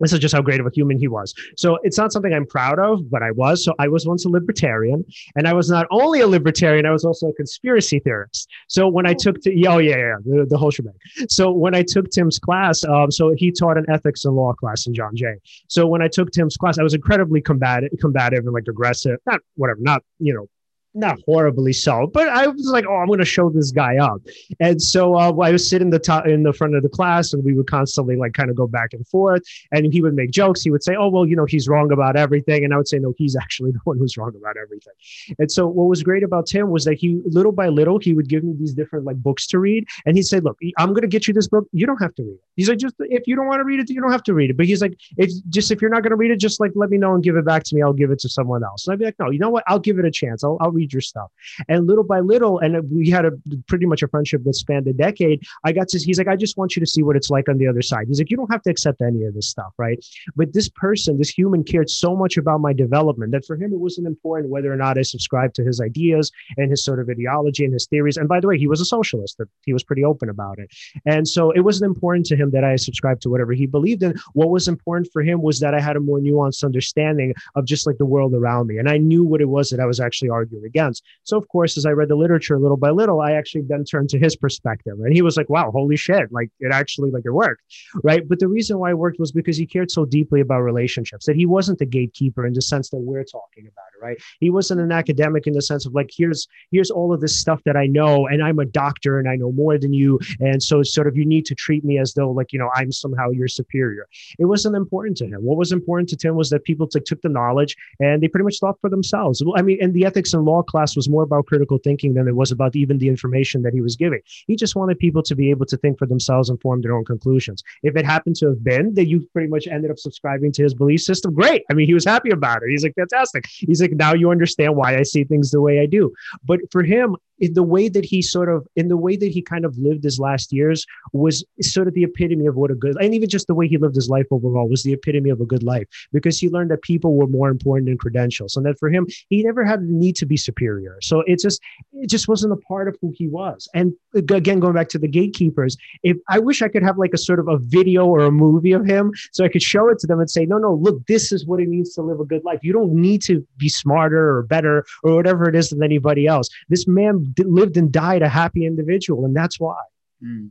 this 0.00 0.12
is 0.12 0.18
just 0.18 0.34
how 0.34 0.42
great 0.42 0.60
of 0.60 0.66
a 0.66 0.70
human 0.70 0.98
he 0.98 1.08
was. 1.08 1.34
So 1.56 1.78
it's 1.82 1.98
not 1.98 2.12
something 2.12 2.32
I'm 2.32 2.46
proud 2.46 2.78
of, 2.78 3.10
but 3.10 3.22
I 3.22 3.30
was. 3.30 3.64
So 3.64 3.74
I 3.78 3.88
was 3.88 4.06
once 4.06 4.24
a 4.24 4.28
libertarian, 4.28 5.04
and 5.36 5.46
I 5.46 5.52
was 5.52 5.70
not 5.70 5.86
only 5.90 6.20
a 6.20 6.26
libertarian, 6.26 6.86
I 6.86 6.90
was 6.90 7.04
also 7.04 7.28
a 7.28 7.34
conspiracy 7.34 7.98
theorist. 7.98 8.48
So 8.68 8.88
when 8.88 9.06
I 9.06 9.12
oh. 9.12 9.18
took 9.18 9.40
to, 9.42 9.66
oh 9.66 9.78
yeah, 9.78 9.96
yeah, 9.96 10.16
the, 10.24 10.46
the 10.48 10.58
whole 10.58 10.70
shebang. 10.70 10.94
So 11.28 11.52
when 11.52 11.74
I 11.74 11.82
took 11.82 12.10
Tim's 12.10 12.38
class, 12.38 12.84
um, 12.84 13.10
so 13.10 13.34
he 13.36 13.50
taught 13.50 13.78
an 13.78 13.86
ethics 13.88 14.24
and 14.24 14.34
law 14.34 14.52
class 14.52 14.86
in 14.86 14.94
John 14.94 15.14
Jay. 15.14 15.34
So 15.68 15.86
when 15.86 16.02
I 16.02 16.08
took 16.08 16.30
Tim's 16.30 16.56
class, 16.56 16.78
I 16.78 16.82
was 16.82 16.94
incredibly 16.94 17.40
combative, 17.40 17.90
combative 18.00 18.44
and 18.44 18.52
like 18.52 18.68
aggressive, 18.68 19.18
not 19.26 19.40
whatever, 19.56 19.80
not 19.80 20.02
you 20.18 20.34
know 20.34 20.48
not 20.94 21.18
horribly 21.26 21.72
so, 21.72 22.06
but 22.06 22.28
I 22.28 22.46
was 22.46 22.66
like, 22.68 22.84
oh, 22.88 22.94
I'm 22.94 23.06
going 23.06 23.18
to 23.18 23.24
show 23.24 23.50
this 23.50 23.72
guy 23.72 23.96
up. 23.96 24.22
And 24.60 24.80
so 24.80 25.16
uh, 25.16 25.32
I 25.38 25.50
was 25.50 25.68
sitting 25.68 25.90
the 25.90 25.98
top 25.98 26.26
in 26.26 26.42
the 26.42 26.52
front 26.52 26.76
of 26.76 26.82
the 26.82 26.88
class, 26.88 27.32
and 27.32 27.44
we 27.44 27.54
would 27.54 27.66
constantly 27.66 28.16
like 28.16 28.32
kind 28.32 28.50
of 28.50 28.56
go 28.56 28.66
back 28.66 28.92
and 28.92 29.06
forth. 29.08 29.42
And 29.72 29.92
he 29.92 30.00
would 30.00 30.14
make 30.14 30.30
jokes. 30.30 30.62
He 30.62 30.70
would 30.70 30.82
say, 30.82 30.94
oh, 30.94 31.08
well, 31.08 31.26
you 31.26 31.36
know, 31.36 31.44
he's 31.44 31.68
wrong 31.68 31.90
about 31.92 32.16
everything, 32.16 32.64
and 32.64 32.72
I 32.72 32.76
would 32.76 32.88
say, 32.88 32.98
no, 32.98 33.12
he's 33.16 33.36
actually 33.36 33.70
the 33.72 33.80
one 33.84 33.98
who's 33.98 34.16
wrong 34.16 34.32
about 34.36 34.56
everything. 34.56 34.94
And 35.38 35.50
so 35.50 35.66
what 35.66 35.88
was 35.88 36.02
great 36.02 36.22
about 36.22 36.46
Tim 36.46 36.70
was 36.70 36.84
that 36.84 36.94
he, 36.94 37.20
little 37.24 37.52
by 37.52 37.68
little, 37.68 37.98
he 37.98 38.14
would 38.14 38.28
give 38.28 38.44
me 38.44 38.54
these 38.58 38.72
different 38.72 39.04
like 39.04 39.16
books 39.16 39.46
to 39.48 39.58
read, 39.58 39.86
and 40.06 40.16
he'd 40.16 40.24
say, 40.24 40.40
look, 40.40 40.58
I'm 40.78 40.90
going 40.90 41.02
to 41.02 41.08
get 41.08 41.26
you 41.26 41.34
this 41.34 41.48
book. 41.48 41.66
You 41.72 41.86
don't 41.86 42.00
have 42.00 42.14
to 42.16 42.22
read 42.22 42.34
it. 42.34 42.40
He's 42.56 42.68
like, 42.68 42.78
just 42.78 42.94
if 43.00 43.26
you 43.26 43.34
don't 43.34 43.46
want 43.46 43.60
to 43.60 43.64
read 43.64 43.80
it, 43.80 43.90
you 43.90 44.00
don't 44.00 44.12
have 44.12 44.22
to 44.24 44.34
read 44.34 44.50
it. 44.50 44.56
But 44.56 44.66
he's 44.66 44.80
like, 44.80 44.96
if 45.16 45.30
just 45.48 45.70
if 45.70 45.82
you're 45.82 45.90
not 45.90 46.02
going 46.02 46.10
to 46.10 46.16
read 46.16 46.30
it, 46.30 46.38
just 46.38 46.60
like 46.60 46.70
let 46.74 46.90
me 46.90 46.98
know 46.98 47.14
and 47.14 47.22
give 47.22 47.36
it 47.36 47.44
back 47.44 47.64
to 47.64 47.74
me. 47.74 47.82
I'll 47.82 47.92
give 47.92 48.10
it 48.10 48.18
to 48.20 48.28
someone 48.28 48.62
else. 48.62 48.86
And 48.86 48.92
I'd 48.92 48.98
be 48.98 49.04
like, 49.06 49.18
no, 49.18 49.30
you 49.30 49.38
know 49.38 49.50
what? 49.50 49.64
I'll 49.66 49.78
give 49.78 49.98
it 49.98 50.04
a 50.04 50.10
chance. 50.10 50.44
I'll, 50.44 50.56
I'll 50.60 50.70
read 50.70 50.83
your 50.92 51.00
stuff. 51.00 51.30
And 51.68 51.86
little 51.86 52.04
by 52.04 52.20
little, 52.20 52.58
and 52.58 52.90
we 52.90 53.10
had 53.10 53.24
a 53.24 53.32
pretty 53.68 53.86
much 53.86 54.02
a 54.02 54.08
friendship 54.08 54.44
that 54.44 54.54
spanned 54.54 54.86
a 54.86 54.92
decade. 54.92 55.42
I 55.64 55.72
got 55.72 55.88
to, 55.88 55.98
he's 55.98 56.18
like, 56.18 56.28
I 56.28 56.36
just 56.36 56.56
want 56.56 56.76
you 56.76 56.80
to 56.80 56.86
see 56.86 57.02
what 57.02 57.16
it's 57.16 57.30
like 57.30 57.48
on 57.48 57.58
the 57.58 57.66
other 57.66 57.82
side. 57.82 58.06
He's 58.08 58.18
like, 58.18 58.30
you 58.30 58.36
don't 58.36 58.50
have 58.50 58.62
to 58.62 58.70
accept 58.70 59.00
any 59.00 59.24
of 59.24 59.34
this 59.34 59.48
stuff, 59.48 59.72
right? 59.78 60.04
But 60.36 60.52
this 60.52 60.68
person, 60.68 61.18
this 61.18 61.30
human 61.30 61.64
cared 61.64 61.90
so 61.90 62.16
much 62.16 62.36
about 62.36 62.60
my 62.60 62.72
development 62.72 63.32
that 63.32 63.44
for 63.44 63.56
him, 63.56 63.72
it 63.72 63.78
wasn't 63.78 64.06
important 64.06 64.50
whether 64.50 64.72
or 64.72 64.76
not 64.76 64.98
I 64.98 65.02
subscribed 65.02 65.54
to 65.56 65.64
his 65.64 65.80
ideas 65.80 66.30
and 66.56 66.70
his 66.70 66.84
sort 66.84 67.00
of 67.00 67.08
ideology 67.08 67.64
and 67.64 67.72
his 67.72 67.86
theories. 67.86 68.16
And 68.16 68.28
by 68.28 68.40
the 68.40 68.48
way, 68.48 68.58
he 68.58 68.66
was 68.66 68.80
a 68.80 68.84
socialist, 68.84 69.40
he 69.64 69.72
was 69.72 69.84
pretty 69.84 70.04
open 70.04 70.28
about 70.28 70.58
it. 70.58 70.70
And 71.06 71.26
so 71.26 71.50
it 71.50 71.60
wasn't 71.60 71.88
important 71.88 72.26
to 72.26 72.36
him 72.36 72.50
that 72.50 72.64
I 72.64 72.76
subscribed 72.76 73.22
to 73.22 73.30
whatever 73.30 73.52
he 73.52 73.66
believed 73.66 74.02
in. 74.02 74.14
What 74.32 74.50
was 74.50 74.68
important 74.68 75.10
for 75.12 75.22
him 75.22 75.42
was 75.42 75.60
that 75.60 75.74
I 75.74 75.80
had 75.80 75.96
a 75.96 76.00
more 76.00 76.18
nuanced 76.18 76.64
understanding 76.64 77.34
of 77.54 77.64
just 77.64 77.86
like 77.86 77.98
the 77.98 78.06
world 78.06 78.34
around 78.34 78.66
me. 78.66 78.78
And 78.78 78.88
I 78.88 78.98
knew 78.98 79.24
what 79.24 79.40
it 79.40 79.48
was 79.48 79.70
that 79.70 79.80
I 79.80 79.86
was 79.86 80.00
actually 80.00 80.30
arguing 80.30 80.64
against. 80.74 81.04
So, 81.22 81.36
of 81.36 81.46
course, 81.48 81.76
as 81.76 81.86
I 81.86 81.90
read 81.90 82.08
the 82.08 82.16
literature 82.16 82.58
little 82.58 82.76
by 82.76 82.90
little, 82.90 83.20
I 83.20 83.32
actually 83.32 83.62
then 83.62 83.84
turned 83.84 84.10
to 84.10 84.18
his 84.18 84.36
perspective. 84.36 84.94
And 84.98 85.12
he 85.14 85.22
was 85.22 85.36
like, 85.36 85.48
wow, 85.48 85.70
holy 85.70 85.96
shit, 85.96 86.32
like 86.32 86.50
it 86.60 86.72
actually, 86.72 87.10
like 87.10 87.24
it 87.24 87.30
worked. 87.30 87.62
Right. 88.02 88.28
But 88.28 88.40
the 88.40 88.48
reason 88.48 88.78
why 88.78 88.90
it 88.90 88.98
worked 88.98 89.18
was 89.18 89.32
because 89.32 89.56
he 89.56 89.66
cared 89.66 89.90
so 89.90 90.04
deeply 90.04 90.40
about 90.40 90.60
relationships 90.60 91.26
that 91.26 91.36
he 91.36 91.46
wasn't 91.46 91.78
the 91.78 91.86
gatekeeper 91.86 92.46
in 92.46 92.52
the 92.52 92.62
sense 92.62 92.90
that 92.90 92.98
we're 92.98 93.24
talking 93.24 93.66
about 93.66 93.84
it. 93.96 94.04
Right. 94.04 94.18
He 94.40 94.50
wasn't 94.50 94.80
an 94.80 94.92
academic 94.92 95.46
in 95.46 95.54
the 95.54 95.62
sense 95.62 95.86
of 95.86 95.94
like, 95.94 96.10
here's, 96.14 96.46
here's 96.70 96.90
all 96.90 97.12
of 97.14 97.20
this 97.20 97.38
stuff 97.38 97.62
that 97.64 97.76
I 97.76 97.86
know, 97.86 98.26
and 98.26 98.42
I'm 98.42 98.58
a 98.58 98.66
doctor 98.66 99.18
and 99.18 99.28
I 99.28 99.36
know 99.36 99.52
more 99.52 99.78
than 99.78 99.94
you. 99.94 100.18
And 100.40 100.62
so 100.62 100.82
sort 100.82 101.06
of, 101.06 101.16
you 101.16 101.24
need 101.24 101.46
to 101.46 101.54
treat 101.54 101.84
me 101.84 101.98
as 101.98 102.12
though 102.12 102.30
like, 102.30 102.52
you 102.52 102.58
know, 102.58 102.70
I'm 102.74 102.92
somehow 102.92 103.30
your 103.30 103.48
superior. 103.48 104.06
It 104.38 104.44
wasn't 104.44 104.76
important 104.76 105.16
to 105.18 105.26
him. 105.26 105.40
What 105.42 105.56
was 105.56 105.72
important 105.72 106.08
to 106.10 106.16
Tim 106.16 106.34
was 106.34 106.50
that 106.50 106.64
people 106.64 106.86
took 106.86 107.22
the 107.22 107.28
knowledge 107.28 107.76
and 108.00 108.22
they 108.22 108.28
pretty 108.28 108.44
much 108.44 108.58
thought 108.58 108.80
for 108.80 108.90
themselves. 108.90 109.42
I 109.56 109.62
mean, 109.62 109.78
and 109.80 109.94
the 109.94 110.04
ethics 110.04 110.34
and 110.34 110.44
law 110.44 110.63
class 110.66 110.96
was 110.96 111.08
more 111.08 111.22
about 111.22 111.46
critical 111.46 111.78
thinking 111.78 112.14
than 112.14 112.28
it 112.28 112.36
was 112.36 112.50
about 112.50 112.76
even 112.76 112.98
the 112.98 113.08
information 113.08 113.62
that 113.62 113.72
he 113.72 113.80
was 113.80 113.96
giving. 113.96 114.20
He 114.46 114.56
just 114.56 114.76
wanted 114.76 114.98
people 114.98 115.22
to 115.22 115.34
be 115.34 115.50
able 115.50 115.66
to 115.66 115.76
think 115.76 115.98
for 115.98 116.06
themselves 116.06 116.50
and 116.50 116.60
form 116.60 116.82
their 116.82 116.94
own 116.94 117.04
conclusions. 117.04 117.62
If 117.82 117.96
it 117.96 118.04
happened 118.04 118.36
to 118.36 118.48
have 118.48 118.62
been 118.62 118.94
that 118.94 119.06
you 119.06 119.28
pretty 119.32 119.48
much 119.48 119.66
ended 119.66 119.90
up 119.90 119.98
subscribing 119.98 120.52
to 120.52 120.62
his 120.62 120.74
belief 120.74 121.02
system, 121.02 121.34
great. 121.34 121.64
I 121.70 121.74
mean, 121.74 121.86
he 121.86 121.94
was 121.94 122.04
happy 122.04 122.30
about 122.30 122.62
it. 122.62 122.70
He's 122.70 122.84
like, 122.84 122.94
fantastic. 122.94 123.46
He's 123.48 123.80
like, 123.80 123.92
now 123.92 124.14
you 124.14 124.30
understand 124.30 124.76
why 124.76 124.96
I 124.96 125.02
see 125.02 125.24
things 125.24 125.50
the 125.50 125.60
way 125.60 125.80
I 125.80 125.86
do. 125.86 126.12
But 126.44 126.60
for 126.70 126.82
him, 126.82 127.16
in 127.38 127.54
the 127.54 127.62
way 127.62 127.88
that 127.88 128.04
he 128.04 128.22
sort 128.22 128.48
of 128.48 128.66
in 128.76 128.88
the 128.88 128.96
way 128.96 129.16
that 129.16 129.30
he 129.30 129.42
kind 129.42 129.64
of 129.64 129.76
lived 129.78 130.04
his 130.04 130.18
last 130.18 130.52
years 130.52 130.86
was 131.12 131.44
sort 131.60 131.88
of 131.88 131.94
the 131.94 132.04
epitome 132.04 132.46
of 132.46 132.56
what 132.56 132.70
a 132.70 132.74
good 132.74 132.96
and 133.00 133.14
even 133.14 133.28
just 133.28 133.46
the 133.46 133.54
way 133.54 133.66
he 133.66 133.78
lived 133.78 133.94
his 133.94 134.08
life 134.08 134.26
overall 134.30 134.68
was 134.68 134.82
the 134.82 134.92
epitome 134.92 135.30
of 135.30 135.40
a 135.40 135.46
good 135.46 135.62
life 135.62 135.86
because 136.12 136.38
he 136.38 136.48
learned 136.48 136.70
that 136.70 136.82
people 136.82 137.14
were 137.14 137.26
more 137.26 137.48
important 137.48 137.86
than 137.86 137.98
credentials 137.98 138.56
and 138.56 138.64
that 138.66 138.78
for 138.78 138.90
him 138.90 139.06
he 139.28 139.42
never 139.42 139.64
had 139.64 139.80
the 139.80 139.92
need 139.92 140.16
to 140.16 140.26
be 140.26 140.36
superior. 140.36 140.98
So 141.02 141.22
it 141.26 141.40
just 141.40 141.60
it 141.92 142.08
just 142.08 142.28
wasn't 142.28 142.52
a 142.52 142.56
part 142.56 142.88
of 142.88 142.96
who 143.00 143.12
he 143.14 143.28
was. 143.28 143.68
And 143.74 143.92
again 144.14 144.60
going 144.60 144.74
back 144.74 144.88
to 144.88 144.98
the 144.98 145.08
gatekeepers 145.08 145.76
if 146.04 146.16
i 146.28 146.38
wish 146.38 146.62
i 146.62 146.68
could 146.68 146.82
have 146.82 146.98
like 146.98 147.12
a 147.12 147.18
sort 147.18 147.40
of 147.40 147.48
a 147.48 147.58
video 147.58 148.06
or 148.06 148.20
a 148.20 148.30
movie 148.30 148.70
of 148.70 148.86
him 148.86 149.12
so 149.32 149.44
i 149.44 149.48
could 149.48 149.62
show 149.62 149.88
it 149.88 149.98
to 149.98 150.06
them 150.06 150.20
and 150.20 150.30
say 150.30 150.46
no 150.46 150.56
no 150.56 150.72
look 150.72 151.04
this 151.06 151.32
is 151.32 151.46
what 151.46 151.60
it 151.60 151.68
means 151.68 151.94
to 151.94 152.02
live 152.02 152.20
a 152.20 152.24
good 152.24 152.44
life. 152.44 152.60
You 152.62 152.72
don't 152.72 152.92
need 152.92 153.22
to 153.22 153.46
be 153.56 153.68
smarter 153.68 154.36
or 154.36 154.42
better 154.42 154.84
or 155.02 155.14
whatever 155.14 155.48
it 155.48 155.56
is 155.56 155.70
than 155.70 155.82
anybody 155.82 156.26
else. 156.26 156.48
This 156.68 156.86
man 156.86 157.23
lived 157.38 157.76
and 157.76 157.92
died 157.92 158.22
a 158.22 158.28
happy 158.28 158.66
individual, 158.66 159.24
and 159.24 159.36
that's 159.36 159.60
why. 159.60 159.80
Mm. 160.22 160.50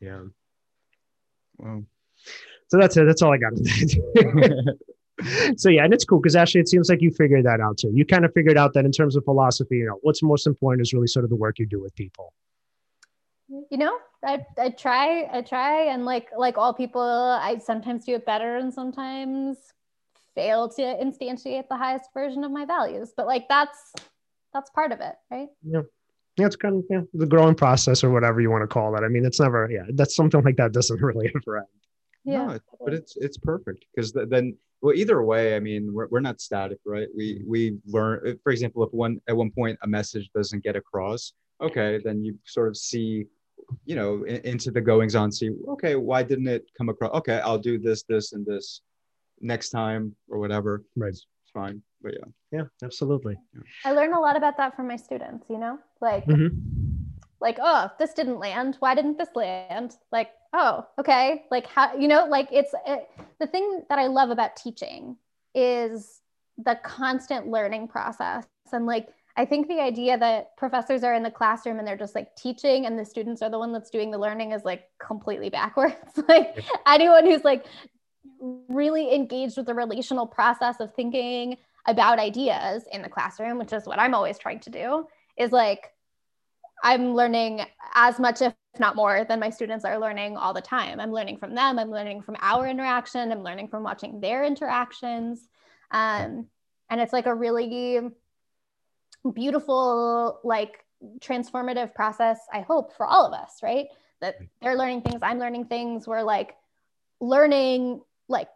Yeah. 0.00 0.22
Wow. 1.58 1.84
So 2.68 2.78
that's 2.78 2.96
it. 2.96 3.04
That's 3.04 3.22
all 3.22 3.32
I 3.32 3.38
got. 3.38 3.56
To 3.56 3.64
say. 5.24 5.54
So 5.56 5.68
yeah, 5.68 5.84
and 5.84 5.92
it's 5.92 6.04
cool 6.04 6.20
because 6.20 6.36
actually, 6.36 6.62
it 6.62 6.68
seems 6.68 6.88
like 6.88 7.02
you 7.02 7.10
figured 7.10 7.44
that 7.44 7.60
out 7.60 7.78
too. 7.78 7.90
You 7.92 8.06
kind 8.06 8.24
of 8.24 8.32
figured 8.32 8.56
out 8.56 8.72
that 8.74 8.84
in 8.84 8.92
terms 8.92 9.16
of 9.16 9.24
philosophy, 9.24 9.76
you 9.78 9.86
know, 9.86 9.98
what's 10.02 10.22
most 10.22 10.46
important 10.46 10.82
is 10.82 10.92
really 10.92 11.06
sort 11.06 11.24
of 11.24 11.30
the 11.30 11.36
work 11.36 11.58
you 11.58 11.66
do 11.66 11.80
with 11.80 11.94
people. 11.94 12.32
You 13.48 13.78
know, 13.78 13.98
I, 14.24 14.46
I 14.56 14.70
try, 14.70 15.28
I 15.32 15.42
try, 15.42 15.86
and 15.86 16.04
like 16.04 16.28
like 16.36 16.56
all 16.56 16.72
people, 16.72 17.02
I 17.02 17.58
sometimes 17.58 18.04
do 18.04 18.14
it 18.14 18.24
better, 18.24 18.56
and 18.56 18.72
sometimes 18.72 19.58
fail 20.34 20.68
to 20.70 20.82
instantiate 20.82 21.68
the 21.68 21.76
highest 21.76 22.10
version 22.14 22.44
of 22.44 22.50
my 22.50 22.64
values. 22.64 23.12
But 23.14 23.26
like 23.26 23.46
that's 23.48 23.92
that's 24.54 24.70
part 24.70 24.92
of 24.92 25.00
it, 25.00 25.16
right? 25.30 25.48
Yeah 25.62 25.82
yeah, 26.40 26.46
it's 26.46 26.56
kind 26.56 26.76
of 26.78 26.84
yeah, 26.90 27.02
the 27.14 27.26
growing 27.26 27.54
process 27.54 28.02
or 28.02 28.10
whatever 28.10 28.40
you 28.40 28.50
want 28.50 28.62
to 28.62 28.66
call 28.66 28.96
it. 28.96 29.04
I 29.04 29.08
mean, 29.08 29.24
it's 29.24 29.40
never, 29.40 29.68
yeah, 29.70 29.84
that's 29.94 30.16
something 30.16 30.42
like 30.42 30.56
that 30.56 30.72
doesn't 30.72 31.00
really 31.02 31.30
ever 31.34 31.58
end. 31.58 31.66
Yeah, 32.24 32.46
no, 32.46 32.58
but 32.84 32.94
it's 32.94 33.16
it's 33.16 33.38
perfect 33.38 33.84
because 33.94 34.12
then 34.12 34.56
well 34.82 34.94
either 34.94 35.22
way 35.22 35.56
i 35.56 35.60
mean 35.60 35.92
we're, 35.92 36.06
we're 36.08 36.20
not 36.20 36.40
static 36.40 36.78
right? 36.84 37.08
We 37.16 37.42
we 37.46 37.78
learn 37.86 38.38
for 38.42 38.52
example 38.52 38.82
if 38.84 38.92
one 38.92 39.20
at 39.26 39.36
one 39.36 39.50
point 39.50 39.78
a 39.82 39.86
message 39.88 40.30
doesn't 40.34 40.62
get 40.62 40.76
across 40.76 41.32
okay 41.62 41.98
then 42.04 42.22
you 42.22 42.38
sort 42.44 42.68
of 42.68 42.76
see 42.76 43.26
you 43.86 43.96
know 43.96 44.24
in, 44.24 44.36
into 44.42 44.70
the 44.70 44.82
goings 44.82 45.14
on 45.14 45.32
see 45.32 45.50
okay 45.68 45.96
why 45.96 46.22
didn't 46.22 46.48
it 46.48 46.64
come 46.76 46.90
across? 46.90 47.12
Okay 47.14 47.40
i'll 47.40 47.58
do 47.58 47.78
this 47.78 48.02
this 48.02 48.32
and 48.34 48.44
this 48.44 48.82
next 49.40 49.70
time 49.70 50.14
or 50.28 50.38
whatever. 50.38 50.84
Right 50.96 51.16
it's 51.50 51.52
fine 51.52 51.82
but 52.02 52.12
yeah. 52.14 52.58
Yeah 52.58 52.64
absolutely. 52.82 53.36
I 53.84 53.92
learn 53.92 54.12
a 54.12 54.20
lot 54.20 54.36
about 54.36 54.56
that 54.56 54.76
from 54.76 54.88
my 54.88 54.96
students 54.96 55.46
you 55.48 55.58
know? 55.58 55.78
Like 56.00 56.26
mm-hmm. 56.26 56.56
like 57.40 57.58
oh 57.60 57.90
this 57.98 58.12
didn't 58.14 58.38
land. 58.38 58.76
Why 58.80 58.94
didn't 58.94 59.18
this 59.18 59.28
land? 59.34 59.96
Like 60.12 60.30
oh 60.52 60.86
okay. 60.98 61.44
Like 61.50 61.66
how 61.66 61.96
you 61.96 62.08
know 62.08 62.26
like 62.26 62.48
it's 62.52 62.74
it, 62.86 63.08
the 63.38 63.46
thing 63.46 63.82
that 63.88 63.98
i 63.98 64.06
love 64.06 64.30
about 64.30 64.56
teaching 64.56 65.16
is 65.54 66.20
the 66.58 66.78
constant 66.82 67.48
learning 67.48 67.88
process. 67.88 68.46
And 68.72 68.86
like 68.86 69.08
I 69.36 69.44
think 69.44 69.68
the 69.68 69.80
idea 69.80 70.18
that 70.18 70.56
professors 70.56 71.02
are 71.04 71.14
in 71.14 71.22
the 71.22 71.30
classroom 71.30 71.78
and 71.78 71.86
they're 71.86 71.96
just 71.96 72.14
like 72.14 72.34
teaching 72.36 72.86
and 72.86 72.98
the 72.98 73.04
students 73.04 73.42
are 73.42 73.50
the 73.50 73.58
one 73.58 73.72
that's 73.72 73.90
doing 73.90 74.10
the 74.10 74.18
learning 74.18 74.52
is 74.52 74.64
like 74.64 74.84
completely 74.98 75.50
backwards. 75.50 75.94
like 76.28 76.62
anyone 76.86 77.24
who's 77.24 77.44
like 77.44 77.64
really 78.68 79.14
engaged 79.14 79.56
with 79.56 79.66
the 79.66 79.74
relational 79.74 80.26
process 80.26 80.80
of 80.80 80.94
thinking 80.94 81.56
about 81.86 82.18
ideas 82.18 82.84
in 82.92 83.02
the 83.02 83.08
classroom, 83.08 83.58
which 83.58 83.72
is 83.72 83.86
what 83.86 83.98
I'm 83.98 84.14
always 84.14 84.38
trying 84.38 84.60
to 84.60 84.70
do, 84.70 85.06
is 85.38 85.52
like 85.52 85.92
I'm 86.82 87.14
learning 87.14 87.62
as 87.94 88.18
much, 88.18 88.40
if 88.42 88.54
not 88.78 88.96
more, 88.96 89.24
than 89.24 89.40
my 89.40 89.50
students 89.50 89.84
are 89.84 89.98
learning 89.98 90.36
all 90.36 90.54
the 90.54 90.60
time. 90.60 91.00
I'm 91.00 91.12
learning 91.12 91.38
from 91.38 91.54
them. 91.54 91.78
I'm 91.78 91.90
learning 91.90 92.22
from 92.22 92.36
our 92.40 92.66
interaction. 92.66 93.32
I'm 93.32 93.42
learning 93.42 93.68
from 93.68 93.82
watching 93.82 94.20
their 94.20 94.44
interactions. 94.44 95.48
Um, 95.90 96.46
and 96.88 97.00
it's 97.00 97.12
like 97.12 97.26
a 97.26 97.34
really 97.34 98.00
beautiful, 99.34 100.40
like 100.44 100.84
transformative 101.20 101.94
process, 101.94 102.38
I 102.52 102.60
hope, 102.60 102.96
for 102.96 103.06
all 103.06 103.26
of 103.26 103.32
us, 103.32 103.56
right? 103.62 103.86
That 104.20 104.36
they're 104.60 104.76
learning 104.76 105.02
things, 105.02 105.20
I'm 105.22 105.38
learning 105.38 105.66
things. 105.66 106.06
We're 106.06 106.22
like 106.22 106.56
learning 107.20 108.00
like 108.30 108.48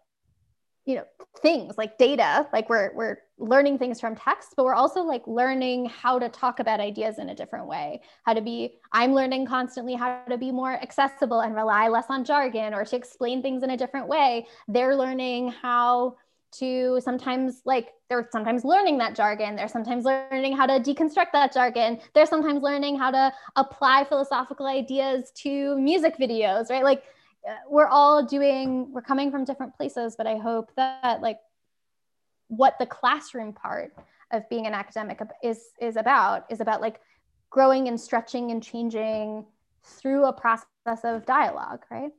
you 0.87 0.95
know 0.95 1.05
things 1.41 1.77
like 1.77 1.99
data 1.99 2.47
like 2.53 2.69
we're 2.69 2.93
we're 2.95 3.17
learning 3.39 3.79
things 3.79 4.01
from 4.01 4.15
text 4.15 4.55
but 4.57 4.65
we're 4.65 4.75
also 4.75 5.03
like 5.03 5.23
learning 5.27 5.87
how 5.87 6.19
to 6.19 6.29
talk 6.29 6.61
about 6.61 6.79
ideas 6.79 7.19
in 7.19 7.31
a 7.31 7.35
different 7.35 7.67
way. 7.67 8.01
How 8.25 8.35
to 8.35 8.41
be 8.41 8.79
i'm 8.93 9.13
learning 9.13 9.47
constantly 9.47 9.95
how 9.95 10.23
to 10.29 10.39
be 10.39 10.53
more 10.53 10.73
accessible 10.73 11.41
and 11.41 11.55
rely 11.55 11.89
less 11.89 12.07
on 12.09 12.25
jargon 12.25 12.73
or 12.75 12.85
to 12.85 12.97
explain 12.97 13.43
things 13.43 13.63
in 13.63 13.71
a 13.71 13.77
different 13.77 14.09
way. 14.09 14.47
They're 14.69 14.97
learning 14.97 15.49
how 15.51 16.17
to 16.59 17.01
sometimes 17.03 17.63
like 17.65 17.89
they're 18.09 18.29
sometimes 18.31 18.65
learning 18.65 18.99
that 18.99 19.17
jargon. 19.17 19.57
They're 19.57 19.69
sometimes 19.69 20.05
learning 20.05 20.57
how 20.57 20.67
to 20.67 20.79
deconstruct 20.79 21.33
that 21.33 21.53
jargon. 21.53 21.99
They're 22.15 22.27
sometimes 22.27 22.63
learning 22.63 22.99
how 22.99 23.11
to 23.11 23.33
apply 23.57 24.05
philosophical 24.05 24.67
ideas 24.67 25.33
to 25.43 25.77
music 25.79 26.17
videos 26.19 26.71
right? 26.71 26.85
Like 26.85 27.03
we're 27.69 27.89
all 27.89 28.25
doing 28.25 28.91
we're 28.93 29.03
coming 29.03 29.31
from 29.31 29.45
different 29.45 29.75
places 29.77 30.15
but 30.17 30.27
i 30.27 30.37
hope 30.37 30.71
that 30.77 31.21
like 31.21 31.39
what 32.49 32.79
the 32.79 32.87
classroom 32.87 33.53
part 33.53 33.95
of 34.33 34.49
being 34.49 34.67
an 34.67 34.75
academic 34.75 35.21
is 35.43 35.71
is 35.81 35.97
about 35.97 36.45
is 36.51 36.61
about 36.61 36.81
like 36.81 37.01
growing 37.51 37.89
and 37.89 38.01
stretching 38.01 38.51
and 38.51 38.63
changing 38.63 39.45
through 39.83 40.25
a 40.25 40.33
process 40.33 41.05
of 41.05 41.25
dialogue 41.27 41.85
right? 41.91 42.11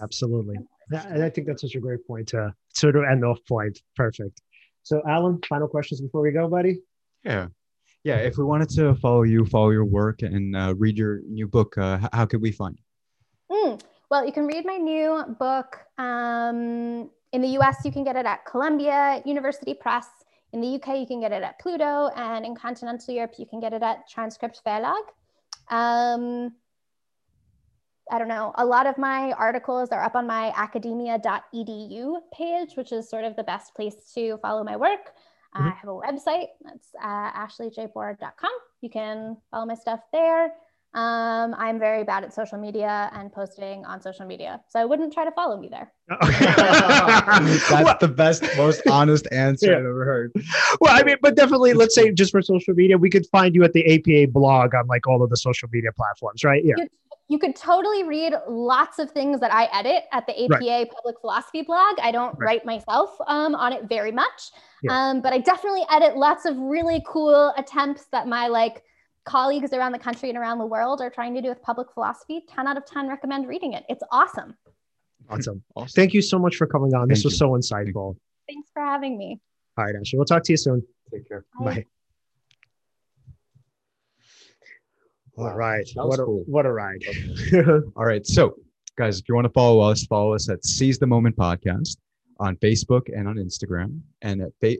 Absolutely. 0.00 0.56
And 0.90 1.22
i 1.22 1.30
think 1.30 1.46
that's 1.46 1.62
such 1.62 1.74
a 1.74 1.80
great 1.80 2.06
point 2.06 2.28
to 2.28 2.52
sort 2.74 2.96
of 2.96 3.04
end 3.10 3.24
off 3.24 3.38
point. 3.48 3.80
Perfect. 3.96 4.40
So 4.82 5.02
alan 5.08 5.40
final 5.48 5.68
questions 5.68 6.00
before 6.00 6.20
we 6.20 6.30
go 6.30 6.48
buddy? 6.48 6.80
Yeah. 7.24 7.48
Yeah 8.02 8.16
if 8.16 8.36
we 8.36 8.44
wanted 8.44 8.68
to 8.70 8.94
follow 8.96 9.22
you 9.22 9.44
follow 9.46 9.70
your 9.70 9.84
work 9.84 10.22
and 10.22 10.56
uh, 10.56 10.74
read 10.76 10.96
your 10.96 11.20
new 11.28 11.48
book 11.48 11.76
uh, 11.78 11.98
how 12.12 12.26
could 12.26 12.42
we 12.42 12.52
find 12.52 12.78
you? 12.78 13.56
Mm. 13.56 13.80
Well, 14.10 14.24
you 14.24 14.32
can 14.32 14.46
read 14.46 14.64
my 14.66 14.76
new 14.76 15.24
book. 15.38 15.78
Um, 15.98 17.10
in 17.32 17.42
the 17.42 17.48
US, 17.58 17.84
you 17.84 17.90
can 17.90 18.04
get 18.04 18.16
it 18.16 18.26
at 18.26 18.44
Columbia 18.44 19.22
University 19.24 19.74
Press. 19.74 20.06
In 20.52 20.60
the 20.60 20.76
UK, 20.76 20.98
you 20.98 21.06
can 21.06 21.20
get 21.20 21.32
it 21.32 21.42
at 21.42 21.58
Pluto. 21.58 22.08
And 22.14 22.44
in 22.44 22.54
continental 22.54 23.14
Europe, 23.14 23.34
you 23.38 23.46
can 23.46 23.60
get 23.60 23.72
it 23.72 23.82
at 23.82 24.08
Transcript 24.08 24.60
Verlag. 24.64 25.02
Um, 25.70 26.52
I 28.10 28.18
don't 28.18 28.28
know, 28.28 28.52
a 28.56 28.64
lot 28.64 28.86
of 28.86 28.98
my 28.98 29.32
articles 29.32 29.88
are 29.88 30.04
up 30.04 30.14
on 30.14 30.26
my 30.26 30.52
academia.edu 30.56 32.16
page, 32.32 32.76
which 32.76 32.92
is 32.92 33.08
sort 33.08 33.24
of 33.24 33.34
the 33.34 33.42
best 33.42 33.74
place 33.74 34.12
to 34.14 34.36
follow 34.38 34.62
my 34.62 34.76
work. 34.76 35.12
Mm-hmm. 35.56 35.68
I 35.68 35.70
have 35.70 35.88
a 35.88 35.92
website 35.92 36.48
that's 36.62 36.88
uh, 37.02 37.32
ashleyjbohrer.com. 37.32 38.50
You 38.82 38.90
can 38.90 39.38
follow 39.50 39.66
my 39.66 39.74
stuff 39.74 40.00
there. 40.12 40.52
Um, 40.94 41.56
I'm 41.58 41.80
very 41.80 42.04
bad 42.04 42.22
at 42.22 42.32
social 42.32 42.56
media 42.56 43.10
and 43.12 43.32
posting 43.32 43.84
on 43.84 44.00
social 44.00 44.24
media. 44.26 44.60
So 44.68 44.78
I 44.78 44.84
wouldn't 44.84 45.12
try 45.12 45.24
to 45.24 45.32
follow 45.32 45.58
me 45.58 45.68
there. 45.68 45.92
That's 46.20 47.70
well, 47.70 47.96
the 48.00 48.06
best, 48.06 48.44
most 48.56 48.86
honest 48.90 49.26
answer 49.32 49.72
yeah. 49.72 49.78
I've 49.78 49.86
ever 49.86 50.04
heard. 50.04 50.32
Well, 50.80 50.96
I 50.96 51.02
mean, 51.02 51.16
but 51.20 51.34
definitely, 51.34 51.74
let's 51.74 51.96
say 51.96 52.12
just 52.12 52.30
for 52.30 52.42
social 52.42 52.74
media, 52.74 52.96
we 52.96 53.10
could 53.10 53.26
find 53.26 53.56
you 53.56 53.64
at 53.64 53.72
the 53.72 53.84
APA 53.92 54.30
blog 54.30 54.72
on 54.74 54.86
like 54.86 55.04
all 55.08 55.20
of 55.20 55.30
the 55.30 55.36
social 55.36 55.68
media 55.72 55.90
platforms, 55.92 56.44
right? 56.44 56.64
Yeah. 56.64 56.74
You, 56.76 56.88
you 57.28 57.38
could 57.40 57.56
totally 57.56 58.04
read 58.04 58.34
lots 58.48 59.00
of 59.00 59.10
things 59.10 59.40
that 59.40 59.52
I 59.52 59.64
edit 59.72 60.04
at 60.12 60.26
the 60.26 60.44
APA 60.44 60.64
right. 60.64 60.90
Public 60.90 61.20
Philosophy 61.20 61.62
blog. 61.62 61.96
I 62.00 62.12
don't 62.12 62.38
right. 62.38 62.46
write 62.46 62.64
myself 62.64 63.16
um, 63.26 63.56
on 63.56 63.72
it 63.72 63.88
very 63.88 64.12
much, 64.12 64.52
yeah. 64.84 65.10
um, 65.10 65.22
but 65.22 65.32
I 65.32 65.38
definitely 65.38 65.82
edit 65.90 66.16
lots 66.16 66.44
of 66.44 66.56
really 66.56 67.02
cool 67.04 67.52
attempts 67.56 68.06
that 68.12 68.28
my 68.28 68.46
like 68.46 68.84
colleagues 69.24 69.72
around 69.72 69.92
the 69.92 69.98
country 69.98 70.28
and 70.28 70.38
around 70.38 70.58
the 70.58 70.66
world 70.66 71.00
are 71.00 71.10
trying 71.10 71.34
to 71.34 71.42
do 71.42 71.48
with 71.48 71.62
public 71.62 71.88
philosophy, 71.92 72.44
10 72.48 72.66
out 72.66 72.76
of 72.76 72.84
10 72.86 73.08
recommend 73.08 73.48
reading 73.48 73.72
it. 73.72 73.84
It's 73.88 74.02
awesome. 74.10 74.54
Awesome. 75.30 75.62
awesome. 75.74 75.94
Thank 75.94 76.12
you 76.12 76.20
so 76.20 76.38
much 76.38 76.56
for 76.56 76.66
coming 76.66 76.94
on. 76.94 77.08
Thank 77.08 77.16
this 77.16 77.24
was 77.24 77.38
so 77.38 77.50
insightful. 77.50 78.16
Thanks 78.48 78.68
for 78.72 78.82
having 78.82 79.16
me. 79.16 79.40
All 79.78 79.84
right, 79.84 79.94
Ashley. 79.98 80.18
We'll 80.18 80.26
talk 80.26 80.44
to 80.44 80.52
you 80.52 80.56
soon. 80.56 80.82
Take 81.10 81.26
care. 81.26 81.44
Bye. 81.58 81.86
Bye. 85.36 85.44
All 85.50 85.56
right. 85.56 85.88
What 85.94 86.20
a, 86.20 86.24
cool. 86.24 86.44
what 86.46 86.66
a 86.66 86.72
ride. 86.72 87.02
All 87.96 88.04
right. 88.04 88.24
So, 88.26 88.56
guys, 88.96 89.18
if 89.18 89.28
you 89.28 89.34
want 89.34 89.46
to 89.46 89.52
follow 89.52 89.80
us, 89.80 90.04
follow 90.06 90.34
us 90.34 90.48
at 90.48 90.64
Seize 90.64 90.98
the 90.98 91.06
Moment 91.06 91.36
Podcast 91.36 91.96
on 92.38 92.56
Facebook 92.56 93.08
and 93.08 93.26
on 93.26 93.36
Instagram. 93.36 94.00
And 94.22 94.42
at 94.42 94.50
fa- 94.60 94.76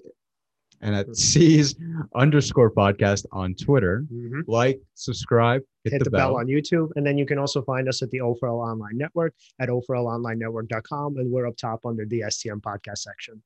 and 0.80 0.94
at 0.94 1.14
Seize 1.16 1.74
underscore 2.14 2.70
podcast 2.70 3.26
on 3.32 3.54
Twitter. 3.54 4.04
Mm-hmm. 4.12 4.40
Like, 4.46 4.80
subscribe, 4.94 5.62
hit, 5.84 5.94
hit 5.94 5.98
the, 6.00 6.04
the 6.04 6.10
bell. 6.10 6.30
bell. 6.30 6.38
on 6.38 6.46
YouTube. 6.46 6.90
And 6.96 7.06
then 7.06 7.18
you 7.18 7.26
can 7.26 7.38
also 7.38 7.62
find 7.62 7.88
us 7.88 8.02
at 8.02 8.10
the 8.10 8.18
OFRL 8.18 8.66
Online 8.66 8.96
Network 8.96 9.34
at 9.60 9.68
OFRLOnlineNetwork.com. 9.68 11.16
And 11.18 11.30
we're 11.30 11.46
up 11.46 11.56
top 11.56 11.86
under 11.86 12.04
the 12.06 12.20
STM 12.20 12.60
podcast 12.60 12.98
section. 12.98 13.42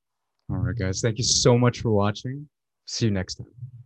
All 0.51 0.57
right, 0.59 0.77
guys. 0.77 1.01
Thank 1.01 1.19
you 1.19 1.25
so 1.25 1.59
much 1.59 1.81
for 1.81 1.91
watching. 1.91 2.49
See 2.87 3.07
you 3.07 3.13
next 3.13 3.37
time. 3.37 3.78